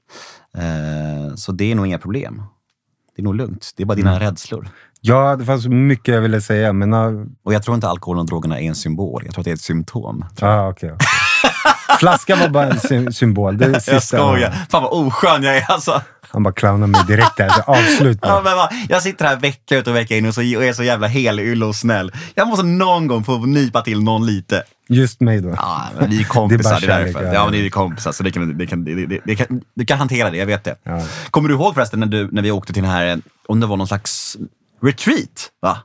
Eh, 0.56 1.34
så 1.34 1.52
det 1.52 1.70
är 1.70 1.74
nog 1.74 1.86
inga 1.86 1.98
problem. 1.98 2.42
Det 3.16 3.22
är 3.22 3.24
nog 3.24 3.34
lugnt. 3.34 3.70
Det 3.76 3.82
är 3.82 3.84
bara 3.86 3.94
dina 3.94 4.20
rädslor. 4.20 4.68
Ja, 5.00 5.36
det 5.36 5.44
fanns 5.44 5.66
mycket 5.66 6.14
jag 6.14 6.20
ville 6.22 6.40
säga, 6.40 6.72
men... 6.72 6.92
Och 7.44 7.54
jag 7.54 7.62
tror 7.62 7.74
inte 7.74 7.88
alkoholen 7.88 8.20
och 8.20 8.26
drogerna 8.26 8.60
är 8.60 8.68
en 8.68 8.74
symbol. 8.74 9.22
Jag 9.24 9.34
tror 9.34 9.42
att 9.42 9.44
det 9.44 9.50
är 9.50 9.54
ett 9.54 9.60
symptom. 9.60 10.24
Ah, 10.40 10.68
okej. 10.68 10.92
Flaskan 12.00 12.38
var 12.38 12.48
bara 12.48 12.66
en 12.66 12.80
sy- 12.80 13.12
symbol. 13.12 13.58
Det 13.58 13.64
är 13.64 13.68
det 13.68 13.74
Jag 13.92 14.02
sista. 14.02 14.16
skojar. 14.16 14.50
Fan 14.70 14.82
vad 14.82 14.92
oskön 15.06 15.42
jag 15.42 15.56
är 15.56 15.70
alltså. 15.70 16.02
Han 16.32 16.42
bara 16.42 16.54
clownar 16.54 16.86
mig 16.86 17.00
direkt 17.06 17.36
där. 17.36 17.48
Så 17.48 17.62
avslut 17.62 18.18
Ja, 18.22 18.40
men 18.44 18.56
va, 18.56 18.70
jag 18.88 19.02
sitter 19.02 19.24
här 19.24 19.36
vecka 19.36 19.76
ut 19.78 19.86
och 19.86 19.96
vecka 19.96 20.16
in 20.16 20.26
och, 20.26 20.34
så, 20.34 20.40
och 20.40 20.64
är 20.64 20.72
så 20.72 20.82
jävla 20.82 21.06
helylle 21.06 21.64
och 21.66 21.76
snäll. 21.76 22.12
Jag 22.34 22.48
måste 22.48 22.66
någon 22.66 23.06
gång 23.06 23.24
få 23.24 23.38
nypa 23.38 23.82
till 23.82 24.02
någon 24.02 24.26
lite. 24.26 24.62
Just 24.88 25.20
mig 25.20 25.40
då. 25.40 25.48
Ja, 25.56 25.82
men 26.00 26.10
vi 26.10 26.20
är 26.20 26.24
kompisar, 26.24 26.70
Det 26.70 26.76
är 26.76 26.80
kärlek, 26.80 27.06
därför. 27.14 27.26
ja. 27.26 27.34
Ja, 27.34 27.44
men 27.44 27.52
det 27.52 27.66
är 27.66 27.70
kompisar, 27.70 28.12
så 28.12 28.22
det 28.22 28.30
kan, 28.30 28.58
det 28.58 28.66
kan, 28.66 28.84
det, 28.84 29.20
det 29.24 29.36
kan, 29.36 29.60
du 29.74 29.84
kan 29.86 29.98
hantera 29.98 30.30
det, 30.30 30.36
jag 30.36 30.46
vet 30.46 30.64
det. 30.64 30.76
Ja. 30.82 31.02
Kommer 31.30 31.48
du 31.48 31.54
ihåg 31.54 31.74
förresten 31.74 32.00
när, 32.00 32.06
du, 32.06 32.28
när 32.32 32.42
vi 32.42 32.50
åkte 32.50 32.72
till 32.72 32.82
den 32.82 32.92
här, 32.92 33.20
om 33.48 33.60
det 33.60 33.66
var 33.66 33.76
någon 33.76 33.86
slags 33.88 34.36
retreat? 34.82 35.50
Va? 35.62 35.78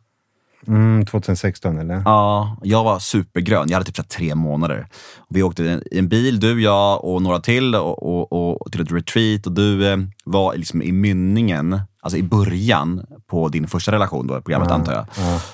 Mm, 0.68 1.06
2016 1.06 1.78
eller? 1.80 2.02
Ja, 2.06 2.58
jag 2.64 2.84
var 2.84 3.00
supergrön. 3.00 3.66
Jag 3.70 3.78
hade 3.78 3.92
typ 3.92 4.10
tre 4.10 4.36
månader. 4.36 4.88
Vi 5.30 5.44
åkte 5.44 5.64
i 5.64 5.98
en- 6.00 6.08
bil, 6.10 6.40
du, 6.40 6.62
jag 6.62 7.04
och 7.06 7.22
några 7.22 7.40
till, 7.40 7.76
och, 7.76 8.32
och, 8.32 8.62
och 8.62 8.72
till 8.72 8.82
ett 8.82 8.92
retreat. 8.92 9.46
Och 9.46 9.52
du 9.52 9.88
eh, 9.92 9.98
var 10.26 10.56
liksom 10.56 10.82
i 10.82 10.92
mynningen, 10.92 11.80
alltså 12.02 12.18
i 12.18 12.24
början 12.24 13.06
på 13.30 13.48
din 13.48 13.68
första 13.68 13.92
relation 13.92 14.28
då, 14.28 14.34
programmet 14.42 14.72
antar 14.72 14.94
jag. 14.94 15.06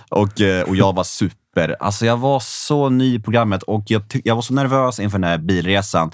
Och, 0.09 0.41
eh, 0.41 0.63
och 0.69 0.75
jag 0.75 0.95
var 0.95 1.03
super. 1.03 1.75
Alltså 1.79 2.05
jag 2.05 2.17
var 2.17 2.39
så 2.39 2.89
ny 2.89 3.15
i 3.15 3.19
programmet 3.19 3.63
och 3.63 3.83
jag, 3.87 4.01
jag 4.23 4.35
var 4.35 4.41
så 4.41 4.53
nervös 4.53 4.99
inför 4.99 5.17
den 5.19 5.29
här 5.29 5.37
bilresan. 5.37 6.11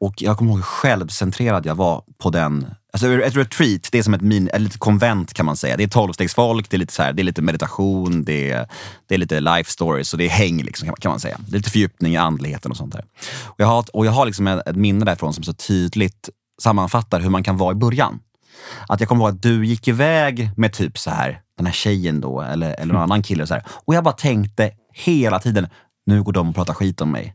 Och 0.00 0.22
jag 0.22 0.36
kommer 0.38 0.50
ihåg 0.50 0.58
hur 0.58 0.62
självcentrerad 0.64 1.66
jag 1.66 1.74
var 1.74 2.02
på 2.18 2.30
den. 2.30 2.66
Alltså 2.92 3.12
ett 3.12 3.36
retreat, 3.36 3.88
det 3.92 3.98
är 3.98 4.02
som 4.02 4.14
ett, 4.14 4.20
min, 4.20 4.48
ett 4.48 4.60
litet 4.60 4.80
konvent 4.80 5.34
kan 5.34 5.46
man 5.46 5.56
säga. 5.56 5.76
Det 5.76 5.82
är 5.84 5.88
tolvstegsfolk, 5.88 6.70
det 6.70 6.76
är 6.76 6.78
lite, 6.78 6.92
så 6.92 7.02
här, 7.02 7.12
det 7.12 7.22
är 7.22 7.24
lite 7.24 7.42
meditation, 7.42 8.24
det 8.24 8.50
är, 8.50 8.68
det 9.06 9.14
är 9.14 9.18
lite 9.18 9.40
life 9.40 9.70
stories 9.70 10.12
och 10.12 10.18
det 10.18 10.24
är 10.24 10.28
häng 10.30 10.62
liksom, 10.62 10.88
kan 11.00 11.10
man- 11.10 11.20
säga. 11.20 11.36
Det 11.46 11.54
är 11.56 11.58
lite 11.58 11.70
fördjupning 11.70 12.12
i 12.14 12.16
andligheten 12.16 12.70
och 12.70 12.76
sånt 12.76 12.92
där. 12.92 13.04
Och 13.44 13.54
jag 13.60 13.66
har, 13.66 13.84
och 13.92 14.06
jag 14.06 14.12
har 14.12 14.26
liksom 14.26 14.46
ett, 14.46 14.68
ett 14.68 14.76
minne 14.76 15.04
därifrån 15.04 15.34
som 15.34 15.44
så 15.44 15.52
tydligt 15.52 16.28
sammanfattar 16.62 17.20
hur 17.20 17.30
man 17.30 17.42
kan 17.42 17.56
vara 17.56 17.72
i 17.72 17.74
början. 17.74 18.20
Att 18.88 19.00
jag 19.00 19.08
kommer 19.08 19.24
ihåg 19.24 19.34
att 19.34 19.42
du 19.42 19.66
gick 19.66 19.88
iväg 19.88 20.50
med 20.56 20.72
typ 20.72 20.98
så 20.98 21.10
här, 21.10 21.40
den 21.56 21.66
här 21.66 21.72
tjejen 21.72 22.20
då, 22.20 22.40
eller, 22.40 22.74
eller 22.74 22.92
någon 22.92 23.02
annan 23.02 23.22
kille. 23.22 23.46
Så 23.46 23.54
här. 23.54 23.62
Och 23.68 23.94
jag 23.94 24.04
bara 24.04 24.14
tänkte 24.14 24.70
hela 24.94 25.38
tiden, 25.38 25.66
nu 26.06 26.22
går 26.22 26.32
de 26.32 26.48
och 26.48 26.54
pratar 26.54 26.74
skit 26.74 27.00
om 27.00 27.10
mig. 27.10 27.34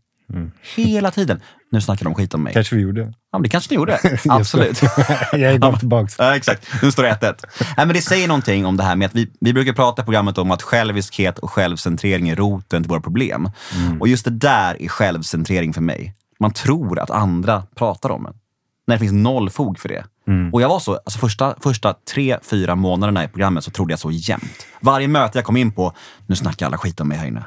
Hela 0.76 1.12
tiden. 1.12 1.42
Nu 1.72 1.82
snackar 1.82 2.04
de 2.04 2.16
skit 2.16 2.34
om 2.34 2.44
mig. 2.44 2.54
Kanske 2.54 2.76
vi 2.76 2.82
gjorde. 2.82 3.02
Ja, 3.02 3.14
men 3.32 3.42
det 3.42 3.50
kanske 3.50 3.74
ni 3.74 3.76
gjorde. 3.76 4.00
Absolut. 4.30 4.82
jag 5.32 5.42
är 5.42 5.60
bara 5.60 5.78
tillbaks. 5.78 6.16
Ja, 6.18 6.36
exakt. 6.36 6.68
Nu 6.82 6.92
står 6.92 7.04
det 7.04 7.10
1-1. 7.10 7.36
Nej, 7.60 7.86
men 7.86 7.94
det 7.94 8.02
säger 8.02 8.28
någonting 8.28 8.66
om 8.66 8.78
det 8.78 8.84
här 8.84 8.96
med 8.96 9.06
att 9.06 9.16
vi, 9.16 9.32
vi 9.40 9.54
brukar 9.54 9.74
prata 9.74 10.02
i 10.02 10.06
programmet 10.06 10.38
om 10.38 10.52
att 10.52 10.62
själviskhet 10.62 11.40
och 11.40 11.52
självcentrering 11.52 12.30
är 12.30 12.36
roten 12.36 12.84
till 12.84 12.90
våra 12.90 13.02
problem. 13.02 13.50
Och 14.00 14.08
just 14.08 14.26
det 14.26 14.32
där 14.32 14.82
är 14.82 14.88
självcentrering 14.88 15.74
för 15.74 15.82
mig. 15.82 16.16
Man 16.40 16.54
tror 16.54 17.00
att 17.00 17.10
andra 17.10 17.64
pratar 17.76 18.10
om 18.10 18.26
en. 18.26 18.34
När 18.88 18.96
det 18.96 19.00
finns 19.00 19.14
noll 19.14 19.50
fog 19.50 19.80
för 19.80 19.90
det. 19.90 20.06
Och 20.54 20.62
jag 20.62 20.70
var 20.70 20.80
så, 20.80 20.94
alltså 20.96 21.20
första, 21.20 21.56
första 21.64 21.94
tre, 22.14 22.38
fyra 22.44 22.76
månaderna 22.76 23.24
i 23.24 23.28
programmet 23.28 23.64
så 23.64 23.72
trodde 23.72 23.92
jag 23.92 24.00
så 24.00 24.12
jämt. 24.12 24.68
Varje 24.82 25.08
möte 25.08 25.38
jag 25.38 25.46
kom 25.46 25.58
in 25.58 25.72
på, 25.72 25.94
nu 26.28 26.36
snackar 26.36 26.66
alla 26.66 26.78
skit 26.78 27.00
om 27.00 27.08
mig 27.08 27.18
här 27.18 27.28
inne. 27.28 27.44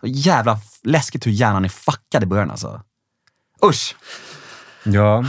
Så 0.00 0.06
jävla 0.06 0.58
läskigt 0.82 1.26
hur 1.26 1.30
hjärnan 1.32 1.64
är 1.64 1.68
fuckad 1.68 2.22
i 2.22 2.26
början 2.26 2.50
alltså. 2.50 2.80
Usch! 3.64 3.96
Ja. 4.84 5.24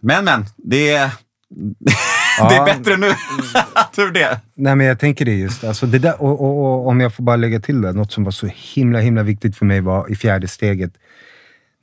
Men 0.00 0.24
men, 0.24 0.44
det 0.56 0.92
är, 0.94 1.06
det 1.50 1.92
Ja. 2.38 2.52
är 2.62 2.64
bättre 2.64 2.96
nu. 2.96 3.10
Tur 3.96 4.10
det. 4.12 4.40
Nej, 4.54 4.76
men 4.76 4.86
jag 4.86 4.98
tänker 4.98 5.24
det 5.24 5.34
just. 5.34 5.64
Alltså 5.64 5.86
det 5.86 5.98
där, 5.98 6.22
och, 6.22 6.40
och, 6.40 6.64
och 6.64 6.88
om 6.88 7.00
jag 7.00 7.14
får 7.14 7.24
bara 7.24 7.36
lägga 7.36 7.60
till 7.60 7.80
det, 7.82 7.92
något 7.92 8.12
som 8.12 8.24
var 8.24 8.30
så 8.32 8.48
himla, 8.54 8.98
himla 9.00 9.22
viktigt 9.22 9.56
för 9.56 9.66
mig 9.66 9.80
var 9.80 10.10
i 10.12 10.16
fjärde 10.16 10.48
steget. 10.48 10.92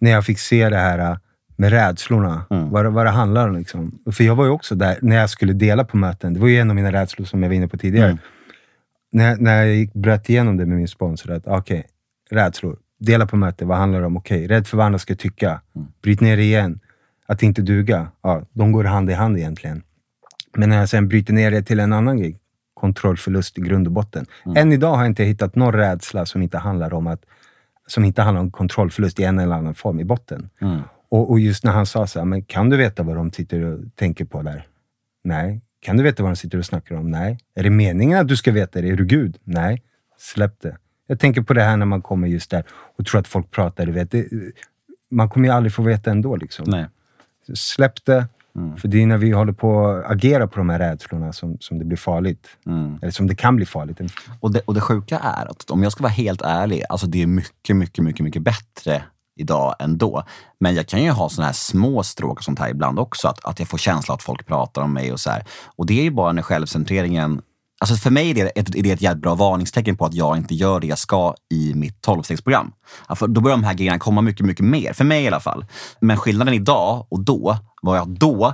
När 0.01 0.11
jag 0.11 0.25
fick 0.25 0.39
se 0.39 0.69
det 0.69 0.77
här 0.77 0.99
äh, 1.11 1.17
med 1.57 1.69
rädslorna. 1.69 2.45
Vad, 2.71 2.85
det- 2.85 2.89
vad 2.89 3.05
det 3.05 3.09
handlar 3.09 3.47
om. 3.47 3.55
Liksom. 3.57 3.99
För 4.11 4.23
jag 4.23 4.35
var 4.35 4.45
ju 4.45 4.51
också 4.51 4.75
där 4.75 4.99
när 5.01 5.15
jag 5.15 5.29
skulle 5.29 5.53
dela 5.53 5.83
på 5.83 5.97
möten. 5.97 6.33
Det 6.33 6.39
var 6.39 6.47
ju 6.47 6.59
en 6.59 6.69
av 6.69 6.75
mina 6.75 6.91
rädslor 6.91 7.25
som 7.25 7.43
jag 7.43 7.49
var 7.49 7.55
inne 7.55 7.67
på 7.67 7.77
tidigare. 7.77 8.17
När, 9.11 9.37
när 9.37 9.65
jag 9.65 9.75
gick, 9.75 9.93
bröt 9.93 10.29
igenom 10.29 10.57
det 10.57 10.65
med 10.65 10.77
min 10.77 10.87
sponsor. 10.87 11.31
att 11.31 11.47
Okej, 11.47 11.85
rädslor. 12.31 12.77
Dela 12.99 13.25
på 13.27 13.37
möte, 13.37 13.65
vad 13.65 13.77
handlar 13.77 13.99
det 13.99 14.05
om? 14.05 14.17
Okej, 14.17 14.47
rädd 14.47 14.67
för 14.67 14.77
vad 14.77 14.85
andra 14.85 14.99
ska 14.99 15.15
tycka. 15.15 15.61
Bryt 16.01 16.21
ner 16.21 16.37
det 16.37 16.43
igen. 16.43 16.79
Att 17.25 17.43
inte 17.43 17.61
duga. 17.61 18.07
Ja, 18.21 18.45
de 18.53 18.71
går 18.71 18.83
hand 18.83 19.09
i 19.09 19.13
hand 19.13 19.37
egentligen. 19.37 19.83
Men 20.55 20.69
när 20.69 20.77
jag 20.77 20.89
sen 20.89 21.07
bryter 21.07 21.33
ner 21.33 21.51
det 21.51 21.63
till 21.63 21.79
en 21.79 21.93
annan 21.93 22.17
grej, 22.17 22.39
kontrollförlust 22.73 23.57
i 23.57 23.61
grund 23.61 23.87
och 23.87 23.93
botten. 23.93 24.25
Än 24.55 24.71
idag 24.71 24.91
har 24.91 24.97
jag 24.97 25.07
inte 25.07 25.23
hittat 25.23 25.55
någon 25.55 25.73
rädsla 25.73 26.25
som 26.25 26.41
inte 26.41 26.57
handlar 26.57 26.93
om 26.93 27.07
att 27.07 27.25
som 27.87 28.05
inte 28.05 28.21
handlar 28.21 28.41
om 28.41 28.51
kontrollförlust 28.51 29.19
i 29.19 29.23
en 29.23 29.39
eller 29.39 29.55
annan 29.55 29.75
form 29.75 29.99
i 29.99 30.03
botten. 30.03 30.49
Och, 31.09 31.31
och 31.31 31.39
just 31.39 31.63
när 31.63 31.71
han 31.71 31.85
sa 31.85 32.07
så 32.07 32.19
här, 32.19 32.25
men 32.25 32.43
kan 32.43 32.69
du 32.69 32.77
veta 32.77 33.03
vad 33.03 33.15
de 33.15 33.31
sitter 33.31 33.61
och 33.63 33.79
tänker 33.95 34.25
på 34.25 34.41
där? 34.41 34.67
Nej. 35.23 35.61
Kan 35.79 35.97
du 35.97 36.03
veta 36.03 36.23
vad 36.23 36.31
de 36.31 36.35
sitter 36.35 36.57
och 36.57 36.65
snackar 36.65 36.95
om? 36.95 37.11
Nej. 37.11 37.37
Är 37.55 37.63
det 37.63 37.69
meningen 37.69 38.19
att 38.19 38.27
du 38.27 38.37
ska 38.37 38.51
veta 38.51 38.81
det? 38.81 38.89
Är 38.89 38.95
du 38.95 39.05
Gud? 39.05 39.37
Nej. 39.43 39.83
Släpp 40.17 40.61
det. 40.61 40.77
Jag 41.07 41.19
tänker 41.19 41.41
på 41.41 41.53
det 41.53 41.61
här 41.61 41.77
när 41.77 41.85
man 41.85 42.01
kommer 42.01 42.27
just 42.27 42.51
där 42.51 42.63
och 42.97 43.05
tror 43.05 43.19
att 43.19 43.27
folk 43.27 43.51
pratar, 43.51 43.85
du 43.85 43.91
vet. 43.91 44.11
Det, 44.11 44.27
man 45.11 45.29
kommer 45.29 45.47
ju 45.47 45.53
aldrig 45.53 45.73
få 45.73 45.83
veta 45.83 46.11
ändå. 46.11 46.35
Liksom. 46.35 46.65
Nej. 46.69 46.85
Släpp 47.53 48.05
det. 48.05 48.27
För 48.77 48.87
det 48.87 49.01
är 49.01 49.07
när 49.07 49.17
vi 49.17 49.31
håller 49.31 49.53
på 49.53 49.87
att 49.87 50.11
agera 50.11 50.47
på 50.47 50.57
de 50.57 50.69
här 50.69 50.79
rädslorna 50.79 51.33
som, 51.33 51.57
som 51.59 51.79
det 51.79 51.85
blir 51.85 51.97
farligt. 51.97 52.47
Eller 53.01 53.11
som 53.11 53.27
det 53.27 53.35
kan 53.35 53.55
bli 53.55 53.65
farligt. 53.65 54.01
Och 54.39 54.51
det, 54.53 54.59
och 54.59 54.73
det 54.73 54.81
sjuka 54.81 55.19
är 55.19 55.45
att 55.45 55.71
om 55.71 55.83
jag 55.83 55.91
ska 55.91 56.03
vara 56.03 56.13
helt 56.13 56.41
ärlig, 56.41 56.83
alltså 56.89 57.07
det 57.07 57.21
är 57.21 57.27
mycket, 57.27 57.75
mycket, 57.75 58.03
mycket, 58.03 58.23
mycket 58.23 58.41
bättre 58.41 59.03
idag 59.39 59.75
ändå. 59.79 60.23
Men 60.59 60.75
jag 60.75 60.87
kan 60.87 61.03
ju 61.03 61.11
ha 61.11 61.29
såna 61.29 61.45
här 61.45 61.53
små 61.53 62.03
stråk 62.03 62.37
och 62.37 62.43
sånt 62.43 62.59
här 62.59 62.69
ibland 62.69 62.99
också. 62.99 63.27
Att, 63.27 63.45
att 63.45 63.59
jag 63.59 63.67
får 63.67 63.77
känsla 63.77 64.13
att 64.13 64.23
folk 64.23 64.47
pratar 64.47 64.81
om 64.81 64.93
mig 64.93 65.11
och 65.11 65.19
så 65.19 65.29
här. 65.29 65.45
Och 65.75 65.85
det 65.85 65.99
är 65.99 66.03
ju 66.03 66.11
bara 66.11 66.31
när 66.31 66.41
självcentreringen 66.41 67.41
Alltså 67.81 67.95
för 67.95 68.09
mig 68.09 68.29
är 68.29 68.35
det, 68.35 68.41
ett, 68.41 68.75
är 68.75 68.83
det 68.83 68.91
ett 68.91 69.01
jävligt 69.01 69.21
bra 69.21 69.35
varningstecken 69.35 69.97
på 69.97 70.05
att 70.05 70.13
jag 70.13 70.37
inte 70.37 70.55
gör 70.55 70.79
det 70.79 70.87
jag 70.87 70.97
ska 70.97 71.35
i 71.53 71.73
mitt 71.73 72.05
12-stegsprogram. 72.07 72.71
Då 73.27 73.41
börjar 73.41 73.57
de 73.57 73.63
här 73.63 73.73
grejerna 73.73 73.99
komma 73.99 74.21
mycket, 74.21 74.45
mycket 74.45 74.65
mer. 74.65 74.93
För 74.93 75.03
mig 75.03 75.23
i 75.23 75.27
alla 75.27 75.39
fall. 75.39 75.65
Men 76.01 76.17
skillnaden 76.17 76.53
idag 76.53 77.07
och 77.09 77.19
då 77.19 77.57
var 77.81 77.95
jag 77.95 78.09
då 78.09 78.53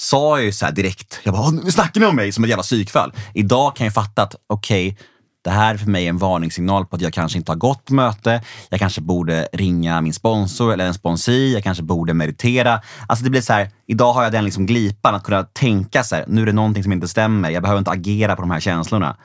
sa 0.00 0.38
jag 0.38 0.44
ju 0.44 0.52
så 0.52 0.64
här 0.64 0.72
direkt, 0.72 1.20
jag 1.22 1.34
bara, 1.34 1.50
nu 1.50 1.70
snackar 1.70 2.00
ni 2.00 2.06
om 2.06 2.16
mig 2.16 2.32
som 2.32 2.44
ett 2.44 2.50
jävla 2.50 2.62
psykfall. 2.62 3.12
Idag 3.34 3.76
kan 3.76 3.84
jag 3.84 3.94
fatta 3.94 4.22
att 4.22 4.34
okej, 4.46 4.98
det 5.44 5.50
här 5.50 5.74
är 5.74 5.78
för 5.78 5.90
mig 5.90 6.06
en 6.06 6.18
varningssignal 6.18 6.86
på 6.86 6.96
att 6.96 7.02
jag 7.02 7.12
kanske 7.12 7.38
inte 7.38 7.52
har 7.52 7.56
gått 7.56 7.90
möte. 7.90 8.42
Jag 8.70 8.80
kanske 8.80 9.00
borde 9.00 9.48
ringa 9.52 10.00
min 10.00 10.14
sponsor 10.14 10.72
eller 10.72 10.86
en 10.86 10.94
sponsor. 10.94 11.34
Jag 11.34 11.64
kanske 11.64 11.82
borde 11.82 12.14
meditera. 12.14 12.80
Alltså 13.06 13.24
det 13.24 13.30
blir 13.30 13.40
så 13.40 13.52
här, 13.52 13.70
idag 13.86 14.12
har 14.12 14.22
jag 14.22 14.32
den 14.32 14.44
liksom 14.44 14.66
glipan 14.66 15.14
att 15.14 15.22
kunna 15.22 15.42
tänka 15.42 16.02
så 16.02 16.16
här, 16.16 16.24
nu 16.28 16.42
är 16.42 16.46
det 16.46 16.52
någonting 16.52 16.82
som 16.82 16.92
inte 16.92 17.08
stämmer. 17.08 17.50
Jag 17.50 17.62
behöver 17.62 17.78
inte 17.78 17.90
agera 17.90 18.36
på 18.36 18.42
de 18.42 18.50
här 18.50 18.60
känslorna. 18.60 19.16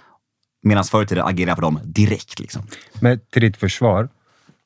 Medan 0.64 0.84
förr 0.84 1.04
i 1.04 1.08
tiden 1.08 1.26
agerade 1.26 1.52
jag 1.52 1.58
på 1.58 1.62
dem 1.62 1.80
direkt. 1.84 2.40
Liksom. 2.40 2.62
Men 3.00 3.20
till 3.32 3.42
ditt 3.42 3.58
försvar, 3.58 4.10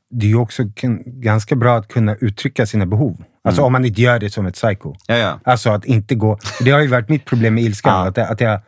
det 0.09 0.25
är 0.25 0.29
ju 0.29 0.37
också 0.37 0.63
ganska 1.05 1.55
bra 1.55 1.77
att 1.77 1.87
kunna 1.87 2.15
uttrycka 2.15 2.65
sina 2.65 2.85
behov. 2.85 3.23
Alltså 3.43 3.61
om 3.61 3.71
man 3.71 3.85
inte 3.85 4.01
gör 4.01 4.19
det 4.19 4.29
som 4.29 4.45
ett 4.45 4.53
psycho. 4.53 4.95
Ja, 5.07 5.15
ja. 5.15 5.39
Alltså 5.43 5.69
att 5.69 5.85
inte 5.85 6.15
gå... 6.15 6.39
Det 6.61 6.71
har 6.71 6.79
ju 6.79 6.87
varit 6.87 7.09
mitt 7.09 7.25
problem 7.25 7.55
med 7.55 7.63
ilskan. 7.63 7.93
Ja. 7.93 8.07
Att, 8.07 8.31
att, 8.31 8.41
jag, 8.41 8.61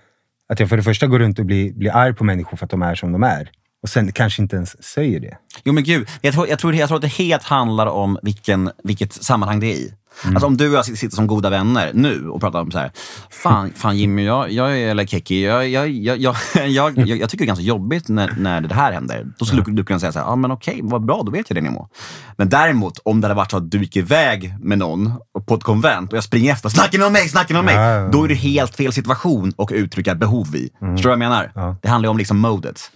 att 0.49 0.59
jag 0.59 0.69
för 0.69 0.77
det 0.77 0.83
första 0.83 1.07
går 1.07 1.19
runt 1.19 1.39
och 1.39 1.45
blir, 1.45 1.73
blir 1.73 1.95
arg 1.95 2.13
på 2.13 2.23
människor 2.23 2.57
för 2.57 2.65
att 2.65 2.71
de 2.71 2.81
är 2.81 2.95
som 2.95 3.11
de 3.11 3.23
är. 3.23 3.51
Och 3.83 3.89
sen 3.89 4.11
kanske 4.11 4.41
inte 4.41 4.55
ens 4.55 4.83
säger 4.83 5.19
det. 5.19 5.37
Jo 5.63 5.73
men 5.73 5.83
gud, 5.83 6.07
jag 6.21 6.33
tror, 6.33 6.47
jag 6.47 6.59
tror, 6.59 6.75
jag 6.75 6.87
tror 6.87 6.95
att 6.95 7.01
det 7.01 7.07
helt 7.07 7.43
handlar 7.43 7.85
om 7.87 8.17
vilken, 8.23 8.71
vilket 8.83 9.13
sammanhang 9.13 9.59
det 9.59 9.67
är 9.67 9.75
i. 9.75 9.93
Alltså 10.25 10.45
om 10.47 10.57
du 10.57 10.69
och 10.69 10.75
jag 10.75 10.85
sitter- 10.85 11.15
som 11.15 11.27
goda 11.27 11.49
vänner 11.49 11.91
nu 11.93 12.29
och 12.29 12.41
pratar 12.41 12.61
om 12.61 12.71
så 12.71 12.77
här, 12.79 12.91
fan, 13.29 13.73
fan 13.75 13.97
Jimmy, 13.97 14.25
jag, 14.25 14.51
jag, 14.51 14.81
eller 14.81 15.05
Keki, 15.05 15.43
jag, 15.45 15.67
jag, 15.69 15.89
jag, 15.89 16.17
jag, 16.17 16.35
jag, 16.67 16.97
jag, 16.97 17.17
jag 17.17 17.29
tycker 17.29 17.37
det 17.37 17.45
är 17.45 17.47
ganska 17.47 17.63
jobbigt 17.63 18.07
när, 18.07 18.33
när 18.37 18.61
det 18.61 18.75
här 18.75 18.91
händer. 18.91 19.27
Då 19.39 19.45
skulle 19.45 19.61
du, 19.63 19.71
du 19.71 19.83
kunna 19.83 19.99
säga 19.99 20.11
så 20.11 20.19
här, 20.19 20.25
ja 20.25 20.35
men 20.35 20.51
okej, 20.51 20.79
vad 20.83 21.05
bra, 21.05 21.21
då 21.25 21.31
vet 21.31 21.49
jag 21.49 21.57
det 21.57 21.61
Nemo. 21.61 21.89
Men 22.37 22.49
däremot, 22.49 22.99
om 23.05 23.21
det 23.21 23.27
hade 23.27 23.35
varit 23.37 23.51
så 23.51 23.57
att 23.57 23.71
du 23.71 23.79
gick 23.79 23.95
iväg 23.95 24.55
med 24.61 24.77
någon 24.77 25.13
på 25.47 25.55
ett 25.55 25.63
konvent 25.63 26.11
och 26.11 26.17
jag 26.17 26.23
springer 26.23 26.51
efter, 26.53 26.69
snackar 26.69 26.97
ni 26.99 27.05
om 27.05 27.13
mig, 27.13 27.29
snackar 27.29 27.53
ni 27.53 27.59
om 27.59 27.65
mig? 27.65 27.75
Ja. 27.75 28.09
Då 28.11 28.23
är 28.23 28.27
det 28.27 28.35
helt 28.35 28.75
fel 28.75 28.93
situation 28.93 29.53
att 29.57 29.71
uttrycka 29.71 30.15
behov 30.15 30.55
i. 30.55 30.69
Förstår 30.79 30.95
du 30.95 31.01
vad 31.03 31.11
jag 31.11 31.19
menar? 31.19 31.51
Det 31.81 31.87
handlar 31.89 32.07
ju 32.07 32.11
om 32.11 32.17
liksom 32.17 32.37
modet. 32.37 32.91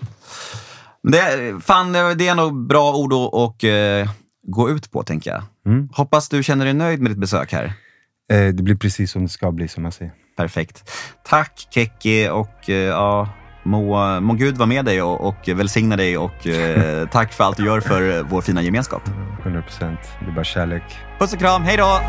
Det, 1.11 1.53
fan, 1.63 1.91
det 1.93 2.27
är 2.27 2.35
nog 2.35 2.67
bra 2.67 2.93
ord 2.93 3.13
att 3.13 3.33
och, 3.33 3.63
eh, 3.63 4.09
gå 4.43 4.69
ut 4.69 4.91
på, 4.91 5.03
tänker 5.03 5.31
jag. 5.31 5.43
Mm. 5.65 5.89
Hoppas 5.93 6.29
du 6.29 6.43
känner 6.43 6.65
dig 6.65 6.73
nöjd 6.73 6.99
med 6.99 7.11
ditt 7.11 7.19
besök 7.19 7.53
här. 7.53 7.73
Eh, 8.31 8.47
det 8.47 8.63
blir 8.63 8.75
precis 8.75 9.11
som 9.11 9.23
det 9.23 9.29
ska 9.29 9.51
bli, 9.51 9.67
som 9.67 9.83
man 9.83 9.91
säger. 9.91 10.13
Perfekt. 10.37 10.91
Tack 11.23 11.67
Kekki 11.69 12.29
och 12.29 12.69
eh, 12.69 12.75
ja, 12.75 13.29
må, 13.63 14.19
må 14.19 14.33
Gud 14.33 14.57
vara 14.57 14.67
med 14.67 14.85
dig 14.85 15.01
och, 15.01 15.27
och 15.27 15.47
välsigna 15.47 15.95
dig 15.97 16.17
och 16.17 16.47
eh, 16.47 17.07
tack 17.11 17.33
för 17.33 17.43
allt 17.43 17.57
du 17.57 17.65
gör 17.65 17.79
för 17.79 18.23
vår 18.23 18.41
fina 18.41 18.61
gemenskap. 18.61 19.01
100 19.41 19.61
procent. 19.61 19.99
Det 20.19 20.25
är 20.25 20.35
bara 20.35 20.45
kärlek. 20.45 20.83
Puss 21.19 21.33
och 21.33 21.39
kram, 21.39 21.63
hej 21.63 21.77
då! 21.77 21.99